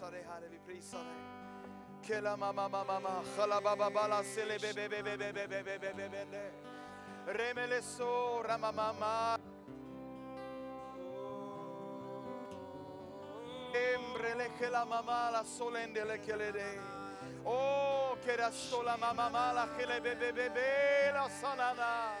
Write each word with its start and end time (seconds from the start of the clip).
prisar 0.00 0.10
dig 0.10 0.24
Herre, 0.28 0.48
vi 0.50 0.58
prisar 0.66 0.98
dig. 0.98 2.06
Kela 2.06 2.36
mama 2.36 2.68
mama 2.68 3.00
mama, 3.00 3.22
khala 3.36 3.60
baba 3.60 3.90
bala 3.90 4.22
sele 4.24 4.58
be 4.58 4.72
be 4.72 4.88
be 4.88 5.02
be 5.02 5.16
be 5.16 5.32
be 5.32 5.46
be 5.46 5.62
be 5.62 5.78
be 5.78 5.92
be 5.92 6.08
be 6.08 6.24
be. 6.30 6.50
Remele 7.26 7.82
so 7.82 8.42
rama 8.48 8.72
mama. 8.72 9.38
Embrele 13.74 14.48
kela 14.58 14.84
mama 14.84 15.30
la 15.32 15.44
solende 15.44 16.04
le 16.04 16.18
kele 16.18 16.52
de. 16.52 16.78
Oh, 17.44 18.16
kera 18.24 18.50
sola 18.52 18.96
mama 18.96 19.30
mala 19.30 19.68
kele 19.78 20.00
be 20.00 20.14
be 20.14 20.32
be 20.32 20.48
be 20.48 21.12
la 21.12 21.28
sanana. 21.28 22.14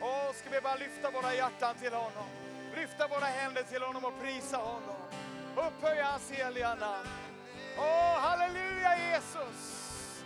Åh, 0.00 0.32
ska 0.32 0.50
vi 0.50 0.60
bara 0.60 0.76
lyfta 0.76 1.10
våra 1.10 1.34
hjärtan 1.34 1.74
till 1.74 1.92
honom. 1.92 2.30
Lyfta 2.76 3.08
våra 3.08 3.26
händer 3.26 3.62
till 3.62 3.82
honom 3.82 4.04
och 4.04 4.20
prisa 4.20 4.56
honom. 4.56 5.15
Upphöja 5.56 6.04
hans 6.04 6.30
heliga 6.30 6.74
namn. 6.74 7.08
Åh, 7.78 8.18
halleluja 8.20 8.96
Jesus. 8.96 10.24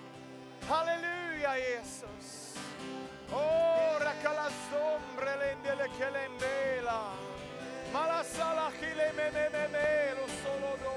Halleluja 0.68 1.56
Jesus. 1.59 2.56
Åh, 3.32 4.01
rakala 4.01 4.51
sombre 4.70 5.37
lendele 5.37 5.88
kelembela. 5.98 7.02
Malasala 7.92 8.70
chile 8.80 9.12
me 9.16 9.30
me 9.30 9.51
me 9.51 9.68
me 9.68 10.14
lo 10.14 10.27
solo 10.42 10.77
do. 10.82 10.96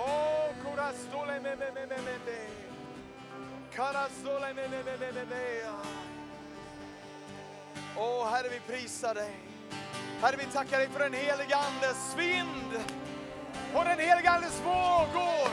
Åh, 0.00 0.54
corastole 0.64 1.40
me 1.40 1.56
me 1.56 1.70
me 1.74 1.86
me 1.86 1.96
me 1.96 2.18
me. 2.26 2.40
Carastole 3.76 4.54
me 4.54 4.68
me 4.68 4.82
me 4.82 4.96
me 4.96 5.12
me 5.12 5.24
me. 5.24 5.60
Åh, 7.96 8.30
Herre, 8.30 8.48
vi 8.48 8.60
prisar 8.60 9.14
dig. 9.14 9.36
Herre, 10.20 10.36
vi 10.36 10.44
tackar 10.52 10.78
dig 10.78 10.88
för 10.88 11.00
den 11.00 11.12
heliga 11.12 11.56
Andes 11.56 12.16
vind 12.16 12.84
och 13.74 13.84
den 13.84 13.98
helige 13.98 14.30
Andes 14.30 14.60
vågor. 14.60 15.48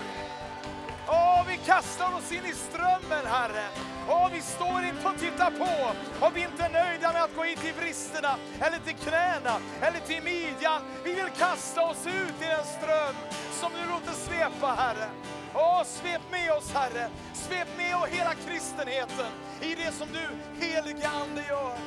Åh, 1.07 1.43
vi 1.47 1.57
kastar 1.57 2.13
oss 2.13 2.31
in 2.31 2.45
i 2.45 2.53
strömmen, 2.53 3.25
Herre. 3.25 3.65
Åh, 4.09 4.29
vi 4.33 4.41
står 4.41 4.83
inte 4.83 5.07
och 5.07 5.17
tittar 5.17 5.51
på 5.51 5.95
och 6.25 6.35
vi 6.35 6.43
är 6.43 6.47
inte 6.47 6.69
nöjda 6.69 7.13
med 7.13 7.23
att 7.23 7.35
gå 7.35 7.45
in 7.45 7.57
till 7.57 7.73
vristerna 7.73 8.35
eller 8.59 8.79
till 8.79 8.95
knäna 8.95 9.55
eller 9.81 9.99
till 9.99 10.23
midjan. 10.23 10.81
Vi 11.03 11.13
vill 11.13 11.29
kasta 11.37 11.81
oss 11.81 12.07
ut 12.07 12.41
i 12.41 12.45
den 12.45 12.65
ström 12.65 13.15
som 13.51 13.71
du 13.73 13.89
låter 13.89 14.13
svepa, 14.13 14.67
Herre. 14.67 15.09
Åh, 15.53 15.83
svep 15.83 16.21
med 16.31 16.51
oss, 16.51 16.73
Herre. 16.73 17.09
Svep 17.33 17.67
med 17.77 17.95
oss 17.95 18.09
hela 18.09 18.33
kristenheten 18.33 19.31
i 19.61 19.75
det 19.75 19.91
som 19.91 20.07
du, 20.13 20.27
helige 20.65 21.09
Ande, 21.09 21.43
gör 21.49 21.77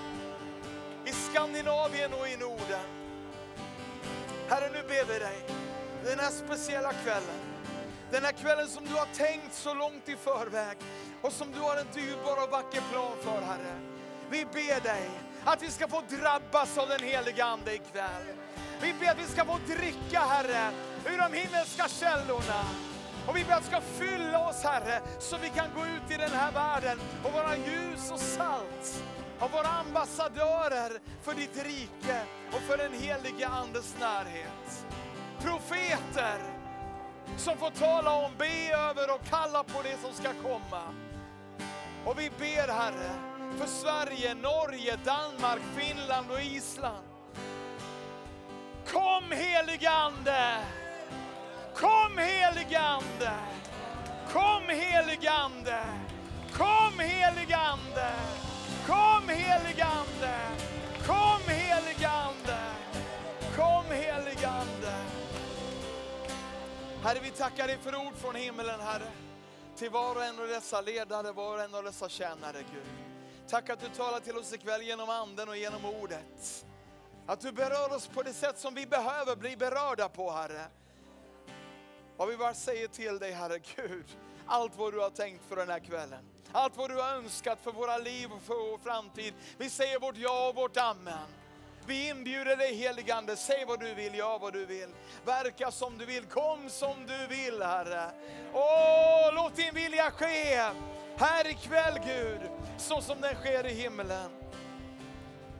i 1.04 1.12
Skandinavien 1.12 2.12
och 2.12 2.28
i 2.28 2.36
Norden. 2.36 2.86
Herre, 4.48 4.70
nu 4.72 4.82
ber 4.88 5.12
vi 5.12 5.18
dig 5.18 5.63
den 6.04 6.18
här 6.18 6.30
speciella 6.30 6.92
kvällen. 6.92 7.40
Den 8.10 8.24
här 8.24 8.32
kvällen 8.32 8.68
som 8.68 8.84
du 8.84 8.94
har 8.94 9.08
tänkt 9.14 9.54
så 9.54 9.74
långt 9.74 10.08
i 10.08 10.16
förväg 10.16 10.76
och 11.22 11.32
som 11.32 11.52
du 11.52 11.60
har 11.60 11.76
en 11.76 11.86
dyrbar 11.94 12.44
och 12.44 12.50
vacker 12.50 12.82
plan 12.92 13.16
för, 13.22 13.40
Herre. 13.40 13.80
Vi 14.30 14.44
ber 14.44 14.80
dig 14.80 15.10
att 15.44 15.62
vi 15.62 15.70
ska 15.70 15.88
få 15.88 16.02
drabbas 16.08 16.78
av 16.78 16.88
den 16.88 17.02
heliga 17.02 17.44
Ande 17.44 17.74
ikväll. 17.74 18.26
Vi 18.80 18.94
ber 19.00 19.10
att 19.10 19.18
vi 19.18 19.26
ska 19.26 19.44
få 19.44 19.58
dricka, 19.66 20.20
Herre, 20.20 20.70
ur 21.06 21.18
de 21.18 21.32
himmelska 21.32 21.88
källorna. 21.88 22.64
Och 23.26 23.36
vi 23.36 23.44
ber 23.44 23.52
att 23.52 23.62
du 23.62 23.68
ska 23.68 23.80
fylla 23.80 24.48
oss, 24.48 24.62
Herre, 24.62 25.00
så 25.20 25.36
vi 25.36 25.48
kan 25.48 25.68
gå 25.74 25.86
ut 25.86 26.10
i 26.10 26.16
den 26.16 26.30
här 26.30 26.52
världen 26.52 27.00
och 27.24 27.32
vara 27.32 27.56
ljus 27.56 28.10
och 28.10 28.20
salt 28.20 29.04
och 29.38 29.50
vara 29.50 29.66
ambassadörer 29.66 31.00
för 31.22 31.34
ditt 31.34 31.64
rike 31.64 32.20
och 32.52 32.60
för 32.60 32.76
den 32.76 32.92
helige 32.92 33.48
Andes 33.48 33.94
närhet. 34.00 34.86
Profeter 35.44 36.38
som 37.36 37.56
får 37.56 37.70
tala 37.70 38.12
om, 38.12 38.32
be 38.38 38.72
över 38.72 39.14
och 39.14 39.24
kalla 39.30 39.62
på 39.62 39.82
det 39.82 39.96
som 40.02 40.12
ska 40.12 40.28
komma. 40.42 40.82
Och 42.04 42.18
vi 42.18 42.30
ber 42.38 42.72
Herre 42.72 43.10
för 43.58 43.66
Sverige, 43.66 44.34
Norge, 44.34 44.98
Danmark, 45.04 45.60
Finland 45.76 46.30
och 46.30 46.40
Island. 46.40 47.04
Kom 48.86 49.24
helige 49.30 49.90
Ande! 49.90 50.56
Kom 51.74 52.18
helige 52.18 52.80
Ande! 52.80 53.32
Kom 54.32 54.62
helige 54.68 55.30
Ande! 55.30 55.84
Kom 56.52 56.98
helige 56.98 57.56
Ande! 57.56 58.10
Kom 58.86 59.28
helige 59.28 59.84
Ande! 59.84 60.38
Kom 61.06 61.42
helige 61.48 62.08
Ande! 62.08 62.58
Kom 63.56 63.84
helige 63.90 64.48
Ande! 64.48 65.13
Herre, 67.04 67.20
vi 67.22 67.30
tackar 67.30 67.66
dig 67.66 67.78
för 67.78 67.96
ord 67.96 68.14
från 68.16 68.34
himlen, 68.34 68.80
Herre. 68.80 69.12
Till 69.76 69.90
var 69.90 70.16
och 70.16 70.24
en 70.24 70.40
av 70.40 70.48
dessa 70.48 70.80
ledare, 70.80 71.32
var 71.32 71.54
och 71.54 71.60
en 71.60 71.74
av 71.74 71.84
dessa 71.84 72.08
tjänare, 72.08 72.58
Gud. 72.72 72.86
Tack 73.48 73.70
att 73.70 73.80
du 73.80 73.88
talar 73.88 74.20
till 74.20 74.36
oss 74.36 74.52
ikväll 74.52 74.82
genom 74.82 75.10
anden 75.10 75.48
och 75.48 75.56
genom 75.56 75.84
ordet. 75.84 76.66
Att 77.26 77.40
du 77.40 77.52
berör 77.52 77.96
oss 77.96 78.06
på 78.06 78.22
det 78.22 78.32
sätt 78.32 78.58
som 78.58 78.74
vi 78.74 78.86
behöver 78.86 79.36
bli 79.36 79.56
berörda 79.56 80.08
på, 80.08 80.30
Herre. 80.30 80.66
Vad 82.16 82.28
vi 82.28 82.36
bara 82.36 82.54
säger 82.54 82.88
till 82.88 83.18
dig, 83.18 83.32
Herre 83.32 83.58
Gud, 83.76 84.06
allt 84.46 84.76
vad 84.76 84.92
du 84.92 85.00
har 85.00 85.10
tänkt 85.10 85.44
för 85.48 85.56
den 85.56 85.68
här 85.68 85.80
kvällen. 85.80 86.24
Allt 86.52 86.76
vad 86.76 86.90
du 86.90 86.96
har 86.96 87.14
önskat 87.14 87.58
för 87.62 87.72
våra 87.72 87.98
liv 87.98 88.32
och 88.32 88.42
för 88.42 88.70
vår 88.70 88.78
framtid. 88.78 89.34
Vi 89.58 89.70
säger 89.70 90.00
vårt 90.00 90.16
ja 90.16 90.48
och 90.48 90.54
vårt 90.54 90.76
amen. 90.76 91.28
Vi 91.86 92.08
inbjuder 92.08 92.56
dig 92.56 92.74
heligande, 92.74 93.36
säg 93.36 93.64
vad 93.64 93.80
du 93.80 93.94
vill, 93.94 94.14
gör 94.14 94.38
vad 94.38 94.52
du 94.52 94.66
vill. 94.66 94.88
Verka 95.24 95.70
som 95.70 95.98
du 95.98 96.04
vill, 96.04 96.24
kom 96.24 96.70
som 96.70 97.06
du 97.06 97.26
vill 97.36 97.62
Herre. 97.62 98.10
Åh, 98.52 99.34
låt 99.34 99.56
din 99.56 99.74
vilja 99.74 100.10
ske 100.10 100.70
här 101.16 101.46
ikväll 101.46 101.98
Gud, 102.06 102.40
så 102.78 103.00
som 103.00 103.20
den 103.20 103.34
sker 103.34 103.66
i 103.66 103.74
himlen. 103.74 104.30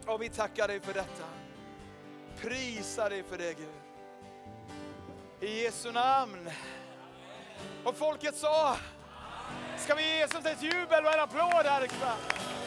Och 0.07 0.23
vi 0.23 0.29
tackar 0.29 0.69
dig 0.69 0.81
för 0.81 0.95
detta. 0.95 1.25
Prisar 2.41 3.11
dig 3.11 3.23
för 3.23 3.39
det 3.39 3.55
Gud. 3.55 3.69
I 5.41 5.63
Jesu 5.63 5.93
namn. 5.93 6.51
Och 7.85 7.97
folket 7.97 8.37
sa, 8.37 8.77
ska 9.79 9.95
vi 9.95 10.03
ge 10.03 10.19
Jesus 10.19 10.47
ett 10.47 10.63
jubel 10.63 11.07
och 11.07 11.15
en 11.15 11.21
applåd 11.21 11.67
här 11.67 11.85
ikväll? 11.85 12.19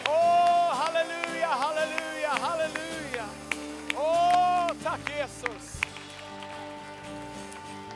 Åh, 0.07 0.73
halleluja, 0.73 1.47
halleluja, 1.47 2.29
halleluja. 2.29 3.06
Åh, 3.99 4.71
tack 4.83 5.09
Jesus. 5.09 5.81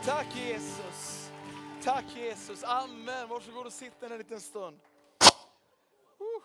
Tack 0.04 0.36
Jesus. 0.36 1.30
Tack 1.82 2.04
Jesus. 2.16 2.64
Amen. 2.64 3.28
Varsågod 3.28 3.66
och 3.66 3.72
sitt 3.72 4.02
en 4.02 4.18
liten 4.18 4.40
stund. 4.40 4.80
Uh. 6.20 6.42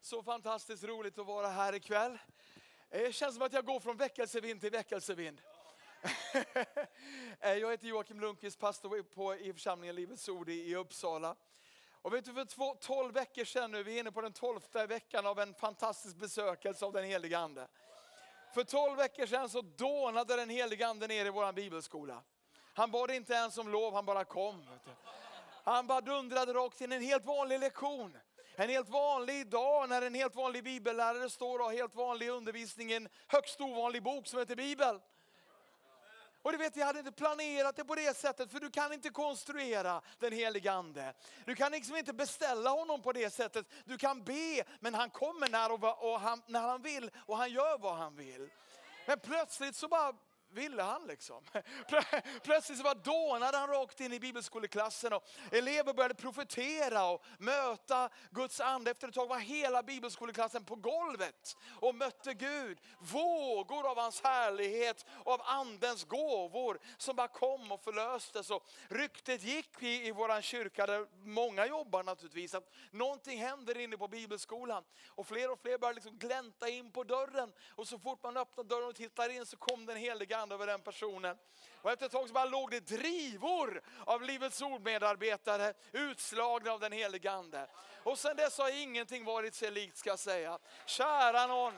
Så 0.00 0.22
fantastiskt 0.22 0.84
roligt 0.84 1.18
att 1.18 1.26
vara 1.26 1.48
här 1.48 1.74
ikväll. 1.74 2.18
Eh, 2.90 3.02
det 3.02 3.12
känns 3.12 3.34
som 3.34 3.42
att 3.42 3.52
jag 3.52 3.66
går 3.66 3.80
från 3.80 3.96
väckelsevind 3.96 4.60
till 4.60 4.70
väckelsevind. 4.70 5.40
Eh, 7.40 7.54
jag 7.54 7.70
heter 7.70 7.86
Joakim 7.86 8.20
Lundqvist, 8.20 8.58
pastor 8.58 9.02
på, 9.02 9.34
i 9.34 9.52
församlingen 9.52 9.96
Livets 9.96 10.28
Ord 10.28 10.48
i, 10.48 10.70
i 10.70 10.76
Uppsala. 10.76 11.36
Och 12.02 12.14
vet 12.14 12.24
du, 12.24 12.32
för 12.32 12.44
två, 12.44 12.74
12 12.80 13.14
veckor 13.14 13.44
sedan 13.44 13.70
nu, 13.70 13.82
vi 13.82 13.96
är 13.96 14.00
inne 14.00 14.12
på 14.12 14.20
den 14.20 14.32
tolfte 14.32 14.86
veckan 14.86 15.26
av 15.26 15.40
en 15.40 15.54
fantastisk 15.54 16.16
besökelse 16.16 16.84
av 16.84 16.92
den 16.92 17.04
heliga 17.04 17.38
Ande. 17.38 17.68
För 18.52 18.64
12 18.64 18.96
veckor 18.96 19.26
sedan 19.26 19.48
så 19.48 19.60
dånade 19.60 20.36
den 20.36 20.50
heliga 20.50 20.88
Ande 20.88 21.06
ner 21.06 21.26
i 21.26 21.30
vår 21.30 21.52
bibelskola. 21.52 22.22
Han 22.74 22.90
bad 22.90 23.10
inte 23.10 23.32
ens 23.32 23.58
om 23.58 23.68
lov, 23.68 23.94
han 23.94 24.04
bara 24.04 24.24
kom. 24.24 24.64
Han 25.64 25.86
bara 25.86 26.00
dundrade 26.00 26.54
rakt 26.54 26.80
in 26.80 26.92
en 26.92 27.02
helt 27.02 27.24
vanlig 27.24 27.60
lektion. 27.60 28.18
En 28.56 28.68
helt 28.68 28.88
vanlig 28.88 29.46
dag 29.46 29.88
när 29.88 30.02
en 30.02 30.14
helt 30.14 30.34
vanlig 30.34 30.64
bibellärare 30.64 31.30
står 31.30 31.58
och 31.58 31.64
har 31.64 31.72
helt 31.72 31.94
vanlig 31.94 32.28
undervisning 32.28 32.90
i 32.90 32.94
en 32.94 33.08
högst 33.26 33.60
ovanlig 33.60 34.02
bok 34.02 34.26
som 34.26 34.38
heter 34.38 34.56
Bibeln. 34.56 35.00
Och 36.42 36.52
du 36.52 36.58
vet, 36.58 36.76
jag 36.76 36.86
hade 36.86 36.98
inte 36.98 37.12
planerat 37.12 37.76
det 37.76 37.84
på 37.84 37.94
det 37.94 38.16
sättet, 38.16 38.50
för 38.50 38.60
du 38.60 38.70
kan 38.70 38.92
inte 38.92 39.10
konstruera 39.10 40.00
den 40.18 40.32
helige 40.32 40.72
Ande. 40.72 41.14
Du 41.44 41.54
kan 41.54 41.72
liksom 41.72 41.96
inte 41.96 42.12
beställa 42.12 42.70
honom 42.70 43.02
på 43.02 43.12
det 43.12 43.32
sättet. 43.32 43.66
Du 43.84 43.98
kan 43.98 44.22
be, 44.22 44.64
men 44.80 44.94
han 44.94 45.10
kommer 45.10 45.48
när, 45.48 45.72
och, 45.72 46.12
och 46.12 46.20
han, 46.20 46.42
när 46.46 46.60
han 46.60 46.82
vill 46.82 47.10
och 47.26 47.36
han 47.36 47.50
gör 47.50 47.78
vad 47.78 47.96
han 47.96 48.16
vill. 48.16 48.48
Men 49.06 49.18
plötsligt 49.18 49.76
så 49.76 49.88
bara 49.88 50.12
ville 50.52 50.82
han 50.82 51.06
liksom. 51.06 51.44
Plötsligt 52.42 52.78
så 52.78 52.84
bara 52.84 52.94
dånade 52.94 53.58
han 53.58 53.68
rakt 53.68 54.00
in 54.00 54.12
i 54.12 54.20
bibelskoleklassen 54.20 55.12
och 55.12 55.24
elever 55.50 55.92
började 55.92 56.14
profetera 56.14 57.06
och 57.06 57.24
möta 57.38 58.08
Guds 58.30 58.60
ande. 58.60 58.90
Efter 58.90 59.08
ett 59.08 59.14
tag 59.14 59.26
var 59.26 59.38
hela 59.38 59.82
bibelskoleklassen 59.82 60.64
på 60.64 60.76
golvet 60.76 61.56
och 61.80 61.94
mötte 61.94 62.34
Gud. 62.34 62.78
Vågor 62.98 63.90
av 63.90 63.98
hans 63.98 64.22
härlighet 64.22 65.06
och 65.24 65.32
av 65.32 65.40
andens 65.44 66.04
gåvor 66.04 66.78
som 66.96 67.16
bara 67.16 67.28
kom 67.28 67.72
och 67.72 67.84
förlöstes. 67.84 68.50
Och 68.50 68.66
ryktet 68.88 69.42
gick 69.42 69.82
i, 69.82 70.06
i 70.06 70.12
vår 70.12 70.40
kyrka 70.40 70.86
där 70.86 71.06
många 71.24 71.66
jobbar 71.66 72.02
naturligtvis 72.02 72.54
att 72.54 72.72
någonting 72.90 73.38
händer 73.38 73.78
inne 73.78 73.96
på 73.96 74.08
bibelskolan. 74.08 74.84
Och 75.08 75.26
fler 75.26 75.50
och 75.50 75.58
fler 75.58 75.78
började 75.78 75.94
liksom 75.94 76.18
glänta 76.18 76.68
in 76.68 76.90
på 76.90 77.04
dörren 77.04 77.52
och 77.68 77.88
så 77.88 77.98
fort 77.98 78.22
man 78.22 78.36
öppnade 78.36 78.68
dörren 78.68 78.88
och 78.88 78.94
tittade 78.94 79.34
in 79.34 79.46
så 79.46 79.56
kom 79.56 79.86
den 79.86 79.96
heliga 79.96 80.41
hand 80.42 80.52
över 80.52 80.66
den 80.66 80.80
personen. 80.80 81.36
Och 81.82 81.90
efter 81.90 82.06
ett 82.06 82.12
tag 82.12 82.28
så 82.28 82.34
bara 82.34 82.44
låg 82.44 82.70
det 82.70 82.80
drivor 82.80 83.82
av 84.06 84.22
Livets 84.22 84.62
ord 84.62 84.82
medarbetare 84.82 85.74
utslagna 85.92 86.72
av 86.72 86.80
den 86.80 86.92
helige 86.92 87.30
ande. 87.30 87.68
Och 88.02 88.18
sen 88.18 88.36
dess 88.36 88.58
har 88.58 88.82
ingenting 88.82 89.24
varit 89.24 89.54
sig 89.54 89.70
likt 89.70 89.96
ska 89.96 90.10
jag 90.10 90.18
säga. 90.18 90.58
Kära 90.86 91.46
någon. 91.46 91.72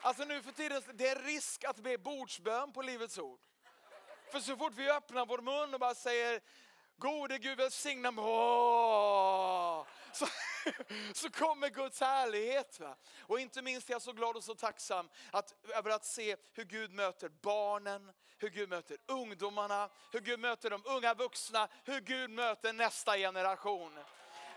Alltså 0.00 0.24
nu 0.24 0.42
för 0.42 0.52
tiden, 0.52 0.82
det 0.94 1.08
är 1.08 1.22
risk 1.22 1.64
att 1.64 1.76
be 1.76 1.98
bordsbön 1.98 2.72
på 2.72 2.82
Livets 2.82 3.18
ord. 3.18 3.40
För 4.32 4.40
så 4.40 4.56
fort 4.56 4.72
vi 4.76 4.90
öppnar 4.90 5.26
vår 5.26 5.38
mun 5.38 5.74
och 5.74 5.80
bara 5.80 5.94
säger 5.94 6.40
Gode 6.98 7.38
Gud 7.38 7.58
välsigna 7.58 8.10
mig. 8.10 8.24
Så, 10.12 10.26
så 11.14 11.30
kommer 11.30 11.68
Guds 11.68 12.00
härlighet. 12.00 12.80
Va? 12.80 12.96
Och 13.20 13.40
inte 13.40 13.62
minst 13.62 13.88
är 13.88 13.94
jag 13.94 14.02
så 14.02 14.12
glad 14.12 14.36
och 14.36 14.44
så 14.44 14.54
tacksam 14.54 15.08
att, 15.30 15.54
över 15.74 15.90
att 15.90 16.04
se 16.04 16.36
hur 16.52 16.64
Gud 16.64 16.92
möter 16.92 17.28
barnen, 17.28 18.12
hur 18.38 18.48
Gud 18.48 18.68
möter 18.68 18.96
ungdomarna, 19.06 19.88
hur 20.12 20.20
Gud 20.20 20.40
möter 20.40 20.70
de 20.70 20.82
unga 20.84 21.14
vuxna, 21.14 21.68
hur 21.84 22.00
Gud 22.00 22.30
möter 22.30 22.72
nästa 22.72 23.16
generation. 23.16 23.98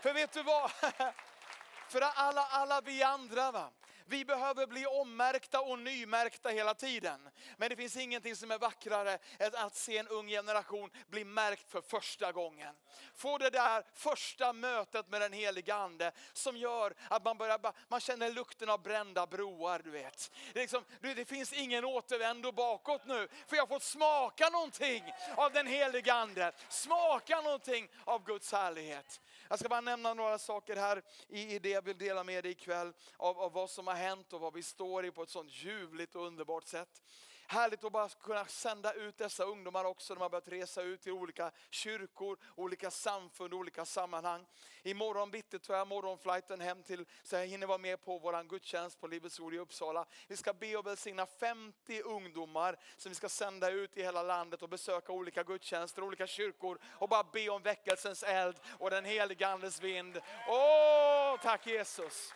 För 0.00 0.12
vet 0.14 0.32
du 0.32 0.42
vad? 0.42 0.70
För 1.88 2.00
alla, 2.00 2.46
alla 2.46 2.80
vi 2.80 3.02
andra, 3.02 3.52
va? 3.52 3.70
Vi 4.10 4.24
behöver 4.24 4.66
bli 4.66 4.86
ommärkta 4.86 5.60
och 5.60 5.78
nymärkta 5.78 6.48
hela 6.48 6.74
tiden. 6.74 7.30
Men 7.56 7.70
det 7.70 7.76
finns 7.76 7.96
ingenting 7.96 8.36
som 8.36 8.50
är 8.50 8.58
vackrare 8.58 9.18
än 9.38 9.54
att 9.54 9.76
se 9.76 9.98
en 9.98 10.08
ung 10.08 10.28
generation 10.28 10.90
bli 11.08 11.24
märkt 11.24 11.70
för 11.70 11.80
första 11.80 12.32
gången. 12.32 12.74
Få 13.14 13.38
det 13.38 13.50
där 13.50 13.84
första 13.94 14.52
mötet 14.52 15.08
med 15.08 15.20
den 15.20 15.32
heliga 15.32 15.74
ande 15.74 16.12
som 16.32 16.56
gör 16.56 16.94
att 17.08 17.24
man, 17.24 17.38
börjar, 17.38 17.60
man 17.88 18.00
känner 18.00 18.32
lukten 18.32 18.70
av 18.70 18.82
brända 18.82 19.26
broar. 19.26 19.80
Du 19.84 19.90
vet. 19.90 20.30
Det, 20.52 20.60
liksom, 20.60 20.84
det 21.00 21.24
finns 21.24 21.52
ingen 21.52 21.84
återvändo 21.84 22.52
bakåt 22.52 23.06
nu, 23.06 23.28
för 23.46 23.56
jag 23.56 23.62
har 23.62 23.68
fått 23.68 23.82
smaka 23.82 24.48
någonting 24.48 25.12
av 25.36 25.52
den 25.52 25.66
heliga 25.66 26.14
ande. 26.14 26.52
Smaka 26.68 27.40
någonting 27.40 27.88
av 28.04 28.24
Guds 28.24 28.52
härlighet. 28.52 29.20
Jag 29.48 29.58
ska 29.58 29.68
bara 29.68 29.80
nämna 29.80 30.14
några 30.14 30.38
saker 30.38 30.76
här 30.76 31.02
i, 31.28 31.58
det 31.58 31.68
jag 31.68 31.82
vill 31.82 31.98
dela 31.98 32.24
med 32.24 32.44
dig 32.44 32.52
ikväll 32.52 32.92
av, 33.16 33.38
av 33.38 33.52
vad 33.52 33.70
som 33.70 33.86
har 33.86 33.94
hänt 33.94 33.99
och 34.32 34.40
vad 34.40 34.54
vi 34.54 34.62
står 34.62 35.04
i 35.06 35.10
på 35.10 35.22
ett 35.22 35.30
sånt 35.30 35.50
ljuvligt 35.52 36.14
och 36.16 36.26
underbart 36.26 36.66
sätt. 36.66 37.02
Härligt 37.46 37.84
att 37.84 37.92
bara 37.92 38.08
kunna 38.08 38.46
sända 38.46 38.92
ut 38.92 39.18
dessa 39.18 39.44
ungdomar 39.44 39.84
också. 39.84 40.14
De 40.14 40.20
har 40.20 40.28
börjat 40.28 40.48
resa 40.48 40.82
ut 40.82 41.00
till 41.00 41.12
olika 41.12 41.50
kyrkor, 41.70 42.38
olika 42.56 42.90
samfund, 42.90 43.54
olika 43.54 43.84
sammanhang. 43.84 44.46
Imorgon 44.82 45.30
bitti 45.30 45.58
tar 45.58 45.74
jag 45.74 45.88
morgonflighten 45.88 46.60
hem 46.60 46.82
till, 46.82 47.06
så 47.22 47.36
jag 47.36 47.46
hinner 47.46 47.66
vara 47.66 47.78
med 47.78 48.02
på 48.02 48.18
vår 48.18 48.48
gudstjänst 48.48 49.00
på 49.00 49.06
Livets 49.06 49.40
Ord 49.40 49.54
i 49.54 49.58
Uppsala. 49.58 50.06
Vi 50.28 50.36
ska 50.36 50.52
be 50.52 50.76
och 50.76 50.86
välsigna 50.86 51.26
50 51.26 52.02
ungdomar 52.02 52.76
som 52.96 53.10
vi 53.10 53.14
ska 53.14 53.28
sända 53.28 53.70
ut 53.70 53.96
i 53.96 54.02
hela 54.02 54.22
landet 54.22 54.62
och 54.62 54.68
besöka 54.68 55.12
olika 55.12 55.42
gudstjänster, 55.42 56.02
olika 56.02 56.26
kyrkor 56.26 56.78
och 56.84 57.08
bara 57.08 57.24
be 57.32 57.48
om 57.48 57.62
väckelsens 57.62 58.22
eld 58.22 58.56
och 58.78 58.90
den 58.90 59.04
heliga 59.04 59.48
Andes 59.48 59.82
vind. 59.82 60.20
Åh, 60.48 61.40
tack 61.42 61.66
Jesus! 61.66 62.32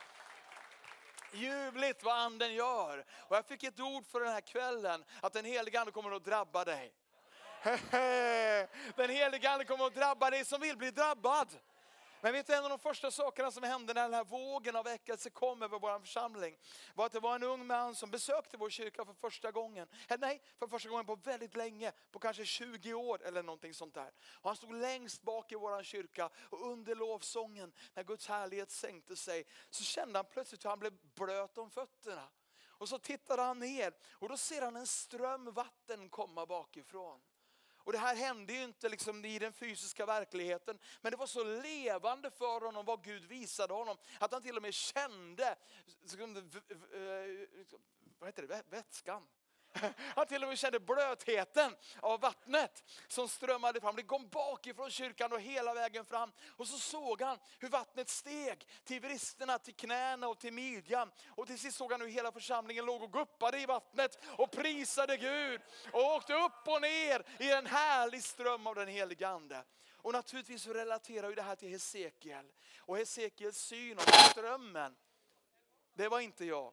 Ljuvligt 1.35 2.03
vad 2.03 2.19
anden 2.19 2.55
gör. 2.55 3.05
Och 3.19 3.37
jag 3.37 3.47
fick 3.47 3.63
ett 3.63 3.81
ord 3.81 4.07
för 4.07 4.21
den 4.21 4.33
här 4.33 4.41
kvällen, 4.41 5.05
att 5.21 5.33
den 5.33 5.45
heliga 5.45 5.81
ande 5.81 5.93
kommer 5.93 6.17
att 6.17 6.25
drabba 6.25 6.65
dig. 6.65 6.93
Den 8.97 9.11
heliga 9.11 9.51
ande 9.51 9.65
kommer 9.65 9.87
att 9.87 9.95
drabba 9.95 10.31
dig 10.31 10.45
som 10.45 10.61
vill 10.61 10.77
bli 10.77 10.91
drabbad. 10.91 11.49
Men 12.25 12.33
vet 12.33 12.47
du, 12.47 12.55
en 12.55 12.65
av 12.65 12.71
de 12.71 12.79
första 12.79 13.11
sakerna 13.11 13.51
som 13.51 13.63
hände 13.63 13.95
när 13.95 14.03
den 14.03 14.15
här 14.15 14.25
vågen 14.25 14.77
av 14.77 14.85
väckelse 14.85 15.31
kom 15.31 15.63
över 15.63 15.79
vår 15.79 16.01
församling 16.01 16.57
var 16.95 17.07
att 17.07 17.13
det 17.13 17.21
var 17.21 17.35
en 17.35 17.43
ung 17.43 17.67
man 17.67 17.95
som 17.95 18.11
besökte 18.11 18.57
vår 18.57 18.71
kyrka 18.71 19.05
för 19.05 19.13
första 19.13 19.51
gången. 19.51 19.89
Eh, 20.09 20.17
nej, 20.21 20.43
för 20.59 20.67
första 20.67 20.89
gången 20.89 21.07
på 21.07 21.17
väldigt 21.17 21.55
länge, 21.55 21.93
på 22.11 22.19
kanske 22.19 22.45
20 22.45 22.95
år 22.95 23.23
eller 23.25 23.43
någonting 23.43 23.75
sånt 23.75 23.95
där. 23.95 24.13
Och 24.27 24.51
han 24.51 24.57
stod 24.57 24.75
längst 24.75 25.23
bak 25.23 25.53
i 25.53 25.55
vår 25.55 25.83
kyrka 25.83 26.31
och 26.37 26.67
under 26.71 26.95
lovsången, 26.95 27.73
när 27.95 28.03
Guds 28.05 28.29
härlighet 28.29 28.71
sänkte 28.71 29.17
sig, 29.17 29.45
så 29.71 29.85
kände 29.85 30.19
han 30.19 30.27
plötsligt 30.31 30.65
hur 30.65 30.71
han 30.71 30.79
blev 30.79 30.93
blöt 31.15 31.59
om 31.59 31.71
fötterna. 31.71 32.29
Och 32.67 32.89
så 32.89 32.99
tittade 32.99 33.43
han 33.43 33.59
ner 33.59 33.95
och 34.11 34.29
då 34.29 34.37
ser 34.37 34.63
han 34.63 34.77
en 34.77 34.87
ström 34.87 35.53
vatten 35.53 36.09
komma 36.09 36.47
bakifrån. 36.47 37.21
Och 37.85 37.93
det 37.93 37.99
här 37.99 38.17
hände 38.17 38.53
ju 38.53 38.65
inte 38.65 38.89
liksom 38.89 39.25
i 39.25 39.39
den 39.39 39.53
fysiska 39.53 40.07
verkligheten, 40.07 40.79
men 41.01 41.11
det 41.11 41.17
var 41.17 41.27
så 41.27 41.45
levande 41.45 42.31
för 42.31 42.61
honom 42.61 42.85
vad 42.85 43.05
Gud 43.05 43.25
visade 43.25 43.75
honom, 43.75 43.97
att 44.19 44.33
han 44.33 44.43
till 44.43 44.57
och 44.57 44.63
med 44.63 44.75
kände 44.75 45.49
eh, 45.49 45.57
liksom, 47.59 47.81
vad 48.19 48.29
heter 48.29 48.43
det, 48.43 48.63
vätskan. 48.71 49.27
Han 50.15 50.27
till 50.27 50.43
och 50.43 50.49
med 50.49 50.59
kände 50.59 50.81
blötheten 50.81 51.77
av 52.01 52.21
vattnet 52.21 52.85
som 53.09 53.29
strömmade 53.29 53.81
fram. 53.81 53.97
Det 53.97 54.03
kom 54.03 54.29
bakifrån 54.29 54.91
kyrkan 54.91 55.33
och 55.33 55.41
hela 55.41 55.75
vägen 55.75 56.05
fram. 56.05 56.33
Och 56.57 56.69
så 56.69 56.79
såg 56.79 57.23
han 57.23 57.39
hur 57.59 57.69
vattnet 57.69 58.09
steg 58.09 58.67
till 58.85 59.01
vristerna, 59.01 59.59
till 59.59 59.75
knäna 59.75 60.29
och 60.29 60.39
till 60.39 60.53
midjan. 60.53 61.11
Och 61.29 61.47
till 61.47 61.59
sist 61.59 61.79
såg 61.79 61.93
han 61.93 62.01
hur 62.01 62.09
hela 62.09 62.33
församlingen 62.33 62.85
låg 62.85 63.03
och 63.03 63.13
guppade 63.13 63.61
i 63.61 63.67
vattnet 63.67 64.19
och 64.39 64.51
prisade 64.51 65.17
Gud. 65.17 65.61
Och 65.93 66.15
åkte 66.15 66.35
upp 66.35 66.69
och 66.69 66.81
ner 66.81 67.25
i 67.39 67.53
en 67.53 67.67
härlig 67.67 68.25
ström 68.25 68.67
av 68.67 68.75
den 68.75 68.89
helige 68.89 69.29
Ande. 69.29 69.65
Och 69.97 70.13
naturligtvis 70.13 70.63
så 70.63 70.73
relaterar 70.73 71.29
ju 71.29 71.35
det 71.35 71.43
här 71.43 71.57
till 71.57 71.69
Hesekiel. 71.69 72.53
Och 72.79 72.97
Hesekiels 72.97 73.59
syn 73.59 73.99
om 73.99 74.05
strömmen. 74.31 74.97
Det 75.95 76.09
var 76.09 76.21
inte 76.21 76.45
jag 76.45 76.73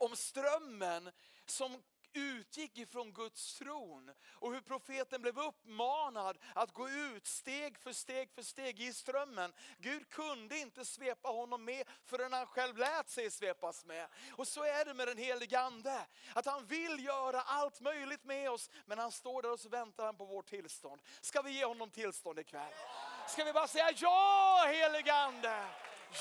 om 0.00 0.16
strömmen 0.16 1.10
som 1.50 1.82
utgick 2.12 2.78
ifrån 2.78 3.12
Guds 3.12 3.58
tron 3.58 4.10
och 4.32 4.52
hur 4.52 4.60
profeten 4.60 5.22
blev 5.22 5.38
uppmanad 5.38 6.38
att 6.54 6.72
gå 6.72 6.88
ut 6.88 7.26
steg 7.26 7.78
för 7.78 7.92
steg 7.92 8.30
för 8.30 8.42
steg 8.42 8.80
i 8.80 8.92
strömmen. 8.92 9.52
Gud 9.78 10.08
kunde 10.08 10.58
inte 10.58 10.84
svepa 10.84 11.28
honom 11.28 11.64
med 11.64 11.88
förrän 12.04 12.32
han 12.32 12.46
själv 12.46 12.76
lät 12.76 13.10
sig 13.10 13.30
svepas 13.30 13.84
med. 13.84 14.06
Och 14.36 14.48
så 14.48 14.62
är 14.62 14.84
det 14.84 14.94
med 14.94 15.08
den 15.08 15.18
helige 15.18 15.60
ande. 15.60 16.06
Att 16.34 16.46
han 16.46 16.66
vill 16.66 17.04
göra 17.04 17.40
allt 17.40 17.80
möjligt 17.80 18.24
med 18.24 18.50
oss 18.50 18.70
men 18.86 18.98
han 18.98 19.12
står 19.12 19.42
där 19.42 19.52
och 19.52 19.60
så 19.60 19.68
väntar 19.68 20.04
han 20.04 20.16
på 20.16 20.24
vårt 20.24 20.46
tillstånd. 20.46 21.00
Ska 21.20 21.42
vi 21.42 21.50
ge 21.50 21.64
honom 21.64 21.90
tillstånd 21.90 22.38
ikväll? 22.38 22.72
Ska 23.28 23.44
vi 23.44 23.52
bara 23.52 23.68
säga 23.68 23.90
ja 23.96 24.64
helige 24.68 25.14
ande? 25.14 25.66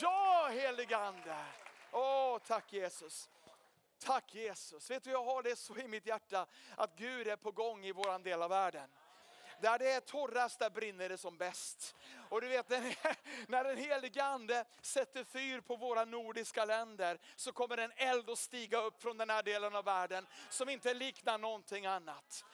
Ja 0.01 0.49
helige 0.51 0.97
ande. 0.97 1.45
Åh 1.91 2.37
tack 2.47 2.73
Jesus. 2.73 3.29
Tack 3.99 4.35
Jesus. 4.35 4.91
Vet 4.91 5.03
du, 5.03 5.11
jag 5.11 5.23
har 5.23 5.43
det 5.43 5.55
så 5.55 5.77
i 5.77 5.87
mitt 5.87 6.05
hjärta 6.05 6.45
att 6.77 6.95
Gud 6.95 7.27
är 7.27 7.35
på 7.35 7.51
gång 7.51 7.85
i 7.85 7.91
våran 7.91 8.23
del 8.23 8.41
av 8.41 8.49
världen. 8.49 8.89
Där 9.61 9.79
det 9.79 9.91
är 9.91 9.99
torrast, 9.99 10.59
där 10.59 10.69
brinner 10.69 11.09
det 11.09 11.17
som 11.17 11.37
bäst. 11.37 11.95
Och 12.29 12.41
du 12.41 12.47
vet, 12.47 12.69
när 13.47 13.63
den 13.63 13.77
helige 13.77 14.23
Ande 14.23 14.65
sätter 14.81 15.23
fyr 15.23 15.61
på 15.61 15.75
våra 15.75 16.05
nordiska 16.05 16.65
länder 16.65 17.19
så 17.35 17.51
kommer 17.51 17.77
en 17.77 17.91
eld 17.95 18.29
att 18.29 18.39
stiga 18.39 18.81
upp 18.81 19.01
från 19.01 19.17
den 19.17 19.29
här 19.29 19.43
delen 19.43 19.75
av 19.75 19.85
världen 19.85 20.27
som 20.49 20.69
inte 20.69 20.93
liknar 20.93 21.37
någonting 21.37 21.85
annat. 21.85 22.45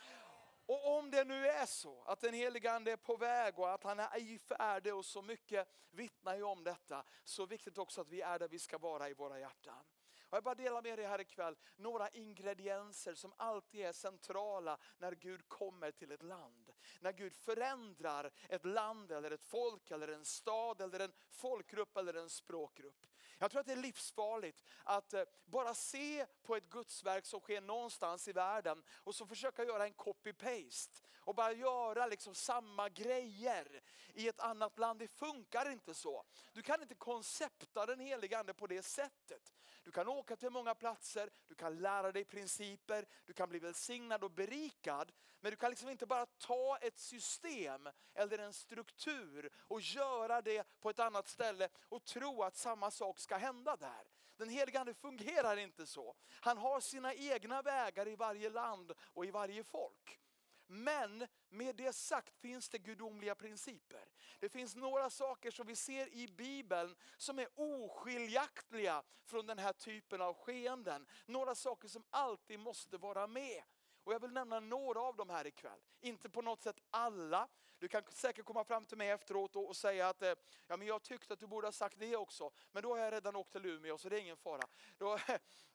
Och 0.66 0.98
om 0.98 1.12
det 1.12 1.24
nu 1.24 1.48
är 1.48 1.66
så 1.66 2.04
att 2.06 2.22
den 2.22 2.34
helige 2.34 2.72
Ande 2.72 2.92
är 2.92 2.98
på 2.98 3.16
väg 3.16 3.60
och 3.60 3.74
att 3.74 3.84
han 3.84 4.00
är 4.00 4.18
i 4.18 4.40
färde 4.40 4.94
och 4.94 5.06
så 5.06 5.22
mycket 5.22 5.68
vittnar 5.92 6.36
ju 6.36 6.44
om 6.44 6.64
detta, 6.64 7.04
så 7.24 7.46
viktigt 7.46 7.78
också 7.78 8.02
att 8.02 8.10
vi 8.10 8.22
är 8.22 8.40
där 8.40 8.48
vi 8.48 8.60
ska 8.60 8.78
vara 8.78 9.10
i 9.10 9.14
våra 9.14 9.40
hjärtan. 9.40 9.84
Och 10.30 10.36
jag 10.36 10.44
bara 10.44 10.56
delar 10.56 10.82
med 10.82 11.00
dig 11.00 11.08
här 11.08 11.22
ikväll 11.22 11.56
några 11.76 12.10
ingredienser 12.10 13.14
som 13.14 13.34
alltid 13.38 13.82
är 13.82 13.92
centrala 13.92 14.78
när 14.98 15.12
Gud 15.12 15.48
kommer 15.48 15.92
till 15.92 16.12
ett 16.12 16.24
land. 16.24 16.72
När 17.00 17.12
Gud 17.12 17.36
förändrar 17.36 18.32
ett 18.50 18.66
land 18.66 19.12
eller 19.12 19.32
ett 19.32 19.46
folk 19.46 19.92
eller 19.92 20.08
en 20.08 20.26
stad 20.26 20.82
eller 20.82 21.00
en 21.00 21.14
folkgrupp 21.30 21.98
eller 21.98 22.14
en 22.14 22.30
språkgrupp. 22.30 23.08
Jag 23.38 23.52
tror 23.52 23.60
att 23.60 23.68
det 23.68 23.74
är 23.74 23.78
livsfarligt 23.78 24.64
att 24.84 25.14
eh, 25.14 25.24
bara 25.46 25.74
se 25.74 26.26
på 26.44 26.56
ett 26.56 26.70
gudsverk 26.70 27.26
som 27.26 27.40
sker 27.40 27.62
någonstans 27.62 28.28
i 28.28 28.34
världen 28.34 28.84
och 29.04 29.16
så 29.16 29.26
försöka 29.26 29.64
göra 29.64 29.86
en 29.86 29.94
copy-paste 29.94 31.05
och 31.26 31.36
bara 31.36 31.54
göra 31.54 32.08
liksom 32.08 32.36
samma 32.36 32.90
grejer 32.90 33.82
i 34.14 34.28
ett 34.28 34.40
annat 34.40 34.80
land. 34.80 35.00
Det 35.00 35.08
funkar 35.08 35.72
inte 35.72 35.94
så. 35.94 36.24
Du 36.54 36.62
kan 36.62 36.82
inte 36.82 36.96
koncepta 36.96 37.86
den 37.86 38.00
Helige 38.00 38.40
ande 38.40 38.54
på 38.54 38.68
det 38.68 38.84
sättet. 38.84 39.54
Du 39.84 39.92
kan 39.92 40.08
åka 40.08 40.36
till 40.36 40.50
många 40.50 40.76
platser, 40.76 41.30
du 41.48 41.56
kan 41.56 41.80
lära 41.80 42.12
dig 42.12 42.26
principer, 42.26 43.08
du 43.26 43.34
kan 43.34 43.50
bli 43.50 43.60
välsignad 43.60 44.24
och 44.24 44.32
berikad. 44.32 45.12
Men 45.40 45.52
du 45.52 45.58
kan 45.58 45.70
liksom 45.70 45.90
inte 45.90 46.06
bara 46.06 46.26
ta 46.26 46.78
ett 46.82 47.00
system 47.00 47.90
eller 48.14 48.40
en 48.40 48.54
struktur 48.54 49.50
och 49.58 49.82
göra 49.82 50.42
det 50.42 50.64
på 50.80 50.90
ett 50.90 51.00
annat 51.00 51.28
ställe 51.28 51.70
och 51.90 52.06
tro 52.06 52.44
att 52.44 52.56
samma 52.56 52.92
sak 52.92 53.20
ska 53.20 53.38
hända 53.38 53.76
där. 53.76 54.04
Den 54.38 54.50
helige 54.50 54.80
Ande 54.80 54.94
fungerar 54.94 55.58
inte 55.58 55.86
så. 55.86 56.16
Han 56.30 56.58
har 56.58 56.80
sina 56.80 57.14
egna 57.14 57.62
vägar 57.62 58.08
i 58.08 58.16
varje 58.16 58.50
land 58.50 58.92
och 59.14 59.26
i 59.26 59.32
varje 59.32 59.64
folk. 59.64 60.20
Men 60.68 61.28
med 61.50 61.76
det 61.76 61.94
sagt 61.94 62.38
finns 62.38 62.70
det 62.70 62.78
gudomliga 62.78 63.36
principer. 63.36 64.06
Det 64.40 64.50
finns 64.50 64.76
några 64.76 65.10
saker 65.10 65.52
som 65.52 65.68
vi 65.68 65.76
ser 65.76 66.14
i 66.14 66.28
Bibeln 66.28 66.96
som 67.18 67.40
är 67.40 67.48
oskiljaktiga 67.56 69.04
från 69.26 69.46
den 69.46 69.60
här 69.60 69.74
typen 69.74 70.22
av 70.22 70.34
skeenden. 70.34 71.08
Några 71.26 71.56
saker 71.56 71.88
som 71.88 72.04
alltid 72.10 72.60
måste 72.60 72.98
vara 72.98 73.28
med. 73.28 73.64
Och 74.04 74.14
jag 74.14 74.20
vill 74.20 74.32
nämna 74.32 74.60
några 74.60 75.02
av 75.02 75.16
dem 75.16 75.30
här 75.30 75.48
ikväll. 75.48 75.80
Inte 76.02 76.30
på 76.30 76.42
något 76.42 76.62
sätt 76.62 76.80
alla. 76.90 77.48
Du 77.80 77.88
kan 77.88 78.04
säkert 78.10 78.46
komma 78.46 78.64
fram 78.64 78.86
till 78.86 78.98
mig 78.98 79.10
efteråt 79.10 79.56
och, 79.56 79.76
säga 79.76 80.10
att 80.10 80.22
eh, 80.22 80.34
ja, 80.68 80.78
men 80.78 80.88
jag 80.88 81.04
tyckte 81.04 81.34
att 81.34 81.40
du 81.40 81.48
borde 81.48 81.68
ha 81.68 81.72
sagt 81.72 82.00
det 82.00 82.16
också. 82.16 82.52
Men 82.72 82.84
då 82.84 82.90
har 82.90 82.98
jag 82.98 83.14
redan 83.14 83.36
åkt 83.36 83.52
till 83.52 83.66
Umeå 83.66 83.98
så 83.98 84.10
det 84.10 84.18
är 84.18 84.22
ingen 84.22 84.38
fara. 84.38 84.62
Då, 84.98 85.20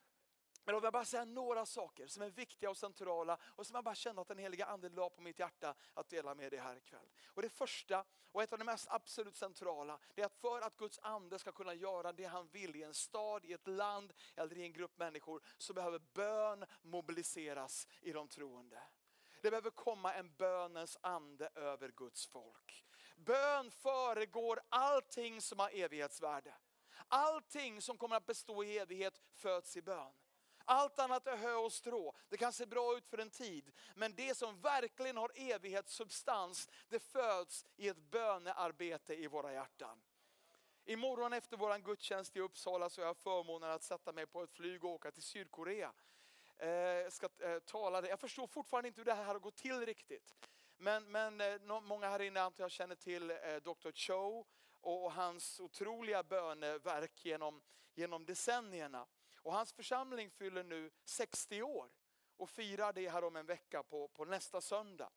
men 0.65 0.73
låt 0.73 0.83
mig 0.83 0.93
bara 0.93 1.05
säga 1.05 1.25
några 1.25 1.67
saker 1.67 2.07
som 2.07 2.23
är 2.23 2.31
viktiga 2.31 2.71
och 2.71 2.77
centrala 2.77 3.39
och 3.43 3.67
som 3.67 3.75
jag 3.75 3.85
bara 3.85 3.95
känner 3.95 4.23
att 4.23 4.29
den 4.29 4.39
heliga 4.39 4.67
Ande 4.67 4.89
la 4.89 5.11
på 5.11 5.23
mitt 5.23 5.39
hjärta 5.39 5.75
att 5.95 6.09
dela 6.09 6.35
med 6.35 6.53
dig 6.53 6.61
här 6.61 6.77
ikväll. 6.77 7.09
Och 7.27 7.43
det 7.43 7.49
första 7.49 8.05
och 8.33 8.43
ett 8.43 8.53
av 8.53 8.59
de 8.59 8.65
mest 8.65 8.87
absolut 8.91 9.37
centrala 9.37 9.99
det 10.15 10.23
är 10.23 10.27
att 10.27 10.35
för 10.35 10.61
att 10.61 10.77
Guds 10.77 10.99
ande 11.03 11.39
ska 11.39 11.53
kunna 11.53 11.75
göra 11.75 12.13
det 12.13 12.25
han 12.25 12.49
vill 12.49 12.77
i 12.77 12.83
en 12.83 12.95
stad, 12.95 13.45
i 13.45 13.53
ett 13.53 13.67
land 13.67 14.13
eller 14.37 14.59
i 14.59 14.63
en 14.63 14.73
grupp 14.73 14.99
människor 14.99 15.43
så 15.59 15.75
behöver 15.75 15.99
bön 15.99 16.65
mobiliseras 16.83 17.89
i 18.01 18.13
de 18.13 18.29
troende. 18.29 18.83
Det 19.43 19.51
behöver 19.51 19.71
komma 19.71 20.15
en 20.15 20.35
bönens 20.37 20.99
ande 21.01 21.51
över 21.55 21.89
Guds 21.89 22.27
folk. 22.27 22.85
Bön 23.17 23.71
föregår 23.71 24.61
allting 24.69 25.41
som 25.41 25.59
har 25.59 25.71
evighetsvärde. 25.71 26.55
Allting 27.09 27.83
som 27.83 27.99
kommer 27.99 28.17
att 28.17 28.27
bestå 28.27 28.65
i 28.65 28.79
evighet 28.79 29.21
föds 29.35 29.77
i 29.77 29.83
bön. 29.83 30.13
Allt 30.73 30.99
annat 30.99 31.27
är 31.27 31.37
hö 31.37 31.55
och 31.55 31.73
strå. 31.73 32.15
Det 32.29 32.37
kan 32.37 32.53
se 32.53 32.67
bra 32.67 32.97
ut 32.97 33.09
för 33.09 33.19
en 33.19 33.31
tid. 33.31 33.73
Men 33.95 34.15
det 34.15 34.37
som 34.37 34.61
verkligen 34.61 35.17
har 35.17 35.33
evighetssubstans, 35.35 36.69
det 36.89 36.99
föds 36.99 37.67
i 37.77 37.89
ett 37.89 37.97
bönearbete 37.97 39.15
i 39.15 39.27
våra 39.27 39.53
hjärtan. 39.53 40.03
Imorgon 40.85 41.33
efter 41.33 41.57
vår 41.57 41.79
gudstjänst 41.79 42.37
i 42.37 42.41
Uppsala 42.41 42.91
så 42.91 43.01
har 43.01 43.07
jag 43.07 43.17
förmånen 43.17 43.71
att 43.71 43.83
sätta 43.83 44.13
mig 44.13 44.27
på 44.27 44.43
ett 44.43 44.51
flyg 44.51 44.85
och 44.85 44.91
åka 44.91 45.11
till 45.11 45.23
Sydkorea. 45.23 45.93
Eh, 46.59 47.11
ska, 47.11 47.29
eh, 47.39 47.59
tala. 47.59 48.09
Jag 48.09 48.21
förstår 48.21 48.47
fortfarande 48.47 48.89
inte 48.89 49.01
hur 49.01 49.05
det 49.05 49.15
här 49.15 49.25
har 49.25 49.39
gått 49.39 49.57
till 49.57 49.87
riktigt. 49.87 50.35
Men, 50.77 51.11
men 51.11 51.41
eh, 51.41 51.81
många 51.81 52.09
här 52.09 52.23
inne 52.23 52.43
antar 52.43 52.65
jag 52.65 52.71
känner 52.71 52.95
till 52.95 53.31
eh, 53.31 53.37
Dr. 53.63 53.91
Cho 53.93 54.47
och, 54.81 55.05
och 55.05 55.13
hans 55.13 55.61
otroliga 55.61 56.23
böneverk 56.23 57.25
genom, 57.25 57.63
genom 57.95 58.25
decennierna. 58.25 59.07
Och 59.43 59.53
hans 59.53 59.73
församling 59.73 60.31
fyller 60.31 60.65
nu 60.65 60.91
60 61.05 61.63
år 61.63 61.91
och 62.37 62.51
firar 62.51 62.93
det 62.93 63.09
här 63.09 63.25
om 63.25 63.37
en 63.37 63.47
vecka 63.47 63.83
på, 63.83 64.09
på 64.09 64.25
nästa 64.25 64.61
söndag. 64.61 65.11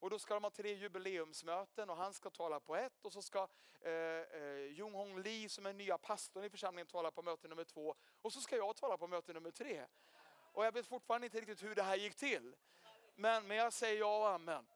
Och 0.00 0.10
då 0.10 0.18
ska 0.18 0.34
de 0.34 0.42
ha 0.44 0.50
tre 0.50 0.74
jubileumsmöten 0.74 1.90
och 1.90 1.96
han 1.96 2.14
ska 2.14 2.30
tala 2.30 2.60
på 2.60 2.76
ett 2.76 3.04
och 3.04 3.12
så 3.12 3.22
ska 3.22 3.48
eh, 3.80 3.92
eh, 3.92 4.64
Jung 4.66 4.94
Hong 4.94 5.22
Lee 5.22 5.48
som 5.48 5.66
är 5.66 5.72
nya 5.72 5.98
pastorn 5.98 6.44
i 6.44 6.50
församlingen 6.50 6.86
tala 6.86 7.10
på 7.10 7.22
möte 7.22 7.48
nummer 7.48 7.64
två 7.64 7.94
och 8.22 8.32
så 8.32 8.40
ska 8.40 8.56
jag 8.56 8.76
tala 8.76 8.96
på 8.96 9.06
möte 9.06 9.32
nummer 9.32 9.50
tre. 9.50 9.86
Och 10.52 10.64
jag 10.64 10.72
vet 10.72 10.86
fortfarande 10.86 11.26
inte 11.26 11.40
riktigt 11.40 11.62
hur 11.62 11.74
det 11.74 11.82
här 11.82 11.96
gick 11.96 12.14
till. 12.14 12.56
Men, 13.14 13.46
men 13.46 13.56
jag 13.56 13.72
säger 13.72 13.98
ja 13.98 14.18
och 14.18 14.28
amen. 14.28 14.66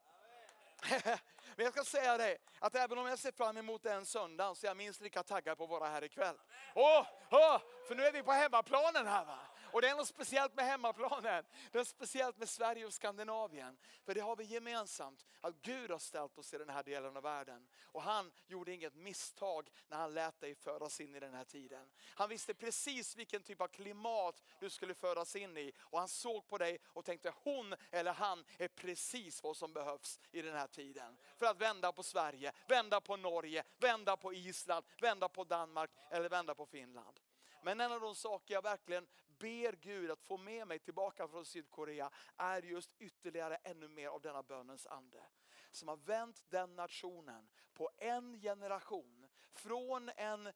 Men 1.55 1.65
jag 1.65 1.73
ska 1.73 1.83
säga 1.83 2.17
dig, 2.17 2.37
att 2.59 2.75
även 2.75 2.97
om 2.97 3.07
jag 3.07 3.19
ser 3.19 3.31
fram 3.31 3.57
emot 3.57 3.83
den 3.83 4.05
söndagen 4.05 4.55
så 4.55 4.65
är 4.65 4.69
jag 4.69 4.77
minst 4.77 5.01
lika 5.01 5.23
taggad 5.23 5.57
på 5.57 5.63
att 5.63 5.69
vara 5.69 5.87
här 5.87 6.03
ikväll. 6.03 6.35
Åh, 6.75 7.05
oh, 7.31 7.61
för 7.87 7.95
nu 7.95 8.03
är 8.03 8.11
vi 8.11 8.23
på 8.23 8.31
hemmaplanen 8.31 9.07
här 9.07 9.25
va. 9.25 9.39
Och 9.75 9.81
det 9.81 9.89
är 9.89 9.95
något 9.95 10.07
speciellt 10.07 10.55
med 10.55 10.65
hemmaplanen. 10.65 11.43
Det 11.71 11.79
är 11.79 11.83
speciellt 11.83 12.37
med 12.37 12.49
Sverige 12.49 12.85
och 12.85 12.93
Skandinavien. 12.93 13.77
För 14.05 14.13
det 14.13 14.19
har 14.19 14.35
vi 14.35 14.43
gemensamt, 14.43 15.25
att 15.41 15.61
Gud 15.61 15.91
har 15.91 15.99
ställt 15.99 16.37
oss 16.37 16.53
i 16.53 16.57
den 16.57 16.69
här 16.69 16.83
delen 16.83 17.17
av 17.17 17.23
världen. 17.23 17.67
Och 17.83 18.01
han 18.01 18.31
gjorde 18.47 18.73
inget 18.73 18.95
misstag 18.95 19.69
när 19.87 19.97
han 19.97 20.13
lät 20.13 20.39
dig 20.39 20.55
föras 20.55 21.01
in 21.01 21.15
i 21.15 21.19
den 21.19 21.33
här 21.33 21.43
tiden. 21.43 21.91
Han 22.15 22.29
visste 22.29 22.53
precis 22.53 23.15
vilken 23.15 23.43
typ 23.43 23.61
av 23.61 23.67
klimat 23.67 24.43
du 24.59 24.69
skulle 24.69 24.93
föras 24.93 25.35
in 25.35 25.57
i. 25.57 25.71
Och 25.79 25.99
han 25.99 26.07
såg 26.07 26.47
på 26.47 26.57
dig 26.57 26.77
och 26.85 27.05
tänkte 27.05 27.33
hon 27.43 27.75
eller 27.91 28.13
han 28.13 28.45
är 28.57 28.67
precis 28.67 29.43
vad 29.43 29.57
som 29.57 29.73
behövs 29.73 30.19
i 30.31 30.41
den 30.41 30.55
här 30.55 30.67
tiden. 30.67 31.17
För 31.37 31.45
att 31.45 31.61
vända 31.61 31.91
på 31.91 32.03
Sverige, 32.03 32.51
vända 32.67 33.01
på 33.01 33.17
Norge, 33.17 33.63
vända 33.77 34.17
på 34.17 34.33
Island, 34.33 34.85
vända 35.01 35.29
på 35.29 35.43
Danmark 35.43 35.91
eller 36.11 36.29
vända 36.29 36.55
på 36.55 36.65
Finland. 36.65 37.19
Men 37.65 37.79
en 37.79 37.91
av 37.91 38.01
de 38.01 38.15
saker 38.15 38.53
jag 38.53 38.61
verkligen 38.61 39.07
ber 39.39 39.73
Gud 39.73 40.11
att 40.11 40.21
få 40.21 40.37
med 40.37 40.67
mig 40.67 40.79
tillbaka 40.79 41.27
från 41.27 41.45
Sydkorea 41.45 42.09
är 42.37 42.61
just 42.61 42.91
ytterligare 42.99 43.55
ännu 43.55 43.87
mer 43.87 44.07
av 44.07 44.21
denna 44.21 44.43
bönens 44.43 44.87
ande. 44.87 45.25
Som 45.71 45.87
har 45.87 45.97
vänt 45.97 46.43
den 46.49 46.75
nationen 46.75 47.49
på 47.73 47.89
en 47.97 48.41
generation 48.41 49.27
från 49.53 50.11
en, 50.17 50.51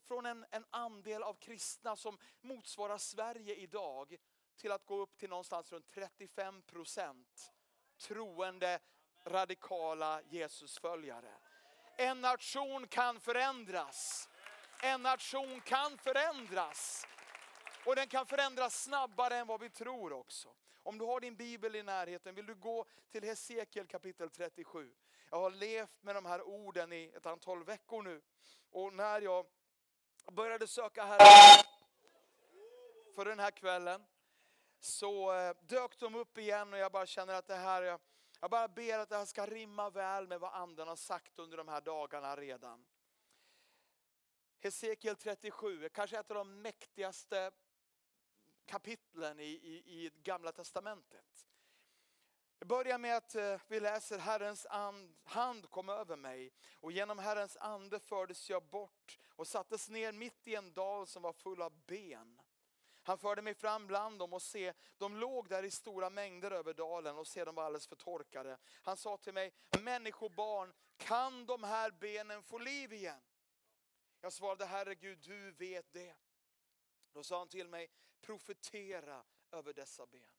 från 0.00 0.26
en, 0.26 0.46
en 0.50 0.64
andel 0.70 1.22
av 1.22 1.34
kristna 1.34 1.96
som 1.96 2.18
motsvarar 2.40 2.98
Sverige 2.98 3.54
idag 3.54 4.16
till 4.56 4.72
att 4.72 4.86
gå 4.86 4.96
upp 4.96 5.18
till 5.18 5.30
någonstans 5.30 5.72
runt 5.72 5.88
35 5.88 6.62
procent 6.62 7.52
troende 7.98 8.80
radikala 9.24 10.22
Jesusföljare. 10.22 11.34
En 11.98 12.20
nation 12.20 12.86
kan 12.86 13.20
förändras. 13.20 14.28
En 14.82 15.02
nation 15.02 15.60
kan 15.60 15.98
förändras. 15.98 17.06
Och 17.86 17.96
den 17.96 18.08
kan 18.08 18.26
förändras 18.26 18.82
snabbare 18.82 19.36
än 19.36 19.46
vad 19.46 19.60
vi 19.60 19.70
tror 19.70 20.12
också. 20.12 20.48
Om 20.82 20.98
du 20.98 21.04
har 21.04 21.20
din 21.20 21.36
bibel 21.36 21.76
i 21.76 21.82
närheten 21.82 22.34
vill 22.34 22.46
du 22.46 22.54
gå 22.54 22.84
till 23.10 23.24
Hesekiel 23.24 23.86
kapitel 23.86 24.30
37. 24.30 24.94
Jag 25.30 25.38
har 25.38 25.50
levt 25.50 26.02
med 26.02 26.14
de 26.14 26.26
här 26.26 26.42
orden 26.42 26.92
i 26.92 27.12
ett 27.16 27.26
antal 27.26 27.64
veckor 27.64 28.02
nu. 28.02 28.22
Och 28.70 28.92
när 28.92 29.20
jag 29.20 29.46
började 30.32 30.66
söka 30.66 31.04
Herren 31.04 31.64
för 33.14 33.24
den 33.24 33.38
här 33.38 33.50
kvällen 33.50 34.04
så 34.80 35.34
eh, 35.34 35.56
dök 35.60 35.98
de 35.98 36.14
upp 36.14 36.38
igen 36.38 36.72
och 36.72 36.78
jag 36.78 36.92
bara 36.92 37.06
känner 37.06 37.34
att 37.34 37.46
det 37.46 37.54
här, 37.54 37.82
jag 38.40 38.50
bara 38.50 38.68
ber 38.68 38.98
att 38.98 39.08
det 39.08 39.16
här 39.16 39.24
ska 39.24 39.46
rimma 39.46 39.90
väl 39.90 40.28
med 40.28 40.40
vad 40.40 40.54
anden 40.54 40.88
har 40.88 40.96
sagt 40.96 41.38
under 41.38 41.56
de 41.56 41.68
här 41.68 41.80
dagarna 41.80 42.36
redan. 42.36 42.86
Hesekiel 44.60 45.16
37 45.16 45.84
är 45.84 45.88
kanske 45.88 46.18
ett 46.18 46.30
av 46.30 46.36
de 46.36 46.62
mäktigaste 46.62 47.50
kapitlen 48.66 49.40
i, 49.40 49.44
i, 49.44 50.04
i 50.04 50.10
Gamla 50.22 50.52
Testamentet. 50.52 51.46
Det 52.58 52.64
börjar 52.64 52.98
med 52.98 53.16
att 53.16 53.34
eh, 53.34 53.60
vi 53.68 53.80
läser 53.80 54.18
Herrens 54.18 54.66
and, 54.66 55.16
hand 55.24 55.70
kom 55.70 55.88
över 55.88 56.16
mig 56.16 56.52
och 56.74 56.92
genom 56.92 57.18
Herrens 57.18 57.56
ande 57.56 58.00
fördes 58.00 58.50
jag 58.50 58.62
bort 58.62 59.18
och 59.28 59.46
sattes 59.46 59.88
ner 59.88 60.12
mitt 60.12 60.48
i 60.48 60.54
en 60.54 60.72
dal 60.72 61.06
som 61.06 61.22
var 61.22 61.32
full 61.32 61.62
av 61.62 61.72
ben. 61.86 62.40
Han 63.02 63.18
förde 63.18 63.42
mig 63.42 63.54
fram 63.54 63.86
bland 63.86 64.18
dem 64.18 64.32
och 64.32 64.42
se, 64.42 64.72
de 64.98 65.16
låg 65.16 65.48
där 65.48 65.62
i 65.62 65.70
stora 65.70 66.10
mängder 66.10 66.50
över 66.50 66.74
dalen 66.74 67.18
och 67.18 67.26
se, 67.26 67.44
de 67.44 67.54
var 67.54 67.64
alldeles 67.64 67.86
för 67.86 67.96
torkade. 67.96 68.58
Han 68.82 68.96
sa 68.96 69.16
till 69.16 69.34
mig, 69.34 69.52
människobarn, 69.82 70.72
kan 70.96 71.46
de 71.46 71.62
här 71.62 71.90
benen 71.90 72.42
få 72.42 72.58
liv 72.58 72.92
igen? 72.92 73.20
Jag 74.20 74.32
svarade, 74.32 74.66
Herre 74.66 74.94
Gud, 74.94 75.18
du 75.18 75.50
vet 75.50 75.92
det. 75.92 76.14
Då 77.12 77.22
sa 77.22 77.38
han 77.38 77.48
till 77.48 77.68
mig, 77.68 77.90
profetera 78.26 79.24
över 79.52 79.72
dessa 79.72 80.06
ben. 80.06 80.34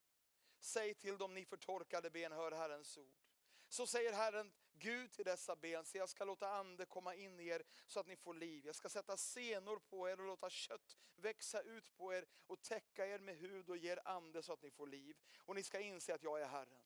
Säg 0.58 0.94
till 0.94 1.18
dem, 1.18 1.34
ni 1.34 1.44
förtorkade 1.44 2.10
ben, 2.10 2.32
hör 2.32 2.52
Herrens 2.52 2.96
ord. 2.96 3.22
Så 3.68 3.86
säger 3.86 4.12
Herren 4.12 4.52
Gud 4.72 5.12
till 5.12 5.24
dessa 5.24 5.56
ben, 5.56 5.84
se 5.84 5.98
jag 5.98 6.08
ska 6.08 6.24
låta 6.24 6.48
ande 6.48 6.86
komma 6.86 7.14
in 7.14 7.40
i 7.40 7.46
er 7.46 7.62
så 7.86 8.00
att 8.00 8.06
ni 8.06 8.16
får 8.16 8.34
liv. 8.34 8.66
Jag 8.66 8.74
ska 8.74 8.88
sätta 8.88 9.16
senor 9.16 9.78
på 9.78 10.08
er 10.08 10.20
och 10.20 10.26
låta 10.26 10.50
kött 10.50 10.96
växa 11.16 11.60
ut 11.60 11.96
på 11.96 12.14
er 12.14 12.26
och 12.46 12.62
täcka 12.62 13.06
er 13.06 13.18
med 13.18 13.36
hud 13.36 13.70
och 13.70 13.76
ge 13.76 13.92
er 13.92 14.00
ande 14.04 14.42
så 14.42 14.52
att 14.52 14.62
ni 14.62 14.70
får 14.70 14.86
liv. 14.86 15.16
Och 15.38 15.54
ni 15.54 15.62
ska 15.62 15.80
inse 15.80 16.14
att 16.14 16.22
jag 16.22 16.40
är 16.40 16.46
Herren. 16.46 16.82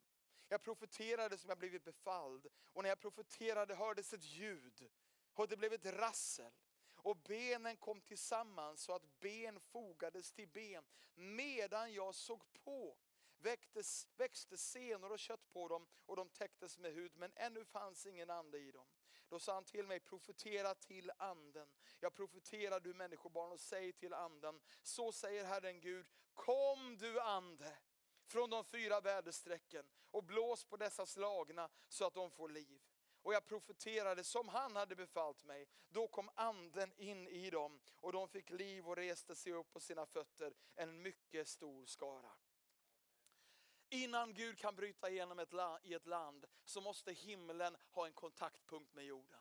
Jag 0.49 0.63
profeterade 0.63 1.39
som 1.39 1.49
jag 1.49 1.59
blivit 1.59 1.85
befalld 1.85 2.47
och 2.73 2.83
när 2.83 2.89
jag 2.89 3.01
profeterade 3.01 3.75
hördes 3.75 4.13
ett 4.13 4.25
ljud 4.25 4.91
och 5.35 5.49
det 5.49 5.57
blev 5.57 5.73
ett 5.73 5.87
rassel 5.87 6.53
och 7.03 7.17
benen 7.17 7.77
kom 7.77 8.01
tillsammans 8.01 8.83
så 8.83 8.93
att 8.93 9.21
ben 9.21 9.61
fogades 9.61 10.33
till 10.33 10.49
ben. 10.49 10.85
Medan 11.15 11.93
jag 11.93 12.15
såg 12.15 12.53
på 12.53 12.97
väcktes, 13.39 14.09
växte 14.17 14.57
senor 14.57 15.13
och 15.13 15.19
kött 15.19 15.51
på 15.53 15.69
dem 15.69 15.87
och 16.07 16.17
de 16.17 16.29
täcktes 16.29 16.79
med 16.79 16.95
hud, 16.95 17.13
men 17.17 17.33
ännu 17.37 17.65
fanns 17.65 18.07
ingen 18.07 18.31
ande 18.31 18.59
i 18.59 18.71
dem. 18.71 18.87
Då 19.29 19.39
sa 19.39 19.55
han 19.55 19.65
till 19.65 19.87
mig, 19.87 20.01
profetera 20.01 20.75
till 20.75 21.13
anden. 21.17 21.69
Jag 22.01 22.15
profeterar 22.15 22.81
du 22.81 22.95
människobarn 22.95 23.53
och 23.53 23.61
säg 23.61 23.93
till 23.93 24.15
anden, 24.15 24.61
så 24.83 25.13
säger 25.13 25.45
Herren 25.45 25.81
Gud, 25.81 26.07
kom 26.35 26.97
du 26.97 27.21
ande 27.21 27.79
från 28.27 28.51
de 28.51 28.65
fyra 28.65 29.01
väderstrecken 29.01 29.87
och 30.11 30.25
blås 30.25 30.65
på 30.65 30.77
dessa 30.77 31.07
slagna 31.07 31.69
så 31.89 32.07
att 32.07 32.15
de 32.15 32.31
får 32.31 32.49
liv 32.49 32.83
och 33.23 33.35
jag 33.35 33.47
profeterade 33.47 34.25
som 34.25 34.49
han 34.49 34.77
hade 34.77 34.97
befallt 34.97 35.45
mig. 35.45 35.67
Då 35.89 36.09
kom 36.09 36.31
anden 36.35 36.93
in 36.97 37.29
i 37.29 37.51
dem 37.51 37.81
och 38.01 38.13
de 38.13 38.29
fick 38.29 38.51
liv 38.51 38.89
och 38.89 38.97
reste 38.97 39.37
sig 39.37 39.53
upp 39.53 39.73
på 39.73 39.81
sina 39.81 40.07
fötter, 40.07 40.55
en 40.75 41.03
mycket 41.03 41.49
stor 41.49 41.87
skara. 41.87 42.33
Innan 43.89 44.35
Gud 44.35 44.59
kan 44.59 44.77
bryta 44.77 45.11
igenom 45.11 45.39
ett 45.39 45.53
land, 45.53 45.85
i 45.85 45.95
ett 45.95 46.07
land 46.07 46.47
så 46.65 46.81
måste 46.81 47.13
himlen 47.13 47.77
ha 47.91 48.07
en 48.07 48.13
kontaktpunkt 48.13 48.95
med 48.95 49.05
jorden. 49.05 49.41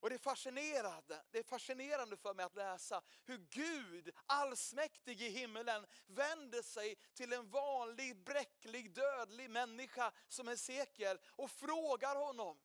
Och 0.00 0.10
det 0.10 0.16
är 0.16 0.18
fascinerande, 0.18 1.22
det 1.30 1.38
är 1.38 1.42
fascinerande 1.42 2.16
för 2.16 2.34
mig 2.34 2.44
att 2.44 2.54
läsa 2.54 3.02
hur 3.24 3.38
Gud, 3.50 4.10
allsmäktig 4.26 5.22
i 5.22 5.28
himmelen, 5.28 5.86
vänder 6.06 6.62
sig 6.62 6.96
till 7.14 7.32
en 7.32 7.50
vanlig, 7.50 8.16
bräcklig, 8.16 8.94
dödlig 8.94 9.50
människa 9.50 10.12
som 10.28 10.48
Hesekiel 10.48 11.18
och 11.26 11.50
frågar 11.50 12.16
honom. 12.16 12.58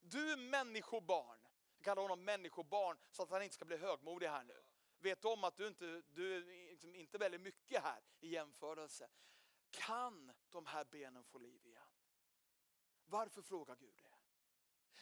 Du 0.00 0.36
människobarn, 0.36 1.38
jag 1.76 1.84
kallar 1.84 2.02
honom 2.02 2.24
människobarn 2.24 2.98
så 3.10 3.22
att 3.22 3.30
han 3.30 3.42
inte 3.42 3.54
ska 3.54 3.64
bli 3.64 3.76
högmodig 3.76 4.26
här 4.26 4.44
nu. 4.44 4.62
Vet 4.98 5.24
om 5.24 5.44
att 5.44 5.56
du 5.56 5.66
inte, 5.66 6.02
du 6.08 6.36
är 6.36 6.70
liksom 6.70 6.94
inte 6.94 7.18
väldigt 7.18 7.40
mycket 7.40 7.82
här 7.82 8.02
i 8.20 8.28
jämförelse. 8.28 9.10
Kan 9.70 10.32
de 10.50 10.66
här 10.66 10.84
benen 10.84 11.24
få 11.24 11.38
liv 11.38 11.66
igen? 11.66 11.82
Varför 13.04 13.42
frågar 13.42 13.76
Gud 13.76 13.94
det? 13.96 14.10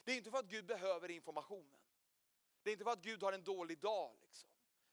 Det 0.05 0.12
är 0.12 0.17
inte 0.17 0.31
för 0.31 0.38
att 0.38 0.47
Gud 0.47 0.67
behöver 0.67 1.11
informationen. 1.11 1.81
Det 2.62 2.71
är 2.71 2.73
inte 2.73 2.85
för 2.85 2.93
att 2.93 3.02
Gud 3.02 3.23
har 3.23 3.33
en 3.33 3.45
dålig 3.45 3.78
dag. 3.78 4.17
Liksom. 4.21 4.50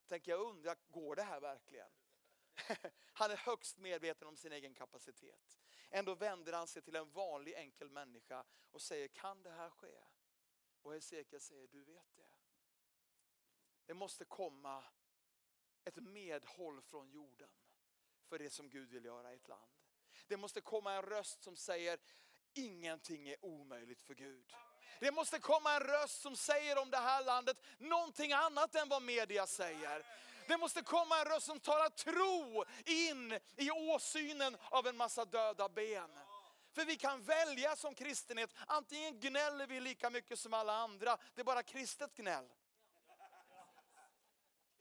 Tänker 0.08 0.32
jag 0.32 0.42
undrar, 0.42 0.78
går 0.88 1.16
det 1.16 1.24
här 1.24 1.40
verkligen? 1.40 1.90
Han 3.14 3.32
är 3.32 3.38
högst 3.38 3.78
medveten 3.78 4.28
om 4.28 4.38
sin 4.38 4.52
egen 4.52 4.74
kapacitet. 4.74 5.60
Ändå 5.90 6.16
vänder 6.16 6.54
han 6.54 6.68
sig 6.68 6.82
till 6.82 6.96
en 6.96 7.12
vanlig 7.12 7.54
enkel 7.54 7.90
människa 7.90 8.46
och 8.72 8.82
säger, 8.82 9.08
kan 9.08 9.44
det 9.44 9.52
här 9.52 9.70
ske? 9.70 10.04
Och 10.82 10.94
Hesekiel 10.94 11.42
säger, 11.42 11.68
du 11.68 11.84
vet 11.84 12.16
det. 12.16 12.30
Det 13.86 13.94
måste 13.94 14.26
komma 14.26 14.84
ett 15.84 15.96
medhåll 15.96 16.82
från 16.82 17.10
jorden 17.10 17.50
för 18.30 18.40
det 18.40 18.50
som 18.50 18.70
Gud 18.70 18.90
vill 18.90 19.06
göra 19.06 19.34
i 19.34 19.36
ett 19.36 19.48
land. 19.48 19.72
Det 20.28 20.38
måste 20.38 20.62
komma 20.62 20.94
en 20.94 21.02
röst 21.02 21.44
som 21.44 21.56
säger, 21.56 22.00
ingenting 22.54 23.30
är 23.30 23.46
omöjligt 23.46 24.02
för 24.02 24.16
Gud. 24.16 24.54
Det 25.00 25.12
måste 25.12 25.40
komma 25.40 25.74
en 25.74 25.80
röst 25.80 26.22
som 26.22 26.36
säger 26.36 26.82
om 26.82 26.90
det 26.90 26.98
här 26.98 27.26
landet 27.26 27.58
någonting 27.78 28.32
annat 28.34 28.76
än 28.76 28.90
vad 28.90 29.04
media 29.04 29.48
säger. 29.48 30.06
Det 30.48 30.58
måste 30.58 30.82
komma 30.82 31.20
en 31.20 31.26
röst 31.26 31.46
som 31.46 31.60
talar 31.60 31.90
tro 31.90 32.66
in 32.86 33.40
i 33.56 33.72
åsynen 33.72 34.58
av 34.70 34.88
en 34.88 34.98
massa 34.98 35.26
döda 35.26 35.70
ben. 35.70 36.10
För 36.72 36.86
vi 36.86 36.96
kan 36.96 37.24
välja 37.24 37.76
som 37.76 37.96
kristenhet, 37.96 38.54
antingen 38.68 39.20
gnäller 39.20 39.68
vi 39.68 39.80
lika 39.80 40.10
mycket 40.10 40.40
som 40.40 40.54
alla 40.54 40.74
andra, 40.74 41.18
det 41.36 41.42
är 41.42 41.46
bara 41.46 41.64
kristet 41.64 42.14
gnäll. 42.16 42.50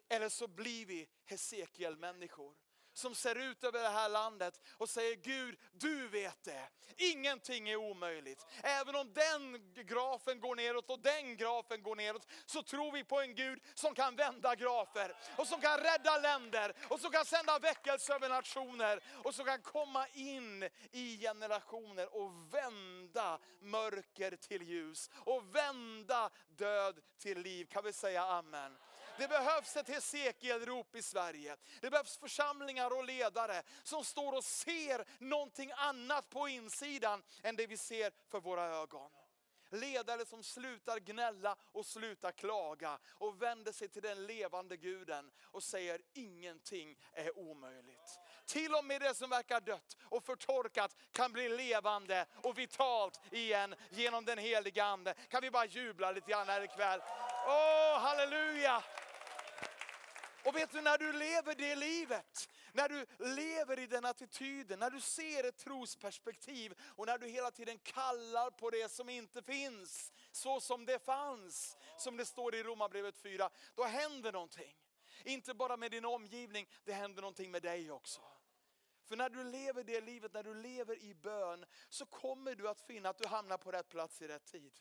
Eller 0.08 0.28
så 0.28 0.48
blir 0.48 0.86
vi 0.86 1.08
Hesekiel-människor 1.24 2.54
som 2.94 3.14
ser 3.14 3.34
ut 3.34 3.64
över 3.64 3.82
det 3.82 3.88
här 3.88 4.08
landet 4.08 4.60
och 4.78 4.88
säger 4.88 5.16
Gud, 5.16 5.58
du 5.72 6.08
vet 6.08 6.44
det. 6.44 6.68
Ingenting 6.96 7.68
är 7.68 7.76
omöjligt. 7.76 8.46
Även 8.62 8.94
om 8.94 9.12
den 9.12 9.72
grafen 9.74 10.40
går 10.40 10.56
neråt 10.56 10.90
och 10.90 11.00
den 11.00 11.36
grafen 11.36 11.82
går 11.82 11.96
neråt 11.96 12.26
så 12.46 12.62
tror 12.62 12.92
vi 12.92 13.04
på 13.04 13.20
en 13.20 13.34
Gud 13.34 13.62
som 13.74 13.94
kan 13.94 14.16
vända 14.16 14.54
grafer 14.54 15.16
och 15.36 15.46
som 15.46 15.60
kan 15.60 15.78
rädda 15.78 16.18
länder 16.18 16.72
och 16.88 17.00
som 17.00 17.10
kan 17.10 17.24
sända 17.24 17.58
väckelse 17.58 18.14
över 18.14 18.28
nationer 18.28 19.00
och 19.22 19.34
som 19.34 19.44
kan 19.44 19.62
komma 19.62 20.06
in 20.08 20.68
i 20.92 21.18
generationer 21.18 22.16
och 22.16 22.54
vända 22.54 23.38
mörker 23.60 24.36
till 24.36 24.62
ljus 24.62 25.10
och 25.14 25.54
vända 25.54 26.30
död 26.48 27.00
till 27.18 27.38
liv. 27.38 27.64
Kan 27.64 27.84
vi 27.84 27.92
säga 27.92 28.22
amen? 28.22 28.76
Det 29.18 29.28
behövs 29.28 29.76
ett 29.76 29.88
Hesekielrop 29.88 30.96
i 30.96 31.02
Sverige. 31.02 31.56
Det 31.80 31.90
behövs 31.90 32.18
församlingar 32.18 32.90
och 32.90 33.04
ledare 33.04 33.62
som 33.82 34.04
står 34.04 34.32
och 34.32 34.44
ser 34.44 35.04
någonting 35.18 35.72
annat 35.76 36.30
på 36.30 36.48
insidan 36.48 37.22
än 37.42 37.56
det 37.56 37.66
vi 37.66 37.76
ser 37.76 38.12
för 38.28 38.40
våra 38.40 38.64
ögon. 38.64 39.10
Ledare 39.70 40.26
som 40.26 40.42
slutar 40.42 40.98
gnälla 40.98 41.56
och 41.72 41.86
slutar 41.86 42.32
klaga 42.32 42.98
och 43.10 43.42
vänder 43.42 43.72
sig 43.72 43.88
till 43.88 44.02
den 44.02 44.26
levande 44.26 44.76
guden 44.76 45.30
och 45.42 45.62
säger 45.62 46.00
ingenting 46.12 46.98
är 47.12 47.38
omöjligt. 47.38 48.20
Till 48.46 48.74
och 48.74 48.84
med 48.84 49.00
det 49.00 49.14
som 49.14 49.30
verkar 49.30 49.60
dött 49.60 49.96
och 50.02 50.24
förtorkat 50.24 50.96
kan 51.12 51.32
bli 51.32 51.48
levande 51.48 52.26
och 52.42 52.58
vitalt 52.58 53.20
igen 53.30 53.74
genom 53.90 54.24
den 54.24 54.38
heliga 54.38 54.84
Ande. 54.84 55.14
Kan 55.14 55.42
vi 55.42 55.50
bara 55.50 55.66
jubla 55.66 56.10
lite 56.10 56.30
grann 56.30 56.48
här 56.48 56.60
ikväll? 56.60 57.00
Åh, 57.46 57.98
halleluja! 57.98 58.82
Och 60.44 60.56
vet 60.56 60.72
du, 60.72 60.80
när 60.80 60.98
du 60.98 61.12
lever 61.12 61.54
det 61.54 61.76
livet, 61.76 62.48
när 62.72 62.88
du 62.88 63.06
lever 63.18 63.78
i 63.78 63.86
den 63.86 64.04
attityden, 64.04 64.78
när 64.78 64.90
du 64.90 65.00
ser 65.00 65.44
ett 65.48 65.56
trosperspektiv 65.56 66.74
och 66.80 67.06
när 67.06 67.18
du 67.18 67.28
hela 67.28 67.50
tiden 67.50 67.78
kallar 67.78 68.50
på 68.50 68.70
det 68.70 68.90
som 68.90 69.08
inte 69.08 69.42
finns, 69.42 70.12
så 70.32 70.60
som 70.60 70.86
det 70.86 71.04
fanns, 71.04 71.76
som 71.98 72.16
det 72.16 72.24
står 72.24 72.54
i 72.54 72.62
Romarbrevet 72.62 73.18
4, 73.18 73.50
då 73.74 73.84
händer 73.84 74.32
någonting. 74.32 74.76
Inte 75.24 75.54
bara 75.54 75.76
med 75.76 75.90
din 75.90 76.04
omgivning, 76.04 76.68
det 76.84 76.92
händer 76.92 77.22
någonting 77.22 77.50
med 77.50 77.62
dig 77.62 77.90
också. 77.90 78.20
För 79.04 79.16
när 79.16 79.30
du 79.30 79.44
lever 79.44 79.84
det 79.84 80.00
livet, 80.00 80.32
när 80.32 80.42
du 80.42 80.54
lever 80.54 81.02
i 81.02 81.14
bön, 81.14 81.64
så 81.88 82.06
kommer 82.06 82.54
du 82.54 82.68
att 82.68 82.80
finna 82.80 83.08
att 83.08 83.18
du 83.18 83.28
hamnar 83.28 83.58
på 83.58 83.72
rätt 83.72 83.88
plats 83.88 84.22
i 84.22 84.28
rätt 84.28 84.44
tid. 84.44 84.72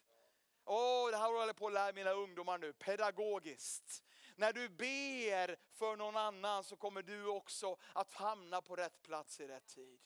Åh, 0.66 1.08
oh, 1.08 1.12
det 1.12 1.18
här 1.18 1.26
håller 1.26 1.48
jag 1.48 1.56
på 1.56 1.68
att 1.68 1.74
lära 1.74 1.94
mina 1.94 2.12
ungdomar 2.12 2.58
nu, 2.58 2.74
pedagogiskt. 2.74 4.04
När 4.36 4.54
du 4.54 4.70
ber 4.70 5.58
för 5.72 5.96
någon 5.96 6.18
annan 6.18 6.64
så 6.64 6.76
kommer 6.76 7.02
du 7.02 7.28
också 7.28 7.78
att 7.94 8.14
hamna 8.14 8.62
på 8.62 8.76
rätt 8.76 9.02
plats 9.02 9.40
i 9.40 9.48
rätt 9.48 9.68
tid. 9.68 10.00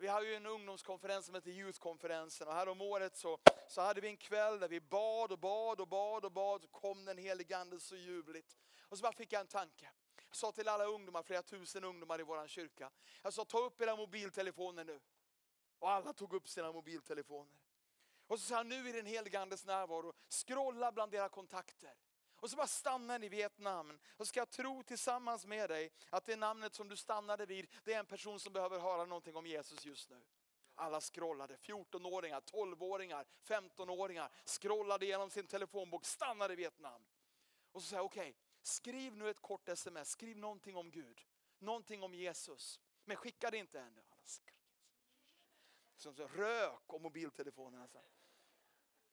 Vi 0.00 0.08
har 0.08 0.22
ju 0.22 0.34
en 0.34 0.46
ungdomskonferens 0.46 1.26
som 1.26 1.34
heter 1.34 1.50
Youth-konferensen 1.50 2.48
och 2.48 2.54
häromåret 2.54 3.16
så, 3.16 3.38
så 3.68 3.80
hade 3.80 4.00
vi 4.00 4.08
en 4.08 4.16
kväll 4.16 4.60
där 4.60 4.68
vi 4.68 4.80
bad 4.80 5.32
och 5.32 5.38
bad 5.38 5.80
och 5.80 5.88
bad 5.88 6.24
och 6.24 6.32
bad. 6.32 6.62
Så 6.62 6.68
kom 6.68 7.04
den 7.04 7.18
helige 7.18 7.58
Ande 7.58 7.80
så 7.80 7.96
ljuvligt. 7.96 8.56
Och 8.80 8.98
så 8.98 9.02
bara 9.02 9.12
fick 9.12 9.32
jag 9.32 9.40
en 9.40 9.46
tanke. 9.46 9.90
Jag 10.28 10.36
sa 10.36 10.52
till 10.52 10.68
alla 10.68 10.84
ungdomar, 10.84 11.22
flera 11.22 11.42
tusen 11.42 11.84
ungdomar 11.84 12.20
i 12.20 12.22
vår 12.22 12.46
kyrka. 12.46 12.90
Jag 13.22 13.34
sa 13.34 13.44
ta 13.44 13.58
upp 13.58 13.80
era 13.80 13.96
mobiltelefoner 13.96 14.84
nu. 14.84 15.00
Och 15.78 15.90
alla 15.90 16.12
tog 16.12 16.32
upp 16.34 16.48
sina 16.48 16.72
mobiltelefoner. 16.72 17.58
Och 18.26 18.40
så 18.40 18.46
sa 18.46 18.56
han, 18.56 18.68
nu 18.68 18.88
i 18.88 18.92
den 18.92 19.06
helige 19.06 19.40
Andes 19.40 19.64
närvaro, 19.64 20.12
scrolla 20.28 20.92
bland 20.92 21.14
era 21.14 21.28
kontakter. 21.28 21.94
Och 22.40 22.50
så 22.50 22.56
bara 22.56 22.66
stannar 22.66 23.18
ni 23.18 23.28
vid 23.28 23.44
ett 23.44 23.58
namn. 23.58 23.98
Och 24.16 24.28
ska 24.28 24.40
jag 24.40 24.50
tro 24.50 24.82
tillsammans 24.82 25.46
med 25.46 25.70
dig 25.70 25.92
att 26.10 26.26
det 26.26 26.36
namnet 26.36 26.74
som 26.74 26.88
du 26.88 26.96
stannade 26.96 27.46
vid, 27.46 27.70
det 27.84 27.94
är 27.94 27.98
en 27.98 28.06
person 28.06 28.40
som 28.40 28.52
behöver 28.52 28.78
höra 28.78 29.04
någonting 29.04 29.36
om 29.36 29.46
Jesus 29.46 29.84
just 29.84 30.10
nu. 30.10 30.22
Alla 30.74 31.00
scrollade, 31.00 31.56
14-åringar, 31.56 32.40
12-åringar, 32.40 33.26
15-åringar 33.44 34.30
scrollade 34.44 35.06
genom 35.06 35.30
sin 35.30 35.46
telefonbok, 35.46 36.04
stannade 36.04 36.56
vid 36.56 36.66
ett 36.66 36.78
namn. 36.78 37.04
Och 37.72 37.82
så 37.82 37.88
säger 37.88 37.98
jag, 37.98 38.06
okej, 38.06 38.30
okay, 38.30 38.34
skriv 38.68 39.16
nu 39.16 39.30
ett 39.30 39.40
kort 39.40 39.68
sms, 39.68 40.10
skriv 40.10 40.36
någonting 40.36 40.76
om 40.76 40.90
Gud, 40.90 41.26
någonting 41.58 42.02
om 42.02 42.14
Jesus. 42.14 42.80
Men 43.04 43.16
skicka 43.16 43.50
det 43.50 43.56
inte 43.58 43.80
ännu. 43.80 44.02
Som 45.96 46.14
rök 46.14 46.82
och 46.86 47.00
mobiltelefonerna. 47.00 47.82
Alltså. 47.82 47.98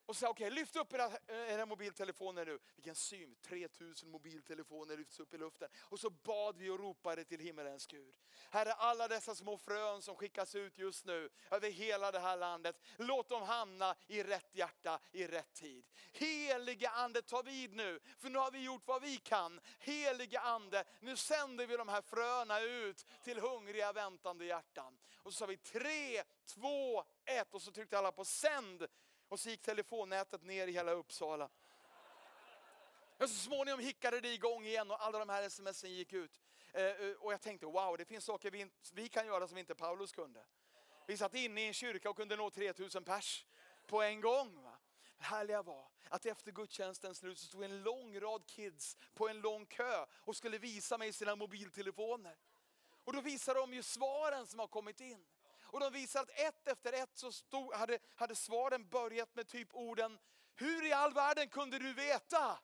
Och 0.06 0.16
sa 0.16 0.30
okej, 0.30 0.48
okay, 0.48 0.60
lyft 0.60 0.76
upp 0.76 0.94
era, 0.94 1.12
era 1.28 1.66
mobiltelefoner 1.66 2.46
nu. 2.46 2.60
Vilken 2.76 2.96
syn, 2.96 3.36
3000 3.42 4.12
mobiltelefoner 4.12 4.98
lyfts 4.98 5.20
upp 5.20 5.34
i 5.34 5.38
luften. 5.38 5.70
Och 5.82 6.00
så 6.00 6.10
bad 6.10 6.58
vi 6.58 6.70
och 6.70 6.80
ropade 6.80 7.24
till 7.24 7.40
himmelens 7.40 7.88
Gud. 7.88 8.16
Herre, 8.50 8.74
alla 8.74 9.08
dessa 9.08 9.36
små 9.36 9.58
frön 9.58 10.02
som 10.02 10.16
skickas 10.16 10.56
ut 10.56 10.78
just 10.78 11.06
nu 11.06 11.30
över 11.52 11.70
hela 11.70 12.12
det 12.12 12.20
här 12.20 12.38
landet. 12.38 12.76
Låt 12.98 13.30
dem 13.30 13.44
hamna 13.44 13.96
i 14.08 14.24
rätt 14.24 14.56
hjärta 14.56 15.00
i 15.12 15.28
rätt 15.28 15.54
tid. 15.54 15.86
Helige 16.12 16.90
Ande, 16.90 17.22
ta 17.22 17.42
vid 17.42 17.74
nu. 17.74 18.00
För 18.18 18.30
nu 18.30 18.40
har 18.40 18.52
vi 18.52 18.64
gjort 18.64 18.88
vad 18.88 19.02
vi 19.02 19.18
kan. 19.18 19.62
Helige 19.80 20.40
Ande, 20.40 20.84
nu 21.00 21.18
sänder 21.18 21.68
vi 21.68 21.78
de 21.78 21.90
här 21.90 22.02
fröna 22.02 22.60
ut 22.60 23.06
till 23.24 23.40
hungriga 23.40 23.94
väntande 23.94 24.46
hjärtan. 24.46 24.98
Och 25.16 25.34
så 25.34 25.38
sa 25.38 25.46
vi 25.46 25.58
tre, 25.58 26.24
två, 26.46 27.04
ett 27.26 27.54
och 27.54 27.62
så 27.62 27.72
tryckte 27.72 27.98
alla 27.98 28.12
på 28.12 28.26
sänd. 28.26 28.88
Och 29.30 29.40
så 29.40 29.50
gick 29.50 29.62
telefonnätet 29.62 30.44
ner 30.44 30.68
i 30.68 30.72
hela 30.72 30.92
Uppsala. 30.92 31.50
Men 33.18 33.28
så 33.28 33.36
småningom 33.36 33.80
hickade 33.80 34.22
det 34.22 34.34
igång 34.34 34.66
igen 34.66 34.92
och 34.92 35.06
alla 35.06 35.20
de 35.20 35.30
här 35.30 35.50
smsen 35.50 35.94
gick 35.94 36.14
ut. 36.14 36.42
Eh, 36.74 36.84
eh, 36.84 37.16
och 37.20 37.34
jag 37.34 37.42
tänkte 37.42 37.66
wow, 37.66 37.98
det 37.98 38.06
finns 38.06 38.26
saker 38.26 38.52
vi, 38.52 38.68
vi 38.94 39.10
kan 39.10 39.28
göra 39.28 39.48
som 39.48 39.58
inte 39.58 39.76
Paulus 39.76 40.12
kunde. 40.12 40.46
Vi 41.08 41.18
satt 41.18 41.34
inne 41.34 41.62
i 41.62 41.68
en 41.68 41.74
kyrka 41.74 42.10
och 42.10 42.16
kunde 42.16 42.36
nå 42.36 42.50
3000 42.50 43.04
pers 43.04 43.46
på 43.88 44.02
en 44.02 44.22
gång. 44.22 44.64
Va? 44.64 44.78
Det 45.18 45.24
härliga 45.24 45.62
var 45.62 45.88
att 46.10 46.26
efter 46.26 46.52
gudstjänstens 46.52 47.18
slut 47.18 47.40
så 47.40 47.46
stod 47.46 47.64
en 47.64 47.84
lång 47.84 48.20
rad 48.20 48.46
kids 48.46 48.98
på 49.14 49.30
en 49.30 49.42
lång 49.42 49.66
kö 49.66 50.06
och 50.12 50.36
skulle 50.36 50.58
visa 50.58 50.98
mig 50.98 51.14
sina 51.14 51.36
mobiltelefoner. 51.36 52.38
Och 53.04 53.14
då 53.14 53.22
visade 53.22 53.60
de 53.60 53.74
ju 53.74 53.84
svaren 53.84 54.48
som 54.48 54.60
har 54.60 54.68
kommit 54.68 55.02
in. 55.02 55.26
Och 55.76 55.82
de 55.82 55.94
visar 55.94 56.22
att 56.22 56.30
ett 56.30 56.68
efter 56.68 56.94
ett 56.94 57.10
så 57.14 57.32
stod, 57.32 57.74
hade, 57.74 58.00
hade 58.16 58.36
svaren 58.36 58.90
börjat 58.90 59.36
med 59.36 59.48
typ 59.48 59.68
orden, 59.74 60.20
hur 60.56 60.86
i 60.86 60.94
all 60.94 61.14
världen 61.14 61.50
kunde 61.50 61.80
du 61.80 61.94
veta? 61.94 62.60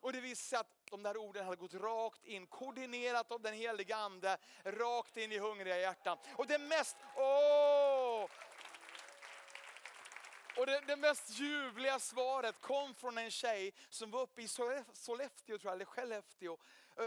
Och 0.00 0.12
det 0.12 0.20
visade 0.20 0.36
sig 0.36 0.58
att 0.58 0.86
de 0.90 1.02
där 1.02 1.16
orden 1.16 1.44
hade 1.44 1.56
gått 1.56 1.74
rakt 1.74 2.24
in, 2.24 2.46
koordinerat 2.46 3.32
av 3.32 3.40
den 3.42 3.54
helige 3.54 3.96
Ande, 3.96 4.38
rakt 4.64 5.16
in 5.16 5.32
i 5.32 5.38
hungriga 5.38 5.78
hjärtan. 5.78 6.18
Och 6.36 6.46
det 6.46 6.58
mest, 6.58 6.96
åh! 7.16 8.26
Och 10.56 10.66
det, 10.66 10.80
det, 10.86 10.96
mest 10.96 11.30
ljuvliga 11.30 11.98
svaret 11.98 12.60
kom 12.60 12.94
från 12.94 13.18
en 13.18 13.30
tjej 13.30 13.74
som 13.88 14.10
var 14.10 14.20
uppe 14.20 14.42
i 14.42 14.48
Sollefteå, 14.92 15.58
tror 15.58 15.70
jag, 15.70 15.74
eller 15.74 15.84
Skellefteå 15.84 16.58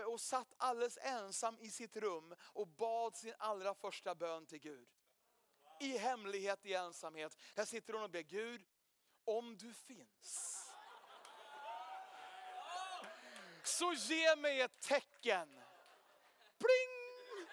och 0.06 0.22
satt 0.22 0.54
alldeles 0.58 0.98
ensam 0.98 1.58
i 1.60 1.69
sitt 1.69 1.96
rum 1.96 2.36
och 2.41 2.67
bad 2.67 3.15
sin 3.15 3.34
allra 3.38 3.74
första 3.74 4.15
bön 4.15 4.46
till 4.46 4.60
Gud. 4.60 4.88
I 5.84 5.98
hemlighet, 5.98 6.65
i 6.65 6.74
ensamhet. 6.74 7.38
Här 7.56 7.65
sitter 7.65 7.93
hon 7.93 8.04
och 8.04 8.10
ber 8.10 8.22
Gud, 8.22 8.63
om 9.26 9.58
du 9.58 9.74
finns. 9.74 10.60
Så 13.63 13.93
ge 13.93 14.36
mig 14.36 14.62
ett 14.62 14.80
tecken. 14.80 15.48
Pling! 16.58 17.48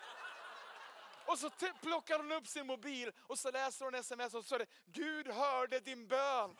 Och 1.26 1.38
så 1.38 1.50
plockar 1.82 2.18
hon 2.18 2.32
upp 2.32 2.46
sin 2.46 2.66
mobil 2.66 3.12
och 3.26 3.38
så 3.38 3.50
läser 3.50 3.84
hon 3.84 3.94
sms 3.94 4.34
och 4.34 4.40
så 4.40 4.46
står 4.46 4.58
det, 4.58 4.66
Gud 4.86 5.28
hörde 5.28 5.80
din 5.80 6.06
bön. 6.06 6.56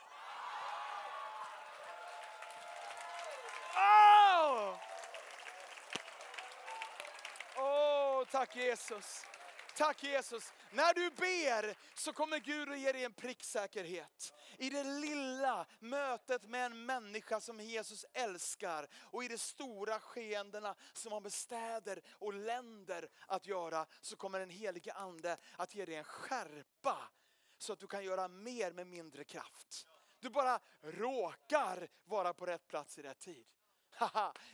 Åh, 3.76 4.76
oh! 7.56 8.20
oh, 8.20 8.24
tack 8.24 8.56
Jesus. 8.56 9.24
Tack 9.81 10.03
Jesus. 10.03 10.53
När 10.73 10.95
du 10.95 11.11
ber 11.11 11.75
så 11.95 12.12
kommer 12.12 12.38
Gud 12.38 12.69
att 12.69 12.79
ge 12.79 12.93
dig 12.93 13.05
en 13.05 13.12
pricksäkerhet. 13.12 14.35
I 14.59 14.71
det 14.71 14.85
lilla 14.85 15.66
mötet 15.79 16.49
med 16.49 16.66
en 16.66 16.87
människa 16.87 17.40
som 17.40 17.61
Jesus 17.61 18.05
älskar 18.12 18.88
och 18.95 19.25
i 19.25 19.29
de 19.29 19.38
stora 19.38 20.01
skeendena 20.01 20.75
som 20.93 21.12
har 21.12 21.21
med 21.21 21.33
städer 21.33 22.01
och 22.12 22.35
länder 22.35 23.09
att 23.27 23.47
göra 23.47 23.87
så 24.01 24.16
kommer 24.16 24.40
den 24.40 24.51
helige 24.51 24.93
ande 24.93 25.37
att 25.57 25.75
ge 25.75 25.85
dig 25.85 25.95
en 25.95 26.05
skärpa 26.05 26.99
så 27.59 27.73
att 27.73 27.81
du 27.81 27.87
kan 27.87 28.05
göra 28.05 28.29
mer 28.29 28.73
med 28.73 28.87
mindre 28.87 29.25
kraft. 29.25 29.87
Du 30.19 30.31
bara 30.31 30.61
råkar 30.83 31.88
vara 32.05 32.35
på 32.35 32.47
rätt 32.47 32.66
plats 32.66 32.99
i 32.99 33.03
rätt 33.03 33.19
tid. 33.19 33.47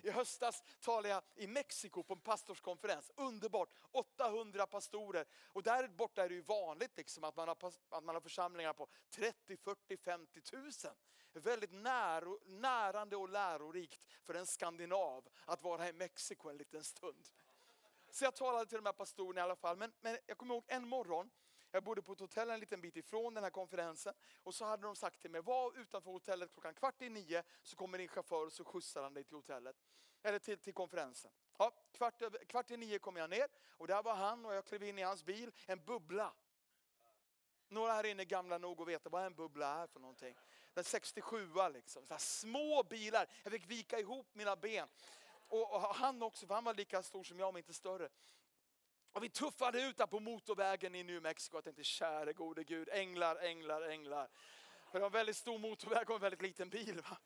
I 0.02 0.10
höstas 0.10 0.62
talade 0.80 1.08
jag 1.08 1.22
i 1.34 1.46
Mexiko 1.46 2.02
på 2.02 2.14
en 2.14 2.20
pastorskonferens. 2.20 3.10
Underbart, 3.16 3.68
800 3.90 4.66
pastorer. 4.66 5.26
Och 5.52 5.62
där 5.62 5.88
borta 5.88 6.24
är 6.24 6.28
det 6.28 6.34
ju 6.34 6.40
vanligt 6.40 6.96
liksom 6.96 7.24
att, 7.24 7.36
man 7.36 7.48
har, 7.48 7.56
att 7.90 8.04
man 8.04 8.14
har 8.14 8.20
församlingar 8.20 8.72
på 8.72 8.88
30, 9.10 9.56
40, 9.56 9.96
50 9.96 10.40
tusen. 10.40 10.94
Väldigt 11.32 11.72
näro, 11.72 12.38
närande 12.44 13.16
och 13.16 13.28
lärorikt 13.28 14.06
för 14.22 14.34
en 14.34 14.46
skandinav 14.46 15.28
att 15.44 15.62
vara 15.62 15.88
i 15.88 15.92
Mexiko 15.92 16.48
en 16.48 16.56
liten 16.56 16.84
stund. 16.84 17.28
Så 18.10 18.24
jag 18.24 18.34
talade 18.34 18.66
till 18.66 18.78
de 18.78 18.86
här 18.86 18.92
pastorerna 18.92 19.40
i 19.40 19.44
alla 19.44 19.56
fall. 19.56 19.76
Men, 19.76 19.92
men 20.00 20.18
jag 20.26 20.38
kommer 20.38 20.54
ihåg 20.54 20.64
en 20.66 20.88
morgon 20.88 21.30
jag 21.76 21.82
bodde 21.82 22.02
på 22.02 22.12
ett 22.12 22.20
hotell 22.20 22.50
en 22.50 22.60
liten 22.60 22.80
bit 22.80 22.96
ifrån 22.96 23.34
den 23.34 23.44
här 23.44 23.50
konferensen. 23.50 24.14
Och 24.42 24.54
så 24.54 24.64
hade 24.64 24.82
de 24.82 24.96
sagt 24.96 25.20
till 25.20 25.30
mig, 25.30 25.40
var 25.40 25.78
utanför 25.78 26.10
hotellet 26.10 26.52
klockan 26.52 26.74
kvart 26.74 27.02
i 27.02 27.08
nio 27.08 27.42
så 27.62 27.76
kommer 27.76 27.98
din 27.98 28.08
chaufför 28.08 28.46
och 28.46 28.52
så 28.52 28.64
skjutsar 28.64 29.02
han 29.02 29.14
dig 29.14 29.24
till 29.24 29.36
hotellet. 29.36 29.76
Eller 30.22 30.38
till, 30.38 30.58
till 30.58 30.74
konferensen. 30.74 31.30
Ja, 31.58 31.72
kvart, 31.92 32.22
kvart 32.46 32.70
i 32.70 32.76
nio 32.76 32.98
kom 32.98 33.16
jag 33.16 33.30
ner 33.30 33.48
och 33.68 33.86
där 33.86 34.02
var 34.02 34.14
han 34.14 34.46
och 34.46 34.54
jag 34.54 34.64
klev 34.64 34.82
in 34.82 34.98
i 34.98 35.02
hans 35.02 35.24
bil, 35.24 35.52
en 35.66 35.84
bubbla. 35.84 36.32
Några 37.68 37.92
här 37.92 38.06
inne 38.06 38.22
är 38.22 38.24
gamla 38.24 38.58
nog 38.58 38.80
att 38.80 38.88
veta 38.88 39.08
vad 39.08 39.26
en 39.26 39.34
bubbla 39.34 39.82
är 39.82 39.86
för 39.86 40.00
någonting. 40.00 40.34
Den 40.74 40.84
67 40.84 41.48
liksom, 41.72 42.06
så 42.08 42.18
små 42.18 42.82
bilar. 42.82 43.28
Jag 43.42 43.52
fick 43.52 43.70
vika 43.70 43.98
ihop 43.98 44.26
mina 44.32 44.56
ben. 44.56 44.88
Och, 45.48 45.74
och 45.74 45.80
han 45.80 46.22
också, 46.22 46.46
för 46.46 46.54
han 46.54 46.64
var 46.64 46.74
lika 46.74 47.02
stor 47.02 47.24
som 47.24 47.38
jag 47.38 47.48
om 47.48 47.56
inte 47.56 47.74
större. 47.74 48.08
Och 49.16 49.24
vi 49.24 49.28
tuffade 49.28 49.82
ut 49.82 49.96
där 49.96 50.06
på 50.06 50.20
motorvägen 50.20 50.94
i 50.94 51.02
New 51.02 51.22
Mexico. 51.22 51.56
Jag 51.56 51.64
tänkte, 51.64 51.84
käre 51.84 52.32
gode 52.32 52.64
Gud, 52.64 52.88
änglar, 52.92 53.36
änglar, 53.36 53.82
änglar. 53.82 54.30
För 54.90 54.98
det 54.98 54.98
var 54.98 55.06
en 55.06 55.12
väldigt 55.12 55.36
stor 55.36 55.58
motorväg 55.58 56.10
och 56.10 56.16
en 56.16 56.20
väldigt 56.20 56.42
liten 56.42 56.70
bil. 56.70 57.00
Va? 57.10 57.18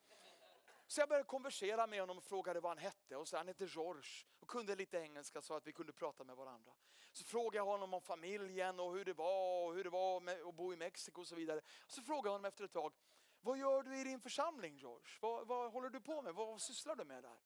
Så 0.86 1.00
jag 1.00 1.08
började 1.08 1.26
konversera 1.26 1.86
med 1.86 2.00
honom 2.00 2.18
och 2.18 2.24
frågade 2.24 2.60
vad 2.60 2.70
han 2.70 2.78
hette. 2.78 3.16
Och 3.16 3.28
så 3.28 3.36
han 3.36 3.48
hette 3.48 3.64
George 3.64 4.26
och 4.40 4.48
kunde 4.48 4.76
lite 4.76 4.98
engelska 4.98 5.42
så 5.42 5.54
att 5.54 5.66
vi 5.66 5.72
kunde 5.72 5.92
prata 5.92 6.24
med 6.24 6.36
varandra. 6.36 6.72
Så 7.12 7.24
frågade 7.24 7.56
jag 7.56 7.64
honom 7.64 7.94
om 7.94 8.02
familjen 8.02 8.80
och 8.80 8.92
hur 8.92 9.04
det 9.04 9.14
var 9.14 9.66
och 9.66 9.74
hur 9.74 9.84
det 9.84 9.90
var 9.90 10.48
att 10.48 10.54
bo 10.54 10.72
i 10.72 10.76
Mexiko 10.76 11.20
och 11.20 11.26
så 11.26 11.34
vidare. 11.34 11.60
Så 11.86 12.02
frågade 12.02 12.28
jag 12.28 12.32
honom 12.32 12.44
efter 12.44 12.64
ett 12.64 12.72
tag, 12.72 12.92
vad 13.40 13.58
gör 13.58 13.82
du 13.82 14.00
i 14.00 14.04
din 14.04 14.20
församling 14.20 14.76
George? 14.76 15.18
Vad, 15.20 15.46
vad 15.46 15.72
håller 15.72 15.88
du 15.88 16.00
på 16.00 16.22
med? 16.22 16.34
Vad, 16.34 16.46
vad 16.46 16.62
sysslar 16.62 16.96
du 16.96 17.04
med 17.04 17.22
där? 17.22 17.38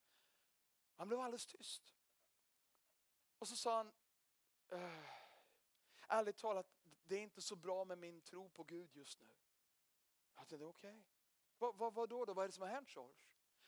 Han 0.96 1.08
blev 1.08 1.20
alldeles 1.20 1.46
tyst. 1.46 1.94
Och 3.38 3.48
så 3.48 3.56
sa 3.56 3.76
han, 3.76 3.92
Uh, 4.72 5.04
ärligt 6.08 6.36
talat, 6.36 6.66
det 7.04 7.14
är 7.14 7.20
inte 7.20 7.42
så 7.42 7.56
bra 7.56 7.84
med 7.84 7.98
min 7.98 8.20
tro 8.20 8.48
på 8.48 8.64
Gud 8.64 8.96
just 8.96 9.20
nu. 9.20 9.26
Jag 10.36 10.48
tänkte, 10.48 10.66
okej. 10.66 10.90
Okay. 10.90 11.02
Vad, 11.58 11.76
vad, 11.76 11.94
vad 11.94 12.08
då, 12.08 12.24
då? 12.24 12.34
Vad 12.34 12.44
är 12.44 12.48
det 12.48 12.52
som 12.52 12.62
har 12.62 12.68
hänt 12.68 12.94
George? 12.94 13.20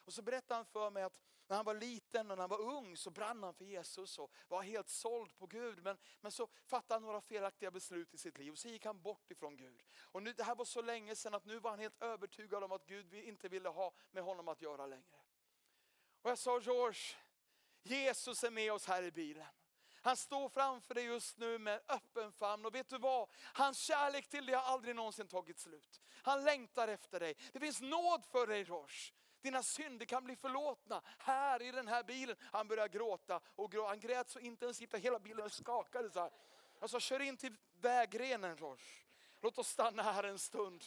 Och 0.05 0.13
så 0.13 0.23
berättade 0.23 0.55
han 0.55 0.67
för 0.67 0.91
mig 0.91 1.03
att 1.03 1.21
när 1.47 1.57
han 1.57 1.65
var 1.65 1.75
liten 1.75 2.31
och 2.31 2.37
när 2.37 2.43
han 2.43 2.51
var 2.51 2.61
ung 2.61 2.97
så 2.97 3.11
brann 3.11 3.43
han 3.43 3.55
för 3.55 3.65
Jesus 3.65 4.19
och 4.19 4.33
var 4.49 4.63
helt 4.63 4.89
såld 4.89 5.37
på 5.37 5.47
Gud. 5.47 5.83
Men, 5.83 5.99
men 6.21 6.33
så 6.33 6.49
fattade 6.65 6.95
han 6.95 7.03
några 7.03 7.21
felaktiga 7.21 7.71
beslut 7.71 8.15
i 8.15 8.19
sitt 8.19 8.39
liv 8.39 8.53
och 8.53 8.59
så 8.59 8.69
gick 8.69 8.85
han 8.85 9.03
bort 9.03 9.31
ifrån 9.31 9.57
Gud. 9.57 9.83
Och 9.99 10.23
nu, 10.23 10.33
det 10.33 10.45
här 10.45 10.55
var 10.55 10.65
så 10.65 10.83
länge 10.83 11.17
sedan 11.17 11.35
att 11.35 11.45
nu 11.45 11.59
var 11.59 11.71
han 11.71 11.79
helt 11.79 12.03
övertygad 12.03 12.65
om 12.65 12.73
att 12.73 12.87
Gud 12.87 13.15
inte 13.15 13.49
ville 13.49 13.69
ha 13.69 13.93
med 14.11 14.23
honom 14.23 14.49
att 14.49 14.63
göra 14.63 14.87
längre. 14.87 15.17
Och 16.23 16.31
jag 16.31 16.39
sa 16.39 16.61
George, 16.61 17.01
Jesus 17.83 18.45
är 18.45 18.51
med 18.51 18.73
oss 18.73 18.87
här 18.87 19.03
i 19.03 19.13
bilen. 19.13 19.47
Han 20.07 20.17
står 20.17 20.49
framför 20.49 20.95
dig 20.95 21.05
just 21.05 21.39
nu 21.39 21.59
med 21.59 21.81
öppen 21.89 22.33
famn 22.33 22.67
och 22.67 22.75
vet 22.75 22.89
du 22.89 22.99
vad? 22.99 23.29
Hans 23.43 23.79
kärlek 23.79 24.29
till 24.29 24.47
dig 24.47 24.55
har 24.55 24.63
aldrig 24.63 24.97
någonsin 24.97 25.29
tagit 25.29 25.59
slut. 25.59 26.01
Han 26.23 26.45
längtar 26.45 26.89
efter 26.89 27.21
dig. 27.21 27.37
Det 27.53 27.61
finns 27.61 27.81
nåd 27.81 28.25
för 28.25 28.47
dig 28.47 28.65
Rosh. 28.65 29.13
Dina 29.43 29.63
synder 29.63 30.07
kan 30.07 30.25
bli 30.25 30.37
förlåtna 30.37 31.03
här 31.19 31.63
i 31.63 31.73
den 31.73 31.89
här 31.89 32.03
bilen. 32.03 32.37
Han 32.41 32.69
börjar 32.69 32.89
gråta 32.89 33.41
och 33.47 33.73
grå. 33.73 33.87
han 33.87 34.01
grät 34.01 34.31
så 34.31 34.39
intensivt 34.39 34.95
att 34.95 35.01
hela 35.01 35.19
bilen 35.19 35.51
skakade. 35.51 36.11
Så 36.11 36.21
här. 36.21 36.31
Jag 36.81 36.91
sa, 36.91 37.01
kör 37.01 37.21
in 37.21 37.37
till 37.37 37.57
vägrenen 37.81 38.57
Rosh. 38.57 39.05
Låt 39.41 39.59
oss 39.59 39.69
stanna 39.69 40.03
här 40.03 40.25
en 40.25 40.39
stund. 40.39 40.85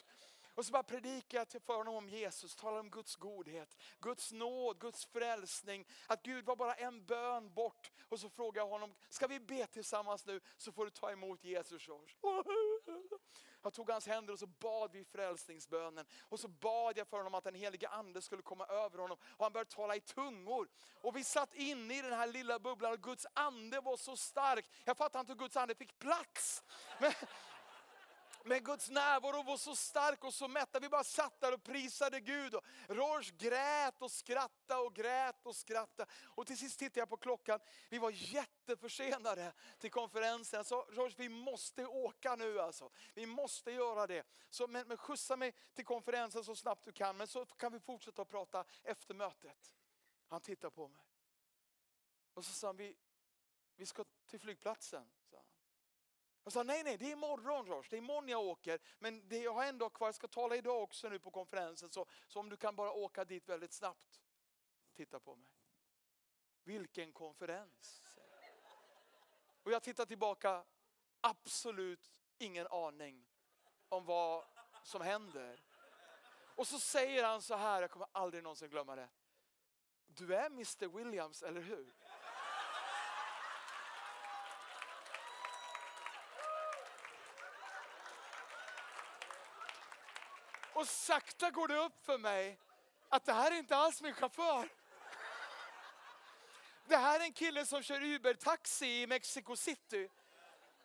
Och 0.60 0.66
så 0.66 0.72
bara 0.72 0.84
predikar 0.84 1.38
jag 1.38 1.62
för 1.62 1.78
honom 1.78 1.96
om 1.96 2.10
Jesus, 2.10 2.56
talar 2.56 2.80
om 2.80 2.90
Guds 2.90 3.16
godhet, 3.16 3.78
Guds 4.00 4.32
nåd, 4.32 4.80
Guds 4.80 5.06
frälsning. 5.06 5.88
Att 6.08 6.24
Gud 6.24 6.46
var 6.46 6.56
bara 6.56 6.74
en 6.74 7.06
bön 7.06 7.54
bort. 7.54 7.92
Och 8.10 8.20
så 8.20 8.30
frågar 8.30 8.62
jag 8.62 8.68
honom, 8.68 8.96
ska 9.10 9.28
vi 9.28 9.40
be 9.40 9.68
tillsammans 9.68 10.26
nu 10.26 10.42
så 10.58 10.72
får 10.72 10.86
du 10.86 10.92
ta 10.92 11.12
emot 11.12 11.44
Jesus 11.44 11.88
George. 11.88 12.16
Jag 13.62 13.74
tog 13.74 13.90
hans 13.90 14.08
händer 14.08 14.34
och 14.34 14.40
så 14.40 14.48
bad 14.48 14.92
vi 14.92 15.06
frälsningsbönen. 15.06 16.06
Och 16.22 16.40
så 16.40 16.48
bad 16.48 16.98
jag 16.98 17.08
för 17.08 17.18
honom 17.18 17.34
att 17.36 17.44
den 17.44 17.56
helige 17.56 17.90
ande 17.90 18.22
skulle 18.22 18.42
komma 18.42 18.66
över 18.66 18.98
honom. 18.98 19.18
Och 19.38 19.46
han 19.46 19.54
började 19.54 19.72
tala 19.72 19.96
i 19.96 20.00
tungor. 20.00 20.68
Och 21.02 21.16
vi 21.16 21.24
satt 21.24 21.54
inne 21.54 22.00
i 22.00 22.02
den 22.02 22.14
här 22.14 22.28
lilla 22.28 22.60
bubblan 22.60 22.94
och 22.94 23.04
Guds 23.04 23.28
ande 23.34 23.82
var 23.82 23.98
så 23.98 24.18
stark. 24.18 24.66
Jag 24.84 24.98
fattar 24.98 25.20
inte 25.20 25.32
hur 25.34 25.40
Guds 25.40 25.58
ande 25.58 25.76
fick 25.76 26.00
plats. 26.00 26.64
Men, 27.00 27.14
men 28.50 28.64
Guds 28.64 28.90
närvaro 28.90 29.44
var 29.44 29.58
så 29.58 29.76
stark 29.76 30.24
och 30.24 30.34
så 30.34 30.48
mättad. 30.48 30.82
Vi 30.82 30.90
bara 30.90 31.04
satt 31.04 31.40
där 31.40 31.54
och 31.54 31.64
prisade 31.64 32.20
Gud. 32.20 32.56
Och 32.56 32.64
Roche 32.88 33.32
grät 33.38 34.02
och 34.02 34.12
skrattade 34.12 34.82
och 34.82 34.96
grät 34.96 35.46
och 35.46 35.56
skrattade. 35.56 36.12
Och 36.24 36.48
till 36.48 36.58
sist 36.58 36.80
tittade 36.80 37.00
jag 37.00 37.10
på 37.10 37.18
klockan. 37.18 37.60
Vi 37.90 37.98
var 37.98 38.12
jätteförsenade 38.12 39.54
till 39.78 39.92
konferensen. 39.92 40.58
Jag 40.58 40.66
sa, 40.66 40.86
Roche 40.90 41.16
vi 41.18 41.30
måste 41.30 41.86
åka 41.86 42.36
nu 42.36 42.60
alltså. 42.60 42.90
Vi 43.14 43.26
måste 43.26 43.72
göra 43.72 44.08
det. 44.08 44.24
Så, 44.50 44.68
men, 44.68 44.88
men 44.88 44.98
skjutsa 44.98 45.36
mig 45.36 45.54
till 45.74 45.86
konferensen 45.86 46.44
så 46.44 46.56
snabbt 46.56 46.86
du 46.86 46.92
kan. 46.92 47.18
Men 47.18 47.28
så 47.28 47.46
kan 47.46 47.74
vi 47.74 47.80
fortsätta 47.80 48.22
att 48.22 48.30
prata 48.30 48.66
efter 48.84 49.14
mötet. 49.14 49.76
Han 50.28 50.42
tittade 50.42 50.72
på 50.72 50.88
mig. 50.88 51.06
Och 52.34 52.46
så 52.46 52.54
sa 52.54 52.68
han, 52.68 52.78
vi, 52.78 52.96
vi 53.76 53.86
ska 53.86 54.06
till 54.28 54.40
flygplatsen. 54.40 55.12
Så. 55.30 55.36
han. 55.36 55.46
Jag 56.50 56.54
sa 56.54 56.64
nej, 56.64 56.84
nej, 56.84 56.98
det 56.98 57.06
är 57.06 57.12
imorgon 57.12 57.68
Josh, 57.68 57.84
det 57.90 57.96
är 57.96 57.98
imorgon 57.98 58.30
jag 58.30 58.42
åker. 58.42 58.80
Men 59.00 59.28
det, 59.28 59.38
jag 59.38 59.54
har 59.54 59.66
en 59.66 59.78
dag 59.78 59.94
kvar, 59.94 60.08
jag 60.08 60.16
ska 60.16 60.28
tala 60.28 60.56
idag 60.56 60.84
också 60.84 61.10
nu 61.10 61.20
på 61.20 61.32
konferensen. 61.32 61.90
Så, 61.90 62.06
så 62.28 62.40
om 62.40 62.50
du 62.50 62.58
kan 62.58 62.76
bara 62.76 62.92
åka 62.92 63.26
dit 63.26 63.50
väldigt 63.50 63.74
snabbt. 63.74 64.22
Titta 64.94 65.20
på 65.20 65.36
mig. 65.36 65.50
Vilken 66.64 67.14
konferens. 67.14 68.04
Och 69.64 69.72
jag 69.72 69.84
tittar 69.84 70.06
tillbaka, 70.06 70.66
absolut 71.22 72.12
ingen 72.38 72.68
aning 72.68 73.28
om 73.90 74.06
vad 74.06 74.46
som 74.84 75.02
händer. 75.02 75.64
Och 76.56 76.68
så 76.68 76.80
säger 76.80 77.24
han 77.24 77.42
så 77.42 77.56
här, 77.56 77.82
jag 77.82 77.92
kommer 77.92 78.08
aldrig 78.12 78.44
någonsin 78.44 78.70
glömma 78.70 78.96
det. 78.96 79.10
Du 80.08 80.36
är 80.36 80.46
Mr 80.46 80.98
Williams, 80.98 81.44
eller 81.44 81.62
hur? 81.62 81.94
Och 90.80 90.88
sakta 90.88 91.52
går 91.52 91.68
det 91.68 91.78
upp 91.78 92.06
för 92.06 92.18
mig 92.18 92.60
att 93.10 93.26
det 93.26 93.34
här 93.34 93.52
är 93.52 93.56
inte 93.56 93.76
alls 93.76 94.02
min 94.02 94.14
chaufför. 94.14 94.70
Det 96.88 96.98
här 96.98 97.20
är 97.20 97.24
en 97.24 97.34
kille 97.34 97.66
som 97.66 97.84
kör 97.84 98.02
Uber-taxi 98.02 99.02
i 99.02 99.08
Mexico 99.08 99.56
City. 99.56 100.10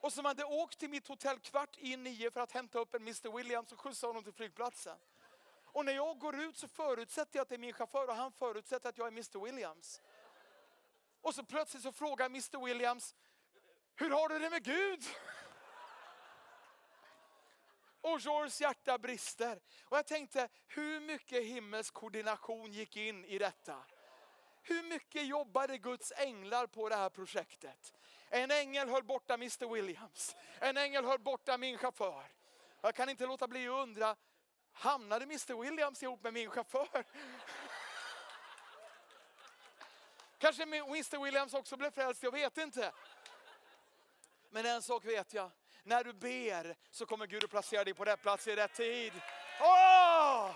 Och 0.00 0.12
som 0.12 0.24
hade 0.24 0.44
åkt 0.44 0.78
till 0.78 0.90
mitt 0.90 1.08
hotell 1.08 1.38
kvart 1.38 1.76
i 1.78 1.96
nio 1.96 2.30
för 2.30 2.40
att 2.40 2.52
hämta 2.52 2.78
upp 2.78 2.94
en 2.94 3.02
Mr 3.02 3.36
Williams 3.36 3.72
och 3.72 3.80
skjutsa 3.80 4.06
honom 4.06 4.24
till 4.24 4.32
flygplatsen. 4.32 4.96
Och 5.66 5.84
när 5.84 5.92
jag 5.92 6.18
går 6.18 6.40
ut 6.40 6.56
så 6.56 6.68
förutsätter 6.68 7.36
jag 7.38 7.42
att 7.42 7.48
det 7.48 7.54
är 7.54 7.58
min 7.58 7.72
chaufför 7.72 8.08
och 8.08 8.16
han 8.16 8.32
förutsätter 8.32 8.88
att 8.88 8.98
jag 8.98 9.06
är 9.06 9.12
Mr 9.12 9.44
Williams. 9.44 10.00
Och 11.20 11.34
så 11.34 11.44
plötsligt 11.44 11.82
så 11.82 11.92
frågar 11.92 12.26
Mr 12.26 12.64
Williams, 12.64 13.14
hur 13.96 14.10
har 14.10 14.28
du 14.28 14.38
det 14.38 14.50
med 14.50 14.64
Gud? 14.64 15.04
Och 18.04 18.20
Georges 18.20 18.60
hjärta 18.60 18.98
brister. 18.98 19.60
Och 19.84 19.96
jag 19.96 20.06
tänkte, 20.06 20.48
hur 20.66 21.00
mycket 21.00 21.44
himmelsk 21.44 21.94
koordination 21.94 22.72
gick 22.72 22.96
in 22.96 23.24
i 23.24 23.38
detta? 23.38 23.76
Hur 24.62 24.82
mycket 24.82 25.26
jobbade 25.26 25.78
Guds 25.78 26.12
änglar 26.16 26.66
på 26.66 26.88
det 26.88 26.96
här 26.96 27.08
projektet? 27.08 27.94
En 28.28 28.50
ängel 28.50 28.88
höll 28.88 29.04
borta 29.04 29.34
Mr 29.34 29.72
Williams. 29.74 30.36
En 30.58 30.76
ängel 30.76 31.04
höll 31.04 31.18
borta 31.18 31.58
min 31.58 31.78
chaufför. 31.78 32.24
Jag 32.80 32.94
kan 32.94 33.08
inte 33.08 33.26
låta 33.26 33.48
bli 33.48 33.68
att 33.68 33.74
undra, 33.74 34.16
hamnade 34.72 35.24
Mr 35.24 35.62
Williams 35.62 36.02
ihop 36.02 36.22
med 36.22 36.32
min 36.32 36.50
chaufför? 36.50 37.04
Kanske 40.38 40.62
Mr 40.62 41.24
Williams 41.24 41.54
också 41.54 41.76
blev 41.76 41.90
frälst, 41.90 42.22
jag 42.22 42.32
vet 42.32 42.58
inte. 42.58 42.92
Men 44.50 44.66
en 44.66 44.82
sak 44.82 45.04
vet 45.04 45.34
jag, 45.34 45.50
när 45.84 46.04
du 46.04 46.12
ber 46.12 46.76
så 46.90 47.06
kommer 47.06 47.26
Gud 47.26 47.44
att 47.44 47.50
placera 47.50 47.84
dig 47.84 47.94
på 47.94 48.04
rätt 48.04 48.22
plats 48.22 48.46
i 48.48 48.56
rätt 48.56 48.74
tid. 48.74 49.12
Åh! 49.60 50.50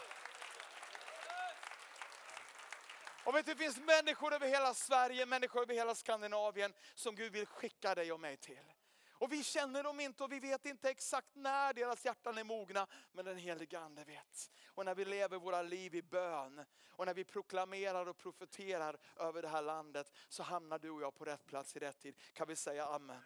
Och 3.25 3.35
vet 3.35 3.47
du, 3.47 3.55
det 3.55 3.59
finns 3.59 3.79
människor 3.79 4.35
över 4.35 4.49
hela 4.49 4.75
Sverige, 4.75 5.27
människor 5.27 5.63
över 5.63 5.75
hela 5.75 5.95
Skandinavien 5.95 6.75
som 6.95 7.15
Gud 7.15 7.33
vill 7.33 7.47
skicka 7.47 7.95
dig 7.95 8.13
och 8.13 8.21
mig 8.21 8.37
till. 8.37 8.73
Och 9.19 9.33
vi 9.33 9.45
känner 9.45 9.83
dem 9.83 10.01
inte 10.01 10.25
och 10.25 10.33
vi 10.33 10.41
vet 10.41 10.67
inte 10.67 10.91
exakt 10.91 11.35
när 11.35 11.73
deras 11.75 12.05
hjärtan 12.05 12.39
är 12.39 12.45
mogna. 12.45 12.87
Men 13.13 13.25
den 13.25 13.37
helige 13.37 13.81
Ande 13.81 14.05
vet. 14.05 14.51
Och 14.67 14.85
när 14.85 14.95
vi 14.95 15.05
lever 15.05 15.39
våra 15.39 15.63
liv 15.63 15.95
i 15.95 16.03
bön 16.03 16.65
och 16.89 17.07
när 17.07 17.15
vi 17.15 17.25
proklamerar 17.25 18.09
och 18.09 18.17
profeterar 18.17 18.99
över 19.17 19.43
det 19.43 19.49
här 19.49 19.63
landet 19.63 20.13
så 20.29 20.43
hamnar 20.43 20.79
du 20.79 20.91
och 20.91 21.03
jag 21.03 21.15
på 21.15 21.25
rätt 21.25 21.47
plats 21.47 21.77
i 21.77 21.79
rätt 21.79 21.99
tid. 21.99 22.17
Kan 22.33 22.49
vi 22.49 22.57
säga 22.57 22.87
amen? 22.87 23.23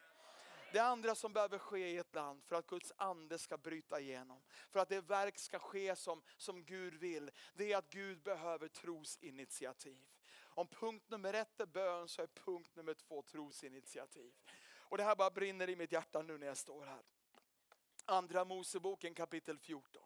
Det 0.73 0.79
andra 0.79 1.15
som 1.15 1.33
behöver 1.33 1.59
ske 1.59 1.89
i 1.89 1.97
ett 1.97 2.15
land 2.15 2.45
för 2.45 2.57
att 2.57 2.67
Guds 2.67 2.93
ande 2.97 3.39
ska 3.39 3.59
bryta 3.59 4.01
igenom. 4.01 4.43
För 4.71 4.81
att 4.81 4.89
det 4.89 5.01
verk 5.01 5.39
ska 5.39 5.59
ske 5.59 5.97
som, 5.97 6.23
som 6.37 6.65
Gud 6.65 6.95
vill. 6.95 7.31
Det 7.55 7.73
är 7.73 7.77
att 7.77 7.91
Gud 7.91 8.23
behöver 8.23 8.69
trosinitiativ. 8.69 10.07
Om 10.55 10.69
punkt 10.69 11.05
nummer 11.09 11.35
ett 11.35 11.61
är 11.61 11.67
bön 11.67 12.09
så 12.09 12.23
är 12.23 12.27
punkt 12.27 12.77
nummer 12.77 12.95
två 12.95 13.23
trosinitiativ. 13.23 14.33
Och 14.75 14.97
det 14.97 15.05
här 15.05 15.17
bara 15.17 15.31
brinner 15.31 15.71
i 15.71 15.77
mitt 15.77 15.93
hjärta 15.93 16.23
nu 16.23 16.39
när 16.39 16.47
jag 16.47 16.57
står 16.57 16.87
här. 16.87 17.03
Andra 18.05 18.45
Moseboken 18.45 19.15
kapitel 19.15 19.59
14. 19.59 20.03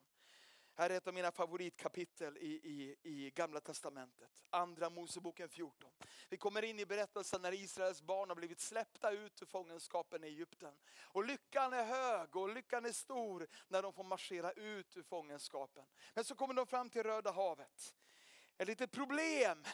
Här 0.79 0.91
är 0.91 0.97
ett 0.97 1.07
av 1.07 1.15
mina 1.15 1.33
favoritkapitel 1.33 2.37
i, 2.39 2.47
i, 2.47 2.97
i 3.03 3.31
Gamla 3.31 3.61
Testamentet. 3.61 4.29
Andra 4.51 4.91
Moseboken 4.91 5.49
14. 5.49 5.91
Vi 6.29 6.37
kommer 6.37 6.63
in 6.63 6.81
i 6.81 6.87
berättelsen 6.87 7.43
när 7.43 7.55
Israels 7.55 8.03
barn 8.03 8.29
har 8.29 8.37
blivit 8.37 8.61
släppta 8.61 9.11
ut 9.11 9.43
ur 9.43 9.47
fångenskapen 9.47 10.25
i 10.25 10.27
Egypten. 10.27 10.75
Och 10.99 11.25
lyckan 11.25 11.73
är 11.73 11.85
hög 11.85 12.37
och 12.37 12.55
lyckan 12.55 12.85
är 12.85 12.93
stor 12.93 13.47
när 13.69 13.83
de 13.83 13.93
får 13.93 14.05
marschera 14.05 14.53
ut 14.53 14.97
ur 14.97 15.03
fångenskapen. 15.03 15.85
Men 16.15 16.25
så 16.25 16.35
kommer 16.35 16.55
de 16.55 16.67
fram 16.67 16.91
till 16.91 17.03
Röda 17.03 17.33
havet. 17.33 17.95
Ett 18.59 18.69
litet 18.69 18.91
problem 18.91 19.65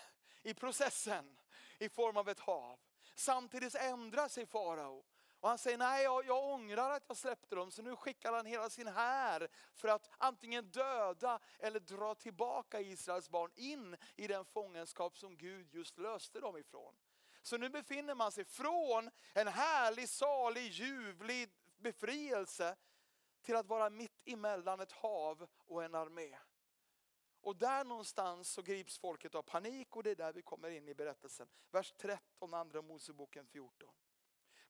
i 0.43 0.55
processen 0.55 1.39
i 1.79 1.89
form 1.89 2.17
av 2.17 2.29
ett 2.29 2.41
hav. 2.41 2.79
Samtidigt 3.15 3.75
ändrar 3.75 4.29
sig 4.29 4.47
farao. 4.47 5.05
Och 5.43 5.49
han 5.49 5.59
säger, 5.59 5.79
nej 5.79 6.05
jag, 6.05 6.27
jag 6.27 6.45
ångrar 6.45 6.91
att 6.91 7.05
jag 7.09 7.17
släppte 7.17 7.55
dem, 7.55 7.71
så 7.71 7.83
nu 7.83 7.97
skickar 7.97 8.33
han 8.33 8.47
hela 8.47 8.71
sin 8.71 8.87
här 8.87 9.49
för 9.75 9.89
att 9.89 10.11
antingen 10.19 10.71
döda 10.71 11.41
eller 11.59 11.81
dra 11.81 12.15
tillbaka 12.15 12.81
Israels 12.81 13.29
barn 13.31 13.51
in 13.55 13.97
i 14.17 14.27
den 14.27 14.45
fångenskap 14.45 15.19
som 15.19 15.37
Gud 15.37 15.75
just 15.75 15.99
löste 15.99 16.41
dem 16.41 16.57
ifrån. 16.57 16.95
Så 17.43 17.57
nu 17.57 17.69
befinner 17.69 18.15
man 18.15 18.33
sig 18.33 18.45
från 18.45 19.11
en 19.35 19.49
härlig, 19.49 20.09
salig, 20.09 20.71
ljuvlig 20.71 21.51
befrielse 21.77 22.77
till 23.41 23.57
att 23.57 23.67
vara 23.67 23.91
mitt 23.91 24.23
emellan 24.25 24.81
ett 24.81 24.93
hav 24.93 25.49
och 25.57 25.85
en 25.85 25.95
armé. 25.95 26.39
Och 27.41 27.57
där 27.57 27.85
någonstans 27.85 28.49
så 28.49 28.63
grips 28.63 28.99
folket 28.99 29.35
av 29.35 29.43
panik 29.43 29.97
och 29.97 30.03
det 30.03 30.11
är 30.11 30.17
där 30.17 30.33
vi 30.33 30.43
kommer 30.43 30.71
in 30.71 30.89
i 30.89 30.95
berättelsen. 30.95 31.49
Vers 31.71 31.95
13, 31.99 32.55
andra 32.55 32.83
Moseboken 32.83 33.47
14. 33.47 33.89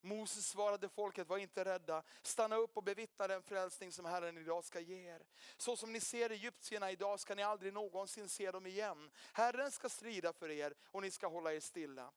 Moses 0.03 0.47
svarade 0.47 0.89
folket, 0.89 1.27
var 1.27 1.37
inte 1.37 1.65
rädda. 1.65 2.03
Stanna 2.21 2.55
upp 2.55 2.77
och 2.77 2.83
bevittna 2.83 3.27
den 3.27 3.43
frälsning 3.43 3.91
som 3.91 4.05
Herren 4.05 4.37
idag 4.37 4.63
ska 4.63 4.79
ge 4.79 5.09
er. 5.09 5.25
Så 5.57 5.75
som 5.75 5.93
ni 5.93 5.99
ser 5.99 6.29
egyptierna 6.29 6.91
idag 6.91 7.19
ska 7.19 7.35
ni 7.35 7.43
aldrig 7.43 7.73
någonsin 7.73 8.29
se 8.29 8.51
dem 8.51 8.65
igen. 8.65 9.11
Herren 9.33 9.71
ska 9.71 9.89
strida 9.89 10.33
för 10.33 10.49
er 10.49 10.73
och 10.85 11.01
ni 11.01 11.11
ska 11.11 11.27
hålla 11.27 11.53
er 11.53 11.59
stilla. 11.59 12.11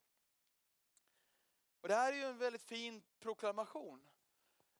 Och 1.81 1.87
det 1.87 1.95
här 1.95 2.13
är 2.13 2.17
ju 2.17 2.23
en 2.23 2.37
väldigt 2.37 2.63
fin 2.63 3.03
proklamation. 3.19 4.09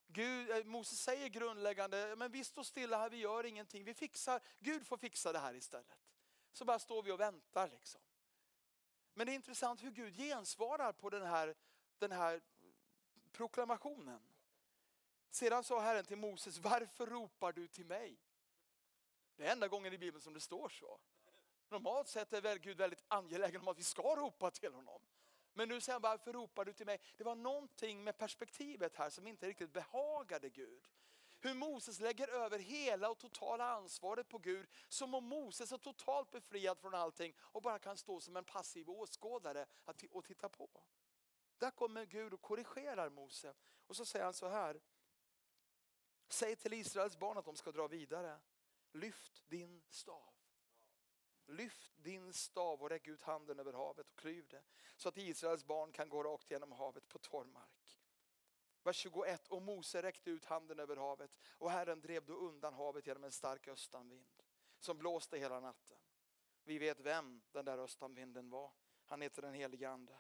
Gud, 0.07 0.49
eh, 0.49 0.63
Moses 0.63 1.01
säger 1.01 1.27
grundläggande, 1.27 2.15
men 2.15 2.31
vi 2.31 2.43
står 2.43 2.63
stilla 2.63 2.97
här, 2.97 3.09
vi 3.09 3.17
gör 3.17 3.45
ingenting. 3.45 3.83
Vi 3.83 3.93
fixar, 3.93 4.41
Gud 4.59 4.87
får 4.87 4.97
fixa 4.97 5.33
det 5.33 5.39
här 5.39 5.53
istället. 5.53 5.99
Så 6.53 6.65
bara 6.65 6.79
står 6.79 7.03
vi 7.03 7.11
och 7.11 7.19
väntar 7.19 7.67
liksom. 7.67 8.01
Men 9.13 9.25
det 9.25 9.33
är 9.33 9.35
intressant 9.35 9.83
hur 9.83 9.91
Gud 9.91 10.17
gensvarar 10.17 10.93
på 10.93 11.09
den 11.09 11.25
här, 11.25 11.55
den 11.97 12.11
här 12.11 12.41
proklamationen. 13.38 14.21
Sedan 15.30 15.63
sa 15.63 15.80
Herren 15.80 16.06
till 16.06 16.17
Moses, 16.17 16.58
varför 16.58 17.08
ropar 17.08 17.52
du 17.52 17.67
till 17.67 17.86
mig? 17.86 18.17
Det 19.36 19.45
är 19.45 19.52
enda 19.52 19.67
gången 19.67 19.93
i 19.93 19.97
Bibeln 19.97 20.21
som 20.21 20.34
det 20.34 20.39
står 20.39 20.69
så. 20.69 21.00
Normalt 21.69 22.08
sett 22.08 22.34
är 22.34 22.41
väl 22.41 22.60
Gud 22.60 22.78
väldigt 22.78 23.04
angelägen 23.08 23.62
om 23.62 23.67
att 23.67 23.80
vi 23.80 23.84
ska 23.84 24.15
ropa 24.15 24.52
till 24.52 24.73
honom. 24.73 25.02
Men 25.54 25.69
nu 25.69 25.82
säger 25.82 25.93
han, 25.93 26.02
varför 26.02 26.34
ropar 26.34 26.65
du 26.65 26.73
till 26.73 26.86
mig? 26.86 27.00
Det 27.17 27.23
var 27.23 27.36
någonting 27.36 28.04
med 28.04 28.17
perspektivet 28.17 28.95
här 28.95 29.10
som 29.10 29.28
inte 29.28 29.47
riktigt 29.47 29.73
behagade 29.73 30.50
Gud. 30.50 30.88
Hur 31.39 31.54
Moses 31.54 32.00
lägger 32.00 32.28
över 32.28 32.60
hela 32.60 33.10
och 33.10 33.17
totala 33.17 33.65
ansvaret 33.69 34.30
på 34.30 34.38
Gud. 34.38 34.67
Som 34.88 35.13
om 35.13 35.26
Moses 35.26 35.71
är 35.71 35.78
totalt 35.78 36.32
befriad 36.32 36.80
från 36.80 36.93
allting 36.93 37.34
och 37.39 37.62
bara 37.62 37.80
kan 37.80 37.97
stå 37.97 38.19
som 38.19 38.36
en 38.36 38.45
passiv 38.45 38.89
åskådare 38.89 39.65
och 40.12 40.26
titta 40.26 40.50
på. 40.50 40.69
Där 41.57 41.71
kommer 41.71 42.05
Gud 42.05 42.33
och 42.33 42.41
korrigerar 42.41 43.09
Mose. 43.09 43.53
Och 43.87 43.95
så 43.95 44.05
säger 44.05 44.25
han 44.25 44.33
så 44.33 44.47
här. 44.47 44.81
Säg 46.29 46.55
till 46.55 46.73
Israels 46.73 47.17
barn 47.17 47.37
att 47.37 47.45
de 47.45 47.55
ska 47.55 47.71
dra 47.71 47.87
vidare. 47.87 48.39
Lyft 48.91 49.43
din 49.49 49.83
stav. 49.89 50.33
Lyft 51.45 51.91
din 51.95 52.33
stav 52.33 52.81
och 52.81 52.89
räck 52.89 53.07
ut 53.07 53.21
handen 53.21 53.59
över 53.59 53.73
havet 53.73 54.09
och 54.09 54.17
klyv 54.17 54.47
det. 54.47 54.63
Så 54.97 55.09
att 55.09 55.17
Israels 55.17 55.65
barn 55.65 55.91
kan 55.91 56.09
gå 56.09 56.23
rakt 56.23 56.51
genom 56.51 56.71
havet 56.71 57.07
på 57.07 57.19
torr 57.19 57.45
mark. 57.45 57.99
Vers 58.83 58.95
21. 58.95 59.47
Och 59.47 59.61
Mose 59.61 60.01
räckte 60.01 60.29
ut 60.29 60.45
handen 60.45 60.79
över 60.79 60.95
havet 60.95 61.31
och 61.49 61.71
Herren 61.71 62.01
drev 62.01 62.25
då 62.25 62.33
undan 62.33 62.73
havet 62.73 63.07
genom 63.07 63.23
en 63.23 63.31
stark 63.31 63.67
östanvind 63.67 64.43
som 64.79 64.97
blåste 64.97 65.37
hela 65.37 65.59
natten. 65.59 65.97
Vi 66.63 66.77
vet 66.77 66.99
vem 66.99 67.41
den 67.51 67.65
där 67.65 67.77
östanvinden 67.77 68.49
var. 68.49 68.71
Han 69.05 69.21
heter 69.21 69.41
den 69.41 69.53
helige 69.53 69.89
Ande. 69.89 70.19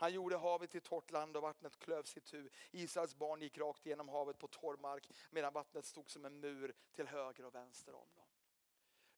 Han 0.00 0.12
gjorde 0.12 0.36
havet 0.36 0.70
till 0.70 0.80
torrt 0.80 1.10
land 1.10 1.36
och 1.36 1.42
vattnet 1.42 1.78
klövs 1.78 2.16
i 2.16 2.20
tu. 2.20 2.50
Israels 2.70 3.14
barn 3.14 3.42
gick 3.42 3.58
rakt 3.58 3.86
genom 3.86 4.08
havet 4.08 4.38
på 4.38 4.48
torr 4.48 4.76
mark 4.76 5.10
medan 5.30 5.52
vattnet 5.52 5.84
stod 5.84 6.10
som 6.10 6.24
en 6.24 6.40
mur 6.40 6.74
till 6.92 7.06
höger 7.06 7.44
och 7.44 7.54
vänster 7.54 7.94
om 7.94 8.08
dem. 8.14 8.26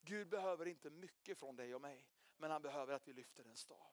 Gud 0.00 0.28
behöver 0.28 0.66
inte 0.66 0.90
mycket 0.90 1.38
från 1.38 1.56
dig 1.56 1.74
och 1.74 1.80
mig, 1.80 2.06
men 2.36 2.50
han 2.50 2.62
behöver 2.62 2.94
att 2.94 3.08
vi 3.08 3.12
lyfter 3.12 3.44
en 3.44 3.56
stav. 3.56 3.92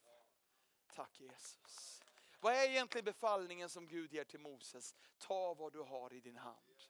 Tack 0.93 1.19
Jesus. 1.19 2.04
Vad 2.39 2.54
är 2.54 2.69
egentligen 2.69 3.06
befallningen 3.06 3.69
som 3.69 3.88
Gud 3.88 4.13
ger 4.13 4.23
till 4.23 4.39
Moses? 4.39 4.95
Ta 5.17 5.54
vad 5.54 5.73
du 5.73 5.80
har 5.80 6.13
i 6.13 6.19
din 6.19 6.38
hand. 6.38 6.84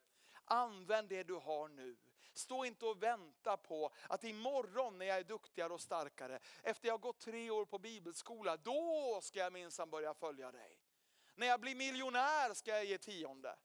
Använd 0.46 1.10
det 1.10 1.24
du 1.24 1.36
har 1.36 1.68
nu. 1.68 1.98
Stå 2.40 2.66
inte 2.66 2.86
och 2.86 3.04
vänta 3.04 3.58
på 3.58 3.92
att 4.10 4.24
imorgon 4.24 4.98
när 4.98 5.06
jag 5.06 5.18
är 5.18 5.24
duktigare 5.24 5.74
och 5.74 5.82
starkare, 5.82 6.40
efter 6.64 6.88
jag 6.88 6.94
har 6.94 7.00
gått 7.00 7.20
tre 7.20 7.50
år 7.50 7.66
på 7.66 7.80
bibelskola, 7.80 8.58
då 8.58 9.20
ska 9.22 9.40
jag 9.40 9.54
minsann 9.54 9.90
börja 9.90 10.14
följa 10.14 10.52
dig. 10.52 10.80
När 11.36 11.48
jag 11.48 11.60
blir 11.60 11.76
miljonär 11.76 12.54
ska 12.54 12.72
jag 12.72 12.86
ge 12.86 12.98
tionde. 12.98 13.58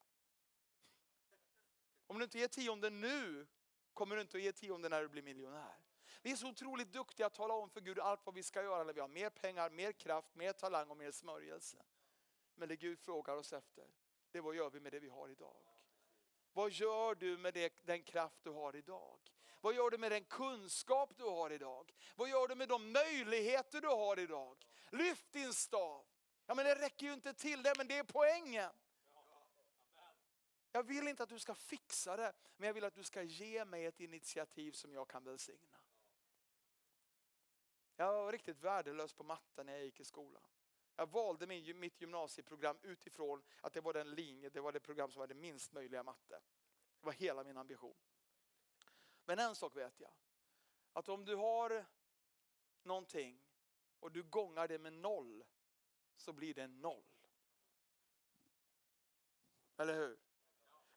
Om 2.06 2.18
du 2.18 2.24
inte 2.24 2.38
ger 2.38 2.48
tionde 2.48 2.90
nu, 2.90 3.46
kommer 3.92 4.16
du 4.16 4.22
inte 4.22 4.36
att 4.36 4.42
ge 4.42 4.52
tionde 4.52 4.88
när 4.88 5.02
du 5.02 5.08
blir 5.08 5.22
miljonär. 5.22 5.76
Vi 6.22 6.32
är 6.32 6.36
så 6.36 6.48
otroligt 6.48 6.92
duktiga 6.92 7.26
att 7.26 7.34
tala 7.34 7.54
om 7.54 7.70
för 7.70 7.80
Gud 7.80 7.98
allt 7.98 8.26
vad 8.26 8.34
vi 8.34 8.42
ska 8.42 8.62
göra 8.62 8.84
när 8.84 8.92
vi 8.92 9.00
har 9.00 9.08
mer 9.08 9.30
pengar, 9.30 9.70
mer 9.70 9.92
kraft, 9.92 10.34
mer 10.34 10.52
talang 10.52 10.90
och 10.90 10.96
mer 10.96 11.10
smörjelse. 11.10 11.82
Men 12.54 12.68
det 12.68 12.76
Gud 12.76 12.98
frågar 12.98 13.36
oss 13.36 13.52
efter, 13.52 13.86
det 14.30 14.38
är 14.38 14.42
vad 14.42 14.54
gör 14.54 14.70
vi 14.70 14.80
med 14.80 14.92
det 14.92 15.00
vi 15.00 15.08
har 15.08 15.28
idag? 15.28 15.73
Vad 16.54 16.70
gör 16.70 17.14
du 17.14 17.36
med 17.36 17.54
det, 17.54 17.86
den 17.86 18.02
kraft 18.02 18.38
du 18.42 18.50
har 18.50 18.76
idag? 18.76 19.18
Vad 19.60 19.74
gör 19.74 19.90
du 19.90 19.98
med 19.98 20.12
den 20.12 20.24
kunskap 20.24 21.16
du 21.16 21.24
har 21.24 21.52
idag? 21.52 21.94
Vad 22.16 22.28
gör 22.28 22.48
du 22.48 22.54
med 22.54 22.68
de 22.68 22.92
möjligheter 22.92 23.80
du 23.80 23.88
har 23.88 24.18
idag? 24.18 24.66
Lyft 24.90 25.32
din 25.32 25.52
stav. 25.52 26.06
Ja, 26.46 26.54
men 26.54 26.64
det 26.64 26.74
räcker 26.74 27.06
ju 27.06 27.12
inte 27.12 27.34
till 27.34 27.62
det, 27.62 27.74
men 27.76 27.88
det 27.88 27.98
är 27.98 28.04
poängen. 28.04 28.70
Jag 30.72 30.82
vill 30.82 31.08
inte 31.08 31.22
att 31.22 31.28
du 31.28 31.38
ska 31.38 31.54
fixa 31.54 32.16
det, 32.16 32.32
men 32.56 32.66
jag 32.66 32.74
vill 32.74 32.84
att 32.84 32.94
du 32.94 33.04
ska 33.04 33.22
ge 33.22 33.64
mig 33.64 33.86
ett 33.86 34.00
initiativ 34.00 34.72
som 34.72 34.92
jag 34.92 35.08
kan 35.08 35.24
välsigna. 35.24 35.78
Jag 37.96 38.12
var 38.12 38.32
riktigt 38.32 38.60
värdelös 38.60 39.12
på 39.12 39.24
matte 39.24 39.64
när 39.64 39.72
jag 39.72 39.84
gick 39.84 40.00
i 40.00 40.04
skolan. 40.04 40.42
Jag 40.96 41.10
valde 41.10 41.46
min, 41.46 41.78
mitt 41.78 42.00
gymnasieprogram 42.00 42.78
utifrån 42.82 43.42
att 43.60 43.72
det 43.72 43.80
var 43.80 43.92
den 43.92 44.10
linje, 44.10 44.48
det 44.48 44.60
var 44.60 44.72
det 44.72 44.80
program 44.80 45.10
som 45.10 45.20
hade 45.20 45.34
minst 45.34 45.72
möjliga 45.72 46.02
matte. 46.02 46.40
Det 47.00 47.06
var 47.06 47.12
hela 47.12 47.44
min 47.44 47.56
ambition. 47.56 47.96
Men 49.24 49.38
en 49.38 49.54
sak 49.54 49.76
vet 49.76 50.00
jag. 50.00 50.10
Att 50.92 51.08
om 51.08 51.24
du 51.24 51.34
har 51.34 51.86
någonting 52.82 53.42
och 54.00 54.12
du 54.12 54.22
gångar 54.22 54.68
det 54.68 54.78
med 54.78 54.92
noll 54.92 55.44
så 56.16 56.32
blir 56.32 56.54
det 56.54 56.66
noll. 56.66 57.04
Eller 59.76 59.94
hur? 59.94 60.18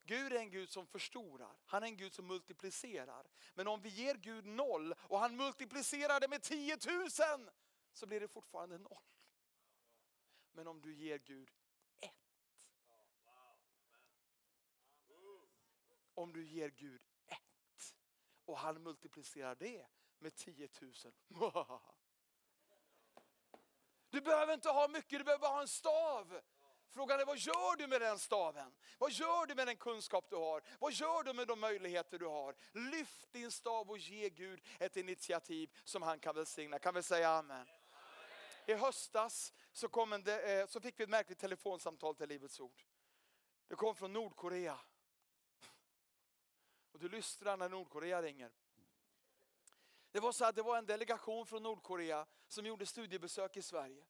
Gud 0.02 0.32
är 0.32 0.38
en 0.38 0.50
Gud 0.50 0.70
som 0.70 0.86
förstorar, 0.86 1.56
han 1.64 1.82
är 1.82 1.86
en 1.86 1.96
Gud 1.96 2.14
som 2.14 2.26
multiplicerar. 2.26 3.26
Men 3.54 3.68
om 3.68 3.80
vi 3.80 3.88
ger 3.88 4.14
Gud 4.14 4.46
noll 4.46 4.94
och 4.98 5.18
han 5.18 5.36
multiplicerar 5.36 6.20
det 6.20 6.28
med 6.28 6.42
10 6.42 6.76
000 7.36 7.50
så 7.92 8.06
blir 8.06 8.20
det 8.20 8.28
fortfarande 8.28 8.78
noll. 8.78 9.02
Men 10.58 10.66
om 10.66 10.80
du 10.80 10.94
ger 10.94 11.18
Gud 11.18 11.50
ett. 12.00 12.12
Om 16.14 16.32
du 16.32 16.46
ger 16.46 16.68
Gud 16.68 17.02
ett 17.26 17.94
och 18.44 18.58
han 18.58 18.82
multiplicerar 18.82 19.54
det 19.54 19.86
med 20.18 20.34
10 20.34 20.68
000. 20.80 20.92
Du 24.10 24.20
behöver 24.20 24.54
inte 24.54 24.68
ha 24.68 24.88
mycket, 24.88 25.18
du 25.18 25.24
behöver 25.24 25.40
bara 25.40 25.52
ha 25.52 25.60
en 25.60 25.68
stav. 25.68 26.40
Frågan 26.88 27.20
är 27.20 27.24
vad 27.24 27.38
gör 27.38 27.76
du 27.76 27.86
med 27.86 28.00
den 28.00 28.18
staven? 28.18 28.74
Vad 28.98 29.10
gör 29.10 29.46
du 29.46 29.54
med 29.54 29.66
den 29.66 29.76
kunskap 29.76 30.30
du 30.30 30.36
har? 30.36 30.62
Vad 30.78 30.92
gör 30.92 31.22
du 31.22 31.32
med 31.32 31.48
de 31.48 31.60
möjligheter 31.60 32.18
du 32.18 32.26
har? 32.26 32.56
Lyft 32.72 33.32
din 33.32 33.50
stav 33.50 33.90
och 33.90 33.98
ge 33.98 34.30
Gud 34.30 34.60
ett 34.78 34.96
initiativ 34.96 35.70
som 35.84 36.02
han 36.02 36.18
kan 36.18 36.34
välsigna. 36.34 36.78
Kan 36.78 36.94
vi 36.94 37.02
säga 37.02 37.30
amen? 37.30 37.66
I 38.68 38.74
höstas 38.74 39.52
så, 39.72 39.88
kom 39.88 40.12
en, 40.12 40.26
eh, 40.26 40.66
så 40.66 40.80
fick 40.80 41.00
vi 41.00 41.04
ett 41.04 41.10
märkligt 41.10 41.38
telefonsamtal 41.38 42.14
till 42.14 42.28
Livets 42.28 42.60
Ord. 42.60 42.84
Det 43.68 43.74
kom 43.74 43.94
från 43.94 44.12
Nordkorea. 44.12 44.78
Och 46.92 46.98
du 46.98 47.08
lystrar 47.08 47.56
när 47.56 47.68
Nordkorea 47.68 48.22
ringer. 48.22 48.52
Det 50.10 50.20
var 50.20 50.32
så 50.32 50.44
att 50.44 50.56
det 50.56 50.62
var 50.62 50.78
en 50.78 50.86
delegation 50.86 51.46
från 51.46 51.62
Nordkorea 51.62 52.26
som 52.48 52.66
gjorde 52.66 52.86
studiebesök 52.86 53.56
i 53.56 53.62
Sverige. 53.62 54.06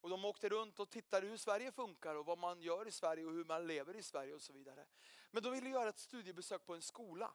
Och 0.00 0.10
de 0.10 0.24
åkte 0.24 0.48
runt 0.48 0.80
och 0.80 0.90
tittade 0.90 1.26
hur 1.26 1.36
Sverige 1.36 1.72
funkar 1.72 2.14
och 2.14 2.26
vad 2.26 2.38
man 2.38 2.60
gör 2.60 2.88
i 2.88 2.92
Sverige 2.92 3.26
och 3.26 3.32
hur 3.32 3.44
man 3.44 3.66
lever 3.66 3.96
i 3.96 4.02
Sverige 4.02 4.34
och 4.34 4.42
så 4.42 4.52
vidare. 4.52 4.86
Men 5.30 5.42
de 5.42 5.52
ville 5.52 5.68
göra 5.68 5.88
ett 5.88 5.98
studiebesök 5.98 6.66
på 6.66 6.74
en 6.74 6.82
skola. 6.82 7.34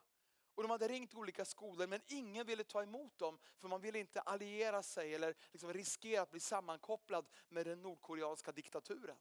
Och 0.60 0.64
de 0.64 0.72
hade 0.72 0.88
ringt 0.88 1.16
olika 1.16 1.46
skolor 1.46 1.88
men 1.88 2.02
ingen 2.08 2.46
ville 2.46 2.64
ta 2.64 2.84
emot 2.84 3.18
dem 3.18 3.40
för 3.58 3.68
man 3.68 3.82
ville 3.82 4.00
inte 4.00 4.22
alliera 4.22 4.84
sig 4.84 5.16
eller 5.16 5.36
liksom 5.52 5.74
riskera 5.74 6.22
att 6.22 6.32
bli 6.32 6.40
sammankopplad 6.40 7.26
med 7.50 7.66
den 7.66 7.82
nordkoreanska 7.82 8.52
diktaturen. 8.52 9.18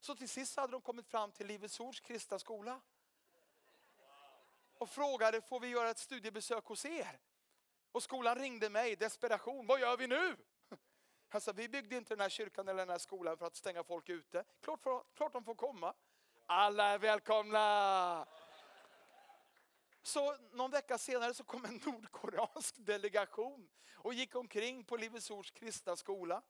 Så 0.00 0.14
till 0.14 0.28
sist 0.28 0.56
hade 0.56 0.72
de 0.72 0.80
kommit 0.80 1.06
fram 1.06 1.32
till 1.32 1.46
Livets 1.46 1.80
Ords 1.80 2.00
kristna 2.00 2.38
skola. 2.38 2.80
Och 4.78 4.88
frågade, 4.88 5.40
får 5.40 5.60
vi 5.60 5.68
göra 5.68 5.90
ett 5.90 5.98
studiebesök 5.98 6.64
hos 6.64 6.84
er? 6.84 7.20
Och 7.92 8.02
skolan 8.02 8.38
ringde 8.38 8.70
mig, 8.70 8.96
desperation, 8.96 9.66
vad 9.66 9.80
gör 9.80 9.96
vi 9.96 10.06
nu? 10.06 10.36
Alltså, 11.28 11.52
vi 11.52 11.68
byggde 11.68 11.96
inte 11.96 12.14
den 12.14 12.20
här 12.20 12.28
kyrkan 12.28 12.68
eller 12.68 12.78
den 12.78 12.90
här 12.90 12.98
skolan 12.98 13.38
för 13.38 13.46
att 13.46 13.56
stänga 13.56 13.84
folk 13.84 14.08
ute. 14.08 14.44
Klart, 14.60 14.82
för, 14.82 15.02
klart 15.14 15.32
de 15.32 15.44
får 15.44 15.54
komma. 15.54 15.94
Alla 16.46 16.88
är 16.88 16.98
välkomna! 16.98 18.26
Så 20.06 20.36
någon 20.52 20.70
vecka 20.70 20.98
senare 20.98 21.34
så 21.34 21.44
kom 21.44 21.64
en 21.64 21.74
nordkoreansk 21.84 22.74
delegation 22.78 23.68
och 23.94 24.14
gick 24.14 24.34
omkring 24.34 24.84
på 24.84 24.96
Livets 24.96 25.30
Ords 25.30 25.50
kristna 25.50 25.96
skola. 25.96 26.42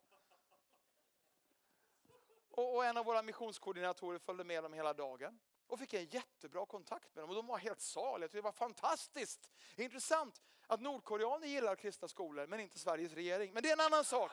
Och, 2.50 2.76
och 2.76 2.84
en 2.84 2.96
av 2.96 3.04
våra 3.04 3.22
missionskoordinatorer 3.22 4.18
följde 4.18 4.44
med 4.44 4.62
dem 4.62 4.72
hela 4.72 4.92
dagen 4.92 5.40
och 5.66 5.78
fick 5.78 5.94
en 5.94 6.04
jättebra 6.04 6.66
kontakt 6.66 7.14
med 7.14 7.22
dem. 7.22 7.30
Och 7.30 7.36
de 7.36 7.46
var 7.46 7.58
helt 7.58 7.80
saliga, 7.80 8.28
det 8.32 8.40
var 8.40 8.52
fantastiskt. 8.52 9.50
Intressant 9.76 10.42
att 10.66 10.80
nordkoreaner 10.80 11.46
gillar 11.46 11.76
kristna 11.76 12.08
skolor 12.08 12.46
men 12.46 12.60
inte 12.60 12.78
Sveriges 12.78 13.12
regering. 13.12 13.52
Men 13.52 13.62
det 13.62 13.68
är 13.68 13.72
en 13.72 13.80
annan 13.80 14.04
sak. 14.04 14.30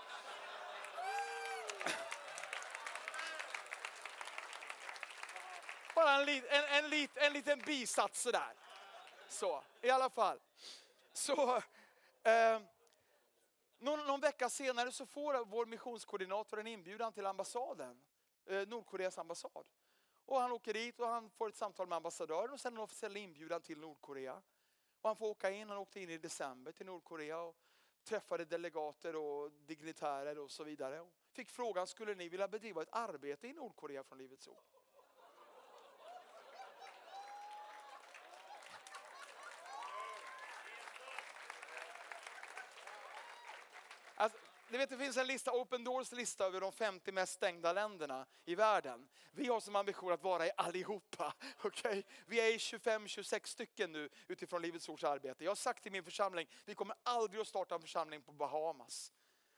Bara 5.96 6.22
en, 6.22 6.30
en, 6.30 6.84
en, 6.86 7.10
en 7.16 7.34
liten 7.34 7.60
bisats 7.60 8.22
sådär. 8.22 8.54
Så, 9.32 9.64
i 9.82 9.90
alla 9.90 10.10
fall. 10.10 10.40
Så, 11.14 11.58
eh, 12.24 12.62
någon, 13.80 14.06
någon, 14.08 14.20
vecka 14.20 14.50
senare 14.50 14.92
så 14.92 15.06
får 15.06 15.46
vår 15.46 15.66
missionskoordinator 15.66 16.60
en 16.60 16.68
inbjudan 16.68 17.14
till 17.14 17.26
ambassaden, 17.26 18.02
eh, 18.46 18.68
Nordkoreas 18.68 19.18
ambassad. 19.18 19.66
Och 20.26 20.40
han 20.40 20.52
åker 20.52 20.74
dit 20.74 21.00
och 21.00 21.08
han 21.08 21.30
får 21.30 21.50
ett 21.50 21.56
samtal 21.56 21.88
med 21.88 21.96
ambassadören 21.96 22.52
och 22.52 22.60
sen 22.60 22.74
en 22.74 22.80
officiell 22.80 23.18
inbjudan 23.18 23.62
till 23.62 23.80
Nordkorea. 23.80 24.42
Och 25.02 25.10
han 25.10 25.16
får 25.16 25.28
åka 25.28 25.50
in, 25.50 25.70
han 25.70 25.78
åkte 25.78 26.00
in 26.00 26.10
i 26.10 26.18
december 26.18 26.72
till 26.72 26.86
Nordkorea 26.86 27.40
och 27.42 27.56
träffade 28.04 28.46
delegater 28.46 29.16
och 29.16 29.52
dignitärer 29.52 30.40
och 30.40 30.52
så 30.52 30.64
vidare. 30.64 31.00
Och 31.00 31.14
fick 31.32 31.50
frågan, 31.50 31.88
skulle 31.88 32.16
ni 32.16 32.30
vilja 32.30 32.48
bedriva 32.48 32.82
ett 32.82 32.90
arbete 32.92 33.48
i 33.48 33.54
Nordkorea 33.54 34.04
från 34.04 34.18
Livets 34.18 34.48
Ord? 34.48 34.81
Ni 44.72 44.78
vet, 44.78 44.90
det 44.90 44.98
finns 44.98 45.18
en 45.18 45.28
lista, 45.28 45.52
Open 45.52 45.84
Doors 45.84 46.12
lista 46.12 46.46
över 46.46 46.62
de 46.62 46.72
50 46.72 47.12
mest 47.12 47.34
stängda 47.34 47.74
länderna 47.74 48.26
i 48.46 48.56
världen. 48.56 49.08
Vi 49.32 49.48
har 49.48 49.60
som 49.60 49.76
ambition 49.76 50.12
att 50.12 50.24
vara 50.24 50.48
i 50.48 50.52
allihopa. 50.58 51.34
Okay? 51.64 52.04
Vi 52.26 52.40
är 52.40 52.54
i 52.54 52.58
25-26 52.58 53.48
stycken 53.48 53.92
nu 53.92 54.10
utifrån 54.28 54.62
Livets 54.62 54.90
Ords 54.90 55.04
arbete. 55.04 55.44
Jag 55.44 55.52
har 55.52 55.56
sagt 55.56 55.84
till 55.84 55.92
min 55.92 56.04
församling, 56.04 56.48
vi 56.66 56.76
kommer 56.76 56.96
aldrig 57.04 57.42
att 57.42 57.48
starta 57.48 57.76
en 57.76 57.82
församling 57.82 58.22
på 58.22 58.32
Bahamas. 58.32 59.12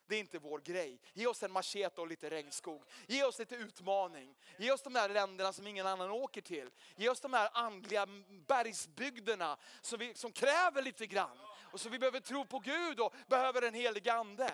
Det 0.08 0.16
är 0.16 0.20
inte 0.20 0.40
vår 0.40 0.60
grej. 0.60 1.02
Ge 1.14 1.28
oss 1.28 1.44
en 1.44 1.52
machete 1.52 2.02
och 2.02 2.08
lite 2.08 2.30
regnskog. 2.30 2.84
Ge 3.08 3.24
oss 3.24 3.40
lite 3.40 3.56
utmaning. 3.56 4.36
Ge 4.58 4.72
oss 4.72 4.82
de 4.82 4.94
där 4.94 5.10
länderna 5.10 5.54
som 5.54 5.68
ingen 5.68 5.88
annan 5.88 6.12
åker 6.12 6.42
till. 6.42 6.70
Ge 6.96 7.10
oss 7.10 7.20
de 7.20 7.34
här 7.34 7.50
andliga 7.54 8.08
bergsbygderna 8.48 9.58
som, 9.82 10.00
vi, 10.00 10.14
som 10.14 10.32
kräver 10.32 10.82
lite 10.82 11.08
grann. 11.08 11.38
Och 11.74 11.80
som 11.80 11.92
vi 11.92 12.00
behöver 12.00 12.20
tro 12.20 12.46
på 12.46 12.60
Gud 12.60 13.00
och 13.00 13.14
behöver 13.28 13.62
en 13.62 13.74
helig 13.74 14.10
ande. 14.10 14.52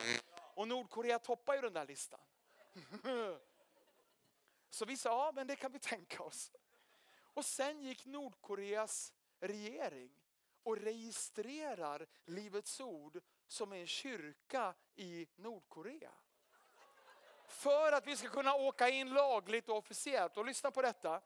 Och 0.60 0.67
Nordkorea 0.67 1.19
toppar 1.19 1.56
ju 1.56 1.62
den 1.62 1.74
där 1.74 1.86
listan. 1.86 2.19
Så 4.69 4.86
vi 4.86 4.98
sa, 4.98 5.10
ja 5.10 5.32
men 5.36 5.48
det 5.48 5.56
kan 5.56 5.72
vi 5.72 5.80
tänka 5.80 6.24
oss. 6.24 6.52
Och 7.34 7.45
sen 7.45 7.82
gick 7.82 8.06
Nordkoreas 8.06 9.13
regering 9.39 10.12
och 10.63 10.78
registrerar 10.78 12.08
Livets 12.26 12.80
Ord 12.80 13.22
som 13.48 13.74
en 13.74 13.88
kyrka 13.88 14.74
i 14.95 15.28
Nordkorea. 15.36 16.12
För 17.48 17.91
att 17.91 18.08
vi 18.08 18.17
ska 18.17 18.30
kunna 18.30 18.56
åka 18.56 18.89
in 18.89 19.13
lagligt 19.13 19.69
och 19.69 19.78
officiellt. 19.78 20.38
Och 20.38 20.45
lyssna 20.45 20.72
på 20.72 20.82
detta. 20.82 21.22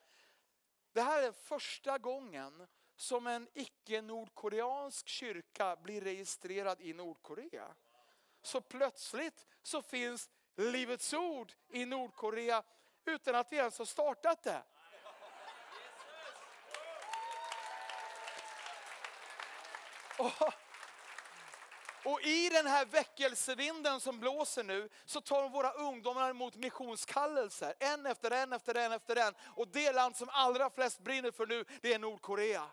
Det 0.92 1.02
här 1.02 1.24
är 1.24 1.32
första 1.32 1.98
gången 1.98 2.68
som 2.96 3.28
en 3.28 3.50
icke-nordkoreansk 3.54 5.08
kyrka 5.08 5.76
blir 5.76 6.02
registrerad 6.02 6.82
i 6.82 6.94
Nordkorea. 6.94 7.76
Så 8.44 8.62
plötsligt 8.62 9.48
så 9.64 9.82
finns 9.82 10.30
Livets 10.56 11.14
Ord 11.14 11.54
i 11.70 11.86
Nordkorea 11.86 12.64
utan 13.06 13.36
att 13.36 13.52
vi 13.52 13.58
ens 13.58 13.78
har 13.78 13.86
startat 13.86 14.44
det. 14.44 14.64
Och, 20.18 20.54
och 22.06 22.22
i 22.22 22.50
den 22.50 22.68
här 22.68 22.86
väckelsevinden 22.86 24.00
som 24.00 24.20
blåser 24.20 24.64
nu 24.64 24.90
så 25.06 25.22
tar 25.22 25.50
våra 25.50 25.72
ungdomar 25.72 26.30
emot 26.30 26.56
missionskallelser. 26.56 27.74
En 27.80 28.06
efter 28.06 28.32
en 28.32 28.54
efter 28.54 28.76
en 28.76 28.92
efter 28.92 29.16
en. 29.16 29.34
Och 29.46 29.68
det 29.68 29.92
land 29.92 30.16
som 30.16 30.30
allra 30.32 30.70
flest 30.70 31.00
brinner 31.00 31.32
för 31.32 31.46
nu 31.46 31.66
det 31.82 31.94
är 31.94 32.00
Nordkorea. 32.00 32.70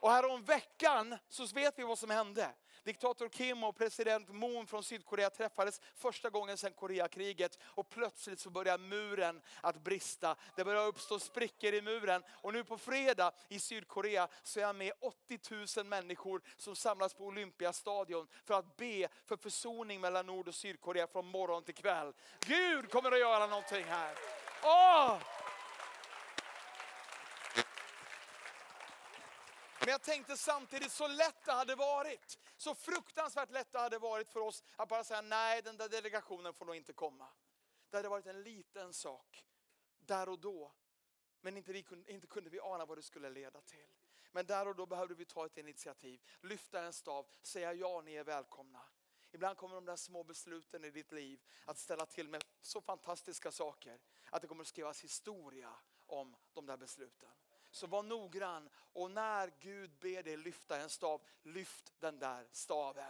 Och 0.00 0.10
här 0.10 0.30
om 0.30 0.44
veckan 0.44 1.18
så 1.28 1.46
vet 1.46 1.78
vi 1.78 1.82
vad 1.82 1.98
som 1.98 2.10
hände. 2.10 2.50
Diktator 2.84 3.28
Kim 3.28 3.64
och 3.64 3.76
president 3.76 4.28
Moon 4.28 4.66
från 4.66 4.84
Sydkorea 4.84 5.30
träffades 5.30 5.80
första 5.94 6.30
gången 6.30 6.56
sedan 6.56 6.72
Koreakriget 6.72 7.58
och 7.62 7.90
plötsligt 7.90 8.40
så 8.40 8.50
börjar 8.50 8.78
muren 8.78 9.42
att 9.60 9.84
brista. 9.84 10.36
Det 10.56 10.64
börjar 10.64 10.86
uppstå 10.86 11.18
sprickor 11.18 11.74
i 11.74 11.82
muren 11.82 12.22
och 12.30 12.52
nu 12.52 12.64
på 12.64 12.78
fredag 12.78 13.32
i 13.48 13.58
Sydkorea 13.58 14.28
så 14.42 14.60
är 14.60 14.64
jag 14.64 14.76
med 14.76 14.92
80 15.00 15.76
000 15.76 15.86
människor 15.86 16.42
som 16.56 16.76
samlas 16.76 17.14
på 17.14 17.24
Olympiastadion 17.24 18.28
för 18.44 18.54
att 18.54 18.76
be 18.76 19.08
för 19.24 19.36
försoning 19.36 20.00
mellan 20.00 20.26
Nord 20.26 20.48
och 20.48 20.54
Sydkorea 20.54 21.06
från 21.06 21.26
morgon 21.26 21.62
till 21.62 21.74
kväll. 21.74 22.12
Gud 22.46 22.90
kommer 22.90 23.12
att 23.12 23.18
göra 23.20 23.46
någonting 23.46 23.84
här. 23.84 24.14
Åh! 24.64 25.18
Men 29.84 29.90
jag 29.90 30.02
tänkte 30.02 30.36
samtidigt 30.36 30.92
så 30.92 31.08
lätt 31.08 31.44
det 31.44 31.52
hade 31.52 31.74
varit, 31.74 32.38
så 32.56 32.74
fruktansvärt 32.74 33.50
lätt 33.50 33.72
det 33.72 33.78
hade 33.78 33.98
varit 33.98 34.28
för 34.28 34.40
oss 34.40 34.62
att 34.76 34.88
bara 34.88 35.04
säga 35.04 35.20
nej, 35.20 35.62
den 35.62 35.76
där 35.76 35.88
delegationen 35.88 36.54
får 36.54 36.64
nog 36.64 36.76
inte 36.76 36.92
komma. 36.92 37.28
Det 37.90 37.96
hade 37.96 38.08
varit 38.08 38.26
en 38.26 38.42
liten 38.42 38.92
sak, 38.92 39.44
där 39.98 40.28
och 40.28 40.38
då. 40.38 40.72
Men 41.40 41.56
inte, 41.56 41.72
vi, 41.72 41.84
inte 42.06 42.26
kunde 42.26 42.50
vi 42.50 42.60
ana 42.60 42.84
vad 42.84 42.98
det 42.98 43.02
skulle 43.02 43.30
leda 43.30 43.60
till. 43.60 43.86
Men 44.32 44.46
där 44.46 44.68
och 44.68 44.76
då 44.76 44.86
behövde 44.86 45.14
vi 45.14 45.24
ta 45.24 45.46
ett 45.46 45.58
initiativ, 45.58 46.20
lyfta 46.40 46.82
en 46.82 46.92
stav, 46.92 47.26
säga 47.42 47.72
ja, 47.72 48.00
ni 48.00 48.14
är 48.14 48.24
välkomna. 48.24 48.82
Ibland 49.32 49.56
kommer 49.56 49.74
de 49.74 49.84
där 49.84 49.96
små 49.96 50.24
besluten 50.24 50.84
i 50.84 50.90
ditt 50.90 51.12
liv 51.12 51.40
att 51.64 51.78
ställa 51.78 52.06
till 52.06 52.28
med 52.28 52.44
så 52.60 52.80
fantastiska 52.80 53.52
saker 53.52 54.00
att 54.30 54.42
det 54.42 54.48
kommer 54.48 54.62
att 54.62 54.68
skrivas 54.68 55.04
historia 55.04 55.74
om 56.06 56.36
de 56.52 56.66
där 56.66 56.76
besluten. 56.76 57.30
Så 57.72 57.86
var 57.86 58.02
noggrann 58.02 58.68
och 58.94 59.10
när 59.10 59.52
Gud 59.60 59.90
ber 60.00 60.22
dig 60.22 60.36
lyfta 60.36 60.76
en 60.76 60.90
stav, 60.90 61.20
lyft 61.42 61.92
den 62.00 62.18
där 62.18 62.46
staven. 62.52 63.04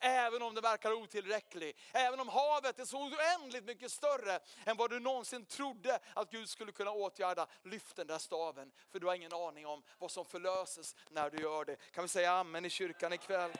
Även 0.00 0.42
om 0.42 0.54
det 0.54 0.60
verkar 0.60 0.92
otillräcklig, 0.92 1.76
även 1.92 2.20
om 2.20 2.28
havet 2.28 2.78
är 2.78 2.84
så 2.84 3.10
oändligt 3.10 3.64
mycket 3.64 3.92
större 3.92 4.40
än 4.64 4.76
vad 4.76 4.90
du 4.90 5.00
någonsin 5.00 5.44
trodde 5.44 5.98
att 6.14 6.30
Gud 6.30 6.48
skulle 6.48 6.72
kunna 6.72 6.90
åtgärda. 6.90 7.46
Lyft 7.62 7.96
den 7.96 8.06
där 8.06 8.18
staven, 8.18 8.72
för 8.90 9.00
du 9.00 9.06
har 9.06 9.14
ingen 9.14 9.32
aning 9.32 9.66
om 9.66 9.82
vad 9.98 10.10
som 10.10 10.24
förlöses 10.24 10.96
när 11.10 11.30
du 11.30 11.42
gör 11.42 11.64
det. 11.64 11.76
Kan 11.76 12.04
vi 12.04 12.08
säga 12.08 12.32
amen 12.32 12.64
i 12.64 12.70
kyrkan 12.70 13.12
ikväll? 13.12 13.52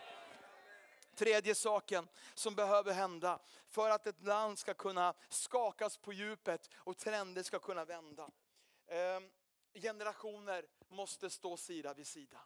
Tredje 1.15 1.55
saken 1.55 2.09
som 2.35 2.55
behöver 2.55 2.93
hända 2.93 3.39
för 3.67 3.91
att 3.91 4.07
ett 4.07 4.23
land 4.23 4.59
ska 4.59 4.75
kunna 4.75 5.15
skakas 5.29 5.97
på 5.97 6.13
djupet 6.13 6.71
och 6.77 6.97
trender 6.99 7.43
ska 7.43 7.59
kunna 7.59 7.85
vända. 7.85 8.31
Ehm, 8.89 9.31
Generationer 9.81 10.67
måste 10.89 11.31
stå 11.31 11.57
sida 11.57 11.95
vid 11.95 12.07
sida. 12.07 12.41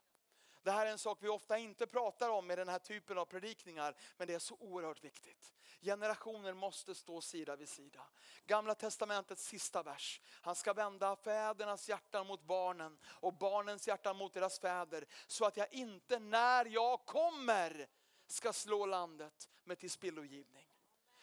Det 0.62 0.70
här 0.70 0.86
är 0.86 0.90
en 0.90 0.98
sak 0.98 1.18
vi 1.20 1.28
ofta 1.28 1.58
inte 1.58 1.86
pratar 1.86 2.30
om 2.30 2.50
i 2.50 2.56
den 2.56 2.68
här 2.68 2.78
typen 2.78 3.18
av 3.18 3.24
predikningar, 3.24 3.96
men 4.16 4.26
det 4.26 4.34
är 4.34 4.38
så 4.38 4.56
oerhört 4.60 5.04
viktigt. 5.04 5.54
Generationer 5.80 6.54
måste 6.54 6.94
stå 6.94 7.20
sida 7.20 7.56
vid 7.56 7.68
sida. 7.68 8.06
Gamla 8.46 8.74
testamentets 8.74 9.44
sista 9.44 9.82
vers. 9.82 10.20
Han 10.42 10.54
ska 10.54 10.72
vända 10.72 11.16
fädernas 11.16 11.88
hjärtan 11.88 12.26
mot 12.26 12.42
barnen 12.42 12.98
och 13.04 13.34
barnens 13.34 13.88
hjärtan 13.88 14.16
mot 14.16 14.34
deras 14.34 14.58
fäder, 14.58 15.04
så 15.26 15.44
att 15.44 15.56
jag 15.56 15.72
inte 15.72 16.18
när 16.18 16.64
jag 16.64 17.06
kommer 17.06 17.88
ska 18.26 18.52
slå 18.52 18.86
landet 18.86 19.50
med 19.64 19.78
tillspillogivning. 19.78 20.66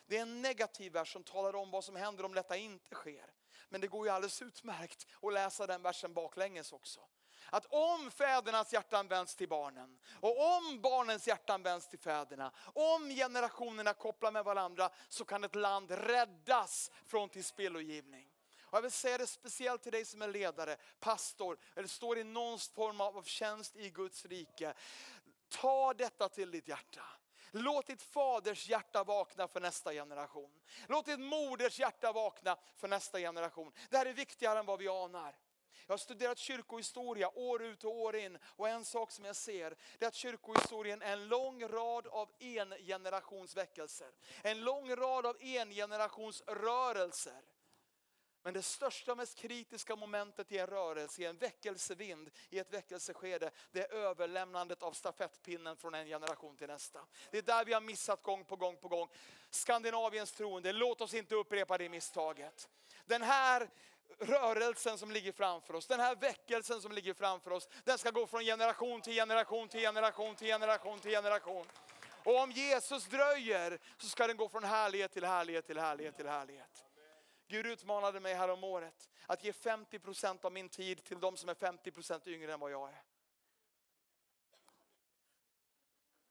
Det 0.06 0.18
är 0.18 0.22
en 0.22 0.42
negativ 0.42 0.94
vers 0.94 1.14
som 1.14 1.24
talar 1.24 1.56
om 1.56 1.72
vad 1.72 1.84
som 1.84 1.96
händer 1.96 2.24
om 2.24 2.34
detta 2.34 2.58
inte 2.58 2.96
sker. 2.96 3.34
Men 3.70 3.82
det 3.82 3.88
går 3.88 4.08
ju 4.08 4.14
alldeles 4.14 4.42
utmärkt 4.42 5.08
att 5.22 5.34
läsa 5.34 5.68
den 5.68 5.82
versen 5.82 6.14
baklänges 6.14 6.74
också. 6.74 7.02
Att 7.50 7.66
om 7.66 8.12
fädernas 8.12 8.74
hjärtan 8.74 9.08
vänds 9.08 9.36
till 9.36 9.50
barnen 9.50 10.00
och 10.22 10.58
om 10.58 10.82
barnens 10.82 11.28
hjärtan 11.28 11.64
vänds 11.64 11.88
till 11.88 12.00
fäderna, 12.00 12.52
om 12.74 13.10
generationerna 13.10 13.94
kopplar 13.94 14.32
med 14.32 14.44
varandra 14.44 14.90
så 15.10 15.26
kan 15.26 15.44
ett 15.44 15.56
land 15.56 15.92
räddas 15.92 16.92
från 17.06 17.30
tillspillogivning. 17.30 18.28
Och 18.62 18.78
jag 18.78 18.82
vill 18.82 18.92
säga 18.92 19.18
det 19.18 19.28
speciellt 19.28 19.84
till 19.84 19.92
dig 19.92 20.06
som 20.06 20.22
är 20.22 20.28
ledare, 20.28 20.78
pastor 21.00 21.58
eller 21.76 21.88
står 21.88 22.18
i 22.18 22.24
någon 22.24 22.60
form 22.60 23.02
av 23.02 23.24
tjänst 23.24 23.76
i 23.76 23.90
Guds 23.90 24.26
rike. 24.26 24.74
Ta 25.50 25.94
detta 25.94 26.30
till 26.30 26.52
ditt 26.52 26.68
hjärta. 26.68 27.04
Låt 27.52 27.88
ditt 27.88 28.02
faders 28.02 28.70
hjärta 28.70 29.04
vakna 29.04 29.48
för 29.48 29.60
nästa 29.60 29.94
generation. 29.94 30.52
Låt 30.88 31.06
ditt 31.06 31.20
moders 31.20 31.80
hjärta 31.80 32.12
vakna 32.12 32.58
för 32.76 32.88
nästa 32.88 33.20
generation. 33.20 33.72
Det 33.90 33.98
här 33.98 34.06
är 34.06 34.14
viktigare 34.14 34.60
än 34.60 34.66
vad 34.66 34.80
vi 34.80 34.88
anar. 34.88 35.36
Jag 35.88 35.94
har 35.94 35.98
studerat 35.98 36.38
kyrkohistoria 36.38 37.30
år 37.30 37.64
ut 37.64 37.84
och 37.84 37.92
år 37.92 38.16
in 38.16 38.38
och 38.46 38.70
en 38.70 38.86
sak 38.86 39.12
som 39.12 39.26
jag 39.26 39.36
ser 39.36 39.76
det 39.98 40.06
är 40.06 40.08
att 40.08 40.16
kyrkohistorien 40.16 41.02
är 41.02 41.14
en 41.14 41.28
lång 41.28 41.68
rad 41.68 42.08
av 42.08 42.30
en 42.40 42.74
engenerationsväckelser. 42.74 44.12
En 44.44 44.64
lång 44.64 44.96
rad 44.96 45.26
av 45.26 45.38
engenerationsrörelser. 45.40 47.42
Men 48.48 48.54
det 48.54 48.62
största 48.62 49.12
och 49.12 49.18
mest 49.18 49.38
kritiska 49.38 49.96
momentet 49.96 50.52
i 50.52 50.58
en 50.58 50.68
rörelse, 50.68 51.22
i 51.22 51.26
en 51.26 51.38
väckelsevind, 51.38 52.30
i 52.50 52.60
ett 52.60 52.74
väckelseskede, 52.74 53.52
det 53.72 53.80
är 53.80 53.94
överlämnandet 53.94 54.84
av 54.84 54.92
stafettpinnen 54.92 55.78
från 55.78 55.94
en 55.94 56.08
generation 56.08 56.58
till 56.58 56.68
nästa. 56.68 57.00
Det 57.32 57.38
är 57.38 57.42
där 57.42 57.66
vi 57.66 57.74
har 57.74 57.82
missat 57.82 58.24
gång 58.24 58.46
på 58.46 58.56
gång 58.56 58.78
på 58.78 58.88
gång. 58.88 59.10
Skandinaviens 59.50 60.32
troende, 60.32 60.74
låt 60.74 61.02
oss 61.02 61.14
inte 61.14 61.36
upprepa 61.36 61.78
det 61.78 61.90
misstaget. 61.90 62.70
Den 63.06 63.22
här 63.22 63.70
rörelsen 64.20 64.98
som 64.98 65.12
ligger 65.12 65.32
framför 65.32 65.76
oss, 65.76 65.88
den 65.88 66.00
här 66.00 66.16
väckelsen 66.16 66.82
som 66.82 66.92
ligger 66.92 67.14
framför 67.14 67.52
oss, 67.52 67.70
den 67.84 67.98
ska 67.98 68.12
gå 68.12 68.28
från 68.28 68.44
generation 68.44 69.02
till 69.02 69.14
generation 69.14 69.68
till 69.68 69.80
generation 69.80 70.36
till 70.36 70.48
generation 70.48 71.00
till 71.00 71.12
generation. 71.12 71.66
Och 72.24 72.40
om 72.40 72.52
Jesus 72.52 73.06
dröjer 73.06 73.80
så 73.98 74.08
ska 74.08 74.28
den 74.28 74.38
gå 74.38 74.50
från 74.50 74.64
härlighet 74.64 75.12
till 75.12 75.26
härlighet 75.26 75.68
till 75.68 75.80
härlighet 75.80 76.18
till 76.18 76.28
härlighet. 76.28 76.87
Gud 77.48 77.66
utmanade 77.66 78.20
mig 78.20 78.34
här 78.34 78.50
om 78.50 78.64
året 78.64 79.10
att 79.26 79.44
ge 79.44 79.52
50% 79.52 80.46
av 80.46 80.52
min 80.52 80.70
tid 80.70 81.04
till 81.04 81.20
de 81.20 81.38
som 81.38 81.50
är 81.50 81.54
50% 81.54 82.28
yngre 82.28 82.54
än 82.54 82.60
vad 82.60 82.72
jag 82.72 82.90
är. 82.90 83.04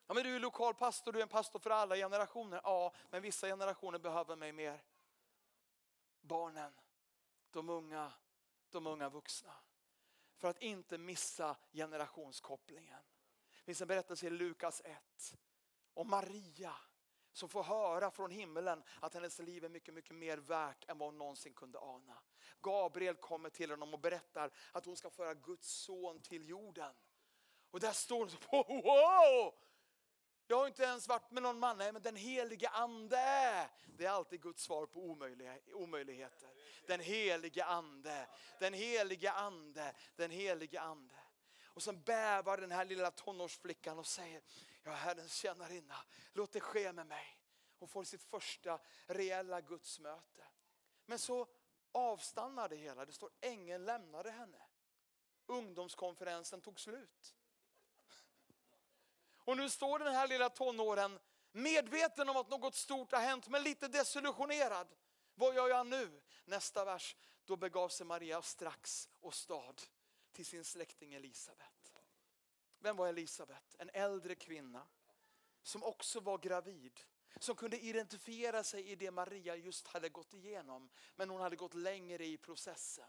Ja, 0.07 0.14
men 0.14 0.25
du 0.25 0.37
är 0.37 0.41
lokal 0.41 0.75
pastor, 0.75 1.12
du 1.12 1.19
är 1.19 1.23
en 1.23 1.29
pastor 1.29 1.59
för 1.59 1.71
alla 1.71 1.97
generationer. 1.97 2.61
Ja, 2.64 2.93
men 3.11 3.23
vissa 3.23 3.47
generationer 3.47 3.99
behöver 3.99 4.37
mig 4.37 4.53
mer. 4.53 4.85
Barnen, 6.21 6.73
de 7.51 7.69
unga, 7.69 8.12
de 8.71 8.87
unga 8.87 9.09
vuxna. 9.09 9.55
För 10.37 10.49
att 10.49 10.62
inte 10.62 10.99
missa 10.99 11.57
generationskopplingen. 11.73 13.03
Det 13.59 13.64
finns 13.64 13.81
en 13.81 13.89
berättelse 13.89 14.27
i 14.27 14.31
Lukas 14.31 14.83
1 14.85 15.37
om 15.95 16.11
Maria 16.11 16.75
som 17.37 17.49
får 17.49 17.62
höra 17.62 18.11
från 18.11 18.30
himlen 18.30 18.82
att 19.01 19.14
hennes 19.14 19.39
liv 19.39 19.64
är 19.64 19.68
mycket, 19.68 19.95
mycket 19.95 20.14
mer 20.14 20.37
värt 20.37 20.84
än 20.89 20.99
vad 20.99 21.09
hon 21.09 21.18
någonsin 21.18 21.55
kunde 21.55 21.78
ana. 21.78 22.22
Gabriel 22.62 23.14
kommer 23.14 23.51
till 23.51 23.70
honom 23.70 23.95
och 23.95 24.01
berättar 24.01 24.51
att 24.72 24.87
hon 24.87 24.97
ska 24.97 25.11
föra 25.11 25.34
Guds 25.34 25.68
son 25.68 26.20
till 26.20 26.49
jorden. 26.49 26.95
Och 27.70 27.80
där 27.80 27.93
står 27.93 28.18
hon 28.18 28.30
så 28.30 28.37
på, 28.37 28.62
wow! 28.62 29.55
Jag 30.47 30.57
har 30.57 30.66
inte 30.66 30.82
ens 30.82 31.09
varit 31.09 31.30
med 31.30 31.43
någon 31.43 31.59
man, 31.59 31.78
nej 31.78 31.93
men 31.93 32.03
den 32.03 32.16
helige 32.16 32.68
ande. 32.68 33.68
Det 33.87 34.05
är 34.05 34.11
alltid 34.11 34.43
Guds 34.43 34.62
svar 34.62 34.87
på 34.87 35.01
omöjligheter. 35.72 36.49
Den 36.87 37.01
helige 37.01 37.64
ande, 37.64 38.28
den 38.61 38.74
helige 38.74 39.32
ande, 39.32 39.95
den 40.16 40.30
helige 40.30 40.80
ande. 40.80 41.14
Och 41.64 41.82
sen 41.82 42.03
bävar 42.03 42.59
den 42.59 42.72
här 42.72 42.84
lilla 42.84 43.11
tonårsflickan 43.11 43.99
och 43.99 44.07
säger, 44.07 44.43
jag 44.87 44.95
är 44.95 44.99
Herrens 44.99 45.34
tjänarinna, 45.34 45.97
låt 46.32 46.53
det 46.53 46.61
ske 46.61 46.93
med 46.93 47.07
mig. 47.07 47.39
Hon 47.78 47.89
får 47.89 48.05
sitt 48.05 48.22
första 48.22 48.80
reella 49.07 49.61
gudsmöte. 49.61 50.47
Men 51.07 51.18
så 51.18 51.49
avstannar 51.93 52.68
det 52.68 52.76
hela, 52.76 53.05
det 53.05 53.12
står 53.12 53.30
ängeln 53.41 53.84
lämnade 53.84 54.30
henne. 54.30 54.62
Ungdomskonferensen 55.47 56.61
tog 56.61 56.80
slut. 56.80 57.34
Och 59.39 59.57
nu 59.57 59.70
står 59.70 59.99
den 59.99 60.14
här 60.14 60.28
lilla 60.28 60.51
tonåren 60.51 61.18
medveten 61.53 62.28
om 62.28 62.37
att 62.37 62.49
något 62.49 62.74
stort 62.74 63.12
har 63.12 63.20
hänt 63.20 63.49
men 63.49 63.62
lite 63.62 63.89
desillusionerad. 63.89 64.89
Vad 65.34 65.55
gör 65.55 65.68
jag 65.68 65.87
nu? 65.87 66.22
Nästa 66.45 66.84
vers, 66.84 67.16
då 67.45 67.57
begav 67.57 67.89
sig 67.89 68.07
Maria 68.07 68.43
strax 68.43 69.09
och 69.20 69.34
stad 69.34 69.82
till 70.32 70.47
sin 70.47 70.64
släkting 70.64 71.14
Elisabet. 71.14 71.96
Vem 72.87 72.97
var 72.97 73.09
Elisabet? 73.09 73.76
En 73.78 73.91
äldre 73.93 74.34
kvinna 74.34 74.87
som 75.62 75.84
också 75.84 76.20
var 76.20 76.39
gravid. 76.39 77.01
Som 77.39 77.57
kunde 77.57 77.78
identifiera 77.78 78.64
sig 78.64 78.91
i 78.91 78.95
det 78.95 79.11
Maria 79.11 79.57
just 79.57 79.87
hade 79.87 80.09
gått 80.09 80.34
igenom. 80.34 80.91
Men 81.16 81.30
hon 81.30 81.41
hade 81.41 81.57
gått 81.57 81.74
längre 81.74 82.26
i 82.26 82.37
processen. 82.37 83.09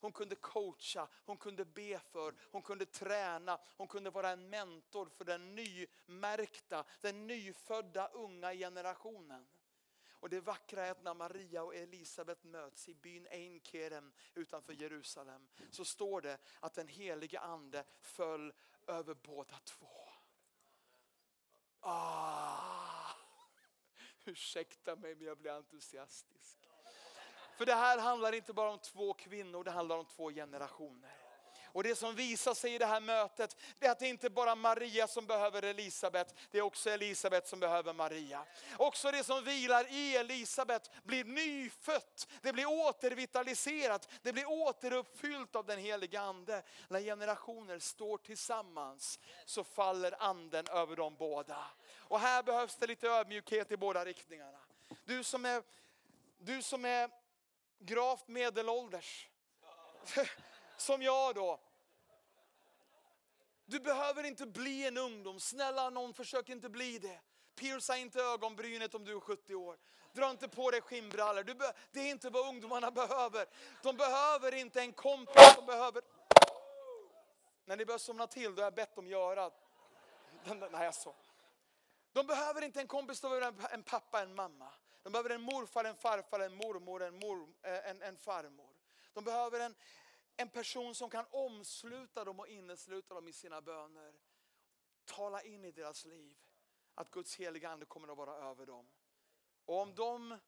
Hon 0.00 0.12
kunde 0.12 0.34
coacha, 0.34 1.08
hon 1.26 1.36
kunde 1.36 1.64
be 1.64 1.98
för, 1.98 2.34
hon 2.52 2.62
kunde 2.62 2.86
träna, 2.86 3.60
hon 3.76 3.88
kunde 3.88 4.10
vara 4.10 4.30
en 4.30 4.50
mentor 4.50 5.08
för 5.08 5.24
den 5.24 5.54
nymärkta, 5.54 6.84
den 7.00 7.26
nyfödda 7.26 8.08
unga 8.08 8.54
generationen. 8.54 9.46
Och 10.24 10.30
det 10.30 10.40
vackra 10.40 10.86
är 10.86 10.90
att 10.90 11.02
när 11.02 11.14
Maria 11.14 11.62
och 11.62 11.74
Elisabet 11.74 12.44
möts 12.44 12.88
i 12.88 12.94
byn 12.94 13.26
Einkeren 13.30 14.12
utanför 14.34 14.72
Jerusalem 14.72 15.48
så 15.70 15.84
står 15.84 16.20
det 16.20 16.38
att 16.60 16.74
den 16.74 16.88
helige 16.88 17.40
ande 17.40 17.84
föll 18.00 18.52
över 18.86 19.14
båda 19.14 19.58
två. 19.64 20.08
Ah. 21.80 23.10
Ursäkta 24.24 24.96
mig 24.96 25.14
men 25.14 25.26
jag 25.26 25.38
blir 25.38 25.50
entusiastisk. 25.50 26.58
För 27.56 27.66
det 27.66 27.74
här 27.74 27.98
handlar 27.98 28.32
inte 28.32 28.52
bara 28.52 28.70
om 28.70 28.78
två 28.78 29.12
kvinnor, 29.12 29.64
det 29.64 29.70
handlar 29.70 29.98
om 29.98 30.06
två 30.06 30.30
generationer. 30.30 31.23
Och 31.74 31.82
det 31.82 31.94
som 31.94 32.14
visar 32.14 32.54
sig 32.54 32.74
i 32.74 32.78
det 32.78 32.86
här 32.86 33.00
mötet, 33.00 33.56
det 33.78 33.86
är 33.86 33.90
att 33.90 33.98
det 33.98 34.08
inte 34.08 34.30
bara 34.30 34.50
är 34.50 34.56
Maria 34.56 35.06
som 35.06 35.26
behöver 35.26 35.62
Elisabet, 35.62 36.34
det 36.50 36.58
är 36.58 36.62
också 36.62 36.90
Elisabet 36.90 37.48
som 37.48 37.60
behöver 37.60 37.92
Maria. 37.92 38.44
Också 38.76 39.10
det 39.10 39.24
som 39.24 39.44
vilar 39.44 39.92
i 39.92 40.16
Elisabet 40.16 40.90
blir 41.04 41.24
nyfött, 41.24 42.28
det 42.42 42.52
blir 42.52 42.66
återvitaliserat, 42.66 44.08
det 44.22 44.32
blir 44.32 44.48
återuppfyllt 44.48 45.56
av 45.56 45.66
den 45.66 45.78
helige 45.78 46.20
Ande. 46.20 46.62
När 46.88 47.00
generationer 47.00 47.78
står 47.78 48.18
tillsammans 48.18 49.18
så 49.44 49.64
faller 49.64 50.22
anden 50.22 50.66
över 50.68 50.96
dem 50.96 51.16
båda. 51.18 51.64
Och 51.96 52.20
här 52.20 52.42
behövs 52.42 52.76
det 52.76 52.86
lite 52.86 53.08
ödmjukhet 53.08 53.70
i 53.70 53.76
båda 53.76 54.04
riktningarna. 54.04 54.58
Du 55.04 55.24
som 55.24 55.44
är, 55.44 55.62
du 56.38 56.62
som 56.62 56.84
är 56.84 57.10
gravt 57.78 58.28
medelålders, 58.28 59.28
som 60.76 61.02
jag 61.02 61.34
då. 61.34 61.60
Du 63.66 63.80
behöver 63.80 64.24
inte 64.24 64.46
bli 64.46 64.86
en 64.86 64.96
ungdom, 64.96 65.40
snälla 65.40 65.90
någon 65.90 66.14
försök 66.14 66.48
inte 66.48 66.68
bli 66.68 66.98
det. 66.98 67.20
Pierca 67.54 67.96
inte 67.96 68.20
ögonbrynet 68.20 68.94
om 68.94 69.04
du 69.04 69.16
är 69.16 69.20
70 69.20 69.54
år. 69.54 69.78
Dra 70.12 70.30
inte 70.30 70.48
på 70.48 70.70
dig 70.70 70.80
skinnbrallor. 70.80 71.44
det 71.92 72.00
är 72.00 72.10
inte 72.10 72.30
vad 72.30 72.48
ungdomarna 72.48 72.90
behöver. 72.90 73.46
De 73.82 73.96
behöver 73.96 74.54
inte 74.54 74.80
en 74.80 74.92
kompis, 74.92 75.54
de 75.56 75.66
behöver... 75.66 76.02
När 77.64 77.76
ni 77.76 77.84
börjar 77.84 77.98
somna 77.98 78.26
till, 78.26 78.54
då 78.54 78.62
har 78.62 78.66
jag 78.66 78.74
bett 78.74 78.94
dem 78.94 79.06
göra. 79.06 79.50
Nej, 80.44 80.84
jag 80.84 80.94
så. 80.94 81.14
De 82.12 82.26
behöver 82.26 82.62
inte 82.62 82.80
en 82.80 82.86
kompis, 82.86 83.20
de 83.20 83.28
behöver 83.30 83.74
en 83.74 83.82
pappa, 83.82 84.22
en 84.22 84.34
mamma. 84.34 84.72
De 85.02 85.12
behöver 85.12 85.30
en 85.30 85.40
morfar, 85.40 85.84
en 85.84 85.96
farfar, 85.96 86.40
en 86.40 86.54
mormor, 86.54 87.02
en, 87.02 87.18
mor, 87.18 87.48
eh, 87.62 87.90
en, 87.90 88.02
en 88.02 88.16
farmor. 88.16 88.70
De 89.12 89.24
behöver 89.24 89.60
en, 89.60 89.74
en 90.36 90.48
person 90.48 90.94
som 90.94 91.10
kan 91.10 91.26
omsluta 91.30 92.24
dem 92.24 92.40
och 92.40 92.48
innesluta 92.48 93.14
dem 93.14 93.28
i 93.28 93.32
sina 93.32 93.60
böner. 93.60 94.14
Tala 95.04 95.42
in 95.42 95.64
i 95.64 95.72
deras 95.72 96.04
liv 96.04 96.36
att 96.94 97.10
Guds 97.10 97.36
heliga 97.36 97.68
Ande 97.68 97.86
kommer 97.86 98.08
att 98.08 98.18
vara 98.18 98.34
över 98.34 98.66
dem. 98.66 98.88
Och 99.64 99.80
om, 99.80 99.94
de, 99.94 100.38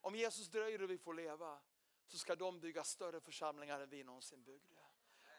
om 0.00 0.14
Jesus 0.14 0.48
dröjer 0.48 0.82
och 0.82 0.90
vi 0.90 0.98
får 0.98 1.14
leva 1.14 1.58
så 2.06 2.18
ska 2.18 2.36
de 2.36 2.60
bygga 2.60 2.84
större 2.84 3.20
församlingar 3.20 3.80
än 3.80 3.88
vi 3.88 4.04
någonsin 4.04 4.42
byggde. 4.42 4.80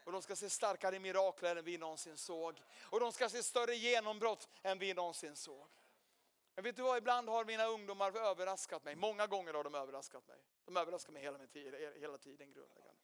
Och 0.05 0.11
de 0.11 0.21
ska 0.21 0.35
se 0.35 0.49
starkare 0.49 0.99
mirakler 0.99 1.55
än 1.55 1.65
vi 1.65 1.77
någonsin 1.77 2.17
såg. 2.17 2.61
Och 2.81 2.99
de 2.99 3.11
ska 3.11 3.29
se 3.29 3.43
större 3.43 3.75
genombrott 3.75 4.49
än 4.63 4.79
vi 4.79 4.93
någonsin 4.93 5.35
såg. 5.35 5.67
Men 6.55 6.63
vet 6.63 6.75
du 6.75 6.81
vad, 6.81 6.97
ibland 6.97 7.29
har 7.29 7.45
mina 7.45 7.65
ungdomar 7.65 8.17
överraskat 8.17 8.83
mig. 8.83 8.95
Många 8.95 9.27
gånger 9.27 9.53
har 9.53 9.63
de 9.63 9.75
överraskat 9.75 10.27
mig. 10.27 10.37
De 10.65 10.77
överraskar 10.77 11.13
mig 11.13 11.21
hela, 11.21 11.39
hela 11.99 12.17
tiden 12.17 12.51
grundläggande. 12.51 12.94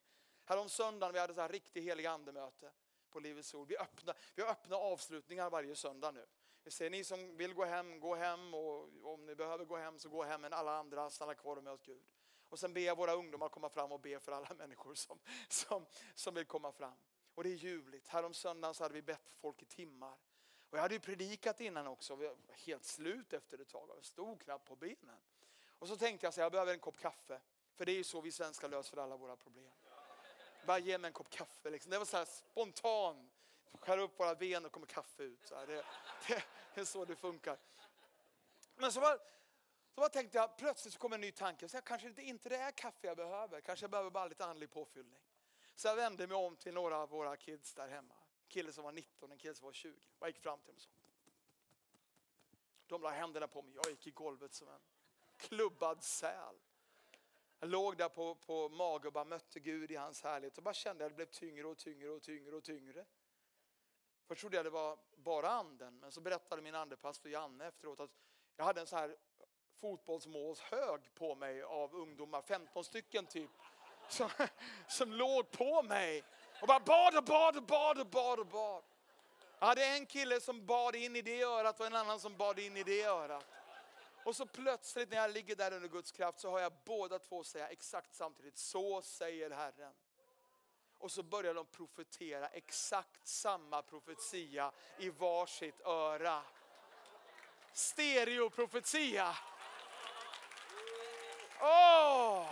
Härom 0.52 0.70
söndagen 0.70 1.14
vi 1.14 1.20
hade 1.20 1.34
så 1.34 1.42
här 1.42 1.50
riktigt 1.50 1.84
helig 1.84 2.06
andemöte 2.06 2.72
på 3.10 3.20
Livets 3.20 3.54
Ord. 3.54 3.68
Vi, 3.68 3.78
öppna, 3.78 4.14
vi 4.36 4.42
har 4.42 4.50
öppna 4.50 4.76
avslutningar 4.76 5.50
varje 5.50 5.76
söndag 5.76 6.12
nu. 6.12 6.26
Vi 6.64 6.72
säger 6.72 6.92
ni 6.92 7.04
som 7.04 7.38
vill 7.38 7.54
gå 7.54 7.66
hem, 7.66 8.00
gå 8.00 8.16
hem 8.16 8.54
och 8.54 8.90
om 9.04 9.26
ni 9.26 9.36
behöver 9.36 9.66
gå 9.66 9.78
hem 9.78 10.00
så 10.00 10.10
gå 10.10 10.24
hem 10.24 10.42
men 10.42 10.54
alla 10.54 10.78
andra 10.78 11.10
stanna 11.10 11.36
kvar 11.36 11.58
och 11.58 11.64
möt 11.64 11.84
Gud. 11.84 12.04
Och 12.50 12.60
sen 12.60 12.74
ber 12.74 12.82
jag 12.82 12.98
våra 12.98 13.14
ungdomar 13.14 13.50
komma 13.50 13.70
fram 13.70 13.92
och 13.92 14.00
be 14.00 14.20
för 14.20 14.32
alla 14.32 14.54
människor 14.58 14.96
som, 14.96 15.20
som, 15.50 15.86
som 16.16 16.34
vill 16.34 16.46
komma 16.46 16.72
fram. 16.72 16.98
Och 17.36 17.44
det 17.44 17.50
är 17.50 17.56
ljuvligt. 17.56 18.08
Härom 18.08 18.34
söndagen 18.34 18.74
så 18.74 18.84
hade 18.84 18.94
vi 18.94 19.02
bett 19.02 19.28
för 19.28 19.36
folk 19.36 19.62
i 19.62 19.66
timmar. 19.66 20.18
Och 20.70 20.78
jag 20.78 20.82
hade 20.82 20.94
ju 20.94 21.00
predikat 21.00 21.62
innan 21.62 21.88
också, 21.88 22.16
vi 22.16 22.28
var 22.28 22.38
helt 22.66 22.86
slut 22.86 23.34
efter 23.34 23.62
ett 23.62 23.70
tag. 23.70 23.90
Jag 23.96 24.06
stod 24.06 24.42
knappt 24.42 24.68
på 24.68 24.76
benen. 24.76 25.22
Och 25.80 25.88
så 25.88 25.98
tänkte 25.98 26.26
jag 26.26 26.34
så 26.34 26.42
jag 26.42 26.52
behöver 26.52 26.74
en 26.74 26.80
kopp 26.80 26.98
kaffe. 26.98 27.42
För 27.74 27.86
det 27.86 27.92
är 27.92 27.98
ju 27.98 28.04
så 28.04 28.22
vi 28.22 28.32
svenskar 28.32 28.70
löser 28.70 28.98
alla 28.98 29.18
våra 29.18 29.36
problem. 29.36 29.72
Bara 30.66 30.80
ge 30.80 30.98
mig 30.98 31.08
en 31.08 31.14
kopp 31.14 31.30
kaffe. 31.30 31.70
Liksom. 31.70 31.92
Det 31.92 31.98
var 31.98 32.06
så 32.06 32.18
här 32.18 32.26
spontan. 32.26 33.30
Skär 33.74 33.98
upp 33.98 34.20
våra 34.20 34.36
ben 34.36 34.66
och 34.66 34.72
kommer 34.72 34.88
kaffe 34.88 35.24
ut. 35.24 35.46
Så 35.46 35.56
det, 35.56 35.66
det, 36.28 36.44
det, 36.74 36.82
är 36.82 36.86
så 36.86 37.06
det 37.06 37.16
funkar. 37.16 37.58
Men 38.76 38.92
så, 38.92 39.00
var, 39.00 39.18
så 39.96 40.02
var 40.02 40.10
tänkte 40.10 40.38
jag, 40.38 40.58
plötsligt 40.58 40.94
så 40.94 41.00
kom 41.00 41.14
en 41.14 41.22
ny 41.22 41.32
tanke. 41.32 41.70
Så 41.70 41.78
jag, 41.78 41.84
kanske 41.84 42.08
inte, 42.08 42.22
inte 42.22 42.50
det 42.50 42.58
är 42.58 42.72
kaffe 42.72 43.08
jag 43.08 43.18
behöver. 43.18 43.62
Kanske 43.62 43.84
jag 43.84 43.92
behöver 43.92 44.10
bara 44.10 44.28
lite 44.28 44.46
andlig 44.46 44.72
påfyllning. 44.72 45.22
Så 45.76 45.88
jag 45.88 45.96
vände 45.96 46.28
mig 46.28 46.38
om 46.38 46.56
till 46.56 46.74
några 46.74 46.98
av 46.98 47.10
våra 47.10 47.38
kids 47.38 47.74
där 47.74 47.88
hemma. 47.88 48.14
En 48.14 48.48
kille 48.48 48.74
som 48.74 48.84
var 48.84 48.92
19, 48.92 49.32
en 49.32 49.38
kille 49.38 49.56
som 49.56 49.66
var 49.66 49.74
20. 49.74 50.00
Jag 50.20 50.30
gick 50.30 50.40
fram 50.40 50.60
till 50.60 50.68
dem 50.68 50.76
och 50.76 50.82
så. 50.82 50.90
De 52.88 53.02
la 53.02 53.10
händerna 53.10 53.48
på 53.48 53.62
mig. 53.62 53.76
Jag 53.76 53.90
gick 53.90 54.08
i 54.08 54.12
golvet 54.12 54.54
som 54.54 54.68
en 54.68 54.82
klubbad 55.38 56.04
säl. 56.04 56.56
Jag 57.64 57.70
låg 57.70 57.98
där 57.98 58.10
på, 58.10 58.36
på 58.36 58.70
mage 58.70 59.08
och 59.08 59.14
bara 59.14 59.26
mötte 59.26 59.60
Gud 59.60 59.92
i 59.92 59.96
hans 59.96 60.24
härlighet 60.24 60.58
och 60.58 60.64
bara 60.64 60.74
kände 60.74 61.06
att 61.06 61.12
det 61.12 61.16
blev 61.16 61.26
tyngre 61.26 61.68
och 61.68 61.78
tyngre 61.78 62.10
och 62.10 62.22
tyngre 62.22 62.56
och 62.56 62.64
tyngre. 62.64 63.06
Först 64.28 64.42
trodde 64.42 64.56
jag 64.56 64.66
det 64.66 64.70
var 64.70 64.98
bara 65.16 65.50
anden, 65.50 66.00
men 66.00 66.12
så 66.12 66.22
berättade 66.22 66.62
min 66.62 66.76
andepastor 66.76 67.32
Janne 67.32 67.68
efteråt 67.68 68.00
att 68.00 68.10
jag 68.56 68.66
hade 68.66 68.82
en 68.82 68.88
så 68.88 68.96
här 68.96 69.16
fotbollsmålshög 69.80 71.14
på 71.16 71.36
mig 71.36 71.64
av 71.64 71.96
ungdomar, 71.96 72.42
15 72.42 72.84
stycken 72.84 73.26
typ, 73.26 73.50
som, 74.10 74.30
som 74.88 75.14
låg 75.14 75.52
på 75.52 75.84
mig 75.84 76.24
och 76.62 76.68
bara 76.68 76.80
bad 76.80 77.18
och 77.18 77.24
bad 77.24 77.58
och 77.58 77.64
bad 77.64 78.00
och 78.00 78.08
bad 78.08 78.40
och 78.40 78.48
bad. 78.48 78.84
Jag 79.60 79.68
hade 79.68 79.86
en 79.86 80.06
kille 80.06 80.42
som 80.42 80.66
bad 80.66 80.96
in 80.96 81.16
i 81.16 81.22
det 81.22 81.44
örat 81.44 81.80
och 81.80 81.86
en 81.86 81.96
annan 81.96 82.20
som 82.20 82.38
bad 82.38 82.60
in 82.60 82.78
i 82.78 82.84
det 82.84 83.04
örat. 83.04 83.46
Och 84.26 84.36
så 84.36 84.46
plötsligt 84.46 85.10
när 85.10 85.18
jag 85.18 85.32
ligger 85.32 85.56
där 85.56 85.74
under 85.74 85.90
Guds 85.90 86.12
kraft 86.12 86.40
så 86.40 86.50
har 86.50 86.60
jag 86.60 86.74
båda 86.86 87.20
två 87.20 87.44
säga 87.44 87.68
exakt 87.70 88.14
samtidigt, 88.14 88.58
så 88.58 89.02
säger 89.02 89.50
Herren. 89.50 89.94
Och 90.98 91.12
så 91.12 91.24
börjar 91.24 91.54
de 91.54 91.66
profetera 91.66 92.48
exakt 92.48 93.28
samma 93.28 93.82
profetia 93.82 94.72
i 95.00 95.10
varsitt 95.10 95.82
öra. 95.82 96.44
Stereoprofetia. 97.74 99.36
Åh! 101.62 102.42
Oh! 102.42 102.48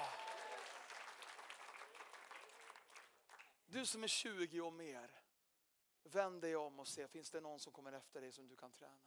Du 3.71 3.85
som 3.85 4.03
är 4.03 4.07
20 4.07 4.61
och 4.61 4.73
mer, 4.73 5.11
vänd 6.03 6.41
dig 6.41 6.55
om 6.55 6.79
och 6.79 6.87
se, 6.87 7.07
finns 7.07 7.31
det 7.31 7.41
någon 7.41 7.59
som 7.59 7.73
kommer 7.73 7.93
efter 7.93 8.21
dig 8.21 8.31
som 8.31 8.47
du 8.47 8.55
kan 8.55 8.71
träna? 8.71 8.99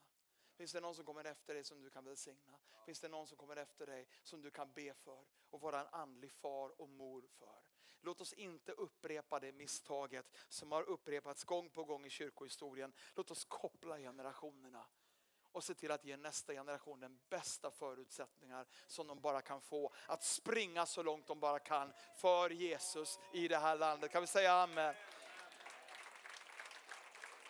Finns 0.62 0.72
det 0.72 0.80
någon 0.80 0.94
som 0.94 1.04
kommer 1.04 1.24
efter 1.24 1.54
dig 1.54 1.64
som 1.64 1.82
du 1.82 1.90
kan 1.90 2.04
välsigna? 2.04 2.58
Finns 2.86 3.00
det 3.00 3.08
någon 3.08 3.26
som 3.26 3.36
kommer 3.36 3.56
efter 3.56 3.86
dig 3.86 4.08
som 4.22 4.42
du 4.42 4.50
kan 4.50 4.72
be 4.72 4.94
för 4.94 5.24
och 5.50 5.60
vara 5.60 5.80
en 5.80 5.86
andlig 5.86 6.32
far 6.32 6.80
och 6.80 6.88
mor 6.88 7.24
för? 7.38 7.62
Låt 8.00 8.20
oss 8.20 8.32
inte 8.32 8.72
upprepa 8.72 9.40
det 9.40 9.52
misstaget 9.52 10.26
som 10.48 10.72
har 10.72 10.82
upprepats 10.82 11.44
gång 11.44 11.70
på 11.70 11.84
gång 11.84 12.06
i 12.06 12.10
kyrkohistorien. 12.10 12.92
Låt 13.14 13.30
oss 13.30 13.44
koppla 13.44 13.98
generationerna 13.98 14.86
och 15.52 15.64
se 15.64 15.74
till 15.74 15.90
att 15.90 16.04
ge 16.04 16.16
nästa 16.16 16.52
generation 16.52 17.00
den 17.00 17.20
bästa 17.28 17.70
förutsättningar 17.70 18.66
som 18.86 19.06
de 19.06 19.20
bara 19.20 19.42
kan 19.42 19.60
få. 19.60 19.92
Att 20.06 20.24
springa 20.24 20.86
så 20.86 21.02
långt 21.02 21.26
de 21.26 21.40
bara 21.40 21.58
kan 21.58 21.92
för 22.16 22.50
Jesus 22.50 23.18
i 23.32 23.48
det 23.48 23.58
här 23.58 23.76
landet. 23.76 24.10
Kan 24.10 24.22
vi 24.22 24.26
säga 24.26 24.52
amen? 24.52 24.94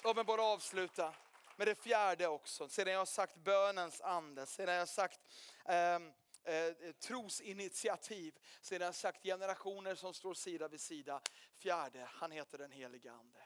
Låt 0.04 0.16
mig 0.16 0.24
bara 0.24 0.42
avsluta 0.42 1.14
med 1.62 1.68
det 1.68 1.82
fjärde 1.82 2.28
också. 2.28 2.68
Sedan 2.68 2.92
jag 2.92 3.00
har 3.00 3.06
sagt 3.06 3.36
bönens 3.36 4.00
ande, 4.00 4.46
sedan 4.46 4.74
jag 4.74 4.80
har 4.80 4.86
sagt 4.86 5.20
ehm, 5.64 6.12
eh, 6.44 6.92
trosinitiativ, 7.00 8.38
sedan 8.60 8.80
jag 8.80 8.88
har 8.88 8.92
sagt 8.92 9.22
generationer 9.22 9.94
som 9.94 10.14
står 10.14 10.34
sida 10.34 10.68
vid 10.68 10.80
sida. 10.80 11.20
Fjärde, 11.54 12.08
han 12.12 12.30
heter 12.30 12.58
den 12.58 12.72
helige 12.72 13.12
ande. 13.12 13.38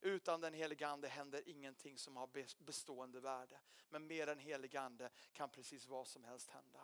Utan 0.00 0.40
den 0.40 0.54
helige 0.54 0.86
ande 0.86 1.08
händer 1.08 1.42
ingenting 1.46 1.98
som 1.98 2.16
har 2.16 2.28
bestående 2.64 3.20
värde. 3.20 3.58
Men 3.88 4.06
med 4.06 4.28
den 4.28 4.38
helige 4.38 4.80
ande 4.80 5.10
kan 5.32 5.50
precis 5.50 5.86
vad 5.86 6.08
som 6.08 6.24
helst 6.24 6.50
hända. 6.50 6.80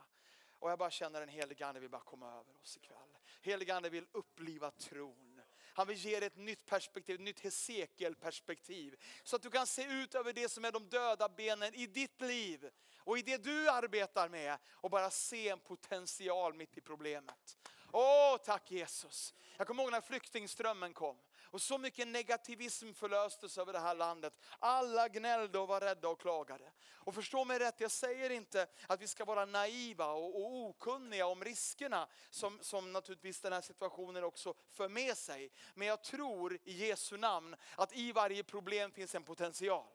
Och 0.58 0.70
jag 0.70 0.78
bara 0.78 0.90
känner 0.90 1.20
den 1.20 1.28
helige 1.28 1.66
ande 1.66 1.80
vill 1.80 1.90
bara 1.90 2.02
komma 2.02 2.32
över 2.32 2.60
oss 2.62 2.76
ikväll. 2.76 3.18
Helige 3.40 3.74
ande 3.74 3.90
vill 3.90 4.06
uppliva 4.12 4.70
tron. 4.70 5.31
Han 5.74 5.86
vill 5.86 5.96
ge 5.96 6.20
dig 6.20 6.26
ett 6.26 6.36
nytt 6.36 6.66
perspektiv, 6.66 7.14
ett 7.14 7.20
nytt 7.20 7.40
Hesekiel-perspektiv. 7.40 8.96
Så 9.22 9.36
att 9.36 9.42
du 9.42 9.50
kan 9.50 9.66
se 9.66 9.84
ut 9.84 10.14
över 10.14 10.32
det 10.32 10.48
som 10.48 10.64
är 10.64 10.72
de 10.72 10.88
döda 10.88 11.28
benen 11.28 11.74
i 11.74 11.86
ditt 11.86 12.20
liv 12.20 12.70
och 12.98 13.18
i 13.18 13.22
det 13.22 13.44
du 13.44 13.70
arbetar 13.70 14.28
med 14.28 14.58
och 14.70 14.90
bara 14.90 15.10
se 15.10 15.48
en 15.48 15.60
potential 15.60 16.54
mitt 16.54 16.78
i 16.78 16.80
problemet. 16.80 17.58
Åh, 17.92 18.36
tack 18.36 18.70
Jesus. 18.70 19.34
Jag 19.56 19.66
kommer 19.66 19.82
ihåg 19.82 19.92
när 19.92 20.00
flyktingströmmen 20.00 20.92
kom. 20.92 21.18
Och 21.52 21.62
så 21.62 21.78
mycket 21.78 22.08
negativism 22.08 22.92
förlöstes 22.92 23.58
över 23.58 23.72
det 23.72 23.78
här 23.78 23.94
landet. 23.94 24.32
Alla 24.58 25.08
gnällde 25.08 25.58
och 25.58 25.68
var 25.68 25.80
rädda 25.80 26.08
och 26.08 26.20
klagade. 26.20 26.72
Och 26.90 27.14
förstå 27.14 27.44
mig 27.44 27.58
rätt, 27.58 27.80
jag 27.80 27.90
säger 27.90 28.30
inte 28.30 28.66
att 28.86 29.00
vi 29.00 29.08
ska 29.08 29.24
vara 29.24 29.44
naiva 29.44 30.12
och, 30.12 30.36
och 30.36 30.54
okunniga 30.54 31.26
om 31.26 31.44
riskerna 31.44 32.08
som, 32.30 32.58
som 32.62 32.92
naturligtvis 32.92 33.40
den 33.40 33.52
här 33.52 33.60
situationen 33.60 34.24
också 34.24 34.54
för 34.70 34.88
med 34.88 35.16
sig. 35.16 35.50
Men 35.74 35.88
jag 35.88 36.02
tror 36.02 36.58
i 36.64 36.86
Jesu 36.86 37.16
namn 37.16 37.56
att 37.76 37.96
i 37.96 38.12
varje 38.12 38.42
problem 38.42 38.92
finns 38.92 39.14
en 39.14 39.24
potential. 39.24 39.86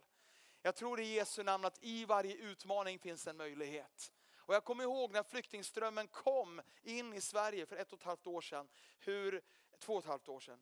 Jag 0.62 0.76
tror 0.76 1.00
i 1.00 1.14
Jesu 1.14 1.44
namn 1.44 1.66
att 1.66 1.84
i 1.84 2.06
varje 2.06 2.36
utmaning 2.36 3.00
finns 3.00 3.28
en 3.28 3.38
möjlighet. 3.38 4.12
Och 4.38 4.56
jag 4.56 4.64
kommer 4.64 4.84
ihåg 4.84 5.12
när 5.12 5.24
flyktingströmmen 5.24 6.08
kom 6.08 6.62
in 6.84 7.14
i 7.14 7.22
Sverige 7.22 7.66
för 7.66 7.76
ett 7.76 7.94
och 7.94 8.00
ett 8.00 8.06
halvt 8.06 8.28
år 8.28 8.42
sedan, 8.42 8.68
hur, 9.00 9.42
två 9.80 9.94
och 9.94 10.00
ett 10.00 10.10
halvt 10.10 10.30
år 10.30 10.40
sedan, 10.40 10.60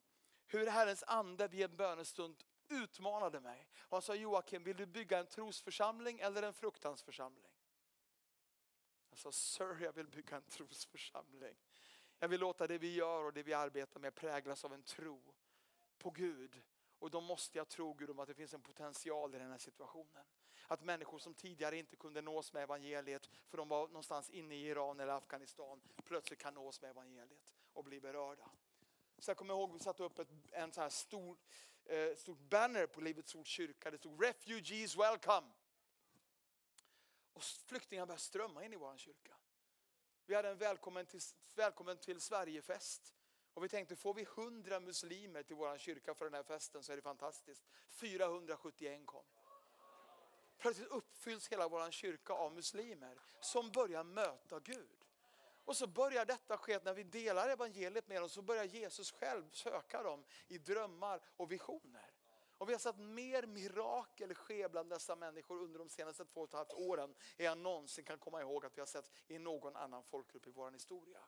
hur 0.47 0.67
Herrens 0.67 1.03
ande 1.07 1.47
vid 1.47 1.61
en 1.61 1.75
bönestund 1.75 2.43
utmanade 2.69 3.39
mig. 3.39 3.67
Och 3.79 3.95
han 3.95 4.01
sa 4.01 4.15
Joakim, 4.15 4.63
vill 4.63 4.77
du 4.77 4.85
bygga 4.85 5.19
en 5.19 5.27
trosförsamling 5.27 6.19
eller 6.19 6.43
en 6.43 6.53
fruktansförsamling? 6.53 7.51
Jag 9.09 9.19
sa, 9.19 9.31
sir 9.31 9.77
jag 9.81 9.93
vill 9.93 10.07
bygga 10.07 10.35
en 10.35 10.43
trosförsamling. 10.43 11.55
Jag 12.19 12.27
vill 12.27 12.39
låta 12.39 12.67
det 12.67 12.77
vi 12.77 12.93
gör 12.93 13.23
och 13.23 13.33
det 13.33 13.43
vi 13.43 13.53
arbetar 13.53 13.99
med 13.99 14.15
präglas 14.15 14.65
av 14.65 14.73
en 14.73 14.83
tro 14.83 15.33
på 15.97 16.09
Gud. 16.09 16.61
Och 16.99 17.11
då 17.11 17.21
måste 17.21 17.57
jag 17.57 17.67
tro 17.67 17.93
Gud 17.93 18.09
om 18.09 18.19
att 18.19 18.27
det 18.27 18.33
finns 18.33 18.53
en 18.53 18.61
potential 18.61 19.35
i 19.35 19.37
den 19.37 19.51
här 19.51 19.57
situationen. 19.57 20.25
Att 20.67 20.81
människor 20.81 21.19
som 21.19 21.33
tidigare 21.33 21.77
inte 21.77 21.95
kunde 21.95 22.21
nås 22.21 22.53
med 22.53 22.63
evangeliet 22.63 23.29
för 23.47 23.57
de 23.57 23.67
var 23.67 23.87
någonstans 23.87 24.29
inne 24.29 24.55
i 24.55 24.67
Iran 24.67 24.99
eller 24.99 25.13
Afghanistan 25.13 25.81
plötsligt 26.03 26.39
kan 26.39 26.53
nås 26.53 26.81
med 26.81 26.89
evangeliet 26.89 27.53
och 27.73 27.83
bli 27.83 28.01
berörda. 28.01 28.49
Så 29.19 29.29
jag 29.29 29.37
kommer 29.37 29.53
ihåg 29.53 29.73
vi 29.73 29.79
satte 29.79 30.03
upp 30.03 30.19
ett, 30.19 30.27
en 30.51 30.71
så 30.71 30.81
här 30.81 30.89
stor, 30.89 31.37
eh, 31.85 32.15
stort 32.15 32.39
banner 32.39 32.87
på 32.87 33.01
Livets 33.01 33.35
ords 33.35 33.49
kyrka. 33.49 33.91
Det 33.91 33.97
stod 33.97 34.23
Refugees 34.23 34.97
welcome. 34.97 35.47
Och 37.33 37.43
flyktingar 37.43 38.05
började 38.05 38.21
strömma 38.21 38.65
in 38.65 38.73
i 38.73 38.75
vår 38.75 38.97
kyrka. 38.97 39.35
Vi 40.25 40.35
hade 40.35 40.49
en 40.49 40.57
välkommen 40.57 41.05
till, 41.05 41.21
välkommen 41.55 41.97
till 41.97 42.21
Sverigefest. 42.21 43.13
Och 43.53 43.63
vi 43.63 43.69
tänkte, 43.69 43.95
får 43.95 44.13
vi 44.13 44.21
100 44.21 44.79
muslimer 44.79 45.43
till 45.43 45.55
vår 45.55 45.77
kyrka 45.77 46.13
för 46.13 46.25
den 46.25 46.33
här 46.33 46.43
festen 46.43 46.83
så 46.83 46.91
är 46.91 46.95
det 46.95 47.01
fantastiskt. 47.01 47.63
471 47.87 49.01
kom. 49.05 49.25
Plötsligt 50.57 50.89
uppfylls 50.89 51.47
hela 51.47 51.67
vår 51.67 51.91
kyrka 51.91 52.33
av 52.33 52.53
muslimer 52.53 53.17
som 53.41 53.71
börjar 53.71 54.03
möta 54.03 54.59
Gud. 54.59 55.04
Och 55.65 55.77
så 55.77 55.87
börjar 55.87 56.25
detta 56.25 56.57
ske 56.57 56.79
när 56.83 56.93
vi 56.93 57.03
delar 57.03 57.49
evangeliet 57.49 58.07
med 58.07 58.21
dem 58.21 58.29
så 58.29 58.41
börjar 58.41 58.63
Jesus 58.63 59.11
själv 59.11 59.49
söka 59.51 60.03
dem 60.03 60.23
i 60.47 60.57
drömmar 60.57 61.21
och 61.37 61.51
visioner. 61.51 62.11
Och 62.57 62.69
vi 62.69 62.73
har 62.73 62.79
sett 62.79 62.97
mer 62.97 63.45
mirakel 63.45 64.33
ske 64.33 64.69
bland 64.69 64.89
dessa 64.89 65.15
människor 65.15 65.61
under 65.61 65.79
de 65.79 65.89
senaste 65.89 66.25
två 66.25 66.41
och 66.41 66.47
ett 66.47 66.53
halvt 66.53 66.73
åren 66.73 67.15
än 67.37 67.45
jag 67.45 67.57
någonsin 67.57 68.03
kan 68.03 68.17
komma 68.17 68.41
ihåg 68.41 68.65
att 68.65 68.77
vi 68.77 68.81
har 68.81 68.85
sett 68.85 69.11
i 69.27 69.39
någon 69.39 69.75
annan 69.75 70.03
folkgrupp 70.03 70.47
i 70.47 70.51
vår 70.51 70.71
historia. 70.71 71.19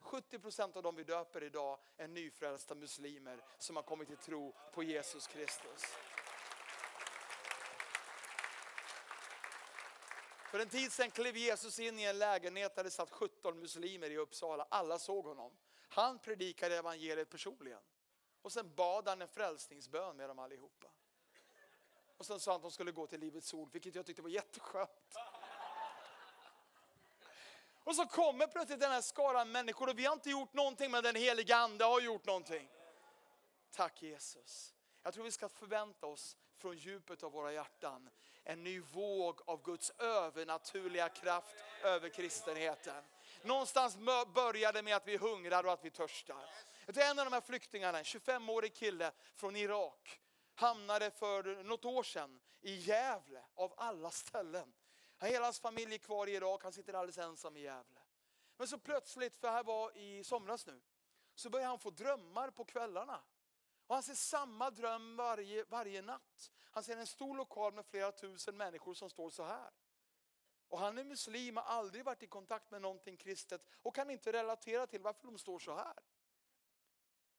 70 0.00 0.38
procent 0.38 0.76
av 0.76 0.82
dem 0.82 0.96
vi 0.96 1.04
döper 1.04 1.42
idag 1.42 1.78
är 1.96 2.08
nyfrälsta 2.08 2.74
muslimer 2.74 3.44
som 3.58 3.76
har 3.76 3.82
kommit 3.82 4.08
till 4.08 4.16
tro 4.16 4.54
på 4.72 4.82
Jesus 4.82 5.26
Kristus. 5.26 5.82
För 10.50 10.58
en 10.58 10.68
tid 10.68 10.92
sedan 10.92 11.10
klev 11.10 11.36
Jesus 11.36 11.78
in 11.78 11.98
i 11.98 12.04
en 12.04 12.18
lägenhet 12.18 12.74
där 12.74 12.84
det 12.84 12.90
satt 12.90 13.10
17 13.10 13.60
muslimer 13.60 14.10
i 14.10 14.16
Uppsala. 14.16 14.66
Alla 14.70 14.98
såg 14.98 15.24
honom. 15.24 15.52
Han 15.88 16.18
predikade 16.18 16.76
evangeliet 16.76 17.30
personligen. 17.30 17.80
Och 18.42 18.52
sen 18.52 18.74
bad 18.74 19.08
han 19.08 19.22
en 19.22 19.28
frälsningsbön 19.28 20.16
med 20.16 20.28
dem 20.28 20.38
allihopa. 20.38 20.86
Och 22.16 22.26
sen 22.26 22.40
sa 22.40 22.50
han 22.50 22.56
att 22.56 22.62
de 22.62 22.70
skulle 22.70 22.92
gå 22.92 23.06
till 23.06 23.20
Livets 23.20 23.54
Ord, 23.54 23.72
vilket 23.72 23.94
jag 23.94 24.06
tyckte 24.06 24.22
var 24.22 24.28
jätteskönt. 24.28 25.16
Och 27.84 27.96
så 27.96 28.06
kommer 28.06 28.46
plötsligt 28.46 28.80
den 28.80 28.92
här 28.92 29.02
skaran 29.02 29.52
människor 29.52 29.88
och 29.88 29.98
vi 29.98 30.06
har 30.06 30.12
inte 30.12 30.30
gjort 30.30 30.52
någonting 30.52 30.90
men 30.90 31.02
den 31.02 31.16
heliga 31.16 31.56
ande 31.56 31.84
har 31.84 32.00
gjort 32.00 32.26
någonting. 32.26 32.68
Tack 33.70 34.02
Jesus. 34.02 34.74
Jag 35.02 35.14
tror 35.14 35.24
vi 35.24 35.30
ska 35.30 35.48
förvänta 35.48 36.06
oss 36.06 36.36
från 36.56 36.76
djupet 36.76 37.22
av 37.22 37.32
våra 37.32 37.52
hjärtan 37.52 38.10
en 38.44 38.64
ny 38.64 38.80
våg 38.80 39.40
av 39.46 39.62
Guds 39.62 39.90
övernaturliga 39.98 41.08
kraft 41.08 41.56
över 41.82 42.08
kristenheten. 42.08 43.04
Någonstans 43.42 43.96
börjar 44.34 44.72
det 44.72 44.82
med 44.82 44.96
att 44.96 45.08
vi 45.08 45.16
hungrar 45.16 45.64
och 45.64 45.72
att 45.72 45.84
vi 45.84 45.90
törstar. 45.90 46.44
En 46.86 47.18
av 47.18 47.24
de 47.24 47.32
här 47.32 47.40
flyktingarna, 47.40 47.98
en 47.98 48.04
25-årig 48.04 48.74
kille 48.74 49.12
från 49.34 49.56
Irak, 49.56 50.20
hamnade 50.54 51.10
för 51.10 51.64
något 51.64 51.84
år 51.84 52.02
sedan 52.02 52.40
i 52.60 52.74
Gävle 52.74 53.44
av 53.54 53.74
alla 53.76 54.10
ställen. 54.10 54.72
Hela 55.20 55.44
hans 55.44 55.60
familj 55.60 55.94
är 55.94 55.98
kvar 55.98 56.26
i 56.26 56.34
Irak, 56.34 56.62
han 56.62 56.72
sitter 56.72 56.94
alldeles 56.94 57.18
ensam 57.18 57.56
i 57.56 57.60
Gävle. 57.60 58.00
Men 58.56 58.68
så 58.68 58.78
plötsligt, 58.78 59.36
för 59.36 59.48
det 59.48 59.52
här 59.52 59.64
var 59.64 59.96
i 59.96 60.24
somras 60.24 60.66
nu, 60.66 60.80
så 61.34 61.50
började 61.50 61.68
han 61.68 61.78
få 61.78 61.90
drömmar 61.90 62.50
på 62.50 62.64
kvällarna. 62.64 63.20
Och 63.90 63.96
han 63.96 64.02
ser 64.02 64.14
samma 64.14 64.70
dröm 64.70 65.16
varje, 65.16 65.64
varje 65.64 66.02
natt. 66.02 66.50
Han 66.70 66.84
ser 66.84 66.96
en 66.96 67.06
stor 67.06 67.36
lokal 67.36 67.72
med 67.72 67.86
flera 67.86 68.12
tusen 68.12 68.56
människor 68.56 68.94
som 68.94 69.10
står 69.10 69.30
så 69.30 69.44
här. 69.44 69.70
Och 70.68 70.78
han 70.78 70.98
är 70.98 71.04
muslim, 71.04 71.56
har 71.56 71.64
aldrig 71.64 72.04
varit 72.04 72.22
i 72.22 72.26
kontakt 72.26 72.70
med 72.70 72.82
någonting 72.82 73.16
kristet 73.16 73.66
och 73.82 73.94
kan 73.94 74.10
inte 74.10 74.32
relatera 74.32 74.86
till 74.86 75.00
varför 75.00 75.26
de 75.26 75.38
står 75.38 75.58
så 75.58 75.74
här. 75.74 75.98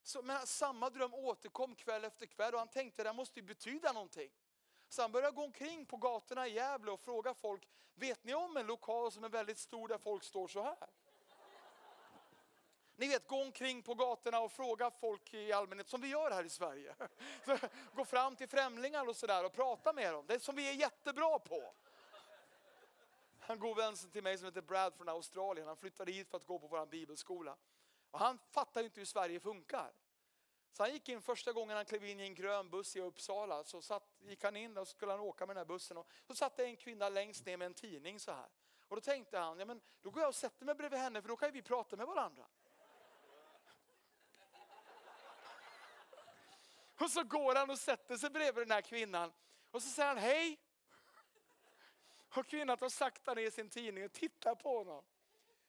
Så, 0.02 0.22
men 0.22 0.46
samma 0.46 0.90
dröm 0.90 1.14
återkom 1.14 1.74
kväll 1.74 2.04
efter 2.04 2.26
kväll 2.26 2.54
och 2.54 2.58
han 2.58 2.68
tänkte 2.68 3.04
det 3.04 3.12
måste 3.12 3.40
ju 3.40 3.46
betyda 3.46 3.92
någonting. 3.92 4.30
Så 4.88 5.02
han 5.02 5.12
började 5.12 5.36
gå 5.36 5.44
omkring 5.44 5.86
på 5.86 5.96
gatorna 5.96 6.48
i 6.48 6.52
Gävle 6.52 6.90
och 6.90 7.00
fråga 7.00 7.34
folk, 7.34 7.68
vet 7.94 8.24
ni 8.24 8.34
om 8.34 8.56
en 8.56 8.66
lokal 8.66 9.12
som 9.12 9.24
är 9.24 9.28
väldigt 9.28 9.58
stor 9.58 9.88
där 9.88 9.98
folk 9.98 10.24
står 10.24 10.48
så 10.48 10.62
här? 10.62 10.90
Ni 13.02 13.08
vet, 13.08 13.28
gå 13.28 13.42
omkring 13.42 13.82
på 13.82 13.94
gatorna 13.94 14.40
och 14.40 14.52
fråga 14.52 14.90
folk 14.90 15.34
i 15.34 15.52
allmänhet, 15.52 15.88
som 15.88 16.00
vi 16.00 16.08
gör 16.08 16.30
här 16.30 16.44
i 16.44 16.48
Sverige. 16.48 16.94
Gå 17.94 18.04
fram 18.04 18.36
till 18.36 18.48
främlingar 18.48 19.08
och 19.08 19.16
sådär 19.16 19.44
och 19.44 19.52
prata 19.52 19.92
med 19.92 20.12
dem. 20.12 20.24
Det 20.26 20.34
är 20.34 20.38
som 20.38 20.56
vi 20.56 20.68
är 20.68 20.72
jättebra 20.72 21.38
på. 21.38 21.74
En 23.46 23.58
god 23.58 23.76
vän 23.76 23.96
till 23.96 24.22
mig 24.22 24.38
som 24.38 24.44
heter 24.44 24.62
Brad 24.62 24.94
från 24.94 25.08
Australien, 25.08 25.66
han 25.66 25.76
flyttade 25.76 26.12
hit 26.12 26.30
för 26.30 26.36
att 26.36 26.46
gå 26.46 26.58
på 26.58 26.66
vår 26.66 26.86
bibelskola. 26.86 27.56
Och 28.10 28.18
han 28.18 28.38
fattar 28.50 28.84
inte 28.84 29.00
hur 29.00 29.06
Sverige 29.06 29.40
funkar. 29.40 29.92
Så 30.72 30.82
han 30.82 30.92
gick 30.92 31.08
in 31.08 31.22
första 31.22 31.52
gången 31.52 31.76
han 31.76 31.84
klev 31.84 32.04
in 32.04 32.20
i 32.20 32.22
en 32.22 32.34
grön 32.34 32.70
buss 32.70 32.96
i 32.96 33.00
Uppsala. 33.00 33.64
Så 33.64 33.82
satt, 33.82 34.16
gick 34.20 34.44
han 34.44 34.56
in 34.56 34.78
och 34.78 34.88
skulle 34.88 35.12
han 35.12 35.20
åka 35.20 35.46
med 35.46 35.56
den 35.56 35.60
här 35.60 35.74
bussen. 35.74 35.96
Och 35.96 36.06
så 36.26 36.34
satt 36.34 36.56
det 36.56 36.64
en 36.64 36.76
kvinna 36.76 37.08
längst 37.08 37.46
ner 37.46 37.56
med 37.56 37.66
en 37.66 37.74
tidning 37.74 38.20
så 38.20 38.32
här. 38.32 38.48
Och 38.88 38.96
då 38.96 39.00
tänkte 39.00 39.38
han, 39.38 39.58
ja 39.58 39.64
men 39.64 39.80
då 40.02 40.10
går 40.10 40.22
jag 40.22 40.28
och 40.28 40.34
sätter 40.34 40.66
mig 40.66 40.74
bredvid 40.74 41.00
henne 41.00 41.22
för 41.22 41.28
då 41.28 41.36
kan 41.36 41.52
vi 41.52 41.62
prata 41.62 41.96
med 41.96 42.06
varandra. 42.06 42.46
Och 47.02 47.10
så 47.10 47.22
går 47.22 47.54
han 47.54 47.70
och 47.70 47.78
sätter 47.78 48.16
sig 48.16 48.30
bredvid 48.30 48.66
den 48.66 48.70
här 48.70 48.80
kvinnan. 48.80 49.32
Och 49.70 49.82
så 49.82 49.88
säger 49.88 50.08
han 50.08 50.18
hej. 50.18 50.58
Och 52.34 52.46
kvinnan 52.46 52.76
tar 52.76 52.88
sakta 52.88 53.34
ner 53.34 53.50
sin 53.50 53.68
tidning 53.68 54.04
och 54.04 54.12
tittar 54.12 54.54
på 54.54 54.78
honom. 54.78 55.04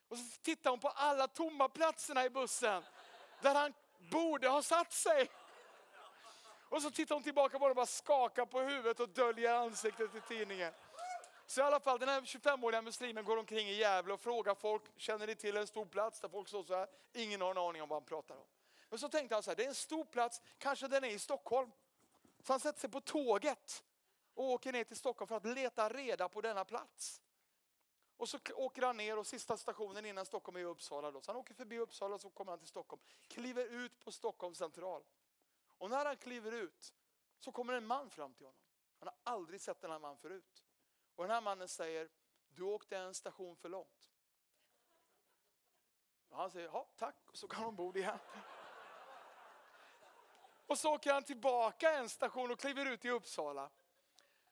Och 0.07 0.17
så 0.17 0.41
tittar 0.41 0.69
hon 0.69 0.79
på 0.79 0.87
alla 0.89 1.27
tomma 1.27 1.69
platserna 1.69 2.25
i 2.25 2.29
bussen. 2.29 2.83
Där 3.41 3.55
han 3.55 3.73
borde 4.11 4.47
ha 4.47 4.61
satt 4.61 4.93
sig. 4.93 5.29
Och 6.69 6.81
så 6.81 6.91
tittar 6.91 7.15
hon 7.15 7.23
tillbaka 7.23 7.59
på 7.59 7.63
honom 7.63 7.71
och 7.71 7.75
bara 7.75 7.85
skakar 7.85 8.45
på 8.45 8.61
huvudet 8.61 8.99
och 8.99 9.09
döljer 9.09 9.53
ansiktet 9.53 10.15
i 10.15 10.21
tidningen. 10.21 10.73
Så 11.45 11.61
i 11.61 11.63
alla 11.63 11.79
fall 11.79 11.99
den 11.99 12.09
här 12.09 12.21
25-åriga 12.21 12.81
muslimen 12.81 13.25
går 13.25 13.37
omkring 13.37 13.67
i 13.67 13.73
Gävle 13.73 14.13
och 14.13 14.21
frågar 14.21 14.55
folk, 14.55 14.83
känner 14.97 15.27
ni 15.27 15.35
till 15.35 15.57
en 15.57 15.67
stor 15.67 15.85
plats 15.85 16.19
där 16.19 16.29
folk 16.29 16.47
står 16.47 16.63
så 16.63 16.75
här? 16.75 16.87
Ingen 17.13 17.41
har 17.41 17.51
en 17.51 17.57
aning 17.57 17.81
om 17.81 17.89
vad 17.89 17.95
han 17.95 18.05
pratar 18.05 18.35
om. 18.35 18.45
Men 18.93 18.99
så 18.99 19.09
tänkte 19.09 19.35
han 19.35 19.43
så 19.43 19.51
här, 19.51 19.55
det 19.55 19.63
är 19.63 19.67
en 19.67 19.75
stor 19.75 20.05
plats, 20.05 20.41
kanske 20.57 20.87
den 20.87 21.03
är 21.03 21.09
i 21.09 21.19
Stockholm. 21.19 21.71
Så 22.43 22.53
han 22.53 22.59
sätter 22.59 22.79
sig 22.79 22.89
på 22.89 23.01
tåget 23.01 23.83
och 24.33 24.43
åker 24.43 24.71
ner 24.71 24.83
till 24.83 24.97
Stockholm 24.97 25.27
för 25.27 25.35
att 25.35 25.45
leta 25.45 25.89
reda 25.89 26.29
på 26.29 26.41
denna 26.41 26.65
plats. 26.65 27.21
Och 28.17 28.29
så 28.29 28.39
åker 28.55 28.81
han 28.81 28.97
ner 28.97 29.17
och 29.17 29.27
sista 29.27 29.57
stationen 29.57 30.05
innan 30.05 30.25
Stockholm 30.25 30.57
är 30.57 30.63
Uppsala. 30.63 31.11
Då. 31.11 31.21
Så 31.21 31.31
han 31.31 31.39
åker 31.39 31.53
förbi 31.53 31.79
Uppsala 31.79 32.15
och 32.15 32.21
så 32.21 32.29
kommer 32.29 32.51
han 32.51 32.59
till 32.59 32.67
Stockholm. 32.67 33.01
Kliver 33.27 33.65
ut 33.65 33.99
på 33.99 34.11
Stockholms 34.11 34.57
central. 34.57 35.03
Och 35.77 35.89
när 35.89 36.05
han 36.05 36.17
kliver 36.17 36.51
ut 36.51 36.93
så 37.39 37.51
kommer 37.51 37.73
en 37.73 37.85
man 37.85 38.09
fram 38.09 38.33
till 38.33 38.45
honom. 38.45 38.61
Han 38.99 39.07
har 39.07 39.33
aldrig 39.33 39.61
sett 39.61 39.81
den 39.81 39.91
här 39.91 39.99
mannen 39.99 40.17
förut. 40.17 40.63
Och 41.15 41.23
den 41.23 41.31
här 41.31 41.41
mannen 41.41 41.67
säger, 41.67 42.09
du 42.47 42.63
åkte 42.63 42.97
en 42.97 43.13
station 43.13 43.55
för 43.55 43.69
långt. 43.69 44.11
Och 46.29 46.37
han 46.37 46.51
säger, 46.51 46.67
ja 46.67 46.89
tack, 46.95 47.15
och 47.25 47.37
så 47.37 47.47
går 47.47 47.55
han 47.55 47.65
ombord 47.65 47.97
igen. 47.97 48.19
Och 50.73 50.79
så 50.79 50.93
åker 50.93 51.13
han 51.13 51.23
tillbaka 51.23 51.93
en 51.93 52.09
station 52.09 52.51
och 52.51 52.59
kliver 52.59 52.85
ut 52.85 53.05
i 53.05 53.09
Uppsala. 53.09 53.69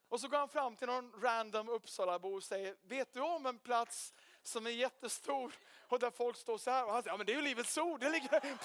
Och 0.09 0.19
så 0.19 0.27
går 0.27 0.37
han 0.37 0.49
fram 0.49 0.75
till 0.75 0.87
någon 0.87 1.21
random 1.21 1.69
Uppsalabo 1.69 2.35
och 2.35 2.43
säger, 2.43 2.75
vet 2.81 3.13
du 3.13 3.21
om 3.21 3.45
en 3.45 3.59
plats 3.59 4.13
som 4.43 4.65
är 4.65 4.69
jättestor 4.69 5.53
och 5.87 5.99
där 5.99 6.11
folk 6.11 6.37
står 6.37 6.57
så 6.57 6.71
här? 6.71 6.85
Och 6.85 6.93
han 6.93 7.03
säger, 7.03 7.13
ja 7.13 7.17
men 7.17 7.25
det 7.25 7.33
är 7.33 7.35
ju 7.35 7.41
Livets 7.41 7.77
Ord. 7.77 7.99
Det 7.99 8.09
ligger... 8.09 8.57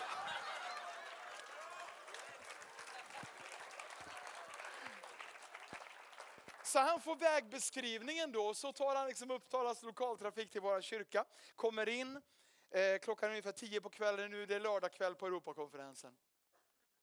Så 6.63 6.79
han 6.79 7.01
får 7.01 7.17
vägbeskrivningen 7.17 8.33
då, 8.33 8.55
så 8.55 8.73
tar 8.73 8.97
han 8.97 9.07
liksom 9.07 9.31
Uppsalas 9.31 9.83
lokaltrafik 9.83 10.51
till 10.51 10.61
vår 10.61 10.81
kyrka, 10.81 11.25
kommer 11.55 11.89
in, 11.89 12.23
eh, 12.71 12.99
klockan 13.03 13.27
är 13.27 13.31
ungefär 13.31 13.53
tio 13.53 13.81
på 13.81 13.91
kvällen 13.91 14.31
nu, 14.31 14.47
det 14.47 14.55
är 14.55 14.61
lördagkväll 14.61 15.15
på 15.15 15.27
Europakonferensen. 15.27 16.17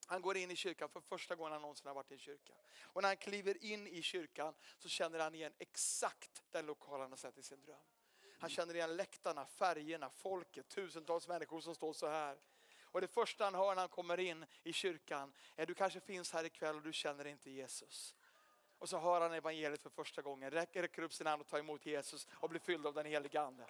Han 0.08 0.22
går 0.22 0.38
in 0.38 0.52
i 0.52 0.56
kyrkan 0.56 0.90
för 0.90 1.02
första 1.02 1.36
gången 1.36 1.52
han 1.52 1.62
någonsin 1.62 1.88
har 1.88 1.96
varit 1.96 2.12
i 2.12 2.14
en 2.14 2.20
kyrka. 2.20 2.54
Och 2.82 3.02
när 3.02 3.10
han 3.10 3.18
kliver 3.18 3.64
in 3.64 3.88
i 3.88 4.02
kyrkan 4.02 4.54
så 4.78 4.90
känner 4.90 5.20
han 5.20 5.36
igen 5.36 5.54
exakt 5.60 6.44
den 6.52 6.66
lokal 6.66 7.00
han 7.00 7.10
har 7.10 7.18
sett 7.18 7.38
i 7.38 7.44
sin 7.44 7.62
dröm. 7.62 7.78
Han 8.40 8.50
känner 8.50 8.76
igen 8.76 8.96
läktarna, 8.96 9.46
färgerna, 9.46 10.10
folket, 10.10 10.70
tusentals 10.70 11.28
människor 11.28 11.62
som 11.62 11.76
står 11.76 11.94
så 11.94 12.08
här. 12.08 12.38
Och 12.82 13.02
det 13.02 13.08
första 13.08 13.44
han 13.44 13.56
hör 13.56 13.76
när 13.76 13.82
han 13.82 13.90
kommer 13.90 14.20
in 14.20 14.46
i 14.64 14.74
kyrkan 14.74 15.34
är 15.56 15.66
du 15.66 15.74
kanske 15.74 16.00
finns 16.00 16.34
här 16.34 16.44
ikväll 16.44 16.76
och 16.76 16.82
du 16.82 16.94
känner 16.94 17.26
inte 17.26 17.52
Jesus. 17.52 18.16
Och 18.80 18.90
så 18.90 19.00
hör 19.00 19.22
han 19.22 19.34
evangeliet 19.34 19.82
för 19.82 19.90
första 19.90 20.22
gången, 20.22 20.52
räcker, 20.52 20.82
räcker 20.82 21.02
upp 21.02 21.14
sin 21.14 21.28
hand 21.28 21.42
och 21.42 21.48
tar 21.48 21.60
emot 21.60 21.86
Jesus 21.86 22.28
och 22.32 22.50
blir 22.50 22.60
fylld 22.60 22.88
av 22.88 22.94
den 22.94 23.06
helige 23.06 23.42
Ande. 23.42 23.66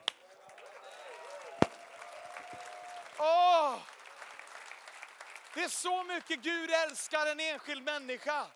Åh! 3.20 3.80
Det 5.54 5.64
är 5.64 5.70
så 5.70 6.04
mycket 6.04 6.42
Gud 6.42 6.70
älskar 6.72 7.26
en 7.32 7.40
enskild 7.40 7.84
människa. 7.84 8.48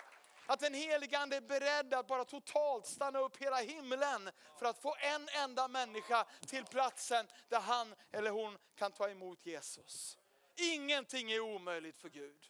Att 0.45 0.59
den 0.59 0.73
helige 0.73 1.19
Ande 1.19 1.35
är 1.35 1.41
beredd 1.41 1.93
att 1.93 2.07
bara 2.07 2.25
totalt 2.25 2.85
stanna 2.85 3.19
upp 3.19 3.37
hela 3.37 3.57
himlen 3.57 4.29
för 4.59 4.65
att 4.65 4.81
få 4.81 4.95
en 4.99 5.29
enda 5.43 5.67
människa 5.67 6.25
till 6.47 6.65
platsen 6.65 7.27
där 7.49 7.59
han 7.59 7.95
eller 8.11 8.31
hon 8.31 8.57
kan 8.75 8.91
ta 8.91 9.09
emot 9.09 9.45
Jesus. 9.45 10.17
Ingenting 10.55 11.31
är 11.31 11.39
omöjligt 11.39 11.97
för 11.97 12.09
Gud. 12.09 12.49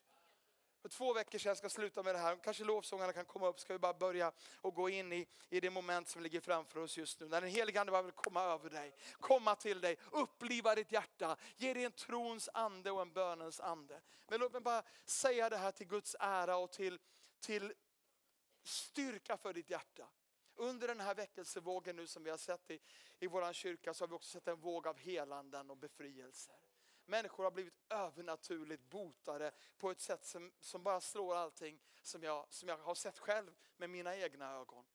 För 0.88 0.92
två 0.92 1.14
veckor 1.14 1.40
sedan, 1.40 1.50
jag 1.50 1.58
ska 1.58 1.70
sluta 1.70 2.04
med 2.04 2.16
det 2.16 2.20
här, 2.20 2.38
kanske 2.44 2.64
lovsångarna 2.64 3.14
kan 3.14 3.26
komma 3.26 3.48
upp, 3.48 3.60
ska 3.60 3.74
vi 3.74 3.80
bara 3.80 3.94
börja 3.94 4.32
och 4.62 4.74
gå 4.74 4.90
in 4.90 5.14
i, 5.14 5.28
i 5.50 5.60
det 5.60 5.70
moment 5.70 6.08
som 6.08 6.24
ligger 6.24 6.42
framför 6.42 6.80
oss 6.80 6.98
just 6.98 7.20
nu. 7.20 7.28
När 7.28 7.42
den 7.42 7.50
helige 7.50 7.82
Ande 7.82 7.92
bara 7.92 8.02
vill 8.02 8.12
komma 8.12 8.44
över 8.44 8.70
dig, 8.70 8.94
komma 9.20 9.56
till 9.56 9.82
dig, 9.82 9.98
uppliva 10.12 10.76
ditt 10.76 10.92
hjärta, 10.92 11.38
ge 11.56 11.74
dig 11.74 11.84
en 11.84 11.92
trons 11.92 12.50
ande 12.54 12.92
och 12.92 13.02
en 13.02 13.14
bönens 13.14 13.60
ande. 13.60 14.02
Men 14.28 14.40
låt 14.40 14.52
mig 14.52 14.62
bara 14.62 14.84
säga 15.06 15.50
det 15.50 15.58
här 15.58 15.72
till 15.72 15.88
Guds 15.88 16.16
ära 16.20 16.58
och 16.58 16.72
till, 16.72 17.00
till 17.40 17.74
styrka 18.64 19.38
för 19.38 19.54
ditt 19.54 19.70
hjärta. 19.70 20.08
Under 20.56 20.88
den 20.88 21.00
här 21.00 21.16
väckelsevågen 21.16 21.96
nu 21.96 22.08
som 22.08 22.24
vi 22.24 22.30
har 22.30 22.38
sett 22.38 22.72
i, 22.72 22.80
i 23.20 23.28
vår 23.28 23.54
kyrka 23.54 23.94
så 23.94 24.04
har 24.04 24.10
vi 24.10 24.16
också 24.16 24.30
sett 24.30 24.48
en 24.48 24.60
våg 24.60 24.88
av 24.88 24.98
helanden 24.98 25.70
och 25.70 25.78
befrielser. 25.78 26.56
Människor 27.10 27.43
har 27.43 27.51
blivit 27.51 27.80
övernaturligt 27.89 28.84
botade 28.84 29.51
på 29.78 29.91
ett 29.91 29.99
sätt 29.99 30.26
som, 30.26 30.51
som 30.60 30.84
bara 30.84 31.01
slår 31.01 31.36
allting 31.36 31.80
som 32.01 32.24
jag, 32.24 32.45
som 32.49 32.70
jag 32.70 32.78
har 32.78 32.95
sett 32.95 33.20
själv 33.20 33.55
med 33.78 33.89
mina 33.89 34.16
egna 34.18 34.53
ögon. 34.53 34.86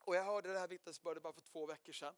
Och 0.00 0.16
jag 0.16 0.24
hörde 0.24 0.52
det 0.52 0.58
här 0.58 0.68
vittnesbördet 0.68 1.22
bara 1.22 1.32
för 1.32 1.40
två 1.40 1.66
veckor 1.66 1.92
sedan. 1.92 2.14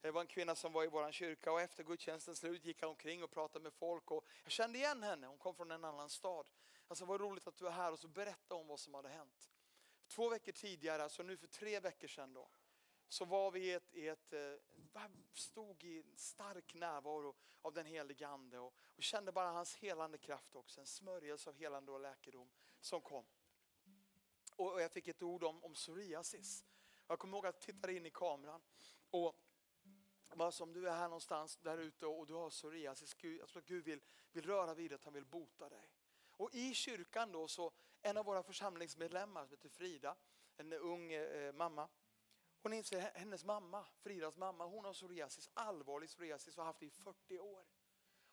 Det 0.00 0.10
var 0.10 0.20
en 0.20 0.26
kvinna 0.26 0.54
som 0.54 0.72
var 0.72 0.84
i 0.84 0.86
vår 0.86 1.12
kyrka 1.12 1.52
och 1.52 1.60
efter 1.60 1.84
gudstjänstens 1.84 2.38
slut 2.38 2.64
gick 2.64 2.80
hon 2.80 2.90
omkring 2.90 3.22
och 3.22 3.30
pratade 3.30 3.62
med 3.62 3.72
folk. 3.72 4.10
Och 4.10 4.26
jag 4.42 4.52
kände 4.52 4.78
igen 4.78 5.02
henne, 5.02 5.26
hon 5.26 5.38
kom 5.38 5.54
från 5.54 5.70
en 5.70 5.84
annan 5.84 6.10
stad. 6.10 6.48
Alltså 6.88 7.04
vad 7.04 7.20
roligt 7.20 7.46
att 7.46 7.56
du 7.56 7.66
är 7.66 7.70
här 7.70 7.92
och 7.92 7.98
så 7.98 8.08
berättade 8.08 8.60
hon 8.60 8.66
vad 8.66 8.80
som 8.80 8.94
hade 8.94 9.08
hänt. 9.08 9.50
Två 10.08 10.28
veckor 10.28 10.52
tidigare, 10.52 11.02
alltså 11.02 11.22
nu 11.22 11.36
för 11.36 11.46
tre 11.46 11.80
veckor 11.80 12.08
sedan 12.08 12.32
då, 12.32 12.48
så 13.08 13.24
var 13.24 13.50
vi 13.50 13.60
i 13.60 13.72
ett, 13.72 13.94
i 13.94 14.08
ett 14.08 14.32
eh, 14.32 14.40
stod 15.32 15.84
i 15.84 15.98
en 15.98 16.16
stark 16.16 16.74
närvaro 16.74 17.34
av 17.62 17.72
den 17.72 17.86
helige 17.86 18.28
Ande 18.28 18.58
och, 18.58 18.74
och 18.78 19.02
kände 19.02 19.32
bara 19.32 19.50
hans 19.50 19.76
helande 19.76 20.18
kraft 20.18 20.56
också, 20.56 20.80
en 20.80 20.86
smörjelse 20.86 21.50
av 21.50 21.56
helande 21.56 21.92
och 21.92 22.00
läkedom 22.00 22.50
som 22.80 23.00
kom. 23.00 23.24
Och, 24.56 24.82
jag 24.82 24.92
fick 24.92 25.08
ett 25.08 25.22
ord 25.22 25.44
om, 25.44 25.64
om 25.64 25.74
psoriasis. 25.74 26.64
Jag 27.06 27.18
kommer 27.18 27.36
ihåg 27.36 27.46
att 27.46 27.54
jag 27.54 27.74
tittade 27.74 27.94
in 27.94 28.06
i 28.06 28.10
kameran 28.10 28.62
och 29.10 29.36
bara 30.34 30.52
som 30.52 30.72
du 30.72 30.88
är 30.88 30.94
här 30.94 31.08
någonstans 31.08 31.56
där 31.56 31.78
ute 31.78 32.06
och 32.06 32.26
du 32.26 32.34
har 32.34 32.50
psoriasis, 32.50 33.14
Gud, 33.14 33.40
jag 33.40 33.48
tror 33.48 33.62
att 33.62 33.68
Gud 33.68 33.84
vill, 33.84 34.00
vill 34.32 34.46
röra 34.46 34.74
vid 34.74 34.90
dig, 34.90 34.94
att 34.94 35.04
han 35.04 35.12
vill 35.12 35.24
bota 35.24 35.68
dig. 35.68 35.92
Och 36.30 36.54
i 36.54 36.74
kyrkan 36.74 37.32
då 37.32 37.48
så, 37.48 37.72
en 38.02 38.16
av 38.16 38.24
våra 38.24 38.42
församlingsmedlemmar 38.42 39.46
som 39.46 39.50
heter 39.50 39.68
Frida, 39.68 40.16
en 40.56 40.72
ung 40.72 41.12
eh, 41.12 41.52
mamma, 41.52 41.88
hon 42.62 42.72
inser 42.72 43.10
hennes 43.14 43.44
mamma, 43.44 43.84
Fridas 44.02 44.36
mamma, 44.36 44.66
hon 44.66 44.84
har 44.84 44.92
psoriasis, 44.92 45.50
allvarlig 45.54 46.08
psoriasis 46.08 46.58
och 46.58 46.62
har 46.62 46.66
haft 46.66 46.80
det 46.80 46.86
i 46.86 46.90
40 46.90 47.38
år. 47.38 47.64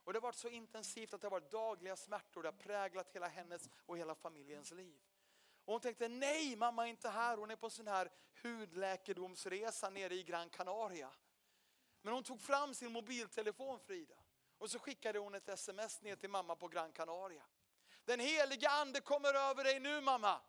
Och 0.04 0.14
det 0.14 0.20
har 0.20 0.22
varit 0.22 0.36
så 0.36 0.50
intensivt 0.50 1.14
att 1.14 1.22
det 1.22 1.28
har 1.28 1.32
varit 1.32 1.52
dagliga 1.52 1.96
smärtor, 1.96 2.44
det 2.44 2.48
har 2.48 2.54
präglat 2.54 3.16
hela 3.16 3.28
hennes 3.28 3.70
och 3.86 3.98
hela 3.98 4.16
familjens 4.16 4.72
liv. 4.72 5.02
Och 5.66 5.74
hon 5.74 5.82
tänkte, 5.82 6.08
nej 6.08 6.56
mamma 6.56 6.86
är 6.86 6.90
inte 6.90 7.10
här, 7.10 7.38
hon 7.38 7.52
är 7.52 7.56
på 7.56 7.70
sån 7.70 7.88
här 7.88 8.12
hudläkedomsresa 8.44 9.90
nere 9.90 10.16
i 10.16 10.24
Gran 10.24 10.50
Canaria. 10.50 11.12
Men 12.02 12.14
hon 12.14 12.24
tog 12.24 12.42
fram 12.42 12.74
sin 12.74 12.92
mobiltelefon 12.92 13.80
Frida 13.80 14.16
och 14.58 14.72
så 14.72 14.80
skickade 14.80 15.20
hon 15.20 15.36
ett 15.36 15.50
sms 15.50 16.02
ner 16.02 16.16
till 16.16 16.30
mamma 16.30 16.56
på 16.56 16.68
Gran 16.68 16.92
Canaria. 16.92 17.44
Den 18.06 18.20
heliga 18.20 18.70
ande 18.70 19.02
kommer 19.02 19.34
över 19.34 19.64
dig 19.64 19.80
nu 19.80 20.02
mamma. 20.02 20.42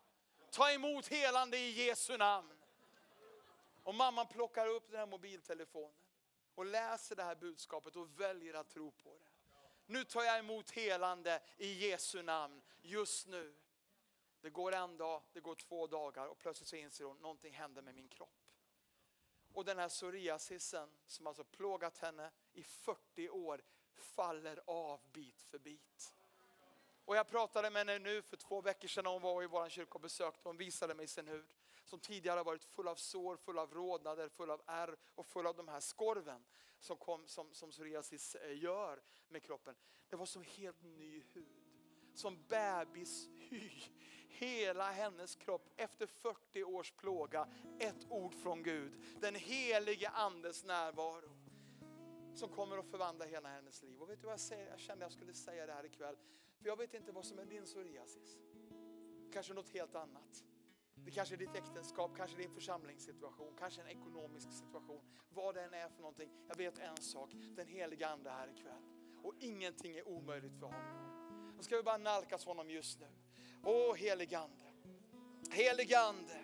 Ta 0.51 0.71
emot 0.71 1.07
helande 1.07 1.57
i 1.57 1.85
Jesu 1.85 2.17
namn. 2.17 2.60
Och 3.83 3.95
mamman 3.95 4.27
plockar 4.27 4.67
upp 4.67 4.89
den 4.89 4.99
här 4.99 5.07
mobiltelefonen 5.07 5.95
och 6.55 6.65
läser 6.65 7.15
det 7.15 7.23
här 7.23 7.35
budskapet 7.35 7.95
och 7.95 8.19
väljer 8.19 8.53
att 8.53 8.69
tro 8.69 8.91
på 8.91 9.17
det. 9.17 9.31
Nu 9.85 10.03
tar 10.03 10.23
jag 10.23 10.39
emot 10.39 10.71
helande 10.71 11.41
i 11.57 11.89
Jesu 11.89 12.21
namn 12.21 12.61
just 12.81 13.27
nu. 13.27 13.55
Det 14.41 14.49
går 14.49 14.71
en 14.71 14.97
dag, 14.97 15.21
det 15.33 15.39
går 15.39 15.55
två 15.55 15.87
dagar 15.87 16.27
och 16.27 16.37
plötsligt 16.37 16.69
så 16.69 16.75
inser 16.75 17.05
hon 17.05 17.15
att 17.15 17.21
någonting 17.21 17.53
händer 17.53 17.81
med 17.81 17.95
min 17.95 18.09
kropp. 18.09 18.47
Och 19.53 19.65
den 19.65 19.77
här 19.77 19.89
psoriasisen 19.89 20.89
som 21.07 21.27
alltså 21.27 21.43
plågat 21.43 21.97
henne 21.97 22.31
i 22.53 22.63
40 22.63 23.29
år 23.29 23.61
faller 23.95 24.61
av 24.67 25.01
bit 25.11 25.41
för 25.41 25.59
bit. 25.59 26.13
Och 27.05 27.15
jag 27.15 27.27
pratade 27.27 27.69
med 27.69 27.79
henne 27.79 27.99
nu 27.99 28.21
för 28.21 28.37
två 28.37 28.61
veckor 28.61 28.87
sedan 28.87 29.03
när 29.03 29.11
hon 29.11 29.21
var 29.21 29.43
i 29.43 29.47
vår 29.47 29.69
kyrka 29.69 29.93
och 29.93 30.01
besökte. 30.01 30.49
Hon 30.49 30.57
visade 30.57 30.93
mig 30.93 31.07
sin 31.07 31.27
hud 31.27 31.53
som 31.91 31.99
tidigare 31.99 32.37
har 32.37 32.45
varit 32.45 32.63
full 32.63 32.87
av 32.87 32.95
sår, 32.95 33.37
full 33.37 33.59
av 33.59 33.73
rodnader, 33.73 34.29
full 34.29 34.49
av 34.49 34.61
ärr 34.65 34.97
och 35.15 35.25
full 35.25 35.47
av 35.47 35.55
de 35.55 35.67
här 35.67 35.79
skorven 35.79 36.45
som, 36.79 36.97
kom, 36.97 37.27
som, 37.27 37.53
som 37.53 37.71
psoriasis 37.71 38.35
eh, 38.35 38.57
gör 38.63 39.01
med 39.29 39.43
kroppen. 39.43 39.75
Det 40.09 40.15
var 40.15 40.25
som 40.25 40.43
helt 40.43 40.81
ny 40.81 41.23
hud. 41.33 41.63
Som 42.13 42.43
bebishy. 42.47 43.69
Hela 44.27 44.91
hennes 44.91 45.35
kropp 45.35 45.69
efter 45.77 46.07
40 46.07 46.63
års 46.63 46.91
plåga, 46.91 47.47
ett 47.79 48.05
ord 48.09 48.33
från 48.33 48.63
Gud. 48.63 48.93
Den 49.19 49.35
helige 49.35 50.09
andes 50.09 50.63
närvaro 50.63 51.29
som 52.35 52.49
kommer 52.49 52.77
att 52.77 52.87
förvandla 52.87 53.25
hela 53.25 53.49
hennes 53.49 53.83
liv. 53.83 54.01
Och 54.01 54.09
vet 54.09 54.21
du 54.21 54.25
vad 54.25 54.33
jag 54.33 54.39
säger? 54.39 54.69
Jag 54.69 54.79
kände 54.79 55.05
jag 55.05 55.11
skulle 55.11 55.33
säga 55.33 55.65
det 55.65 55.73
här 55.73 55.85
ikväll. 55.85 56.15
För 56.57 56.67
jag 56.67 56.77
vet 56.77 56.93
inte 56.93 57.11
vad 57.11 57.25
som 57.25 57.39
är 57.39 57.45
din 57.45 57.65
psoriasis. 57.65 58.37
Kanske 59.33 59.53
något 59.53 59.69
helt 59.69 59.95
annat. 59.95 60.43
Det 61.05 61.11
kanske 61.11 61.35
är 61.35 61.37
ditt 61.37 61.55
äktenskap, 61.55 62.11
kanske 62.17 62.37
din 62.37 62.51
församlingssituation, 62.51 63.53
kanske 63.59 63.81
en 63.81 63.87
ekonomisk 63.87 64.51
situation. 64.51 65.01
Vad 65.33 65.55
det 65.55 65.61
än 65.61 65.73
är 65.73 65.89
för 65.89 66.01
någonting. 66.01 66.29
Jag 66.47 66.55
vet 66.55 66.79
en 66.79 66.97
sak, 66.97 67.29
den 67.55 67.67
heliga 67.67 68.07
Ande 68.07 68.29
är 68.29 68.33
här 68.33 68.49
ikväll. 68.57 68.81
Och 69.23 69.33
ingenting 69.39 69.95
är 69.95 70.07
omöjligt 70.07 70.59
för 70.59 70.65
honom. 70.65 71.53
Då 71.57 71.63
ska 71.63 71.75
vi 71.75 71.83
bara 71.83 71.97
nalkas 71.97 72.45
honom 72.45 72.69
just 72.69 72.99
nu. 72.99 73.07
Åh 73.63 73.95
helige 73.95 74.39
Ande, 74.39 74.65
helige 75.51 75.99
Ande, 75.99 76.39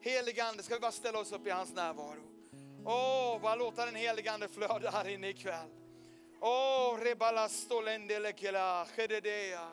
helige 0.00 0.44
Ande. 0.44 0.62
Ska 0.62 0.74
vi 0.74 0.80
bara 0.80 0.92
ställa 0.92 1.18
oss 1.18 1.32
upp 1.32 1.46
i 1.46 1.50
hans 1.50 1.74
närvaro. 1.74 2.22
Åh, 2.84 3.40
bara 3.40 3.54
låta 3.54 3.86
den 3.86 3.94
helige 3.94 4.32
Ande 4.32 4.48
flöda 4.48 4.90
här 4.90 5.08
inne 5.08 5.28
ikväll. 5.28 5.70
Åh, 6.40 6.98
rebalastolendelekelaa, 6.98 8.86
chededea. 8.86 9.68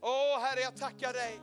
Åh 0.00 0.38
Herre, 0.38 0.60
jag 0.60 0.76
tackar 0.76 1.12
dig 1.12 1.40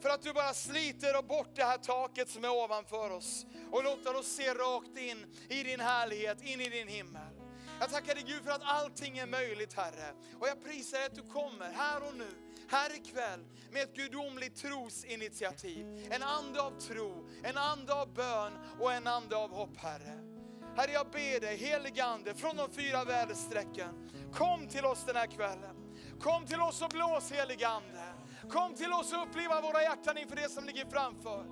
för 0.00 0.08
att 0.08 0.22
du 0.22 0.32
bara 0.32 0.54
sliter 0.54 1.22
bort 1.22 1.50
det 1.54 1.64
här 1.64 1.78
taket 1.78 2.28
som 2.28 2.44
är 2.44 2.50
ovanför 2.50 3.10
oss 3.10 3.46
och 3.70 3.84
låter 3.84 4.16
oss 4.16 4.26
se 4.26 4.54
rakt 4.54 4.98
in 4.98 5.26
i 5.48 5.62
din 5.62 5.80
härlighet, 5.80 6.42
in 6.42 6.60
i 6.60 6.68
din 6.68 6.88
himmel. 6.88 7.32
Jag 7.80 7.90
tackar 7.90 8.14
dig 8.14 8.24
Gud 8.26 8.44
för 8.44 8.50
att 8.50 8.62
allting 8.64 9.18
är 9.18 9.26
möjligt 9.26 9.74
Herre. 9.74 10.14
Och 10.40 10.48
jag 10.48 10.64
prisar 10.64 10.98
dig 10.98 11.06
att 11.06 11.14
du 11.14 11.22
kommer 11.22 11.72
här 11.72 12.02
och 12.02 12.16
nu, 12.16 12.30
här 12.68 12.96
ikväll 12.96 13.40
med 13.70 13.82
ett 13.82 13.96
gudomligt 13.96 14.56
trosinitiativ. 14.56 16.08
En 16.10 16.22
ande 16.22 16.62
av 16.62 16.80
tro, 16.80 17.28
en 17.42 17.56
ande 17.56 17.94
av 17.94 18.14
bön 18.14 18.52
och 18.80 18.92
en 18.92 19.06
ande 19.06 19.36
av 19.36 19.50
hopp 19.50 19.76
Herre. 19.76 20.36
Herre 20.76 20.92
jag 20.92 21.10
ber 21.10 21.40
dig 21.40 21.56
helige 21.56 22.04
Ande 22.04 22.34
från 22.34 22.56
de 22.56 22.70
fyra 22.70 23.04
väderstrecken. 23.04 24.10
Kom 24.34 24.68
till 24.68 24.84
oss 24.84 25.04
den 25.06 25.16
här 25.16 25.26
kvällen. 25.26 25.76
Kom 26.20 26.46
till 26.46 26.60
oss 26.60 26.82
och 26.82 26.88
blås 26.88 27.32
helige 27.32 27.68
Ande. 27.68 28.04
Kom 28.50 28.74
till 28.74 28.92
oss 28.92 29.12
och 29.12 29.22
uppliva 29.22 29.60
våra 29.60 29.82
hjärtan 29.82 30.18
inför 30.18 30.36
det 30.36 30.50
som 30.50 30.64
ligger 30.64 30.86
framför. 30.90 31.46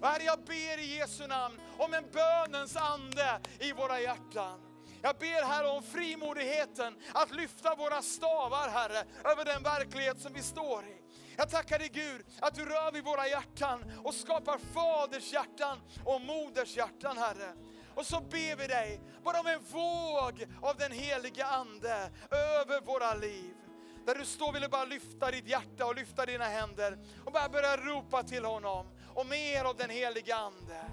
Och 0.00 0.06
herre, 0.06 0.22
jag 0.22 0.44
ber 0.44 0.78
i 0.78 0.96
Jesu 0.96 1.26
namn 1.26 1.60
om 1.78 1.94
en 1.94 2.04
bönens 2.12 2.76
ande 2.76 3.40
i 3.58 3.72
våra 3.72 4.00
hjärtan. 4.00 4.60
Jag 5.02 5.16
ber 5.18 5.46
Herre 5.46 5.68
om 5.68 5.82
frimodigheten 5.82 6.96
att 7.12 7.34
lyfta 7.34 7.74
våra 7.74 8.02
stavar 8.02 8.68
Herre 8.68 9.04
över 9.24 9.44
den 9.44 9.62
verklighet 9.62 10.20
som 10.20 10.32
vi 10.32 10.42
står 10.42 10.84
i. 10.84 10.96
Jag 11.36 11.50
tackar 11.50 11.78
dig 11.78 11.88
Gud 11.88 12.26
att 12.40 12.54
du 12.54 12.64
rör 12.64 12.92
vid 12.92 13.04
våra 13.04 13.28
hjärtan 13.28 13.92
och 14.04 14.14
skapar 14.14 14.58
faders 14.58 15.32
hjärtan 15.32 15.78
och 16.04 16.20
moders 16.20 16.76
hjärtan 16.76 17.18
Herre. 17.18 17.52
Och 17.94 18.06
så 18.06 18.20
ber 18.20 18.56
vi 18.56 18.66
dig 18.66 19.00
bara 19.24 19.40
om 19.40 19.46
en 19.46 19.62
våg 19.62 20.46
av 20.62 20.76
den 20.76 20.92
heliga 20.92 21.46
Ande 21.46 22.10
över 22.30 22.80
våra 22.80 23.14
liv. 23.14 23.54
Där 24.04 24.14
du 24.14 24.24
står 24.24 24.52
vill 24.52 24.62
du 24.62 24.68
bara 24.68 24.84
lyfta 24.84 25.30
ditt 25.30 25.48
hjärta 25.48 25.86
och 25.86 25.94
lyfta 25.94 26.26
dina 26.26 26.44
händer 26.44 26.98
och 27.24 27.32
bara 27.32 27.48
börja 27.48 27.76
ropa 27.76 28.22
till 28.22 28.44
honom 28.44 28.86
och 29.14 29.26
mer 29.26 29.64
av 29.64 29.76
den 29.76 29.90
helige 29.90 30.36
Ande. 30.36 30.84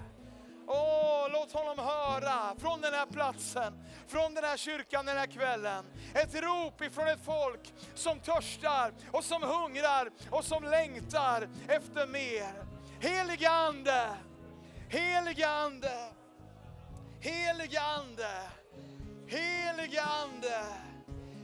Åh, 0.70 1.28
låt 1.32 1.52
honom 1.52 1.78
höra 1.78 2.54
från 2.58 2.80
den 2.80 2.94
här 2.94 3.06
platsen, 3.06 3.84
från 4.08 4.34
den 4.34 4.44
här 4.44 4.56
kyrkan 4.56 5.06
den 5.06 5.16
här 5.16 5.26
kvällen. 5.26 5.84
Ett 6.14 6.34
rop 6.34 6.82
ifrån 6.82 7.08
ett 7.08 7.24
folk 7.24 7.74
som 7.94 8.20
törstar 8.20 8.92
och 9.12 9.24
som 9.24 9.42
hungrar 9.42 10.10
och 10.30 10.44
som 10.44 10.64
längtar 10.64 11.48
efter 11.68 12.06
mer. 12.06 12.64
Helige 13.00 13.50
Ande, 13.50 14.16
helige 14.88 15.48
Ande, 15.48 16.12
helige 17.20 17.80
Ande, 17.80 18.50
helige 19.26 20.02
Ande, 20.02 20.66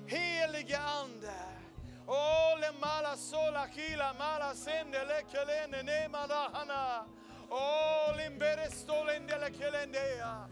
helige 0.06 0.78
Ande. 0.78 1.53
Ole 2.06 2.70
mala 2.80 3.16
sola 3.16 3.66
hila 3.66 4.12
mala 4.18 4.54
sende 4.54 5.04
le 5.04 5.24
kelene 5.32 5.82
ne 5.82 6.08
mala 6.08 6.50
hana. 6.52 7.04
Ole 7.50 8.70
stolende 8.70 9.38
le 9.38 9.50
kelendea. 9.50 10.48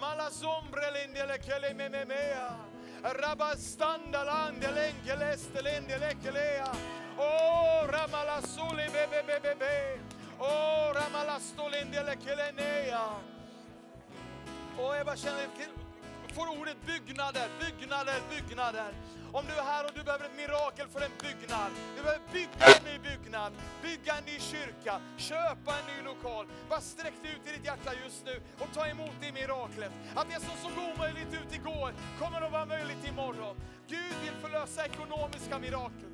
Mala 0.00 0.30
sombre 0.30 0.90
lende 0.90 1.26
le 1.26 1.38
keleme 1.38 1.88
memea. 1.88 2.56
Rabastanda 3.02 4.24
lande 4.24 4.70
lenge 4.70 5.16
leste 5.16 5.62
lende 5.62 5.98
le 5.98 6.14
kelea. 6.22 6.70
O 7.18 7.86
ramala 7.86 8.40
sole 8.46 8.86
bebe 8.90 9.22
bebe 9.26 9.54
be. 9.58 10.00
O 10.38 10.92
ramala 10.92 11.38
stolende 11.40 12.02
le 12.02 12.16
kelenea. 12.16 13.06
Och 14.78 14.96
jag 14.96 15.06
bara 15.06 15.16
känner, 15.16 15.48
får 16.34 16.60
ordet 16.60 16.76
byggnader, 16.86 17.48
byggnader, 17.60 18.20
byggnader. 18.30 18.92
Om 19.38 19.44
du 19.46 19.52
är 19.52 19.62
här 19.62 19.84
och 19.84 19.90
du 19.94 20.02
behöver 20.02 20.24
ett 20.24 20.36
mirakel 20.36 20.88
för 20.88 21.00
en 21.00 21.10
byggnad, 21.26 21.70
du 21.96 22.02
behöver 22.02 22.24
bygga 22.32 22.66
en 22.76 22.84
ny 22.90 22.98
byggnad, 23.08 23.52
bygga 23.82 24.12
en 24.18 24.24
ny 24.24 24.38
kyrka, 24.50 24.94
köpa 25.16 25.70
en 25.78 25.86
ny 25.92 25.98
lokal. 26.10 26.46
Bara 26.68 26.80
sträck 26.80 27.16
dig 27.22 27.30
ut 27.34 27.48
i 27.48 27.56
ditt 27.56 27.66
hjärta 27.66 27.90
just 28.04 28.24
nu 28.24 28.40
och 28.58 28.68
ta 28.74 28.86
emot 28.86 29.16
det 29.20 29.32
miraklet. 29.32 29.92
Att 30.14 30.26
det 30.30 30.40
som 30.46 30.54
såg 30.62 30.72
omöjligt 30.88 31.32
ut 31.40 31.54
igår 31.60 31.94
kommer 32.20 32.40
att 32.40 32.52
vara 32.52 32.66
möjligt 32.66 33.04
imorgon. 33.08 33.56
Gud 33.88 34.14
vill 34.22 34.36
förlösa 34.42 34.86
ekonomiska 34.86 35.58
mirakel 35.58 36.10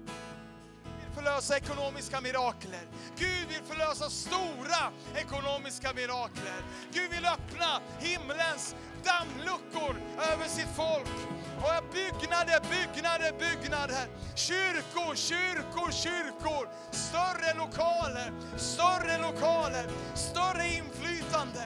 förlösa 1.15 1.57
ekonomiska 1.57 2.21
mirakler. 2.21 2.85
Gud 3.17 3.49
vill 3.49 3.63
förlösa 3.65 4.11
stora 4.11 4.83
ekonomiska 5.15 5.93
mirakler. 5.93 6.63
Gud 6.93 7.11
vill 7.11 7.27
öppna 7.27 7.81
himlens 7.99 8.75
dammluckor 9.05 9.97
över 10.33 10.49
sitt 10.49 10.77
folk. 10.77 11.17
Och 11.57 11.85
byggnader, 11.93 12.61
byggnader, 12.71 13.33
byggnader. 13.39 14.07
Kyrkor, 14.35 15.15
kyrkor, 15.15 15.91
kyrkor. 15.93 16.69
Större 16.91 17.55
lokaler, 17.59 18.33
större 18.57 19.19
lokaler, 19.19 19.87
större 20.15 20.69
inflytande. 20.69 21.65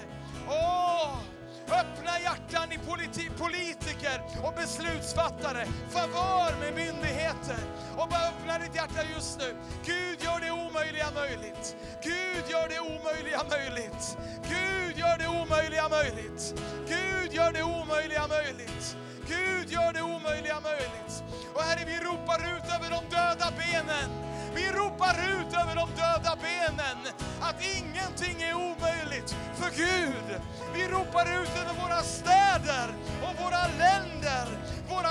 Åh! 0.48 1.35
Öppna 1.68 2.20
hjärtan 2.20 2.72
i 2.72 2.78
politi 2.86 3.30
politiker 3.38 4.20
och 4.44 4.54
beslutsfattare. 4.54 5.66
Favör 5.90 6.52
med 6.60 6.74
myndigheter. 6.74 7.60
Och 7.96 8.08
bara 8.08 8.28
öppna 8.28 8.58
ditt 8.58 8.74
hjärta 8.74 9.02
just 9.14 9.38
nu. 9.38 9.56
Gud 9.84 10.22
gör 10.24 10.40
det 10.40 10.50
omöjliga 10.50 11.10
möjligt. 11.14 11.76
Gud 12.02 12.44
gör 12.50 12.68
det 12.68 12.80
omöjliga 12.80 13.42
möjligt. 13.50 14.16
Gud 14.42 14.98
gör 14.98 15.18
det 15.18 15.28
omöjliga 15.28 15.88
möjligt. 15.88 16.54
Gud 16.88 17.32
gör 17.32 17.52
det 17.52 17.62
omöjliga 17.62 18.26
möjligt. 18.26 18.96
Gud 19.28 19.70
gör 19.70 19.92
det 19.92 20.02
omöjliga 20.02 20.60
möjligt. 20.60 21.22
Och 21.54 21.62
Herre, 21.62 21.84
vi 21.86 21.96
ropar 22.08 22.40
ut 22.54 22.66
över 22.76 22.90
de 22.90 23.00
döda 23.16 23.48
benen. 23.60 24.10
Vi 24.54 24.70
ropar 24.78 25.16
ut 25.34 25.50
över 25.60 25.74
de 25.74 25.88
döda 26.02 26.36
benen 26.46 26.98
att 27.40 27.58
ingenting 27.76 28.42
är 28.42 28.54
omöjligt 28.54 29.36
för 29.54 29.70
Gud. 29.76 30.40
Vi 30.74 30.88
ropar 30.88 31.42
ut 31.42 31.50
över 31.60 31.74
våra 31.82 32.02
städer 32.02 32.88
och 33.22 33.44
våra 33.44 33.62
länder, 33.78 34.15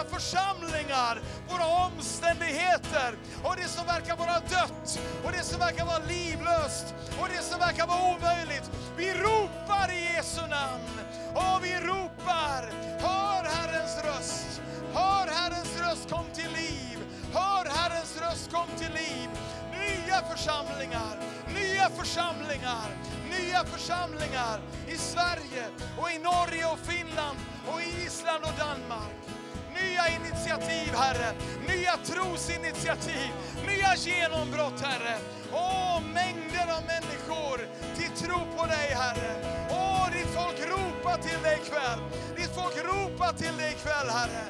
församlingar, 0.10 1.22
våra 1.49 1.68
omständigheter 1.86 3.18
och 3.43 3.56
det 3.56 3.68
som 3.68 3.86
verkar 3.86 4.16
vara 4.16 4.39
dött 4.39 4.99
och 5.24 5.32
det 5.32 5.43
som 5.43 5.60
verkar 5.60 5.86
vara 5.86 6.03
livlöst 6.08 6.86
och 7.22 7.28
det 7.30 7.41
som 7.41 7.60
verkar 7.60 7.88
vara 7.88 8.16
omöjligt. 8.16 8.72
Vi 8.97 9.14
ropar 9.14 9.91
i 9.91 10.14
Jesu 10.16 10.41
namn 10.41 10.95
och 11.34 11.66
vi 11.66 11.74
ropar, 11.80 12.62
hör 12.99 13.43
Herrens 13.43 13.95
röst, 14.03 14.62
hör 14.93 15.28
Herrens 15.28 15.80
röst, 15.80 16.10
kom 16.10 16.26
till 16.34 16.51
liv. 16.51 16.99
Hör 17.34 17.66
Herrens 17.66 18.18
röst, 18.22 18.51
kom 18.51 18.68
till 18.78 18.93
liv. 18.93 19.30
Nya 19.72 20.22
församlingar, 20.22 21.20
nya 21.53 21.89
församlingar, 21.89 22.88
nya 23.30 23.64
församlingar 23.64 24.60
i 24.88 24.97
Sverige 24.97 25.66
och 25.97 26.12
i 26.12 26.20
Norge 26.20 26.66
och 26.66 26.80
Finland 26.80 27.38
och 27.68 27.82
i 27.82 28.06
Island 28.06 28.43
och 28.43 28.58
Danmark. 28.58 29.45
Nya 29.76 30.05
initiativ, 30.19 30.93
Herre. 30.95 31.34
Nya 31.67 31.97
trosinitiativ. 31.97 33.32
Nya 33.67 33.95
genombrott, 33.95 34.82
Herre. 34.82 35.17
Åh, 35.51 36.01
mängder 36.13 36.67
av 36.78 36.84
människor 36.93 37.59
till 37.95 38.26
tro 38.26 38.39
på 38.57 38.65
dig, 38.65 38.88
Herre. 39.01 39.32
Åh, 39.69 40.09
ditt 40.13 40.28
folk 40.36 40.59
ropar 40.69 41.17
till 41.17 41.41
dig 41.43 41.59
ikväll. 41.63 41.99
Ditt 42.38 42.55
folk 42.55 42.76
ropar 42.86 43.34
till 43.34 43.57
dig 43.57 43.71
ikväll, 43.71 44.09
Herre. 44.09 44.45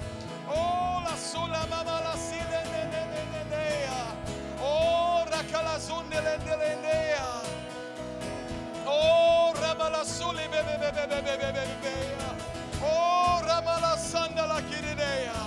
Åh, 0.50 1.04
la 1.10 1.16
sola 1.18 1.62
mamma 1.70 2.00
la 2.02 2.18
sile 2.18 2.62
ne 2.72 2.84
ne 2.92 3.02
ne 3.12 3.22
ne 3.32 3.44
ne 3.52 3.90
Åh, 4.62 5.26
rakala 5.32 5.80
sunde 5.80 6.22
le 6.22 6.38
ne 6.46 6.56
le 6.58 6.76
ne 6.82 7.16
Åh, 8.88 9.54
rabala 9.62 10.06
soli 10.06 10.48
be 10.52 10.62
be 10.62 10.78
be 10.78 10.92
be 10.92 11.08
be 11.10 11.22
be 11.26 11.38
be 11.38 11.52
be 11.54 11.66
be. 11.82 12.55
Åh, 12.82 13.42
ramala 13.48 13.98
sandala 13.98 14.62
kiridea. 14.62 15.42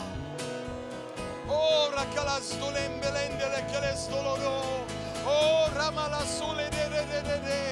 Åh, 1.48 1.90
rakala 1.96 2.40
stolembelende 2.40 3.46
le 3.52 3.62
kele 3.72 3.96
stoloro. 3.96 4.86
Åh, 5.26 5.68
ramala 5.76 6.20
sole 6.26 6.70
de 6.70 6.84
de 6.92 7.02
de 7.10 7.20
de 7.28 7.36
de. 7.46 7.62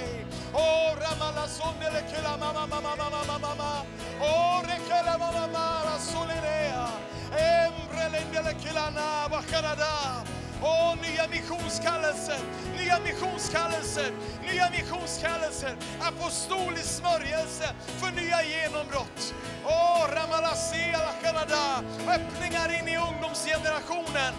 Åh, 0.54 0.94
ramala 1.00 1.48
sonde 1.48 1.90
le 1.94 2.02
kela 2.10 2.36
mama 2.36 2.66
mama 2.66 2.96
mama 2.96 3.20
mama 3.26 3.38
mama. 3.38 3.72
Åh, 4.20 4.62
rekela 4.68 5.18
mama 5.18 5.46
mama 5.46 5.98
solinea. 5.98 6.86
Embrelende 7.32 8.42
le 8.42 8.54
kela 8.54 8.90
na 8.90 9.28
bakarada. 9.28 10.24
Åh, 10.62 10.94
nya 11.02 11.28
missionskallelser, 11.28 12.40
nya 12.78 12.98
missionskallelser, 13.04 14.10
nya 14.52 14.70
missionskallelser, 14.70 15.76
apostolisk 16.00 16.88
smörjelse 16.88 17.68
för 18.00 18.10
nya 18.20 18.42
genombrott. 18.42 19.34
Åh, 19.64 20.06
Ramalasea 20.16 21.00
Kanada. 21.22 21.82
Öppningar 22.08 22.68
in 22.80 22.88
i 22.88 22.96
ungdomsgenerationen, 22.96 24.32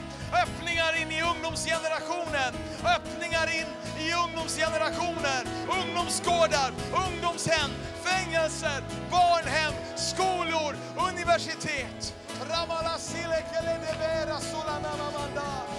öppningar 0.43 1.01
in 1.01 1.11
i 1.11 1.21
ungdomsgenerationen, 1.21 2.51
öppningar 2.95 3.47
in 3.59 3.69
i 4.05 4.13
ungdomsgenerationer, 4.13 5.41
ungdomsgårdar, 5.79 6.71
ungdomshem, 7.05 7.69
fängelser, 8.03 8.81
barnhem, 9.11 9.73
skolor, 9.95 10.75
universitet. 11.09 12.13
Ramalasile 12.49 13.43
keledevera 13.51 14.39
solanamamanda. 14.39 15.76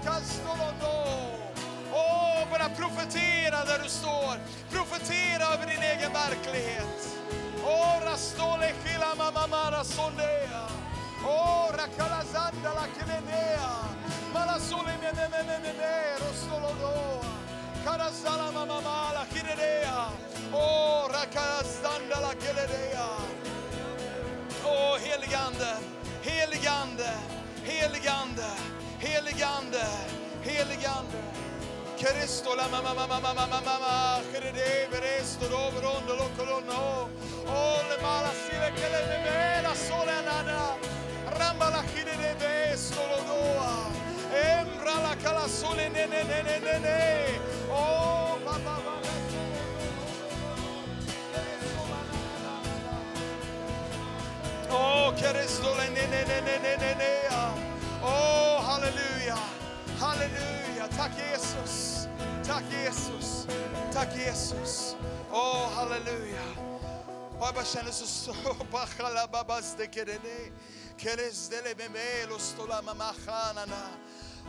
Åh, 0.00 0.06
rakastolodo. 0.06 1.36
Bara 2.50 2.68
profetera 2.68 3.64
där 3.64 3.78
du 3.82 3.88
står. 3.88 4.38
Profetera 4.70 5.54
över 5.54 5.66
din 5.66 5.82
egen 5.82 6.12
verklighet. 6.12 7.16
Åh, 7.64 8.00
rastole 8.04 8.72
kila 8.84 9.14
mamamara 9.14 9.84
sondea. 9.84 10.66
Åh, 11.24 11.70
rakalazanda 11.72 12.74
la 12.74 12.86
kelenea. 12.96 13.70
Malasole 14.34 14.92
menemenemene 15.02 16.16
rostolodo. 16.18 17.24
Karazala 17.84 18.52
mamamala 18.52 19.24
kiredea. 19.32 20.04
Åh, 20.52 21.10
rakalazanda 21.12 22.20
la 22.20 22.34
keledea. 22.34 23.08
Åh, 24.64 24.98
heligande, 24.98 25.72
heligande, 26.22 27.10
heligande, 27.64 28.50
heligande, 29.00 29.82
heligande. 30.42 31.18
Cristo 32.00 32.54
la 32.54 32.66
mamma 32.68 32.94
mamma 32.94 33.18
mamma 33.20 33.34
mamma 33.34 33.60
mamma 33.60 34.22
crede 34.32 34.88
veresto 34.90 35.46
dove 35.48 35.80
rondo 35.80 36.14
lo 36.14 36.30
colono 36.34 37.10
oh 37.44 37.82
le 37.88 38.00
mala 38.00 38.30
che 38.30 38.88
le 38.88 39.20
vera 39.22 39.74
sole 39.74 40.22
nada 40.22 40.78
ramba 41.36 41.68
la 41.68 41.82
chide 41.92 42.16
de 42.16 42.34
besto 42.38 43.00
lo 43.06 43.22
doa 43.24 43.90
embra 44.32 44.94
la 45.00 45.14
cala 45.16 45.46
sole 45.46 45.90
ne 45.90 46.06
ne 46.06 46.22
ne 46.22 46.42
ne 46.42 46.58
ne 46.58 46.78
ne 46.78 47.40
oh 47.68 48.38
mamma 48.42 48.78
mamma 48.78 49.08
Oh, 54.72 55.12
che 55.14 55.32
resto 55.32 55.74
le 55.74 55.88
ne 55.90 56.06
ne 56.06 56.24
ne 56.24 56.40
ne 56.40 56.58
ne 56.58 56.76
ne 56.76 56.94
ne 56.94 57.69
Oh, 58.02 58.60
Halleluja, 58.62 59.38
halleluja. 59.98 60.88
Tack 60.96 61.12
Jesus, 61.18 62.08
tack 62.44 62.64
Jesus, 62.72 63.46
tack 63.92 64.16
Jesus. 64.16 64.96
Åh, 65.30 65.68
halleluja. 65.74 66.42
Och 67.38 67.46
jag 67.46 67.54
bara 67.54 67.64
känner 67.64 67.90
så 67.90 68.06
så, 68.06 68.34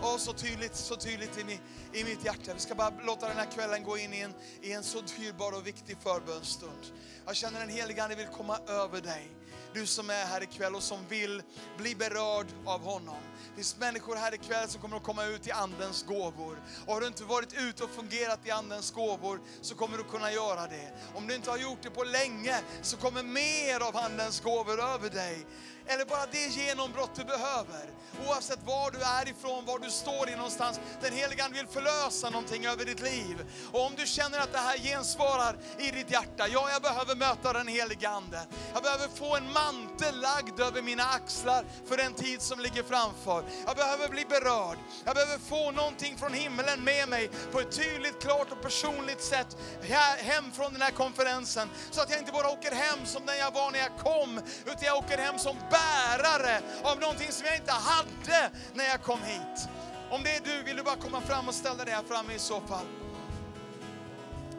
Åh, 0.03 0.17
så 0.17 0.33
tydligt, 0.33 0.75
så 0.75 0.95
tydligt 0.95 1.37
i, 1.37 1.59
i 1.99 2.03
mitt 2.03 2.25
hjärta. 2.25 2.53
Vi 2.53 2.59
ska 2.59 2.75
bara 2.75 2.91
låta 3.05 3.27
den 3.27 3.37
här 3.37 3.51
kvällen 3.51 3.83
gå 3.83 3.97
in 3.97 4.13
i 4.13 4.19
en, 4.19 4.33
i 4.61 4.71
en 4.71 4.83
så 4.83 5.01
dyrbar 5.01 5.51
och 5.51 5.67
viktig 5.67 5.97
förbönstund. 6.03 6.85
Jag 7.25 7.35
känner 7.35 7.59
den 7.59 7.69
helige 7.69 8.03
Ande 8.03 8.15
vill 8.15 8.27
komma 8.27 8.57
över 8.67 9.01
dig. 9.01 9.27
Du 9.73 9.85
som 9.85 10.09
är 10.09 10.25
här 10.25 10.43
ikväll 10.43 10.75
och 10.75 10.83
som 10.83 11.07
vill 11.09 11.43
bli 11.77 11.95
berörd 11.95 12.47
av 12.65 12.81
honom. 12.81 13.15
Det 13.51 13.55
finns 13.55 13.79
människor 13.79 14.15
här 14.15 14.33
ikväll 14.33 14.67
som 14.67 14.81
kommer 14.81 14.97
att 14.97 15.03
komma 15.03 15.25
ut 15.25 15.47
i 15.47 15.51
Andens 15.51 16.03
gåvor. 16.03 16.61
Och 16.85 16.93
har 16.93 17.01
du 17.01 17.07
inte 17.07 17.23
varit 17.23 17.53
ute 17.53 17.83
och 17.83 17.89
fungerat 17.89 18.39
i 18.45 18.51
Andens 18.51 18.91
gåvor 18.91 19.39
så 19.61 19.75
kommer 19.75 19.97
du 19.97 20.03
kunna 20.03 20.31
göra 20.31 20.67
det. 20.67 20.91
Om 21.15 21.27
du 21.27 21.35
inte 21.35 21.49
har 21.49 21.57
gjort 21.57 21.81
det 21.81 21.89
på 21.89 22.03
länge 22.03 22.55
så 22.81 22.97
kommer 22.97 23.23
mer 23.23 23.79
av 23.87 23.97
Andens 23.97 24.39
gåvor 24.39 24.81
över 24.81 25.09
dig. 25.09 25.45
Eller 25.87 26.05
bara 26.05 26.25
det 26.31 26.47
genombrott 26.47 27.15
du 27.15 27.23
behöver. 27.23 27.85
Oavsett 28.27 28.59
var 28.65 28.91
du 28.91 28.97
är 28.97 29.29
ifrån, 29.29 29.65
var 29.65 29.79
du 29.79 29.89
står 29.89 30.29
i 30.29 30.35
någonstans. 30.35 30.79
Den 31.01 31.13
helige 31.13 31.43
Ande 31.43 31.57
vill 31.57 31.67
förlösa 31.67 32.29
någonting 32.29 32.65
över 32.65 32.85
ditt 32.85 33.01
liv. 33.01 33.45
Och 33.71 33.85
om 33.85 33.93
du 33.97 34.05
känner 34.05 34.39
att 34.39 34.51
det 34.51 34.57
här 34.57 34.77
gensvarar 34.77 35.55
i 35.79 35.91
ditt 35.91 36.11
hjärta. 36.11 36.47
Ja, 36.53 36.69
jag 36.71 36.81
behöver 36.81 37.15
möta 37.15 37.53
den 37.53 37.67
helige 37.67 38.09
Ande. 38.09 38.41
Jag 38.73 38.83
behöver 38.83 39.07
få 39.07 39.35
en 39.35 39.53
mantel 39.53 40.21
lagd 40.21 40.59
över 40.59 40.81
mina 40.81 41.03
axlar 41.03 41.65
för 41.87 41.97
den 41.97 42.13
tid 42.13 42.41
som 42.41 42.59
ligger 42.59 42.83
framför. 42.83 43.43
Jag 43.65 43.75
behöver 43.75 44.09
bli 44.09 44.25
berörd. 44.25 44.77
Jag 45.05 45.15
behöver 45.15 45.37
få 45.37 45.71
någonting 45.71 46.17
från 46.17 46.33
himlen 46.33 46.83
med 46.83 47.09
mig 47.09 47.29
på 47.51 47.59
ett 47.59 47.71
tydligt, 47.71 48.21
klart 48.21 48.51
och 48.51 48.61
personligt 48.61 49.23
sätt 49.23 49.57
hem 50.17 50.51
från 50.51 50.73
den 50.73 50.81
här 50.81 50.91
konferensen. 50.91 51.69
Så 51.91 52.01
att 52.01 52.09
jag 52.09 52.19
inte 52.19 52.31
bara 52.31 52.49
åker 52.49 52.71
hem 52.71 53.05
som 53.05 53.25
den 53.25 53.37
jag 53.37 53.51
var 53.51 53.71
när 53.71 53.79
jag 53.79 53.97
kom, 53.97 54.41
utan 54.65 54.81
jag 54.81 54.97
åker 54.97 55.17
hem 55.17 55.39
som 55.39 55.57
bärare 55.71 56.61
av 56.83 56.99
någonting 56.99 57.31
som 57.31 57.45
jag 57.45 57.55
inte 57.55 57.71
hade 57.71 58.49
när 58.73 58.85
jag 58.85 59.01
kom 59.01 59.19
hit. 59.23 59.67
Om 60.09 60.23
det 60.23 60.35
är 60.35 60.41
du, 60.43 60.63
vill 60.63 60.75
du 60.75 60.83
bara 60.83 60.95
komma 60.95 61.21
fram 61.21 61.47
och 61.47 61.53
ställa 61.53 61.85
dig 61.85 61.93
här 61.93 62.03
framme 62.03 62.33
i 62.33 62.39
så 62.39 62.61
fall. 62.61 62.85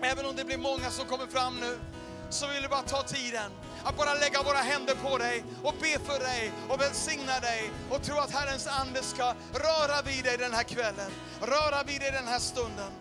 Även 0.03 0.27
om 0.27 0.37
det 0.37 0.45
blir 0.45 0.59
många 0.59 0.91
som 0.91 1.07
kommer 1.07 1.27
fram 1.27 1.61
nu, 1.61 1.79
så 2.31 2.47
vill 2.47 2.63
du 2.63 2.69
bara 2.69 2.83
ta 2.83 3.03
tiden 3.03 3.51
att 3.85 3.97
bara 3.97 4.15
lägga 4.15 4.43
våra 4.43 4.59
händer 4.59 4.95
på 4.95 5.19
dig 5.19 5.45
och 5.63 5.75
be 5.81 5.99
för 5.99 6.19
dig 6.19 6.53
och 6.69 6.81
välsigna 6.81 7.41
dig 7.41 7.71
och 7.91 8.03
tro 8.03 8.19
att 8.19 8.31
Herrens 8.31 8.67
ande 8.67 9.03
ska 9.03 9.35
röra 9.53 10.03
vid 10.05 10.25
dig 10.25 10.37
den 10.37 10.53
här 10.53 10.63
kvällen, 10.63 11.11
röra 11.41 11.83
vid 11.83 12.01
dig 12.01 12.11
den 12.13 12.29
här 12.29 12.39
stunden. 12.39 12.93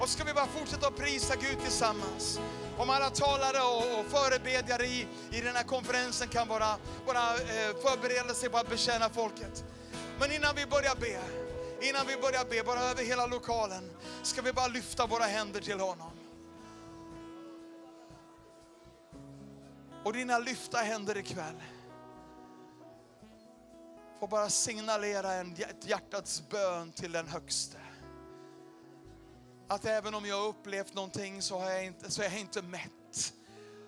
Och 0.00 0.08
ska 0.08 0.24
vi 0.24 0.32
bara 0.34 0.46
fortsätta 0.46 0.86
att 0.86 0.96
prisa 0.96 1.36
Gud 1.36 1.60
tillsammans. 1.60 2.40
Om 2.78 2.90
alla 2.90 3.10
talare 3.10 3.60
och, 3.62 4.00
och 4.00 4.06
förebedjare 4.06 4.86
i, 4.86 5.06
i 5.30 5.40
den 5.40 5.56
här 5.56 5.62
konferensen 5.62 6.28
kan 6.28 6.48
bara, 6.48 6.76
bara 7.06 7.34
eh, 7.34 7.74
förbereda 7.82 8.34
sig 8.34 8.48
på 8.48 8.58
att 8.58 8.68
betjäna 8.68 9.08
folket. 9.08 9.64
Men 10.20 10.32
innan 10.32 10.54
vi 10.56 10.66
börjar 10.66 10.96
be, 11.00 11.20
innan 11.88 12.06
vi 12.06 12.16
börjar 12.16 12.44
be, 12.50 12.62
bara 12.62 12.80
över 12.80 13.04
hela 13.04 13.26
lokalen, 13.26 13.90
ska 14.22 14.42
vi 14.42 14.52
bara 14.52 14.66
lyfta 14.66 15.06
våra 15.06 15.24
händer 15.24 15.60
till 15.60 15.80
honom. 15.80 16.10
Och 20.04 20.12
dina 20.12 20.38
lyfta 20.38 20.78
händer 20.78 21.16
ikväll 21.16 21.62
får 24.20 24.28
bara 24.28 24.50
signalera 24.50 25.32
en, 25.32 25.52
ett 25.52 25.88
hjärtats 25.88 26.42
bön 26.50 26.92
till 26.92 27.12
den 27.12 27.28
högste. 27.28 27.78
Att 29.74 29.84
även 29.84 30.14
om 30.14 30.26
jag 30.26 30.40
har 30.40 30.48
upplevt 30.48 30.94
någonting 30.94 31.42
så, 31.42 31.58
har 31.58 31.70
jag 31.70 31.84
inte, 31.84 32.10
så 32.10 32.22
är 32.22 32.26
jag 32.30 32.40
inte 32.40 32.62
mätt. 32.62 33.32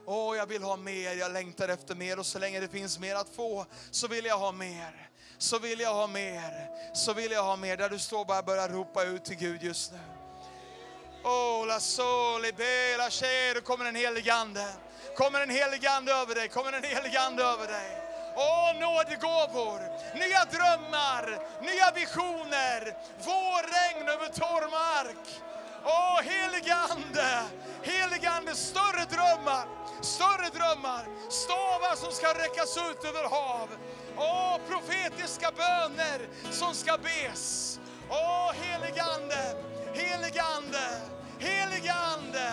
Åh, 0.07 0.37
jag 0.37 0.47
vill 0.47 0.62
ha 0.62 0.76
mer, 0.76 1.14
jag 1.14 1.32
längtar 1.32 1.68
efter 1.68 1.95
mer 1.95 2.18
och 2.18 2.26
så 2.26 2.39
länge 2.39 2.61
det 2.61 2.68
finns 2.68 2.99
mer 2.99 3.14
att 3.14 3.28
få 3.28 3.66
så 3.91 4.09
vill 4.09 4.24
jag 4.24 4.39
ha 4.39 4.53
mer. 4.53 5.11
Så 5.39 5.59
vill 5.59 5.80
jag 5.80 5.95
ha 5.95 6.07
mer, 6.07 6.70
så 6.95 7.12
vill 7.12 7.30
jag 7.30 7.43
ha 7.43 7.57
mer. 7.57 7.76
Där 7.76 7.89
du 7.89 7.99
står 7.99 8.24
bara 8.24 8.43
börja 8.43 8.68
ropa 8.68 9.05
ut 9.05 9.24
till 9.24 9.37
Gud 9.37 9.62
just 9.62 9.93
nu. 9.93 9.99
Oh, 11.24 11.66
la 11.66 11.80
sole 11.80 12.53
bela 12.53 13.11
cher, 13.11 13.61
kommer 13.61 13.84
en 13.84 13.97
helig 13.97 14.30
ande. 14.30 14.66
Kommer 15.16 15.41
en 15.41 15.51
helig 15.51 15.87
ande 15.87 16.12
över 16.12 16.34
dig, 16.34 16.49
kommer 16.49 16.72
en 16.72 16.84
helig 16.84 17.16
ande 17.16 17.43
över 17.43 17.66
dig. 17.66 18.03
Åh, 18.37 18.80
nådegåvor, 18.80 19.80
nya 20.14 20.45
drömmar, 20.45 21.24
nya 21.62 21.91
visioner, 21.95 22.97
vårregn 23.24 24.09
över 24.09 24.28
torr 24.28 24.70
mark. 24.70 25.45
Åh, 25.87 26.20
helige 26.22 26.74
ande, 26.74 27.43
helige 27.82 28.30
ande, 28.30 28.55
större 28.55 29.05
drömmar, 29.05 29.66
större 30.01 30.49
drömmar, 30.59 31.07
stavar 31.30 31.97
som 31.97 32.12
ska 32.12 32.26
räckas 32.26 32.76
ut 32.76 33.05
över 33.05 33.28
hav. 33.28 33.68
Åh, 34.16 34.59
profetiska 34.68 35.51
böner 35.57 36.28
som 36.51 36.74
ska 36.74 36.99
bes. 36.99 37.78
Åh, 38.09 38.53
helige 38.53 39.03
ande, 39.03 39.57
Helige 39.95 40.43
ande, 40.43 41.01
Helige 41.39 41.93
ande, 41.93 42.51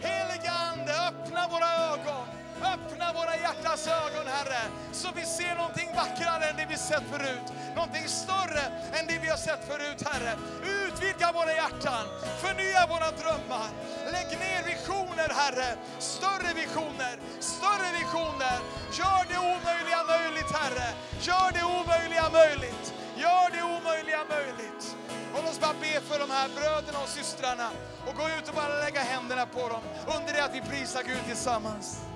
helige 0.00 0.50
ande, 0.50 0.92
öppna 1.08 1.48
våra 1.48 1.92
ögon. 1.92 2.43
Öppna 2.62 3.12
våra 3.12 3.36
hjärtas 3.36 3.86
ögon, 3.86 4.26
Herre, 4.26 4.62
så 4.92 5.08
vi 5.16 5.24
ser 5.26 5.54
någonting 5.54 5.88
vackrare 5.96 6.44
än 6.50 6.56
det 6.56 6.66
vi 6.68 6.76
sett 6.76 7.06
förut. 7.10 7.48
Någonting 7.74 8.08
större 8.08 8.64
än 8.96 9.06
det 9.06 9.18
vi 9.22 9.28
har 9.28 9.36
sett 9.36 9.64
förut, 9.68 10.00
Herre. 10.08 10.32
Utvidga 10.78 11.32
våra 11.32 11.52
hjärtan, 11.52 12.04
förnya 12.42 12.86
våra 12.86 13.10
drömmar. 13.20 13.68
Lägg 14.12 14.30
ner 14.44 14.62
visioner, 14.72 15.28
Herre. 15.40 15.76
Större 15.98 16.50
visioner, 16.54 17.14
större 17.40 17.88
visioner. 17.98 18.58
Gör 19.00 19.22
det 19.30 19.38
omöjliga 19.38 20.00
möjligt, 20.14 20.50
Herre. 20.58 20.88
Gör 21.20 21.50
det 21.56 21.64
omöjliga 21.78 22.26
möjligt. 22.40 22.94
Gör 23.16 23.50
det 23.56 23.62
omöjliga 23.62 24.22
möjligt. 24.28 24.96
Och 25.34 25.40
låt 25.42 25.50
oss 25.50 25.60
bara 25.60 25.74
be 25.80 26.00
för 26.00 26.18
de 26.18 26.30
här 26.30 26.48
bröderna 26.56 26.98
och 27.02 27.08
systrarna 27.08 27.70
och 28.06 28.14
gå 28.16 28.28
ut 28.28 28.48
och 28.48 28.54
bara 28.54 28.78
lägga 28.84 29.00
händerna 29.00 29.46
på 29.46 29.68
dem 29.68 29.82
under 30.16 30.32
det 30.32 30.44
att 30.44 30.54
vi 30.54 30.60
prisar 30.60 31.02
Gud 31.02 31.24
tillsammans. 31.26 32.13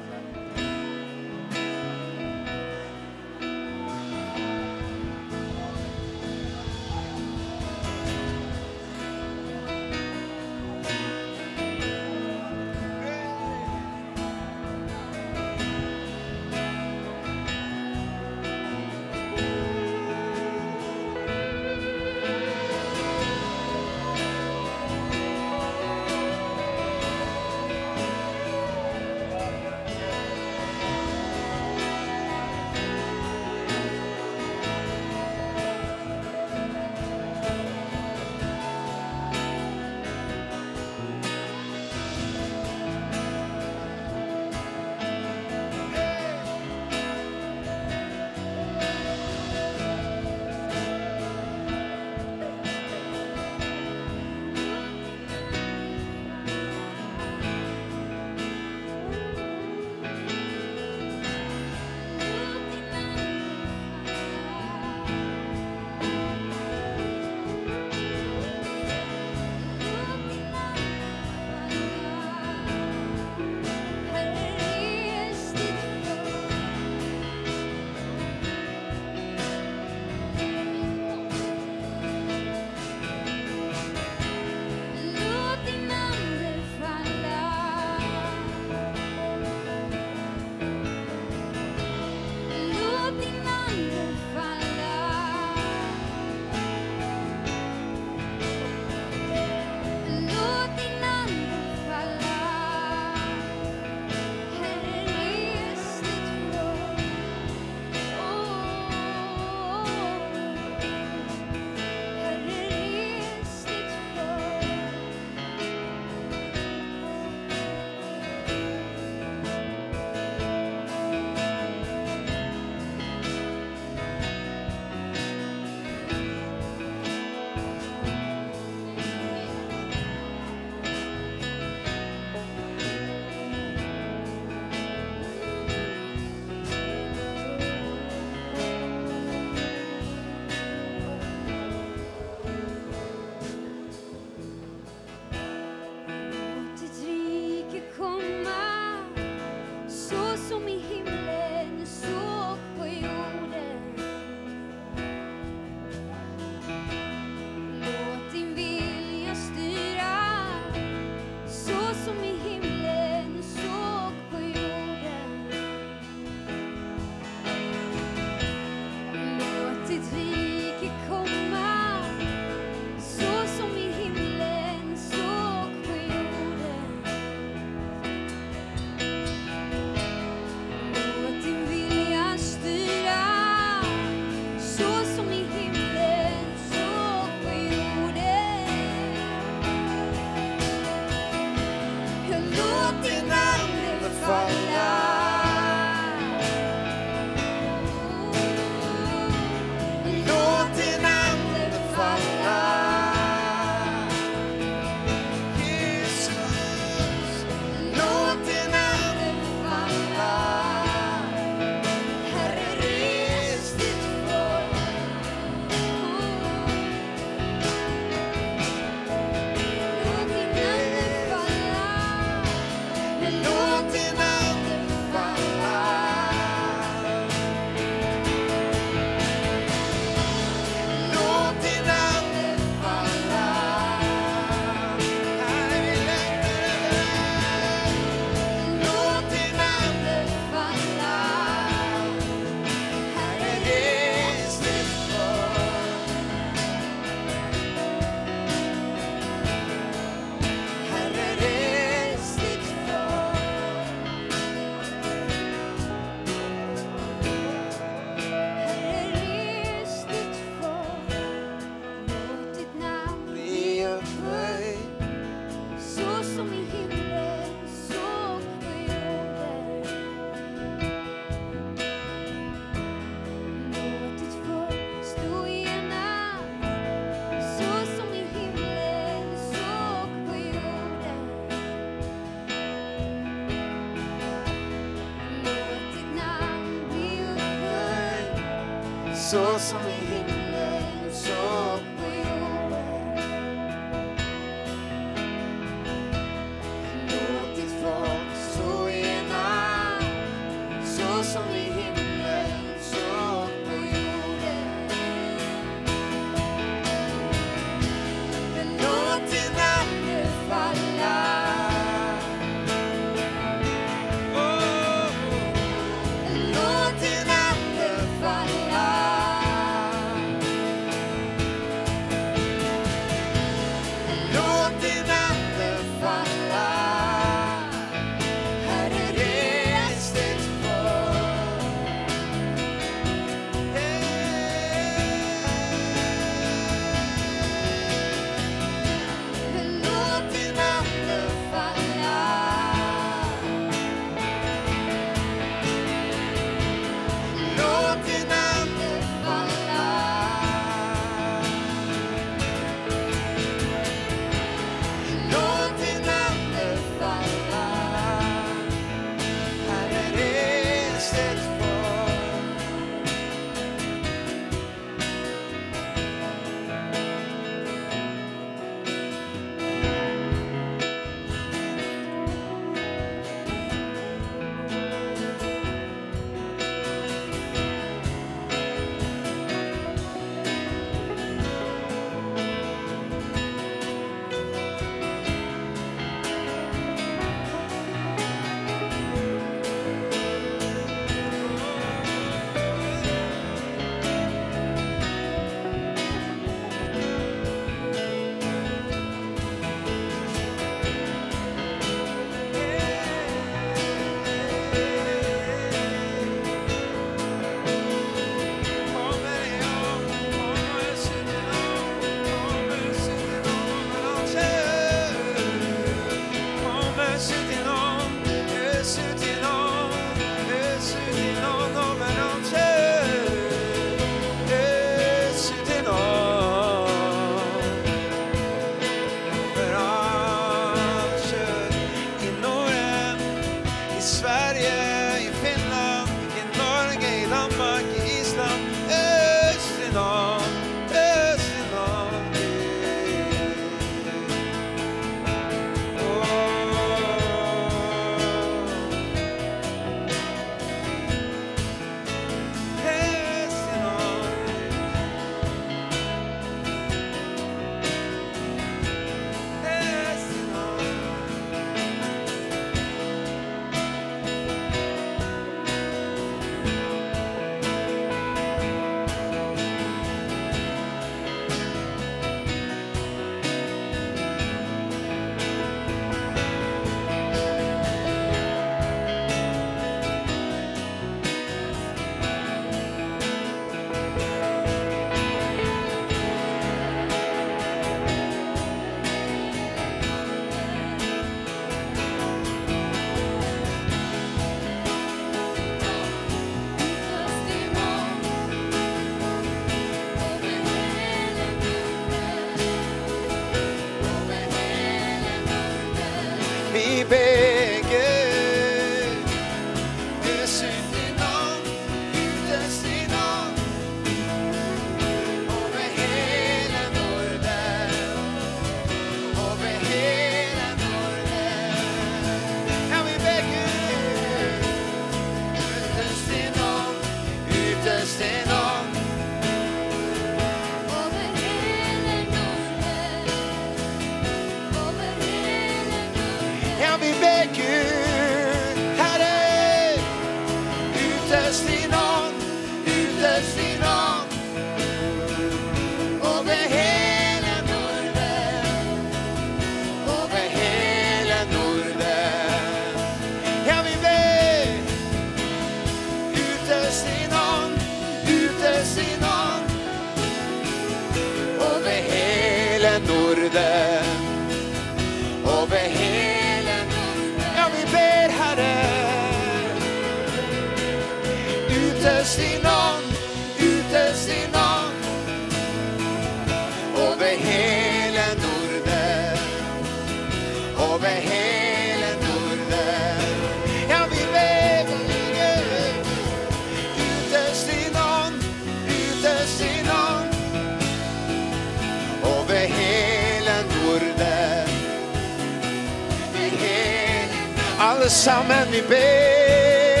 Sammen 598.10 598.70
vi 598.70 598.82
ber. 598.82 600.00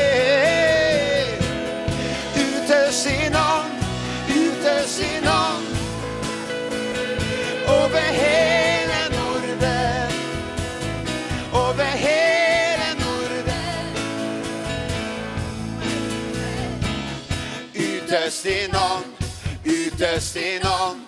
Utös 2.34 3.06
i 3.06 3.30
nån, 3.30 3.70
utös 4.28 5.00
i 5.00 5.20
nån 5.24 5.66
över 7.68 8.12
hela 8.12 9.08
Norden, 9.08 10.12
över 11.54 11.84
hela 11.84 12.94
Norden. 12.94 13.96
Utös 17.74 18.46
i 18.46 18.68
nån, 18.72 19.04
utös 19.64 20.36
i 20.36 20.60
nån 20.62 20.99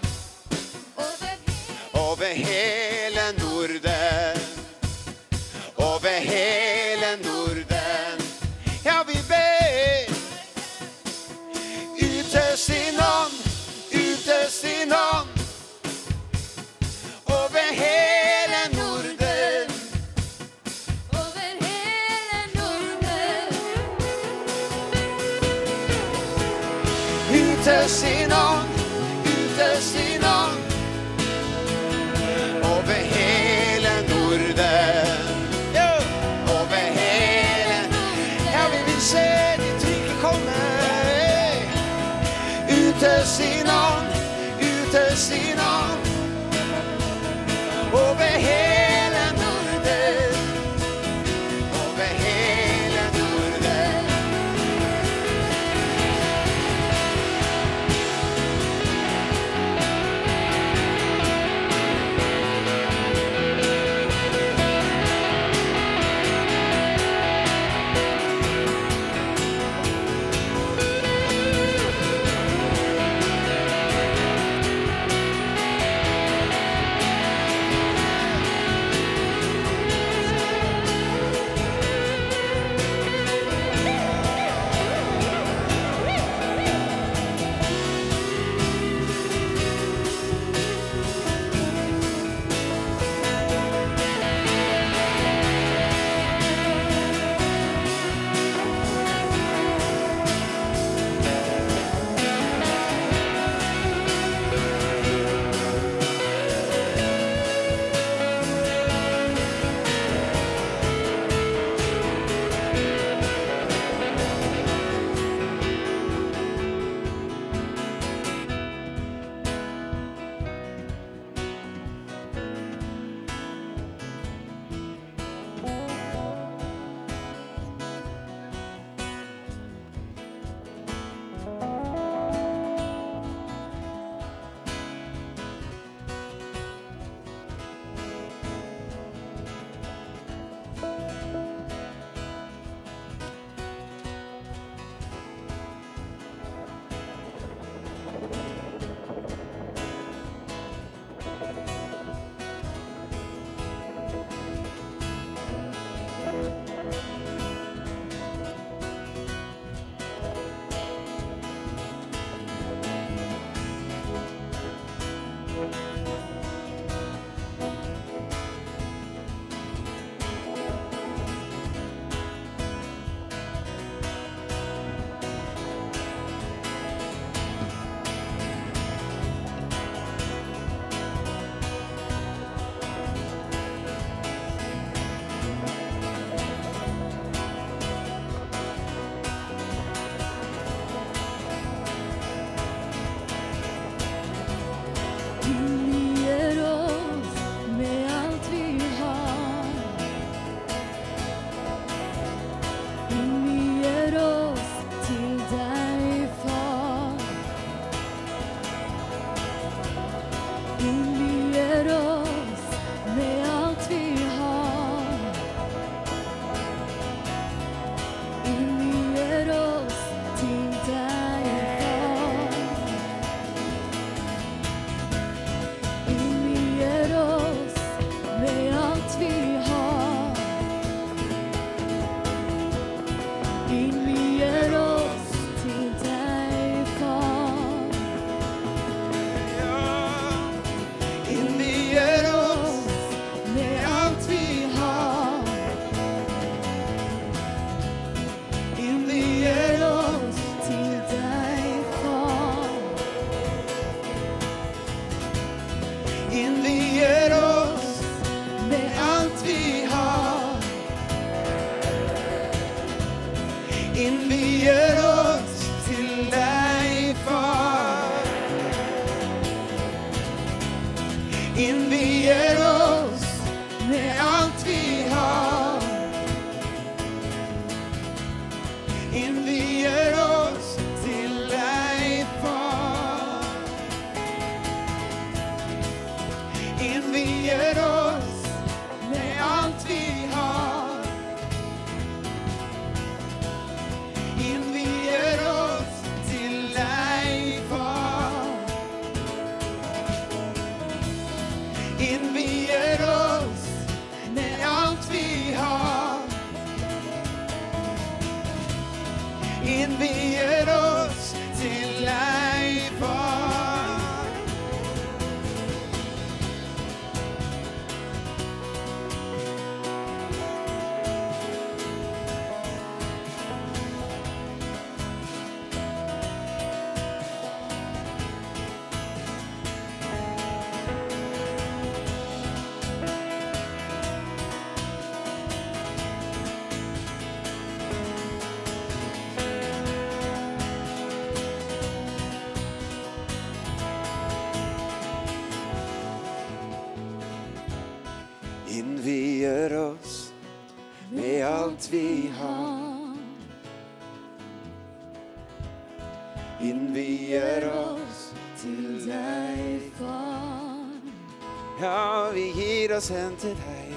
till 363.42 363.56
dig 363.56 363.92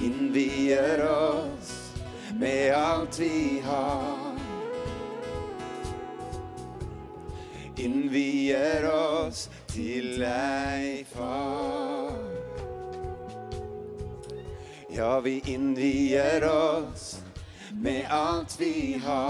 invier 0.00 1.10
oss 1.10 1.94
med 2.32 2.74
allt 2.74 3.18
vi 3.18 3.62
har. 3.64 4.38
Invier 7.76 8.90
oss 8.94 9.50
till 9.66 10.18
dig, 10.18 11.06
Far. 11.12 12.12
Ja, 14.90 15.20
vi 15.20 15.42
invier 15.46 16.44
oss 16.44 17.22
med 17.72 18.06
allt 18.08 18.60
vi 18.60 19.02
har. 19.06 19.27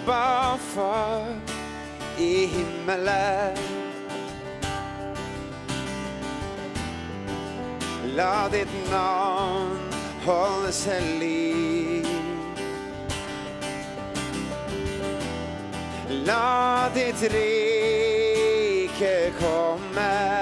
jobbar 0.00 0.56
för 0.56 1.40
i 2.18 2.46
himmelen. 2.46 3.56
Låt 8.16 8.52
ditt 8.52 8.90
namn 8.90 9.78
hålla 10.26 10.72
sig 10.72 11.18
liv. 11.18 12.06
Låt 16.08 16.94
ditt 16.94 17.22
rike 17.32 18.10
komma. 19.40 20.40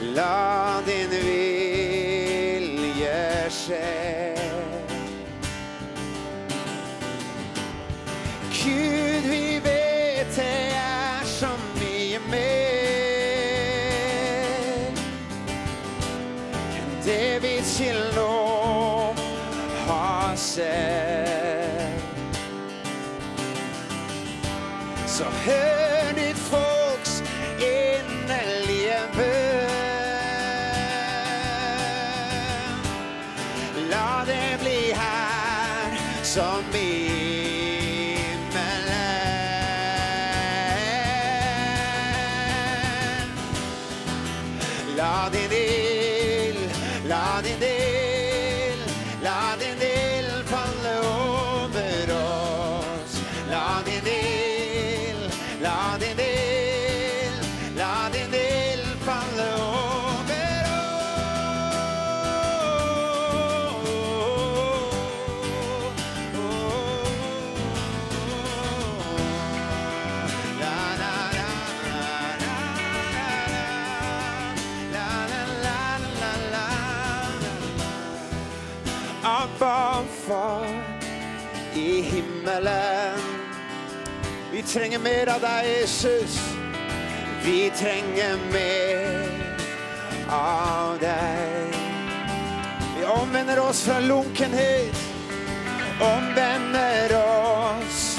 Låt 0.00 0.45
tränger 84.76 84.98
mer 84.98 85.26
av 85.34 85.40
dig 85.40 85.78
Jesus. 85.80 86.40
Vi 87.44 87.70
tränger 87.70 88.36
mer 88.52 89.30
av 90.30 90.98
dig. 90.98 91.70
Vi 92.98 93.04
omvänder 93.04 93.58
oss 93.58 93.82
från 93.82 94.08
lunkenhet. 94.08 94.96
Omvänder 96.00 97.16
oss 97.16 98.18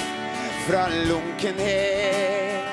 från 0.68 0.92
lunkenhet. 1.08 2.66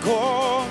Gå 0.05 0.64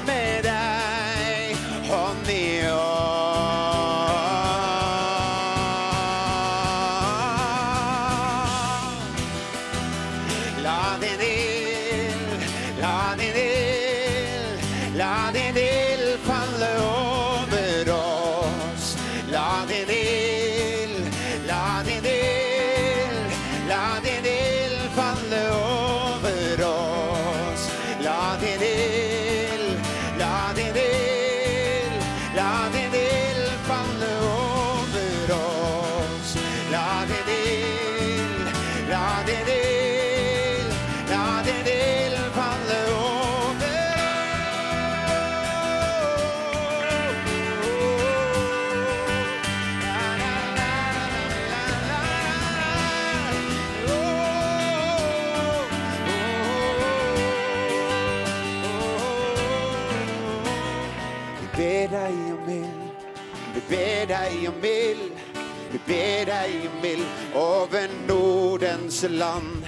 be 65.94 66.26
dig 66.26 66.70
mild 66.82 67.06
över 67.36 67.90
Nordens 68.08 69.06
land. 69.10 69.66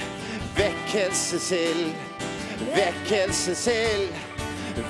Väckelse 0.56 1.40
till, 1.40 1.92
väckelse 2.76 3.56
till 3.56 4.08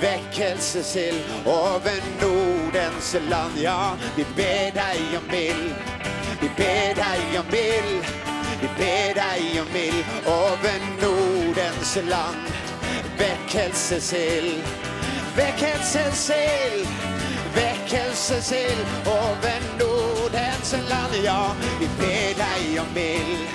väckelse 0.02 0.84
till 0.84 1.22
över 1.46 2.02
Nordens 2.22 3.16
land. 3.30 3.54
Ja, 3.58 3.98
vi 4.16 4.26
ber 4.36 4.72
dig 4.72 5.18
om 5.18 5.32
mild, 5.32 5.76
vi 6.42 6.50
ber 6.58 6.96
dig 6.96 7.40
om 7.40 7.46
mild, 7.52 8.06
vi 8.62 8.68
ber 8.78 9.14
dig 9.14 9.62
om 9.62 9.68
mild 9.74 10.06
över 10.26 10.80
Nordens 11.02 11.96
land. 12.10 12.48
Väckelse 13.18 14.00
till, 14.00 14.62
väckelse 15.36 16.12
till, 16.12 16.88
väckelse 17.56 18.42
till 18.42 18.78
över 19.06 19.60
Nordens 19.80 19.80
land. 19.80 19.95
Ja, 21.24 21.56
vi 21.80 21.88
ber 21.98 22.36
dig 22.38 22.80
om 22.80 22.94
vill, 22.94 23.48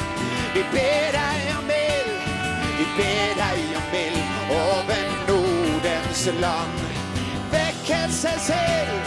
vi 0.55 0.63
ber 0.73 1.13
dig 1.13 1.55
om 1.59 1.67
vill, 1.67 2.15
vi 2.79 2.85
ber 2.97 3.35
dig 3.35 3.77
om 3.77 3.83
vill 3.93 4.23
över 4.51 5.05
Nordens 5.29 6.41
land. 6.41 6.81
Väckelsesild, 7.51 9.03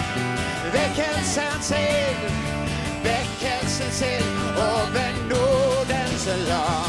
Väckelsens 0.73 1.71
eld. 1.71 2.33
Över 4.57 5.13
Nordens 5.29 6.25
land. 6.47 6.82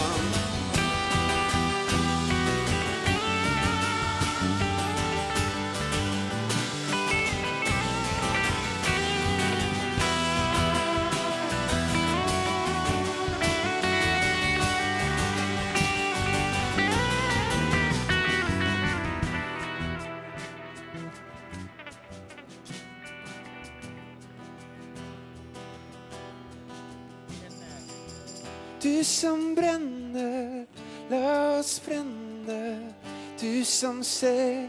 Du 29.05 29.09
som 29.09 29.55
bränner, 29.55 30.67
la 31.11 31.59
oss 31.59 31.83
bränna. 31.87 32.93
Du 33.41 33.65
som 33.65 34.05
ser, 34.05 34.69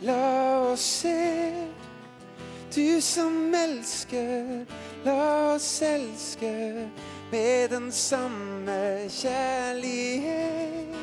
la 0.00 0.58
oss 0.60 0.80
se. 0.80 1.52
Du 2.74 3.00
som 3.00 3.54
älskar, 3.54 4.66
la 5.04 5.54
oss 5.54 5.82
älska 5.82 6.46
med 7.30 7.72
en 7.72 7.92
samme 7.92 9.08
kärlighet. 9.08 10.96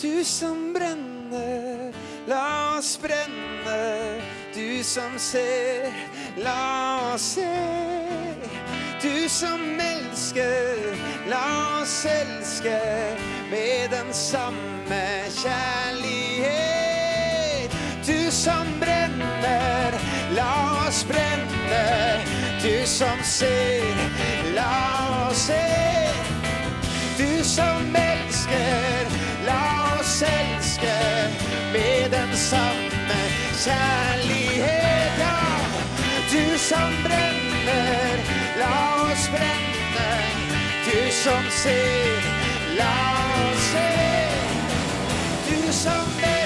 Du 0.00 0.24
som 0.24 0.72
bränner, 0.72 1.94
la 2.26 2.78
oss 2.78 3.00
bränna. 3.02 4.20
Du 4.54 4.84
som 4.84 5.18
ser, 5.18 5.92
la 6.36 7.14
oss 7.14 7.22
se. 7.22 8.00
Du 9.02 9.28
som 9.28 9.80
älskar, 9.80 10.96
la 11.30 11.80
oss 11.82 12.06
älska 12.06 12.80
med 13.50 13.90
den 13.90 14.14
samme 14.14 15.22
kärlighet. 15.42 16.50
Du 18.06 18.30
som 18.30 18.66
bränner, 18.80 19.92
la 20.36 20.86
oss 20.88 21.06
bränna. 21.08 22.20
Du 22.62 22.86
som 22.86 23.22
ser, 23.24 23.94
la 24.54 25.28
oss 25.30 25.46
se. 25.46 26.08
Du 27.16 27.44
som 27.44 27.96
älskar, 27.96 29.06
la 29.46 29.98
oss 30.00 30.22
älska 30.22 31.28
med 31.72 32.10
den 32.10 32.36
samme 32.36 33.20
kärlighet. 33.64 35.12
Ja, 35.18 35.40
du 36.30 36.58
som 36.58 37.02
bränner, 37.04 37.49
la 38.58 39.02
oss 39.02 39.28
bränna. 39.30 40.08
Du 40.84 41.10
som 41.10 41.50
ser, 41.50 42.22
la 42.76 42.94
oss 43.50 43.62
se. 43.72 43.90
Du 45.48 45.72
som 45.72 46.06
älskar, 46.22 46.39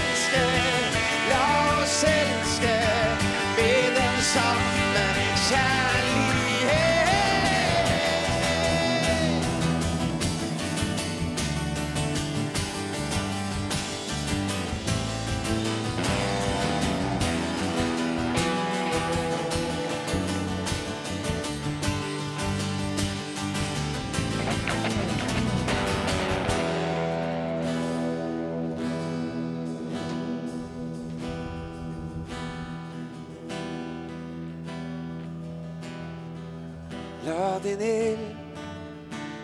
La 37.54 37.60
din 37.60 37.80
eld, 37.80 38.36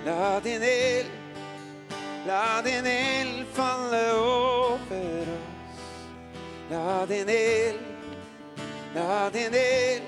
la 0.05 0.41
din 0.43 0.63
eld, 0.63 1.11
la 2.27 2.61
din 2.63 2.85
eld 2.85 3.47
falla 3.53 3.97
över 3.97 5.27
oss. 5.37 5.79
La 6.71 7.05
din 7.07 7.29
eld, 7.29 7.81
la 8.95 9.31
din 9.33 9.53
eld, 9.53 10.03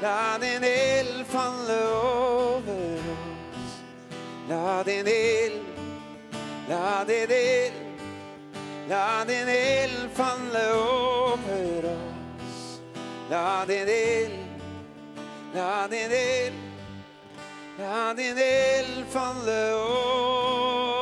la 0.00 0.38
din 0.40 0.62
eld 0.62 1.26
falla 1.26 1.72
över 1.72 3.00
oss. 3.12 3.72
La 4.48 4.82
din 4.82 5.06
eld, 5.06 5.64
la 6.68 7.04
din 7.06 7.30
eld, 7.30 7.72
la 8.88 9.24
din 9.26 9.48
eld 9.48 10.10
falla 10.12 10.58
över 10.58 11.84
oss. 11.84 12.80
La 13.30 13.64
din 13.66 13.88
eld, 13.88 14.46
La 15.54 15.86
din 15.90 16.10
eld, 16.10 16.65
Ja, 17.78 18.14
din 18.14 18.38
eld 18.38 19.06
faller 19.10 19.72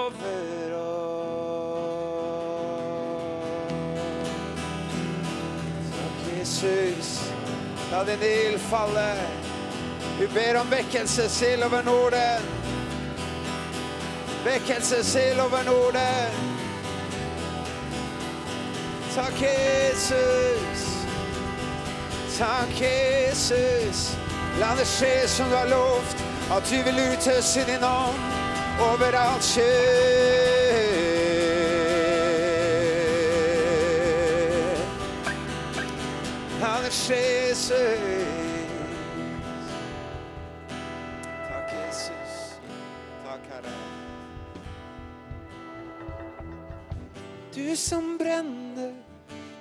över 0.06 0.74
oss. 0.76 1.54
Tack 5.90 6.36
Jesus, 6.38 7.32
ja, 7.90 8.04
din 8.04 8.22
eld 8.22 8.60
faller 8.60 9.16
Vi 10.20 10.26
ber 10.26 10.60
om 10.60 10.70
väckelse, 10.70 11.28
sill 11.28 11.62
över 11.62 11.82
Norden. 11.82 12.42
Väckelsesel 14.44 15.40
över 15.40 15.64
Norden. 15.64 16.30
Tack 19.14 19.42
Jesus. 19.42 21.06
Tack 22.38 22.80
Jesus. 22.80 24.16
Landet 24.60 24.86
sker 24.86 25.26
som 25.26 25.50
du 25.50 25.56
har 25.56 25.68
lovt, 25.68 26.16
att 26.50 26.70
du 26.70 26.82
vill 26.82 26.98
utösa 26.98 27.64
din 27.64 27.80
namn 27.80 28.18
över 28.80 29.12
allt 29.12 29.44
kött. 29.44 29.64
Landet 36.60 36.92
sker. 36.92 37.54
Tack 41.48 41.72
Jesus. 41.72 42.58
Tack 43.24 43.40
Herre. 43.50 43.72
Du 47.54 47.76
som 47.76 48.18
brände, 48.18 48.94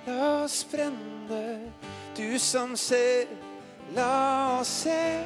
la 0.06 0.44
oss 0.44 0.66
bränna. 0.70 1.70
Du 2.16 2.38
som 2.38 2.76
ser, 2.76 3.26
la 3.94 4.60
oss 4.60 4.68
se. 4.68 5.24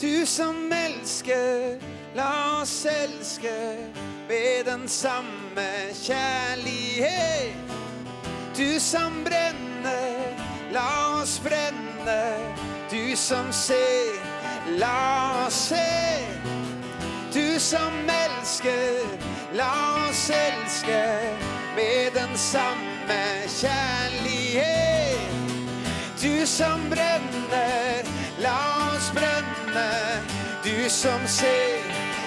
Du 0.00 0.26
som 0.26 0.72
älskar, 0.72 1.78
la 2.14 2.62
oss 2.62 2.86
älska 2.86 3.76
med 4.28 4.64
den 4.64 4.88
samme 4.88 5.94
kärlighet. 5.94 7.54
Du 8.56 8.80
som 8.80 9.24
bränner, 9.24 10.36
la 10.72 11.20
oss 11.22 11.40
bränna. 11.42 12.38
Du 12.90 13.16
som 13.16 13.52
ser, 13.52 14.20
la 14.78 15.46
oss 15.46 15.54
se. 15.54 16.24
Du 17.32 17.60
som 17.60 17.92
älskar, 18.08 19.16
la 19.54 20.08
oss 20.10 20.30
älska 20.30 21.20
med 21.76 22.12
den 22.14 22.38
samme 22.38 23.48
kärlighet. 23.48 25.20
Du 26.20 26.46
som 26.46 26.90
bränner, 26.90 28.04
Lars 28.42 28.90
oss 29.00 29.12
bränna. 29.12 29.90
Du 30.64 30.90
som 30.90 31.26
ser, 31.26 31.82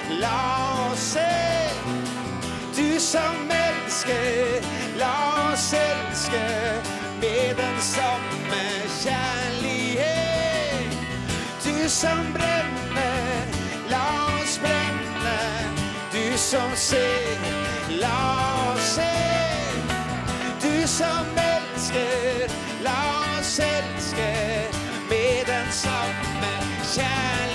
Lars 0.09 1.15
är 1.15 1.69
se. 1.69 1.69
Du 2.75 2.99
som 2.99 3.51
älskar, 3.51 4.61
Lars 4.99 5.73
älskar 5.73 6.03
älska 6.13 6.39
med 7.21 7.55
den 7.57 7.81
samma 7.81 8.63
kärlighet. 9.03 10.97
Du 11.63 11.89
som 11.89 12.33
bränner, 12.33 13.45
Lars 13.89 14.59
bränner. 14.59 15.69
Du 16.11 16.37
som 16.37 16.75
ser, 16.75 17.37
Lars 17.89 18.97
är 18.97 19.03
se. 19.03 19.13
Du 20.61 20.87
som 20.87 21.25
älskar, 21.37 22.49
Lars 22.83 23.59
älskar 23.59 24.72
älska 25.73 25.89
med 26.41 27.52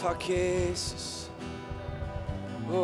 Tack 0.00 0.28
Jesus. 0.28 1.30
Oh. 2.70 2.74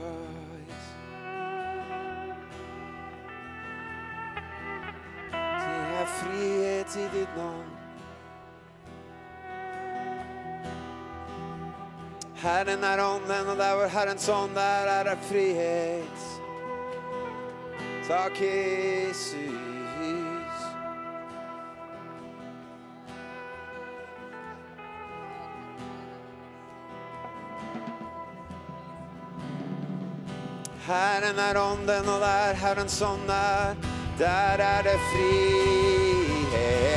Oh, 0.00 0.14
yes. 0.58 0.84
Det 5.30 5.96
är 6.00 6.06
frihet 6.06 6.96
i 6.96 7.18
ditt 7.18 7.36
namn. 7.36 7.70
Herren 12.34 12.84
är 12.84 13.14
onden 13.14 13.48
och 13.48 13.56
där 13.56 13.76
var 13.76 13.88
Herrens 13.88 14.24
son, 14.24 14.54
där 14.54 14.86
är 14.86 15.04
det 15.04 15.16
frihet. 15.22 16.40
Tack 18.08 18.40
Jesus. 18.40 19.71
Herren 31.36 31.56
är 31.56 31.72
onden 31.72 32.08
och 32.08 32.20
där 32.20 32.54
Herrens 32.54 32.96
son 32.98 33.30
är, 33.30 33.76
där 34.18 34.58
är 34.58 34.82
det 34.82 34.98
frihet. 35.12 36.91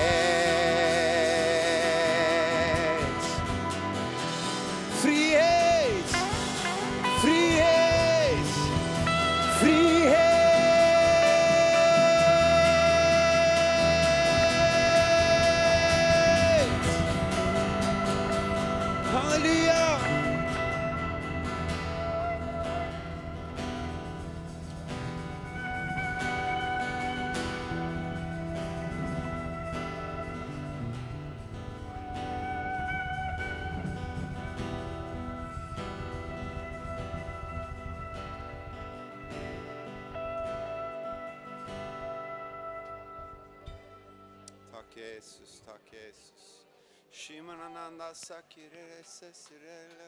sirenler 49.33 50.04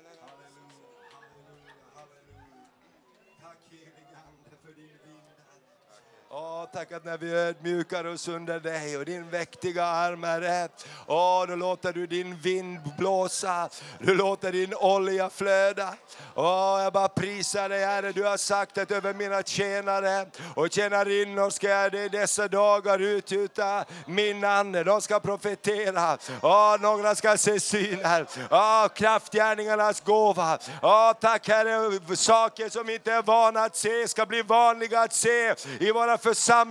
tack 6.77 6.91
att 6.91 7.05
när 7.05 7.17
vi 7.17 7.33
ödmjukar 7.33 8.05
oss 8.05 8.27
under 8.27 8.59
dig 8.59 8.97
och 8.97 9.05
din 9.05 9.29
mäktiga 9.29 9.85
arm, 9.85 10.23
Herre. 10.23 10.67
Åh, 11.07 11.45
då 11.47 11.55
låter 11.55 11.93
du 11.93 12.07
din 12.07 12.35
vind 12.35 12.79
blåsa, 12.97 13.69
du 13.99 14.15
låter 14.15 14.51
din 14.51 14.73
olja 14.73 15.29
flöda. 15.29 15.93
Åh, 16.35 16.79
jag 16.83 16.93
bara 16.93 17.07
prisar 17.07 17.69
dig, 17.69 17.85
Herre. 17.85 18.11
Du 18.11 18.23
har 18.23 18.37
sagt 18.37 18.77
att 18.77 18.91
över 18.91 19.13
mina 19.13 19.43
tjänare 19.43 20.25
och 20.55 20.71
tjänarinnor 20.71 21.49
ska 21.49 21.69
jag 21.69 21.95
i 21.95 22.09
dessa 22.09 22.47
dagar 22.47 22.99
utgjuta 22.99 23.85
min 24.05 24.43
ande. 24.43 24.83
De 24.83 25.01
ska 25.01 25.19
profetera. 25.19 26.17
Åh, 26.41 26.75
några 26.81 27.15
ska 27.15 27.37
se 27.37 27.59
syner. 27.59 28.25
Åh, 28.51 28.87
kraftgärningarnas 28.87 30.01
gåva. 30.01 30.57
Åh, 30.81 31.13
tack 31.21 31.47
Herre, 31.47 32.15
saker 32.15 32.69
som 32.69 32.89
inte 32.89 33.13
är 33.13 33.21
vana 33.21 33.61
att 33.61 33.75
se 33.75 34.07
ska 34.07 34.25
bli 34.25 34.41
vanliga 34.41 35.01
att 35.01 35.13
se 35.13 35.55
i 35.79 35.91
våra 35.91 36.17
församlingar. 36.17 36.66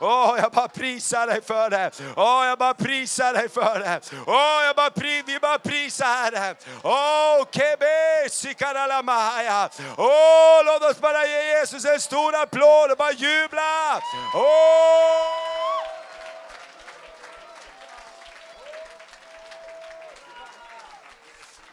Åh, 0.00 0.34
jag 0.42 0.52
bara 0.52 0.68
prisar 0.68 1.26
dig 1.26 1.42
för 1.42 1.70
det. 1.70 1.90
Åh, 2.16 2.46
jag 2.46 2.58
bara 2.58 2.74
prisar 2.74 3.32
dig 3.32 3.48
för 3.48 3.78
det. 3.78 4.00
Åh, 4.26 4.64
jag 4.66 4.76
bara 4.76 4.90
pri, 4.90 5.22
vi 5.26 5.38
bara 5.38 5.58
prisar 5.58 6.30
dig. 6.30 6.54
Åh, 6.82 7.44
kebe 7.50 8.28
sikaralamaya. 8.30 9.68
Åh, 9.96 10.62
låt 10.64 10.90
oss 10.90 11.00
bara 11.00 11.26
ge 11.26 11.42
Jesus 11.58 11.84
en 11.84 12.00
stor 12.00 12.34
applåd 12.42 12.90
och 12.90 12.96
bara 12.96 13.12
jubla. 13.12 14.00
Åh! 14.34 15.53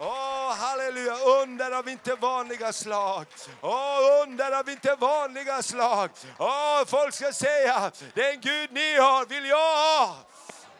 Åh, 0.04 0.54
halleluja, 0.56 1.16
under 1.16 1.72
av 1.72 1.90
inte 1.90 2.16
vanliga 2.16 2.74
slag. 2.74 3.26
Åh, 3.62 4.24
under 4.24 4.60
av 4.60 4.70
inte 4.70 4.96
vanliga 4.96 5.62
slag. 5.62 6.10
Åh, 6.38 6.86
folk 6.86 7.14
ska 7.14 7.34
säga, 7.34 7.92
den 8.14 8.42
Gud 8.42 8.72
ni 8.72 8.96
har 8.96 9.26
vill 9.26 9.46
jag 9.46 9.78
ha. 9.78 10.16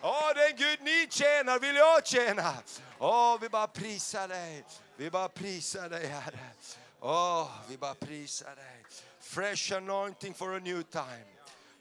Åh, 0.02 0.32
den 0.36 0.56
Gud 0.58 0.80
ni 0.82 1.08
tjänar 1.10 1.60
vill 1.60 1.76
jag 1.76 2.08
tjäna. 2.08 2.54
Åh, 3.00 3.38
vi 3.42 3.50
bara 3.50 3.68
prisar 3.68 4.28
dig. 4.28 4.64
Vi 4.96 5.10
bara 5.10 5.30
prisar 5.30 5.90
dig, 5.90 6.08
Herre. 6.08 6.50
Åh, 7.00 7.50
vi 7.68 7.78
bara 7.78 7.94
prisar 7.94 8.56
dig. 8.56 8.86
Fresh 9.22 9.74
anointing 9.74 10.34
for 10.34 10.56
a 10.56 10.60
new 10.60 10.84
time. 10.84 11.26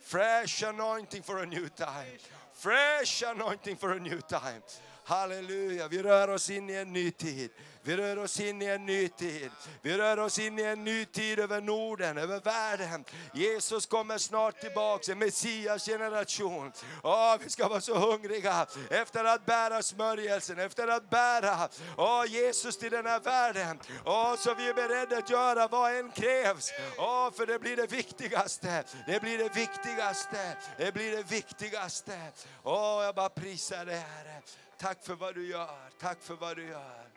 Fresh 0.05 0.65
anointing 0.65 1.23
for 1.23 1.43
a 1.43 1.47
new 1.47 1.69
time. 1.69 2.19
Fresh 2.55 3.25
anointing 3.27 3.77
for 3.77 3.93
a 3.93 3.99
new 3.99 4.21
time. 4.21 4.63
Halleluja, 5.11 5.89
vi 5.89 6.03
rör 6.03 6.29
oss 6.29 6.51
in 6.51 6.71
i 6.71 6.75
en 6.75 6.93
ny 6.93 7.11
tid. 7.11 7.51
Vi 7.83 7.97
rör 7.97 8.19
oss 8.19 8.41
in 8.41 8.63
i 8.63 8.65
en 8.65 8.87
ny 8.87 9.09
tid. 9.09 9.51
Vi 9.83 9.97
rör 9.97 10.19
oss 10.19 10.39
in 10.39 10.59
i 10.59 10.63
en 10.63 10.85
ny 10.85 11.05
tid 11.05 11.39
över 11.39 11.61
Norden, 11.61 12.19
över 12.19 12.41
världen. 12.41 13.05
Jesus 13.35 13.87
kommer 13.87 14.19
snart 14.19 14.61
tillbaks, 14.61 15.09
en 15.09 15.19
Messias 15.19 15.87
generation. 15.87 16.73
Åh, 17.03 17.37
vi 17.45 17.51
ska 17.51 17.69
vara 17.69 17.81
så 17.81 17.95
hungriga 17.95 18.67
efter 18.91 19.25
att 19.25 19.47
bära 19.47 19.83
smörjelsen, 19.83 20.59
efter 20.59 20.89
att 20.89 21.11
bära 21.11 21.69
åh, 21.97 22.25
Jesus 22.29 22.79
till 22.79 22.91
den 22.91 23.07
här 23.07 23.21
världen. 23.21 23.79
Åh, 24.05 24.37
så 24.37 24.55
vi 24.55 24.69
är 24.69 24.75
beredda 24.75 25.19
att 25.19 25.31
göra 25.31 25.69
vad 25.69 25.95
än 25.95 26.11
krävs. 26.11 26.71
Åh, 26.99 27.31
för 27.33 27.47
det 27.47 27.59
blir 27.59 27.77
det 27.77 27.93
viktigaste. 27.93 28.85
Det 29.07 29.21
blir 29.21 29.39
det 29.39 29.55
viktigaste. 29.55 30.57
Det 30.79 30.95
blir 30.95 31.17
det 31.17 31.23
viktigaste. 31.23 32.19
Åh, 32.63 33.05
jag 33.05 33.15
bara 33.15 33.29
prisar 33.29 33.85
dig 33.85 33.97
Herre. 33.97 34.43
Tack 34.81 35.03
för 35.03 35.15
vad 35.15 35.35
du 35.35 35.47
gör. 35.47 35.91
Tack 35.99 36.23
för 36.23 36.35
vad 36.35 36.57
du 36.57 36.69
gör. 36.69 37.11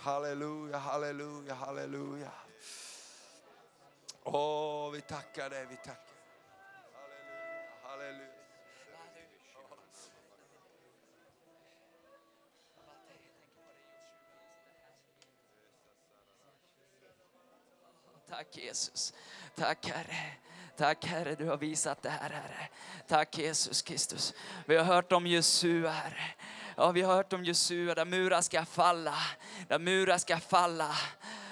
Halleluja, 0.00 0.78
halleluja, 0.78 1.54
halleluja. 1.54 2.32
Åh, 4.22 4.90
vi 4.90 5.00
tackar 5.00 5.50
dig, 5.50 5.66
vi 5.70 5.76
tackar. 5.76 6.14
Halleluja, 7.82 7.82
halleluja. 7.82 8.28
Tack 18.28 18.56
Jesus. 18.56 19.14
Tack 19.54 19.86
Herre. 19.86 20.36
Tack 20.76 21.04
Herre, 21.04 21.34
du 21.34 21.48
har 21.48 21.56
visat 21.56 22.02
det 22.02 22.10
här 22.10 22.30
Herre. 22.30 22.68
Tack 23.08 23.38
Jesus 23.38 23.82
Kristus. 23.82 24.34
Vi 24.66 24.76
har 24.76 24.84
hört 24.84 25.12
om 25.12 25.26
Jesua 25.26 25.90
Herre. 25.90 26.24
Ja, 26.76 26.92
vi 26.92 27.02
har 27.02 27.14
hört 27.14 27.32
om 27.32 27.44
Jesua 27.44 27.94
där 27.94 28.04
murar 28.04 28.40
ska 28.40 28.64
falla. 28.64 29.14
Där 29.68 29.78
murar 29.78 30.18
ska 30.18 30.38
falla. 30.38 30.96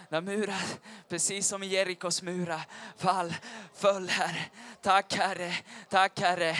Där 0.09 0.21
murar, 0.21 0.63
precis 1.09 1.49
som 1.49 1.63
i 1.63 1.67
Jerikos 1.67 2.23
murar, 2.23 2.61
fall, 2.99 3.35
föll 3.75 4.09
Herre. 4.09 4.45
Tack 4.83 5.15
Herre, 5.15 5.55
tack 5.89 6.21
Herre. 6.21 6.57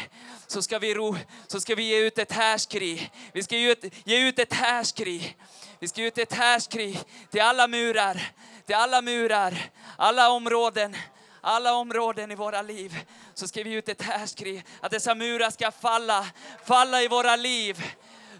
Så 0.47 0.63
ska 0.63 0.79
vi, 0.79 0.95
ro, 0.95 1.17
så 1.47 1.61
ska 1.61 1.75
vi 1.75 1.83
ge 1.83 2.07
ut 2.07 2.19
ett 2.19 2.33
härskri. 2.33 3.11
Vi 3.33 3.43
ska 3.43 3.57
ge 3.57 3.73
ut, 3.73 3.85
ge 4.05 4.29
ut 4.29 4.39
ett 4.39 4.53
härskri. 4.55 5.37
Vi 5.79 5.89
ska 5.89 6.01
ge 6.01 6.07
ut 6.07 6.19
ett 6.19 6.33
härskri 6.33 6.99
till 7.31 7.41
alla 7.41 7.69
murar, 7.69 8.33
till 8.67 8.75
alla 8.75 9.03
murar, 9.03 9.71
alla 9.97 10.31
områden 10.31 10.97
alla 11.45 11.75
områden 11.75 12.31
i 12.31 12.35
våra 12.35 12.63
liv 12.63 13.07
så 13.35 13.49
ska 13.49 13.63
vi 13.63 13.71
ge 13.71 13.77
ut 13.77 13.89
ett 13.89 14.03
härskri 14.03 14.63
att 14.81 14.91
dessa 14.91 15.15
murar 15.15 15.51
ska 15.51 15.71
falla, 15.71 16.27
falla 16.65 17.03
i 17.03 17.09
våra 17.09 17.37
liv. 17.37 17.85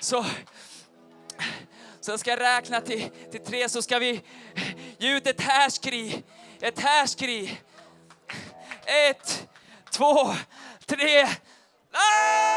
Så, 0.01 0.25
så 2.01 2.11
jag 2.11 2.21
ska 2.21 2.37
räkna 2.37 2.81
till, 2.81 3.11
till 3.31 3.45
tre 3.45 3.69
så 3.69 3.83
ska 3.83 3.99
vi 3.99 4.23
ge 4.99 5.17
ut 5.17 5.27
ett 5.27 5.41
härskri, 5.41 6.23
ett 6.61 6.81
härskri. 6.81 7.61
Ett, 8.85 9.49
två, 9.91 10.35
tre. 10.87 11.29
Ah! 11.93 12.53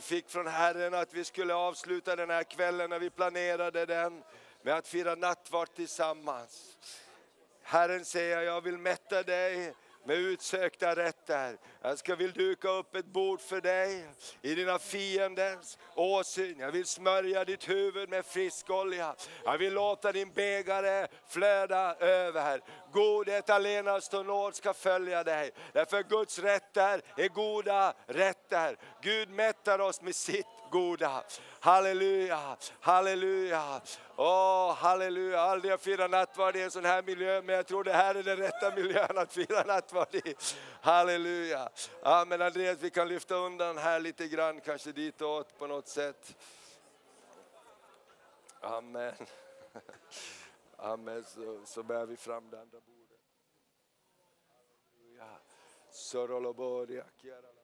Vi 0.00 0.04
fick 0.04 0.28
från 0.28 0.46
Herren 0.46 0.94
att 0.94 1.14
vi 1.14 1.24
skulle 1.24 1.54
avsluta 1.54 2.16
den 2.16 2.30
här 2.30 2.42
kvällen 2.42 2.90
när 2.90 2.98
vi 2.98 3.10
planerade 3.10 3.86
den 3.86 4.22
med 4.62 4.74
att 4.74 4.88
fira 4.88 5.14
nattvard 5.14 5.74
tillsammans. 5.74 6.78
Herren 7.62 8.04
säger, 8.04 8.40
jag 8.40 8.60
vill 8.60 8.78
mätta 8.78 9.22
dig 9.22 9.74
med 10.04 10.16
utsökta 10.16 10.96
rätter. 10.96 11.58
Jag 11.82 11.98
ska 11.98 12.16
vill 12.16 12.32
duka 12.32 12.68
upp 12.68 12.94
ett 12.94 13.06
bord 13.06 13.40
för 13.40 13.60
dig 13.60 14.08
i 14.42 14.54
dina 14.54 14.78
fienders 14.78 15.78
åsyn. 15.94 16.58
Jag 16.58 16.72
vill 16.72 16.86
smörja 16.86 17.44
ditt 17.44 17.68
huvud 17.68 18.08
med 18.08 18.26
frisk 18.26 18.70
olja. 18.70 19.14
Jag 19.44 19.58
vill 19.58 19.74
låta 19.74 20.12
din 20.12 20.32
bägare 20.32 21.06
flöda 21.28 21.94
över. 21.94 22.60
Godhet 22.92 23.50
allenast 23.50 24.14
och 24.14 24.26
nåd 24.26 24.54
ska 24.54 24.74
följa 24.74 25.24
dig. 25.24 25.50
Därför 25.72 26.02
Guds 26.02 26.38
rätter 26.38 27.02
är 27.16 27.28
goda 27.28 27.94
rätter. 28.06 28.76
Gud 29.02 29.30
mättar 29.30 29.78
oss 29.78 30.02
med 30.02 30.16
sitt 30.16 30.46
goda. 30.70 31.22
Halleluja, 31.60 32.56
halleluja. 32.80 33.80
Åh, 34.16 34.74
halleluja. 34.74 35.40
Aldrig 35.40 35.72
har 35.72 35.78
firat 35.78 36.10
nattvard 36.10 36.56
i 36.56 36.62
en 36.62 36.70
sån 36.70 36.84
här 36.84 37.02
miljö, 37.02 37.42
men 37.42 37.54
jag 37.54 37.66
tror 37.66 37.84
det 37.84 37.92
här 37.92 38.14
är 38.14 38.22
den 38.22 38.36
rätta 38.36 38.74
miljön 38.74 39.18
att 39.18 39.32
fira 39.32 39.62
nattvard 39.62 40.14
i. 40.14 40.34
Halleluja. 40.80 41.69
Ja, 42.02 42.24
men 42.28 42.42
Andreas, 42.42 42.78
vi 42.78 42.90
kan 42.90 43.08
lyfta 43.08 43.34
undan 43.34 43.78
här 43.78 44.00
lite 44.00 44.28
grann, 44.28 44.60
kanske 44.60 44.92
ditåt 44.92 45.58
på 45.58 45.66
något 45.66 45.88
sätt. 45.88 46.36
Amen. 48.60 49.14
Amen, 50.76 51.24
så, 51.24 51.66
så 51.66 51.82
bär 51.82 52.06
vi 52.06 52.16
fram 52.16 52.50
det 52.50 52.60
andra 52.60 52.80
bordet. 52.80 53.20
Halleluja. 56.90 57.59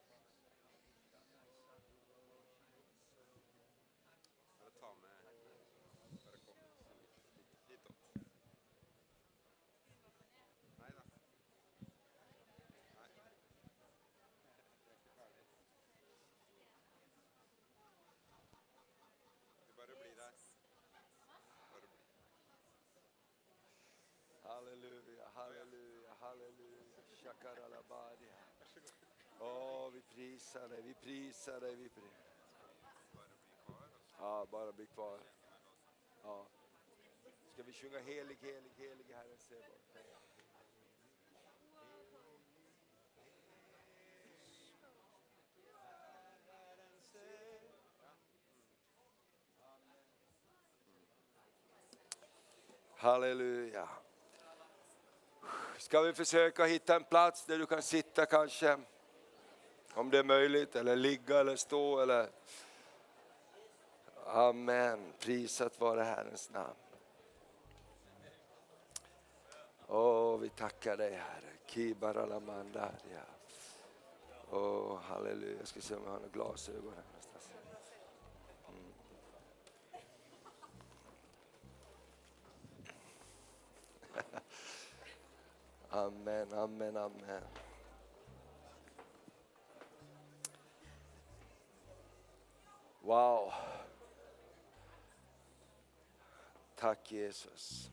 Halleluja. 26.27 26.83
Shakaralabadia. 27.13 28.35
Åh, 29.39 29.89
vi 29.93 30.01
prisar 30.01 30.69
dig, 30.69 30.81
vi 30.81 30.93
prisar 30.93 31.59
dig, 31.61 31.75
vi 31.75 31.89
prisar 31.89 32.27
Ja, 34.19 34.45
bara 34.51 34.71
bli 34.71 34.85
kvar. 34.85 35.19
Ja. 36.23 36.47
Ska 37.53 37.63
vi 37.63 37.73
sjunga 37.73 37.99
helig, 37.99 38.37
helig, 38.41 38.71
helig 38.77 39.05
Herren 39.15 39.37
Sebaot? 39.37 39.87
Halleluja. 52.97 53.89
Ska 55.77 56.01
vi 56.01 56.13
försöka 56.13 56.65
hitta 56.65 56.95
en 56.95 57.03
plats 57.03 57.45
där 57.45 57.57
du 57.57 57.65
kan 57.65 57.81
sitta 57.81 58.25
kanske? 58.25 58.77
Om 59.93 60.09
det 60.09 60.17
är 60.17 60.23
möjligt, 60.23 60.75
eller 60.75 60.95
ligga 60.95 61.39
eller 61.39 61.55
stå 61.55 61.99
eller... 61.99 62.29
Amen, 64.25 65.13
prisat 65.19 65.79
vare 65.79 66.03
Herrens 66.03 66.49
namn. 66.49 66.75
Åh, 69.87 70.37
vi 70.37 70.49
tackar 70.49 70.97
dig 70.97 71.13
Herre. 71.13 71.51
Kibaralamandaria. 71.65 73.23
Åh, 74.51 74.99
halleluja. 74.99 75.57
Jag 75.57 75.67
ska 75.67 75.81
se 75.81 75.95
om 75.95 76.01
jag 76.03 76.11
har 76.11 76.19
några 76.19 76.31
glasögon 76.31 76.93
här 76.95 77.16
Amen, 85.89 86.53
amen, 86.53 86.97
amen. 86.97 87.43
Wow. 93.01 93.53
Tack 96.75 97.11
Jesus. 97.11 97.89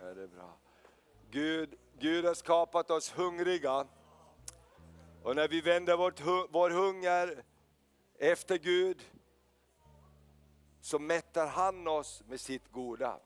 Ja, 0.00 0.14
det 0.14 0.22
är 0.22 0.26
bra. 0.26 0.56
Gud, 1.30 1.74
Gud 1.98 2.24
har 2.24 2.34
skapat 2.34 2.90
oss 2.90 3.12
hungriga. 3.12 3.86
Och 5.22 5.36
när 5.36 5.48
vi 5.48 5.60
vänder 5.60 5.96
vårt, 5.96 6.20
vår 6.50 6.70
hunger 6.70 7.44
efter 8.18 8.58
Gud 8.58 9.04
så 10.80 10.98
mättar 10.98 11.46
han 11.46 11.88
oss 11.88 12.22
med 12.28 12.40
sitt 12.40 12.72
goda. 12.72 13.20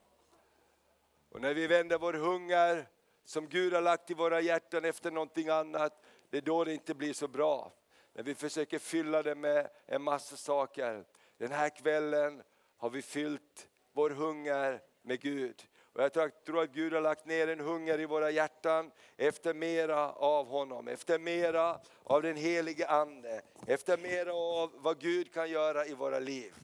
Och 1.30 1.40
när 1.40 1.54
vi 1.54 1.66
vänder 1.66 1.98
vår 1.98 2.12
hunger 2.12 2.88
som 3.24 3.48
Gud 3.48 3.72
har 3.72 3.80
lagt 3.80 4.10
i 4.10 4.14
våra 4.14 4.40
hjärtan 4.40 4.84
efter 4.84 5.10
någonting 5.10 5.48
annat, 5.48 6.04
det 6.30 6.36
är 6.36 6.42
då 6.42 6.64
det 6.64 6.72
inte 6.72 6.94
blir 6.94 7.12
så 7.12 7.28
bra. 7.28 7.72
När 8.12 8.22
vi 8.22 8.34
försöker 8.34 8.78
fylla 8.78 9.22
det 9.22 9.34
med 9.34 9.68
en 9.86 10.02
massa 10.02 10.36
saker. 10.36 11.04
Den 11.38 11.52
här 11.52 11.68
kvällen 11.68 12.42
har 12.76 12.90
vi 12.90 13.02
fyllt 13.02 13.68
vår 13.92 14.10
hunger 14.10 14.80
med 15.02 15.20
Gud. 15.20 15.64
Och 15.92 16.02
jag 16.02 16.12
tror- 16.12 16.28
tror 16.28 16.62
att 16.62 16.70
Gud 16.70 16.92
har 16.92 17.00
lagt 17.00 17.26
ner 17.26 17.48
en 17.48 17.60
hunger 17.60 18.00
i 18.00 18.06
våra 18.06 18.30
hjärtan 18.30 18.90
efter 19.16 19.54
mera 19.54 20.12
av 20.12 20.46
honom, 20.46 20.88
efter 20.88 21.18
mera 21.18 21.80
av 22.04 22.22
den 22.22 22.36
helige 22.36 22.88
Ande, 22.88 23.42
efter 23.66 23.98
mera 23.98 24.34
av 24.34 24.72
vad 24.76 25.00
Gud 25.00 25.32
kan 25.32 25.50
göra 25.50 25.86
i 25.86 25.94
våra 25.94 26.18
liv. 26.18 26.54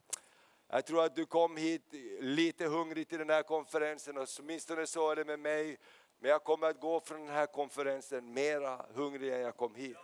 Jag 0.72 0.84
tror 0.84 1.04
att 1.04 1.16
du 1.16 1.26
kom 1.26 1.56
hit 1.56 1.82
lite 2.20 2.66
hungrig 2.66 3.08
till 3.08 3.18
den 3.18 3.30
här 3.30 3.42
konferensen 3.42 4.26
åtminstone 4.38 4.86
så 4.86 5.10
är 5.10 5.16
det 5.16 5.24
med 5.24 5.38
mig. 5.38 5.78
Men 6.20 6.30
jag 6.30 6.44
kommer 6.44 6.66
att 6.66 6.80
gå 6.80 7.00
från 7.00 7.20
den 7.20 7.34
här 7.34 7.46
konferensen 7.46 8.32
mera 8.32 8.86
hungrig 8.94 9.32
än 9.32 9.40
jag 9.40 9.56
kom 9.56 9.74
hit. 9.74 9.96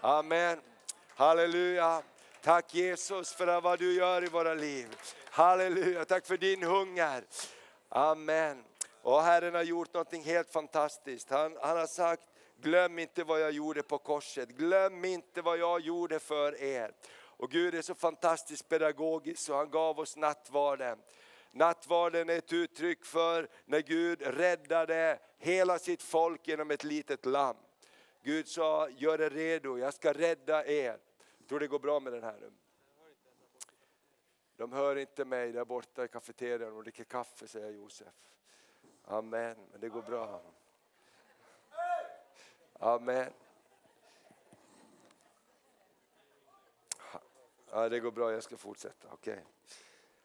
Amen. 0.00 0.60
Halleluja. 1.08 2.02
Tack 2.42 2.74
Jesus 2.74 3.34
för 3.34 3.60
vad 3.60 3.78
du 3.78 3.94
gör 3.94 4.24
i 4.24 4.28
våra 4.28 4.54
liv. 4.54 4.96
Halleluja, 5.30 6.04
tack 6.04 6.26
för 6.26 6.36
din 6.36 6.62
hunger. 6.62 7.24
Amen. 7.88 8.64
Och 9.02 9.22
Herren 9.22 9.54
har 9.54 9.62
gjort 9.62 9.94
något 9.94 10.24
helt 10.24 10.52
fantastiskt. 10.52 11.30
Han, 11.30 11.56
han 11.60 11.76
har 11.76 11.86
sagt, 11.86 12.22
glöm 12.60 12.98
inte 12.98 13.24
vad 13.24 13.40
jag 13.40 13.52
gjorde 13.52 13.82
på 13.82 13.98
korset. 13.98 14.48
Glöm 14.48 15.04
inte 15.04 15.42
vad 15.42 15.58
jag 15.58 15.80
gjorde 15.80 16.18
för 16.18 16.62
er. 16.62 16.92
Och 17.42 17.50
Gud 17.50 17.74
är 17.74 17.82
så 17.82 17.94
fantastiskt 17.94 18.68
pedagogisk 18.68 19.42
så 19.42 19.56
han 19.56 19.70
gav 19.70 20.00
oss 20.00 20.16
nattvarden. 20.16 20.98
Nattvarden 21.50 22.30
är 22.30 22.38
ett 22.38 22.52
uttryck 22.52 23.04
för 23.04 23.48
när 23.64 23.80
Gud 23.80 24.22
räddade 24.22 25.18
hela 25.38 25.78
sitt 25.78 26.02
folk 26.02 26.48
genom 26.48 26.70
ett 26.70 26.84
litet 26.84 27.26
lamm. 27.26 27.56
Gud 28.22 28.48
sa, 28.48 28.88
gör 28.88 29.20
er 29.20 29.30
redo, 29.30 29.78
jag 29.78 29.94
ska 29.94 30.12
rädda 30.12 30.66
er. 30.66 30.98
Jag 31.38 31.48
Tror 31.48 31.60
det 31.60 31.66
går 31.66 31.78
bra 31.78 32.00
med 32.00 32.12
den 32.12 32.22
här 32.22 32.38
nu? 32.40 32.52
De 34.56 34.72
hör 34.72 34.96
inte 34.96 35.24
mig 35.24 35.52
där 35.52 35.64
borta 35.64 36.04
i 36.04 36.08
kafeterian 36.08 36.76
och 36.76 36.82
dricker 36.82 37.04
kaffe, 37.04 37.48
säger 37.48 37.70
Josef. 37.70 38.14
Amen, 39.04 39.56
men 39.70 39.80
det 39.80 39.88
går 39.88 40.02
bra. 40.02 40.40
Amen. 42.72 43.32
Ja, 47.74 47.88
det 47.88 48.00
går 48.00 48.10
bra, 48.10 48.32
jag 48.32 48.42
ska 48.42 48.56
fortsätta. 48.56 49.08
Okej. 49.12 49.44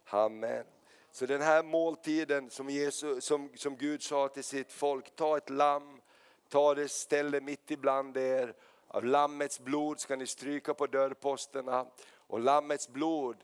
Amen. 0.05 0.65
Så 1.11 1.25
den 1.25 1.41
här 1.41 1.63
måltiden 1.63 2.49
som, 2.49 2.69
Jesus, 2.69 3.25
som, 3.25 3.49
som 3.55 3.75
Gud 3.75 4.03
sa 4.03 4.27
till 4.27 4.43
sitt 4.43 4.71
folk, 4.71 5.15
ta 5.15 5.37
ett 5.37 5.49
lamm, 5.49 6.01
ta 6.49 6.75
det, 6.75 6.87
ställ 6.87 7.31
det 7.31 7.41
mitt 7.41 7.71
ibland 7.71 8.17
er. 8.17 8.53
Av 8.87 9.05
lammets 9.05 9.59
blod 9.59 9.99
ska 9.99 10.15
ni 10.15 10.27
stryka 10.27 10.73
på 10.73 10.87
dörrposterna 10.87 11.85
och 12.15 12.39
lammets 12.39 12.89
blod, 12.89 13.37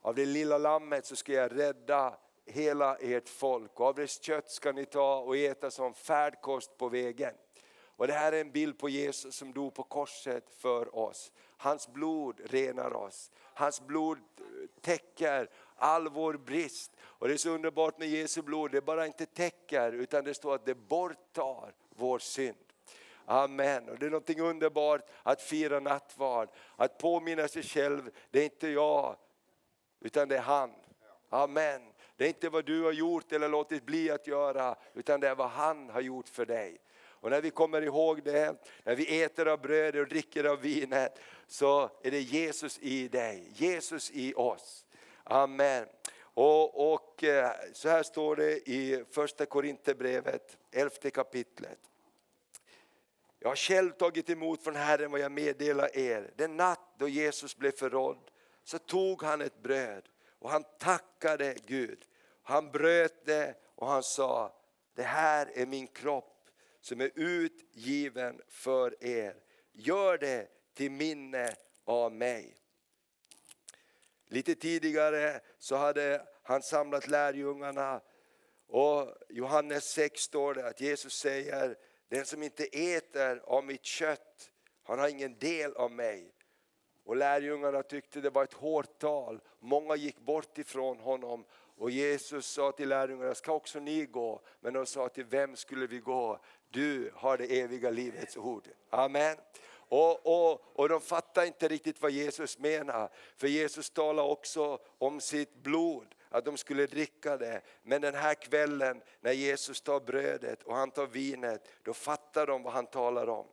av 0.00 0.14
det 0.14 0.26
lilla 0.26 0.58
lammet 0.58 1.06
så 1.06 1.16
ska 1.16 1.32
jag 1.32 1.58
rädda 1.58 2.16
hela 2.46 2.96
ert 2.96 3.28
folk. 3.28 3.80
Och 3.80 3.86
av 3.86 3.94
dess 3.94 4.22
kött 4.22 4.50
ska 4.50 4.72
ni 4.72 4.86
ta 4.86 5.16
och 5.16 5.36
äta 5.36 5.70
som 5.70 5.94
färdkost 5.94 6.78
på 6.78 6.88
vägen. 6.88 7.34
Och 7.96 8.06
det 8.06 8.12
här 8.12 8.32
är 8.32 8.40
en 8.40 8.52
bild 8.52 8.78
på 8.78 8.88
Jesus 8.88 9.34
som 9.34 9.52
dog 9.52 9.74
på 9.74 9.82
korset 9.82 10.44
för 10.58 10.96
oss. 10.96 11.32
Hans 11.56 11.88
blod 11.88 12.40
renar 12.44 12.96
oss. 12.96 13.30
Hans 13.54 13.80
blod 13.80 14.18
eh, 14.18 14.44
täcker 14.80 15.48
all 15.76 16.08
vår 16.08 16.34
brist. 16.34 16.92
Och 17.02 17.28
det 17.28 17.34
är 17.34 17.38
så 17.38 17.50
underbart 17.50 17.98
med 17.98 18.08
Jesu 18.08 18.42
blod, 18.42 18.70
det 18.70 18.80
bara 18.80 19.06
inte 19.06 19.26
täcker 19.26 19.92
utan 19.92 20.24
det 20.24 20.34
står 20.34 20.54
att 20.54 20.66
det 20.66 20.74
borttar 20.74 21.74
vår 21.96 22.18
synd. 22.18 22.56
Amen. 23.24 23.88
Och 23.88 23.98
det 23.98 24.06
är 24.06 24.10
något 24.10 24.30
underbart 24.30 25.10
att 25.22 25.42
fira 25.42 25.80
nattvard, 25.80 26.48
att 26.76 26.98
påminna 26.98 27.48
sig 27.48 27.62
själv, 27.62 28.10
det 28.30 28.40
är 28.40 28.44
inte 28.44 28.68
jag 28.68 29.16
utan 30.00 30.28
det 30.28 30.36
är 30.36 30.42
han. 30.42 30.72
Amen. 31.28 31.82
Det 32.16 32.24
är 32.24 32.28
inte 32.28 32.48
vad 32.48 32.64
du 32.64 32.82
har 32.82 32.92
gjort 32.92 33.32
eller 33.32 33.48
låtit 33.48 33.86
bli 33.86 34.10
att 34.10 34.26
göra 34.26 34.76
utan 34.94 35.20
det 35.20 35.28
är 35.28 35.34
vad 35.34 35.50
han 35.50 35.90
har 35.90 36.00
gjort 36.00 36.28
för 36.28 36.46
dig. 36.46 36.78
Och 37.22 37.30
när 37.30 37.40
vi 37.40 37.50
kommer 37.50 37.82
ihåg 37.82 38.22
det, 38.22 38.54
när 38.84 38.94
vi 38.94 39.22
äter 39.22 39.48
av 39.48 39.60
brödet 39.60 40.00
och 40.02 40.08
dricker 40.08 40.44
av 40.44 40.60
vinet 40.60 41.18
så 41.46 41.90
är 42.02 42.10
det 42.10 42.20
Jesus 42.20 42.78
i 42.78 43.08
dig, 43.08 43.52
Jesus 43.54 44.10
i 44.10 44.34
oss. 44.34 44.86
Amen. 45.24 45.86
Och, 46.18 46.92
och 46.92 47.24
eh, 47.24 47.50
så 47.72 47.88
här 47.88 48.02
står 48.02 48.36
det 48.36 48.68
i 48.68 49.04
första 49.10 49.46
Korinthierbrevet, 49.46 50.58
elfte 50.70 51.10
kapitlet. 51.10 51.78
Jag 53.38 53.48
har 53.48 53.56
själv 53.56 53.90
tagit 53.90 54.30
emot 54.30 54.64
från 54.64 54.76
Herren 54.76 55.10
vad 55.10 55.20
jag 55.20 55.32
meddelar 55.32 55.96
er. 55.98 56.30
Den 56.36 56.56
natt 56.56 56.94
då 56.98 57.08
Jesus 57.08 57.56
blev 57.56 57.72
förrådd 57.72 58.30
så 58.64 58.78
tog 58.78 59.22
han 59.22 59.40
ett 59.40 59.62
bröd 59.62 60.08
och 60.38 60.50
han 60.50 60.64
tackade 60.78 61.54
Gud. 61.66 62.04
Han 62.42 62.70
bröt 62.70 63.26
det 63.26 63.54
och 63.74 63.86
han 63.86 64.02
sa, 64.02 64.54
det 64.94 65.02
här 65.02 65.50
är 65.54 65.66
min 65.66 65.86
kropp 65.86 66.31
som 66.82 67.00
är 67.00 67.10
utgiven 67.14 68.40
för 68.48 69.04
er. 69.04 69.36
Gör 69.72 70.18
det 70.18 70.48
till 70.74 70.90
minne 70.90 71.54
av 71.84 72.12
mig. 72.12 72.56
Lite 74.26 74.54
tidigare 74.54 75.40
så 75.58 75.76
hade 75.76 76.26
han 76.42 76.62
samlat 76.62 77.08
lärjungarna 77.08 78.00
och 78.66 79.14
Johannes 79.28 79.84
6 79.84 80.20
står 80.20 80.54
det 80.54 80.68
att 80.68 80.80
Jesus 80.80 81.14
säger, 81.14 81.76
den 82.08 82.24
som 82.24 82.42
inte 82.42 82.64
äter 82.64 83.42
av 83.44 83.64
mitt 83.64 83.84
kött, 83.84 84.50
han 84.82 84.98
har 84.98 85.08
ingen 85.08 85.38
del 85.38 85.72
av 85.76 85.90
mig. 85.90 86.34
Och 87.04 87.16
lärjungarna 87.16 87.82
tyckte 87.82 88.20
det 88.20 88.30
var 88.30 88.44
ett 88.44 88.52
hårt 88.52 88.98
tal. 88.98 89.40
Många 89.58 89.96
gick 89.96 90.18
bort 90.18 90.58
ifrån 90.58 90.98
honom. 90.98 91.44
Och 91.76 91.90
Jesus 91.90 92.46
sa 92.46 92.72
till 92.72 92.88
lärjungarna, 92.88 93.34
ska 93.34 93.52
också 93.52 93.80
ni 93.80 94.06
gå? 94.06 94.42
Men 94.60 94.72
de 94.72 94.86
sa, 94.86 95.08
till 95.08 95.24
vem 95.24 95.56
skulle 95.56 95.86
vi 95.86 95.98
gå? 95.98 96.44
Du 96.72 97.12
har 97.14 97.38
det 97.38 97.60
eviga 97.60 97.90
livets 97.90 98.36
ord. 98.36 98.68
Amen. 98.90 99.36
Och, 99.72 100.26
och, 100.26 100.62
och 100.80 100.88
de 100.88 101.00
fattar 101.00 101.44
inte 101.44 101.68
riktigt 101.68 102.02
vad 102.02 102.10
Jesus 102.10 102.58
menar. 102.58 103.10
För 103.36 103.46
Jesus 103.46 103.90
talar 103.90 104.22
också 104.22 104.78
om 104.98 105.20
sitt 105.20 105.54
blod, 105.54 106.14
att 106.28 106.44
de 106.44 106.56
skulle 106.56 106.86
dricka 106.86 107.36
det. 107.36 107.60
Men 107.82 108.00
den 108.00 108.14
här 108.14 108.34
kvällen 108.34 109.02
när 109.20 109.32
Jesus 109.32 109.80
tar 109.80 110.00
brödet 110.00 110.62
och 110.62 110.76
han 110.76 110.90
tar 110.90 111.06
vinet, 111.06 111.68
då 111.82 111.94
fattar 111.94 112.46
de 112.46 112.62
vad 112.62 112.72
han 112.72 112.86
talar 112.86 113.28
om. 113.28 113.46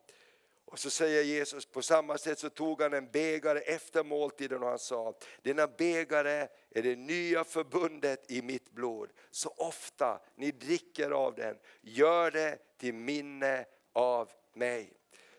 Och 0.66 0.80
så 0.80 0.90
säger 0.90 1.24
Jesus, 1.24 1.66
på 1.66 1.82
samma 1.82 2.18
sätt 2.18 2.40
så 2.40 2.50
tog 2.50 2.82
han 2.82 2.94
en 2.94 3.12
bägare 3.12 3.60
efter 3.60 4.04
måltiden 4.04 4.64
och 4.64 4.70
han 4.70 4.80
sa, 4.80 5.14
denna 5.41 5.68
bägare 5.68 6.48
är 6.70 6.84
det 6.84 6.96
nya 6.96 7.44
förbundet 7.44 8.32
i 8.32 8.41
mitt 8.41 8.72
blod. 8.72 9.10
Så 9.32 9.50
ofta 9.58 10.22
ni 10.36 10.52
dricker 10.52 11.12
av 11.12 11.36
den, 11.36 11.58
gör 11.82 12.32
det 12.32 12.58
till 12.80 12.94
minne 12.94 13.66
av 13.94 14.30
mig. 14.54 14.94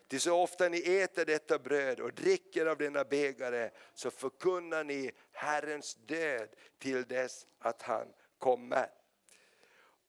Till 0.07 0.21
så 0.21 0.41
ofta 0.41 0.69
ni 0.69 0.77
äter 0.77 1.25
detta 1.25 1.59
bröd 1.59 1.99
och 1.99 2.13
dricker 2.13 2.65
av 2.65 2.77
denna 2.77 3.03
bägare 3.03 3.69
så 3.93 4.11
förkunnar 4.11 4.83
ni 4.83 5.11
Herrens 5.31 5.95
död 5.95 6.49
till 6.79 7.03
dess 7.03 7.47
att 7.59 7.81
han 7.81 8.07
kommer. 8.37 8.87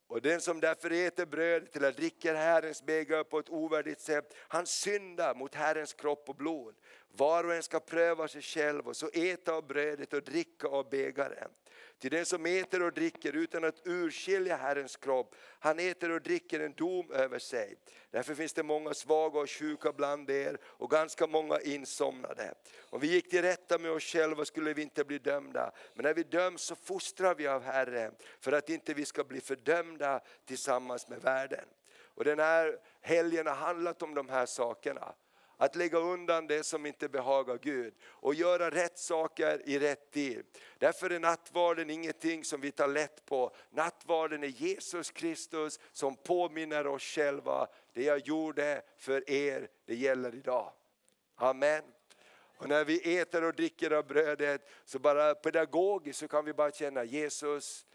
Och 0.07 0.23
den 0.23 0.41
som 0.41 0.61
därför 0.61 0.91
äter 0.91 1.27
brödet 1.27 1.77
eller 1.77 1.93
dricker 1.93 2.35
Herrens 2.35 2.83
bägare 2.83 3.25
på 3.25 3.39
ett 3.39 3.51
ovärdigt 3.51 4.01
sätt, 4.01 4.35
han 4.39 4.67
syndar 4.67 5.35
mot 5.35 5.55
Herrens 5.55 5.93
kropp 5.93 6.29
och 6.29 6.37
blod. 6.37 6.75
Var 7.09 7.45
och 7.45 7.55
en 7.55 7.63
ska 7.63 7.81
pröva 7.81 8.29
sig 8.29 8.43
själv 8.43 8.89
och 8.89 8.97
så 8.97 9.09
äta 9.09 9.53
av 9.53 9.67
brödet 9.67 10.13
och 10.13 10.23
dricka 10.23 10.69
av 10.69 10.91
bägaren. 10.91 11.51
Till 12.03 12.11
den 12.11 12.27
som 12.27 12.47
äter 12.47 12.83
och 12.83 12.93
dricker 12.93 13.37
utan 13.37 13.65
att 13.65 13.87
urskilja 13.87 14.57
Herrens 14.57 14.97
kropp, 14.97 15.35
han 15.59 15.79
äter 15.79 16.11
och 16.11 16.23
dricker 16.23 16.61
en 16.61 16.73
dom 16.73 17.11
över 17.11 17.39
sig. 17.39 17.77
Därför 18.11 18.35
finns 18.35 18.53
det 18.53 18.63
många 18.63 18.95
svaga 18.95 19.41
och 19.41 19.51
sjuka 19.51 19.93
bland 19.93 20.31
er 20.31 20.59
och 20.65 20.91
ganska 20.91 21.27
många 21.27 21.61
insomnade. 21.61 22.55
Om 22.81 23.01
vi 23.01 23.07
gick 23.07 23.31
till 23.31 23.43
rätta 23.43 23.79
med 23.79 23.91
oss 23.91 24.03
själva 24.03 24.45
skulle 24.45 24.75
vi 24.75 24.83
inte 24.83 25.05
bli 25.05 25.19
dömda. 25.19 25.73
Men 25.95 26.05
när 26.05 26.15
vi 26.15 26.23
döms 26.23 26.63
så 26.63 26.75
fostrar 26.75 27.35
vi 27.35 27.47
av 27.47 27.63
Herren 27.63 28.15
för 28.41 28.53
att 28.53 28.71
inte 28.71 28.95
vi 28.95 29.05
ska 29.05 29.25
bli 29.25 29.41
fördömda 29.41 30.21
tillsammans 30.45 31.09
med 31.09 31.23
världen. 31.23 31.65
Och 32.15 32.25
den 32.25 32.39
här 32.39 32.79
helgen 33.01 33.47
har 33.47 33.55
handlat 33.55 34.03
om 34.03 34.15
de 34.15 34.29
här 34.29 34.47
sakerna 34.47 35.15
att 35.63 35.77
lägga 35.77 35.99
undan 35.99 36.47
det 36.47 36.63
som 36.63 36.87
inte 36.87 37.09
behagar 37.09 37.59
Gud 37.59 37.95
och 38.05 38.35
göra 38.35 38.71
rätt 38.71 38.99
saker 38.99 39.69
i 39.69 39.79
rätt 39.79 40.11
tid. 40.11 40.45
Därför 40.79 41.11
är 41.11 41.21
nattvarden 41.21 41.91
ingenting 41.91 42.45
som 42.45 42.61
vi 42.61 42.71
tar 42.71 42.89
lätt 42.89 43.25
på. 43.25 43.55
Nattvarden 43.71 44.45
är 44.45 44.49
Jesus 44.49 45.11
Kristus 45.11 45.81
som 45.93 46.17
påminner 46.17 46.87
oss 46.87 47.03
själva, 47.03 47.67
det 47.93 48.03
jag 48.03 48.19
gjorde 48.19 48.83
för 48.97 49.31
er, 49.31 49.69
det 49.85 49.95
gäller 49.95 50.35
idag. 50.35 50.73
Amen. 51.37 51.83
Och 52.57 52.69
när 52.69 52.85
vi 52.85 53.19
äter 53.19 53.45
och 53.45 53.55
dricker 53.55 53.91
av 53.91 54.07
brödet 54.07 54.71
så 54.85 54.99
bara 54.99 55.35
pedagogiskt 55.35 56.19
så 56.19 56.29
kan 56.29 56.45
vi 56.45 56.53
bara 56.53 56.71
känna 56.71 57.05
Jesus, 57.05 57.87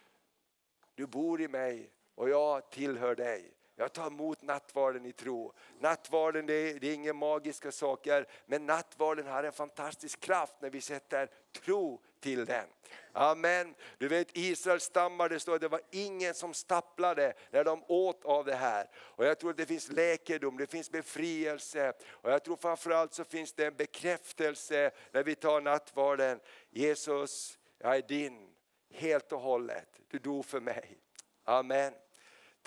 du 0.96 1.08
bor 1.08 1.42
i 1.42 1.48
mig 1.48 1.92
och 2.16 2.30
jag 2.30 2.72
tillhör 2.72 3.16
dig. 3.16 3.57
Jag 3.80 3.94
tar 3.94 4.08
emot 4.08 4.42
nattvarden 4.42 5.06
i 5.06 5.12
tro. 5.12 5.54
Nattvarden 5.80 6.46
det 6.46 6.54
är, 6.54 6.80
det 6.80 6.88
är 6.88 6.94
inga 6.94 7.14
magiska 7.14 7.72
saker, 7.72 8.28
men 8.46 8.66
nattvarden 8.66 9.28
har 9.28 9.44
en 9.44 9.52
fantastisk 9.52 10.20
kraft 10.20 10.56
när 10.60 10.70
vi 10.70 10.82
sätter 10.82 11.30
tro 11.52 12.02
till 12.20 12.46
den. 12.46 12.66
Amen. 13.12 13.76
Du 13.98 14.08
vet 14.08 14.38
Israels 14.38 14.84
stammar, 14.84 15.30
det 15.30 15.40
står 15.40 15.56
att 15.56 15.62
det 15.62 15.68
var 15.68 15.82
ingen 15.92 16.34
som 16.34 16.54
stapplade 16.54 17.34
när 17.52 17.64
de 17.64 17.84
åt 17.88 18.26
av 18.26 18.46
det 18.46 18.56
här. 18.56 18.90
Och 18.96 19.26
jag 19.26 19.40
tror 19.40 19.50
att 19.50 19.58
det 19.58 19.66
finns 19.66 19.92
läkedom, 19.92 20.58
det 20.58 20.68
finns 20.68 20.92
befrielse. 20.92 21.94
Och 22.08 22.32
jag 22.32 22.44
tror 22.44 22.56
framförallt 22.56 23.14
så 23.14 23.24
finns 23.24 23.54
det 23.54 23.66
en 23.66 23.76
bekräftelse 23.76 24.92
när 25.12 25.24
vi 25.24 25.36
tar 25.36 25.62
nattvarden. 25.62 26.40
Jesus, 26.70 27.60
jag 27.78 27.98
är 27.98 28.02
din 28.02 28.50
helt 28.94 29.32
och 29.32 29.42
hållet. 29.42 29.88
Du 30.08 30.20
dog 30.20 30.46
för 30.46 30.60
mig. 30.60 30.98
Amen. 31.44 31.94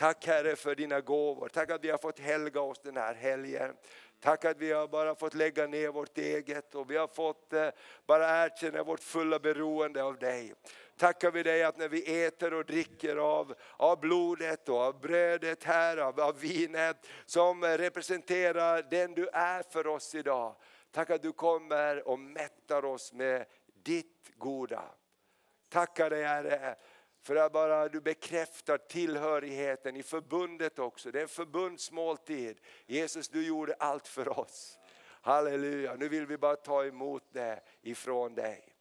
Tack 0.00 0.26
Herre 0.26 0.56
för 0.56 0.74
dina 0.74 1.00
gåvor. 1.00 1.48
Tack 1.48 1.70
att 1.70 1.84
vi 1.84 1.90
har 1.90 1.98
fått 1.98 2.18
helga 2.18 2.60
oss 2.60 2.80
den 2.82 2.96
här 2.96 3.14
helgen. 3.14 3.74
Tack 4.20 4.44
att 4.44 4.58
vi 4.58 4.72
har 4.72 4.88
bara 4.88 5.14
fått 5.14 5.34
lägga 5.34 5.66
ner 5.66 5.88
vårt 5.88 6.18
eget 6.18 6.74
och 6.74 6.90
vi 6.90 6.96
har 6.96 7.06
fått 7.06 7.52
eh, 7.52 7.68
bara 8.06 8.44
erkänna 8.44 8.82
vårt 8.82 9.00
fulla 9.00 9.38
beroende 9.38 10.02
av 10.02 10.18
dig. 10.18 10.54
Tackar 10.96 11.30
vi 11.30 11.42
dig 11.42 11.64
att 11.64 11.78
när 11.78 11.88
vi 11.88 12.24
äter 12.24 12.54
och 12.54 12.64
dricker 12.64 13.16
av, 13.16 13.54
av 13.76 14.00
blodet 14.00 14.68
och 14.68 14.80
av 14.80 15.00
brödet 15.00 15.64
här, 15.64 15.96
av, 15.96 16.20
av 16.20 16.38
vinet 16.38 17.06
som 17.26 17.64
representerar 17.64 18.86
den 18.90 19.14
du 19.14 19.28
är 19.28 19.62
för 19.62 19.86
oss 19.86 20.14
idag. 20.14 20.54
Tack 20.90 21.10
att 21.10 21.22
du 21.22 21.32
kommer 21.32 22.08
och 22.08 22.18
mättar 22.18 22.84
oss 22.84 23.12
med 23.12 23.46
ditt 23.82 24.30
goda. 24.36 24.84
Tackar 25.68 26.10
dig 26.10 26.24
Herre 26.24 26.76
för 27.22 27.36
att 27.36 27.52
bara 27.52 27.88
du 27.88 28.00
bekräftar 28.00 28.78
tillhörigheten 28.78 29.96
i 29.96 30.02
förbundet 30.02 30.78
också. 30.78 31.10
Det 31.10 31.18
är 31.18 31.22
en 31.22 31.28
förbundsmåltid. 31.28 32.60
Jesus 32.86 33.28
du 33.28 33.46
gjorde 33.46 33.74
allt 33.74 34.08
för 34.08 34.38
oss. 34.38 34.78
Halleluja, 35.22 35.94
nu 35.94 36.08
vill 36.08 36.26
vi 36.26 36.38
bara 36.38 36.56
ta 36.56 36.84
emot 36.84 37.22
det 37.32 37.62
ifrån 37.82 38.34
dig. 38.34 38.74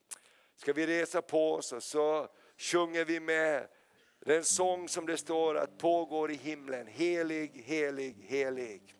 Ska 0.56 0.72
vi 0.72 0.86
resa 0.86 1.22
på 1.22 1.54
oss 1.54 1.72
och 1.72 1.82
så 1.82 2.28
sjunger 2.56 3.04
vi 3.04 3.20
med 3.20 3.66
den 4.20 4.44
sång 4.44 4.88
som 4.88 5.06
det 5.06 5.16
står 5.16 5.54
att 5.54 5.78
pågår 5.78 6.30
i 6.30 6.34
himlen. 6.34 6.86
Helig, 6.86 7.62
helig, 7.64 8.16
helig. 8.28 8.94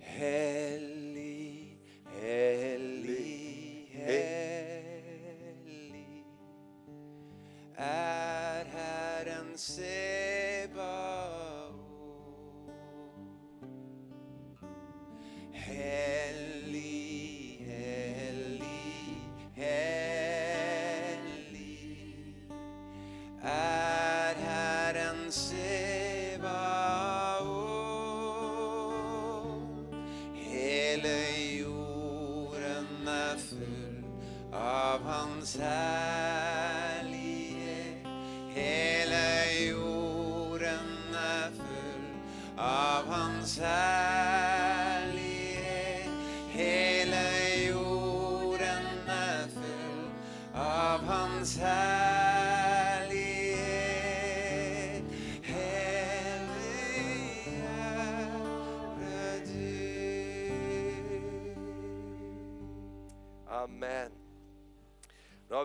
Helig, 0.00 1.78
helig, 2.20 3.88
helig 3.90 4.47
är 7.80 8.64
Herren 8.64 9.58
Sebaot. 9.58 10.68
Helig, 15.52 16.86
helig, 17.66 18.62
helig 19.54 20.74
är 23.42 24.34
Herren 24.34 25.32
Sebaot. 25.32 26.48
Hela 30.34 31.30
jorden 31.58 33.08
är 33.08 33.36
full 33.36 34.04
av 34.52 35.02
hans 35.02 35.56
härlighet. 35.56 36.07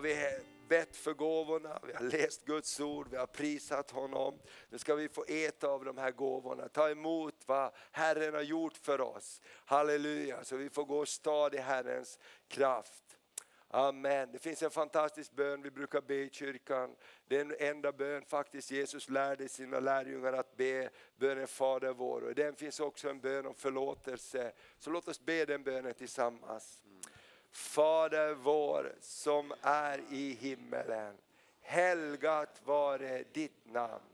Vi 0.04 0.38
bett 0.68 0.96
för 0.96 1.14
gåvorna, 1.14 1.78
vi 1.86 1.92
har 1.92 2.04
läst 2.04 2.44
Guds 2.44 2.80
ord, 2.80 3.08
vi 3.10 3.16
har 3.16 3.26
prisat 3.26 3.90
honom. 3.90 4.38
Nu 4.68 4.78
ska 4.78 4.94
vi 4.94 5.08
få 5.08 5.24
äta 5.28 5.68
av 5.68 5.84
de 5.84 5.98
här 5.98 6.10
gåvorna, 6.10 6.68
ta 6.68 6.90
emot 6.90 7.34
vad 7.46 7.72
Herren 7.92 8.34
har 8.34 8.42
gjort 8.42 8.76
för 8.76 9.00
oss. 9.00 9.40
Halleluja, 9.64 10.44
så 10.44 10.56
vi 10.56 10.70
får 10.70 10.84
gå 10.84 11.06
stad 11.06 11.54
i 11.54 11.58
Herrens 11.58 12.18
kraft. 12.48 13.04
Amen. 13.68 14.28
Det 14.32 14.38
finns 14.38 14.62
en 14.62 14.70
fantastisk 14.70 15.32
bön 15.32 15.62
vi 15.62 15.70
brukar 15.70 16.00
be 16.00 16.14
i 16.14 16.30
kyrkan. 16.30 16.96
Det 17.28 17.36
är 17.40 17.44
den 17.44 17.56
enda 17.58 17.92
bön 17.92 18.24
faktiskt 18.24 18.70
Jesus 18.70 19.08
lärde 19.08 19.48
sina 19.48 19.80
lärjungar 19.80 20.32
att 20.32 20.56
be, 20.56 20.90
bönen 21.16 21.46
Fader 21.46 21.92
vår. 21.92 22.24
Och 22.24 22.30
i 22.30 22.34
den 22.34 22.54
finns 22.54 22.80
också 22.80 23.08
en 23.08 23.20
bön 23.20 23.46
om 23.46 23.54
förlåtelse. 23.54 24.52
Så 24.78 24.90
låt 24.90 25.08
oss 25.08 25.20
be 25.20 25.44
den 25.44 25.62
bönen 25.62 25.94
tillsammans. 25.94 26.83
Fader 27.54 28.34
vår 28.34 28.94
som 29.00 29.52
är 29.62 30.00
i 30.10 30.32
himmelen. 30.40 31.16
Helgat 31.60 32.60
vare 32.64 33.24
ditt 33.32 33.64
namn. 33.64 34.04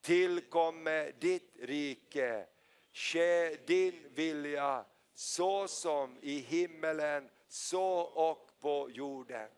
Tillkomme 0.00 1.12
ditt 1.18 1.56
rike. 1.60 2.46
Ske 2.92 3.56
din 3.66 4.08
vilja 4.14 4.84
så 5.14 5.68
som 5.68 6.18
i 6.20 6.38
himmelen 6.38 7.28
så 7.48 8.00
och 8.00 8.50
på 8.60 8.90
jorden. 8.90 9.48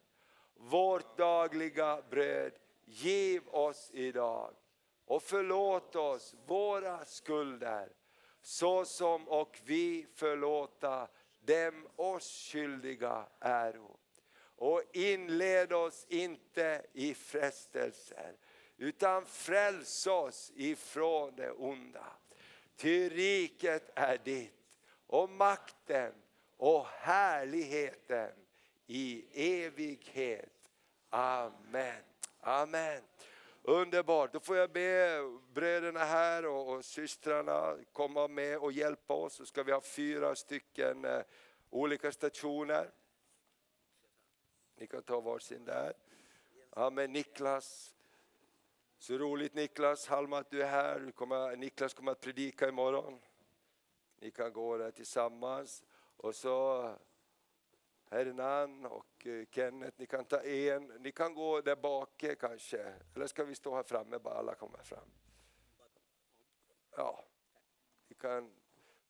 Vårt 0.54 1.16
dagliga 1.18 2.02
bröd 2.10 2.52
giv 2.84 3.48
oss 3.48 3.90
idag 3.92 4.54
och 5.04 5.22
förlåt 5.22 5.96
oss 5.96 6.34
våra 6.46 7.04
skulder 7.04 7.92
så 8.42 8.84
som 8.84 9.28
och 9.28 9.58
vi 9.64 10.06
förlåta 10.14 11.08
dem 11.40 11.88
oss 11.96 12.48
skyldiga 12.52 13.26
äro. 13.40 13.96
Och 14.56 14.82
inled 14.92 15.72
oss 15.72 16.06
inte 16.08 16.86
i 16.92 17.14
frestelser 17.14 18.36
utan 18.76 19.26
fräls 19.26 20.06
oss 20.06 20.52
ifrån 20.54 21.36
det 21.36 21.50
onda. 21.50 22.06
Ty 22.76 23.08
riket 23.08 23.90
är 23.94 24.18
ditt 24.18 24.54
och 25.06 25.30
makten 25.30 26.12
och 26.56 26.86
härligheten 26.86 28.32
i 28.86 29.24
evighet. 29.64 30.70
Amen. 31.10 32.02
Amen. 32.40 33.02
Underbart, 33.62 34.32
då 34.32 34.40
får 34.40 34.56
jag 34.56 34.70
be 34.70 35.20
bröderna 35.52 36.00
här 36.00 36.46
och, 36.46 36.74
och 36.74 36.84
systrarna 36.84 37.76
komma 37.92 38.28
med 38.28 38.58
och 38.58 38.72
hjälpa 38.72 39.14
oss. 39.14 39.34
Så 39.34 39.46
ska 39.46 39.62
vi 39.62 39.72
ha 39.72 39.80
fyra 39.80 40.34
stycken 40.34 41.04
eh, 41.04 41.22
olika 41.70 42.12
stationer. 42.12 42.90
Ni 44.76 44.86
kan 44.86 45.02
ta 45.02 45.20
varsin 45.20 45.64
där. 45.64 45.92
Amen, 46.70 47.12
Niklas. 47.12 47.94
Så 48.98 49.18
roligt 49.18 49.54
Niklas, 49.54 50.06
Halma 50.06 50.38
att 50.38 50.50
du 50.50 50.62
är 50.62 50.68
här. 50.68 50.98
Du 51.00 51.12
kommer, 51.12 51.56
Niklas 51.56 51.94
kommer 51.94 52.12
att 52.12 52.20
predika 52.20 52.68
imorgon. 52.68 53.20
Ni 54.20 54.30
kan 54.30 54.52
gå 54.52 54.76
där 54.76 54.90
tillsammans. 54.90 55.84
Och 56.16 56.34
så 56.34 56.88
Hernan 58.10 58.86
och 58.86 59.26
eh, 59.26 59.46
Kenneth, 59.50 60.00
ni 60.00 60.06
kan 60.06 60.24
ta 60.24 60.40
en. 60.40 60.86
Ni 60.86 61.12
kan 61.12 61.34
gå 61.34 61.60
där 61.60 61.76
bak 61.76 62.22
eh, 62.22 62.34
kanske. 62.34 62.94
Eller 63.14 63.26
ska 63.26 63.44
vi 63.44 63.54
stå 63.54 63.74
här 63.74 63.82
framme 63.82 64.18
bara 64.18 64.34
alla 64.34 64.54
kommer 64.54 64.82
fram? 64.82 65.10
Ja, 66.96 67.24
ni 68.08 68.14
kan, 68.14 68.52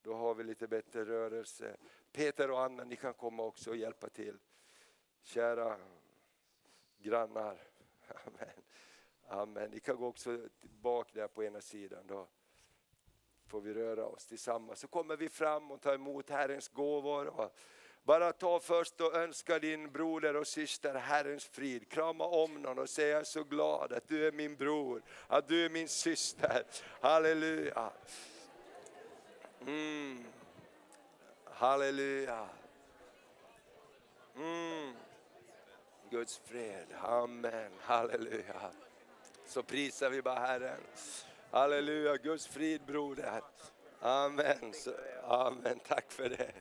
då 0.03 0.15
har 0.15 0.35
vi 0.35 0.45
lite 0.45 0.69
bättre 0.69 1.05
rörelse. 1.05 1.77
Peter 2.13 2.51
och 2.51 2.61
Anna, 2.61 2.85
ni 2.85 2.97
kan 2.97 3.15
komma 3.15 3.43
också 3.43 3.71
och 3.71 3.77
hjälpa 3.77 4.09
till. 4.09 4.39
Kära 5.23 5.77
grannar. 6.99 7.63
Amen. 8.27 8.63
Amen. 9.23 9.71
Ni 9.71 9.81
kan 9.81 9.97
gå 9.97 10.07
också 10.07 10.49
bak 10.61 11.13
där 11.13 11.29
på 11.29 11.45
ena 11.45 11.61
sidan. 11.61 12.07
Då. 12.07 12.29
får 13.47 13.61
vi 13.61 13.75
röra 13.75 14.07
oss 14.07 14.27
tillsammans. 14.27 14.81
Så 14.81 14.89
kommer 14.89 15.17
vi 15.17 15.29
fram 15.29 15.71
och 15.71 15.81
tar 15.81 15.95
emot 15.95 16.31
Herrens 16.31 16.69
gåvor. 16.69 17.27
Och 17.27 17.57
bara 18.03 18.33
ta 18.33 18.61
först 18.61 19.01
och 19.01 19.15
önska 19.15 19.59
din 19.59 19.93
broder 19.93 20.37
och 20.37 20.47
syster 20.47 20.95
Herrens 20.95 21.45
frid. 21.45 21.89
Krama 21.89 22.25
om 22.25 22.63
någon 22.63 22.79
och 22.79 22.89
säg 22.89 23.07
jag 23.07 23.21
är 23.21 23.25
så 23.25 23.45
glad 23.45 23.93
att 23.93 24.09
du 24.09 24.27
är 24.27 24.33
min 24.33 24.57
bror, 24.57 25.03
att 25.27 25.49
du 25.49 25.65
är 25.65 25.71
min 25.71 25.89
syster. 25.89 26.65
Halleluja. 27.01 27.91
Mm. 29.67 30.25
Halleluja. 31.45 32.49
Mm. 34.37 34.95
Guds 36.11 36.41
fred. 36.45 36.87
Amen. 37.03 37.73
Halleluja. 37.81 38.71
Så 39.47 39.63
prisar 39.63 40.11
vi 40.11 40.23
bara 40.23 40.39
Herren. 40.39 40.81
Halleluja. 41.51 42.17
Guds 42.17 42.47
frid 42.47 42.81
broder. 42.87 43.41
Amen. 44.01 44.73
Så, 44.73 44.93
amen. 45.25 45.81
Tack 45.89 46.13
för 46.13 46.29
det. 46.29 46.53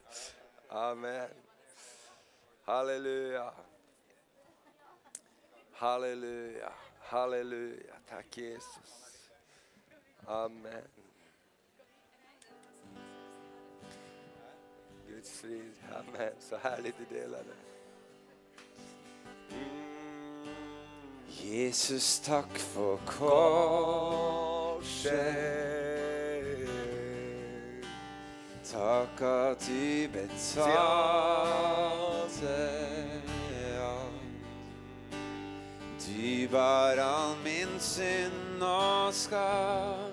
Amen. 0.69 1.29
Halleluja. 2.65 3.53
Halleluja. 5.71 6.71
Halleluja. 6.99 7.93
Tack 8.09 8.37
Jesus. 8.37 9.29
Amen. 10.25 10.87
Guds 15.07 15.31
frid. 15.31 15.73
Amen. 15.95 16.33
Så 16.39 16.57
härligt 16.57 16.95
du 16.97 17.05
delade. 17.15 17.53
Mm. 19.49 19.89
Jesus, 21.27 22.19
tack 22.19 22.57
för 22.57 22.97
korset. 22.97 23.49
Betalade 30.13 30.67
allt. 33.81 34.21
Du 36.05 36.47
bar 36.47 36.97
all 36.97 37.35
min 37.43 37.79
synd 37.79 38.63
och 38.63 39.13
skam. 39.13 40.11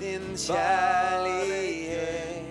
Din 0.00 0.36
kärlek 0.36 2.44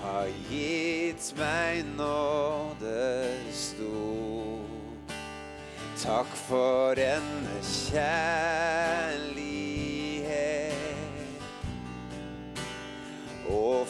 har 0.00 0.28
gett 0.50 1.34
mig 1.38 1.84
nåde 1.96 3.36
stor. 3.52 4.64
Tack 6.02 6.26
för 6.26 6.96
denna 6.96 7.62
kärlighet 7.62 9.23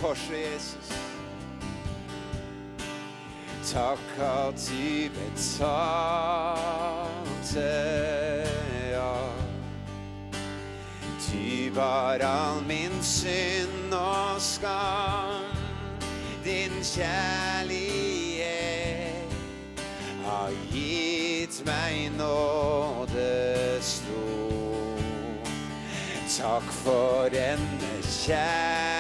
korset 0.01 0.31
Jesus. 0.31 0.93
Tack 3.73 4.19
att 4.19 4.71
du 4.71 5.11
betalte, 5.11 5.67
ja 8.93 9.31
Du 11.33 11.71
bar 11.71 12.21
all 12.21 12.63
min 12.69 13.03
synd 13.03 13.95
och 13.95 14.43
skam. 14.43 15.45
Din 16.45 16.85
kärlek 16.85 18.37
har 20.25 20.51
gett 20.51 21.67
mig 21.67 22.11
nåde 22.19 23.79
stor. 23.81 24.99
Tack 26.39 26.73
för 26.73 27.31
denna 27.31 28.03
kärlek 28.03 29.00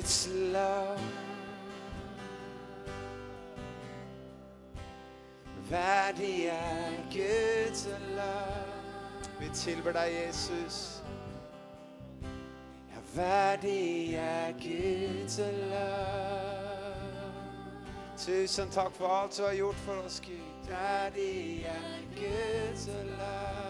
its 0.00 0.28
love. 0.52 0.98
Värdig 5.68 6.52
Guds 7.12 7.88
love. 8.16 8.64
Vi 9.40 9.48
tillber 9.54 9.92
dig 9.92 10.12
Jesus. 10.12 11.02
Ja, 12.90 13.00
värdig 13.14 14.20
Guds 14.62 15.38
love. 15.38 16.50
Tusen 18.18 18.68
tack 18.70 18.92
för 18.92 19.08
allt 19.08 19.36
du 19.36 19.42
har 19.42 19.52
gjort 19.52 19.76
för 19.86 20.06
oss 20.06 20.20
Gud. 20.20 20.70
Värdiga 20.70 21.74
Guds 22.14 22.86
love. 22.86 23.69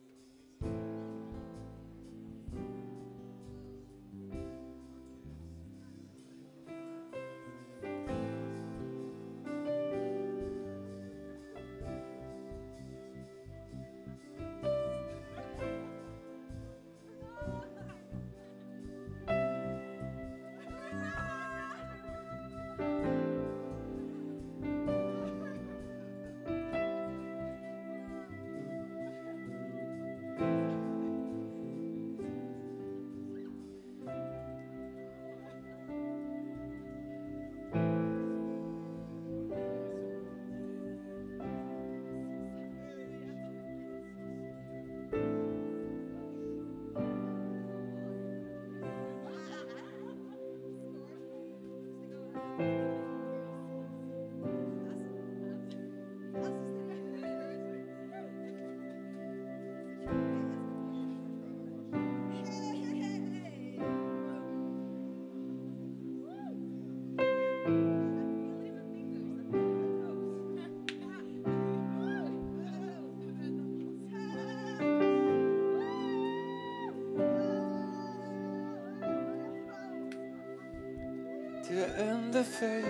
higher 81.81 81.93
and 81.97 82.33
the 82.33 82.43
faith. 82.43 82.85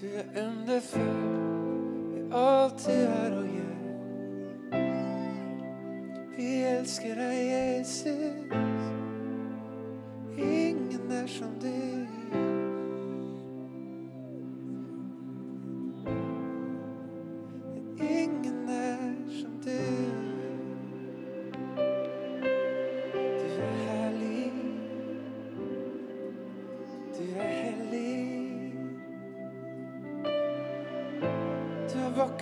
Du 0.00 0.14
är 0.14 0.42
underfull, 0.42 1.02
i 2.16 2.32
allt 2.32 2.86
du 2.86 2.92
är 2.92 3.38
och 3.38 3.46
gör. 3.46 3.76
Vi 6.36 6.62
älskar 6.62 7.16
dig. 7.16 7.25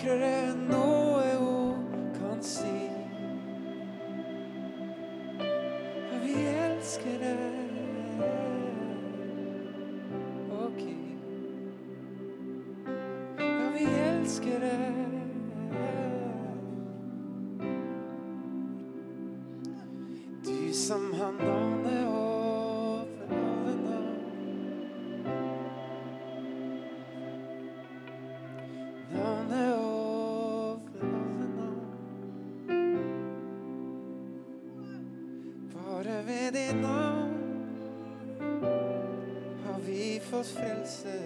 säkrare 0.04 0.26
än 0.26 0.56
någonsin 0.58 0.83
senses. 40.86 41.23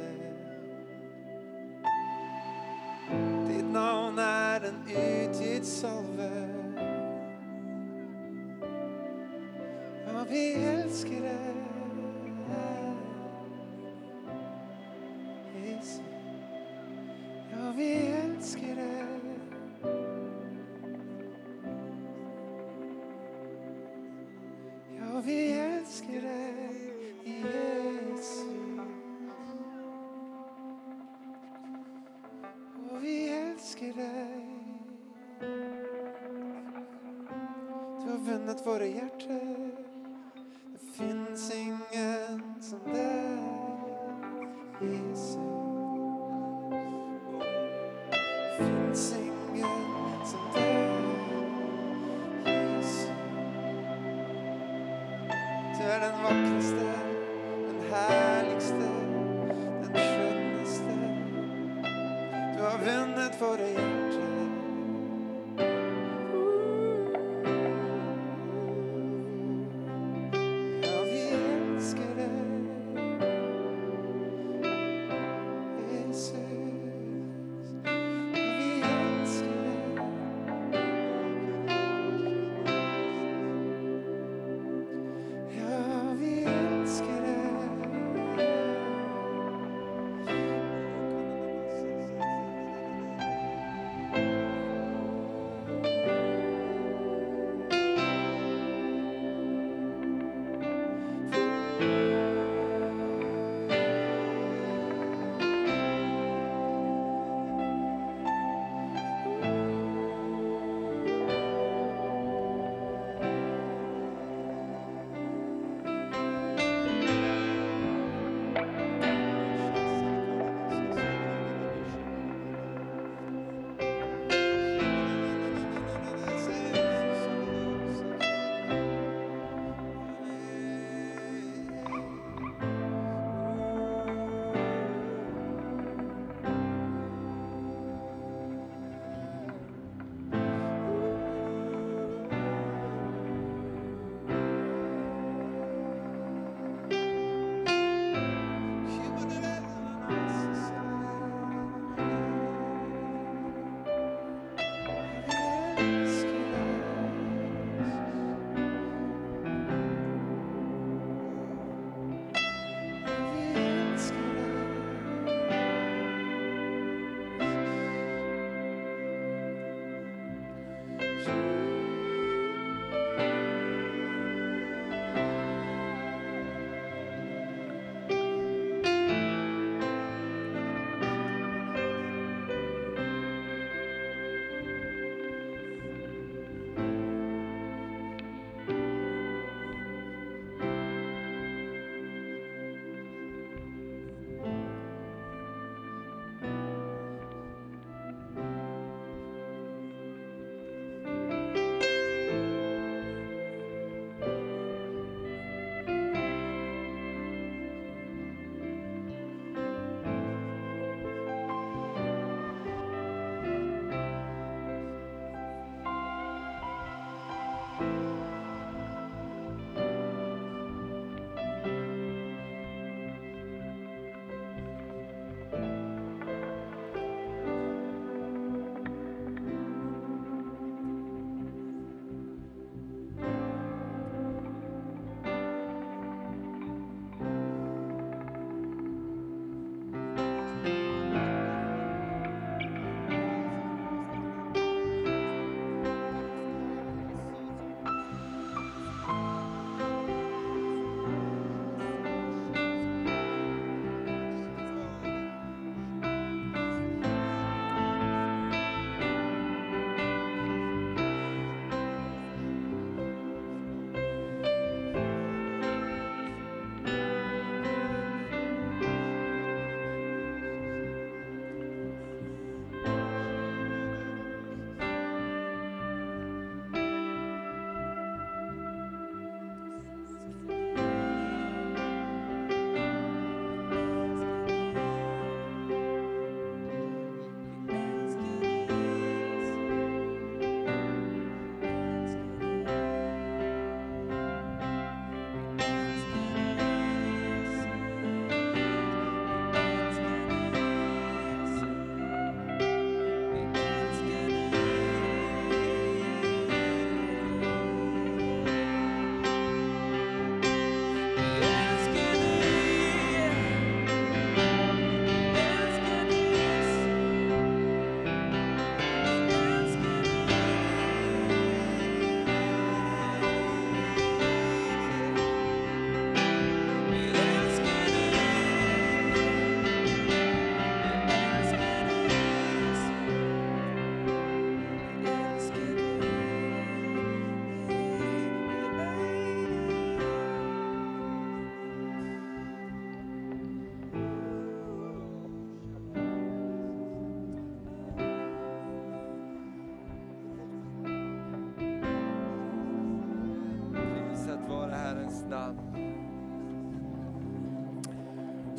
före 38.69 38.87
hjärtat. 38.87 39.38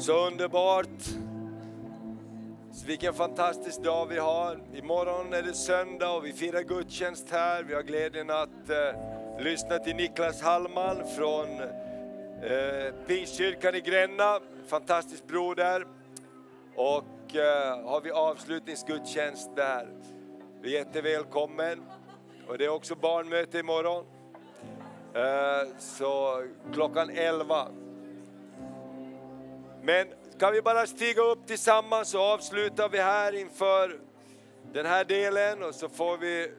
Så 0.10 0.28
underbart. 0.28 1.04
Så 2.72 2.88
vilken 2.88 3.14
fantastisk 3.14 3.84
dag 3.84 4.06
vi 4.06 4.18
har. 4.18 4.60
Imorgon 4.74 5.34
är 5.34 5.44
det 5.44 5.54
söndag 5.54 6.12
och 6.12 6.26
vi 6.26 6.34
firar 6.34 6.62
gudstjänst 6.62 7.30
här. 7.32 7.64
Vi 7.64 7.74
har 7.74 7.82
glädjen 7.82 8.30
att 8.30 8.70
eh, 8.70 9.44
lyssna 9.44 9.80
till 9.80 9.96
Niklas 9.96 10.42
Hallman 10.42 11.08
från 11.18 11.62
eh, 12.44 12.94
Pingstkyrkan 13.08 13.76
i 13.76 13.82
Gränna. 13.82 14.40
Fantastisk 14.68 15.28
broder. 15.28 15.88
Och 16.76 17.36
eh, 17.36 17.90
har 17.90 18.02
vi 18.02 18.12
avslutningsgudstjänst 18.12 19.56
där. 19.56 19.88
Du 20.62 20.70
är 20.70 20.74
jättevälkommen. 20.74 21.84
Och 22.48 22.58
det 22.58 22.66
är 22.66 22.70
också 22.70 22.96
barnmöte 22.96 23.60
imorgon. 23.60 24.06
Eh, 25.14 25.78
så 25.80 26.44
klockan 26.74 27.10
11. 27.10 27.68
Men 29.84 30.08
kan 30.40 30.54
vi 30.54 30.62
bara 30.62 30.88
stiga 30.88 31.22
upp 31.22 31.48
tillsammans 31.48 32.10
så 32.10 32.22
avslutar 32.22 32.90
vi 32.90 32.98
här 32.98 33.36
inför 33.36 34.00
den 34.74 34.86
här 34.86 35.06
delen 35.06 35.64
och 35.64 35.76
så 35.76 35.90
får 35.90 36.18
vi 36.18 36.52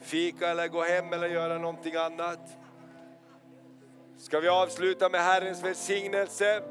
fika 0.00 0.48
eller 0.48 0.68
gå 0.68 0.82
hem 0.82 1.12
eller 1.12 1.28
göra 1.28 1.58
någonting 1.58 1.94
annat. 1.96 2.40
Ska 4.18 4.40
vi 4.40 4.48
avsluta 4.48 5.08
med 5.08 5.20
Herrens 5.20 5.64
välsignelse? 5.64 6.62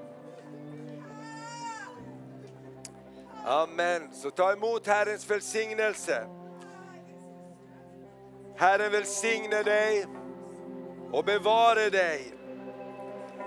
Amen. 3.45 4.09
Så 4.13 4.31
ta 4.31 4.53
emot 4.53 4.87
Herrens 4.87 5.31
välsignelse. 5.31 6.27
Herren 8.55 8.91
välsigne 8.91 9.63
dig 9.63 10.05
och 11.11 11.25
bevare 11.25 11.89
dig. 11.89 12.36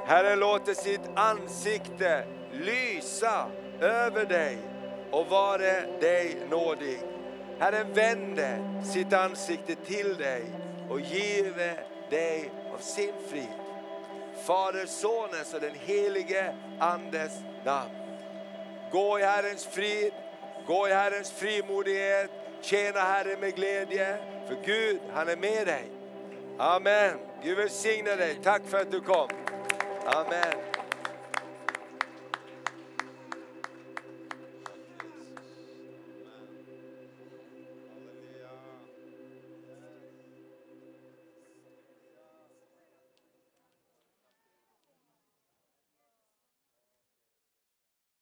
Herren 0.07 0.39
låter 0.39 0.75
sitt 0.75 1.01
ansikte 1.15 2.25
lysa 2.53 3.47
över 3.81 4.25
dig 4.25 4.59
och 5.11 5.27
vare 5.27 5.85
dig 6.01 6.37
nådig. 6.51 6.99
Herren 7.59 7.93
vände 7.93 8.59
sitt 8.93 9.13
ansikte 9.13 9.75
till 9.75 10.17
dig 10.17 10.45
och 10.91 11.01
give 11.01 11.75
dig 12.11 12.51
av 12.75 12.79
sin 12.79 13.13
frid. 13.29 13.49
Fader, 14.47 14.87
Sonens 14.87 15.55
och 15.55 15.61
den 15.61 15.75
helige 15.75 16.55
Andes 16.79 17.33
namn. 17.65 17.91
Gå 18.93 19.19
i 19.19 19.23
Herrens 19.23 19.67
frid, 19.67 20.13
gå 20.67 20.89
i 20.89 20.93
Herrens 20.93 21.31
frimodighet, 21.31 22.31
tjäna 22.61 23.01
Herren 23.01 23.41
med 23.41 23.55
glädje, 23.55 24.19
för 24.49 24.57
Gud, 24.65 25.01
han 25.15 25.29
är 25.29 25.37
med 25.37 25.67
dig. 25.67 25.85
Amen. 26.59 27.19
Gud 27.43 27.57
välsigne 27.57 28.17
dig. 28.17 28.39
Tack 28.43 28.63
för 28.67 28.81
att 28.81 28.91
du 28.91 29.01
kom. 29.01 29.29
Amen. 30.07 30.70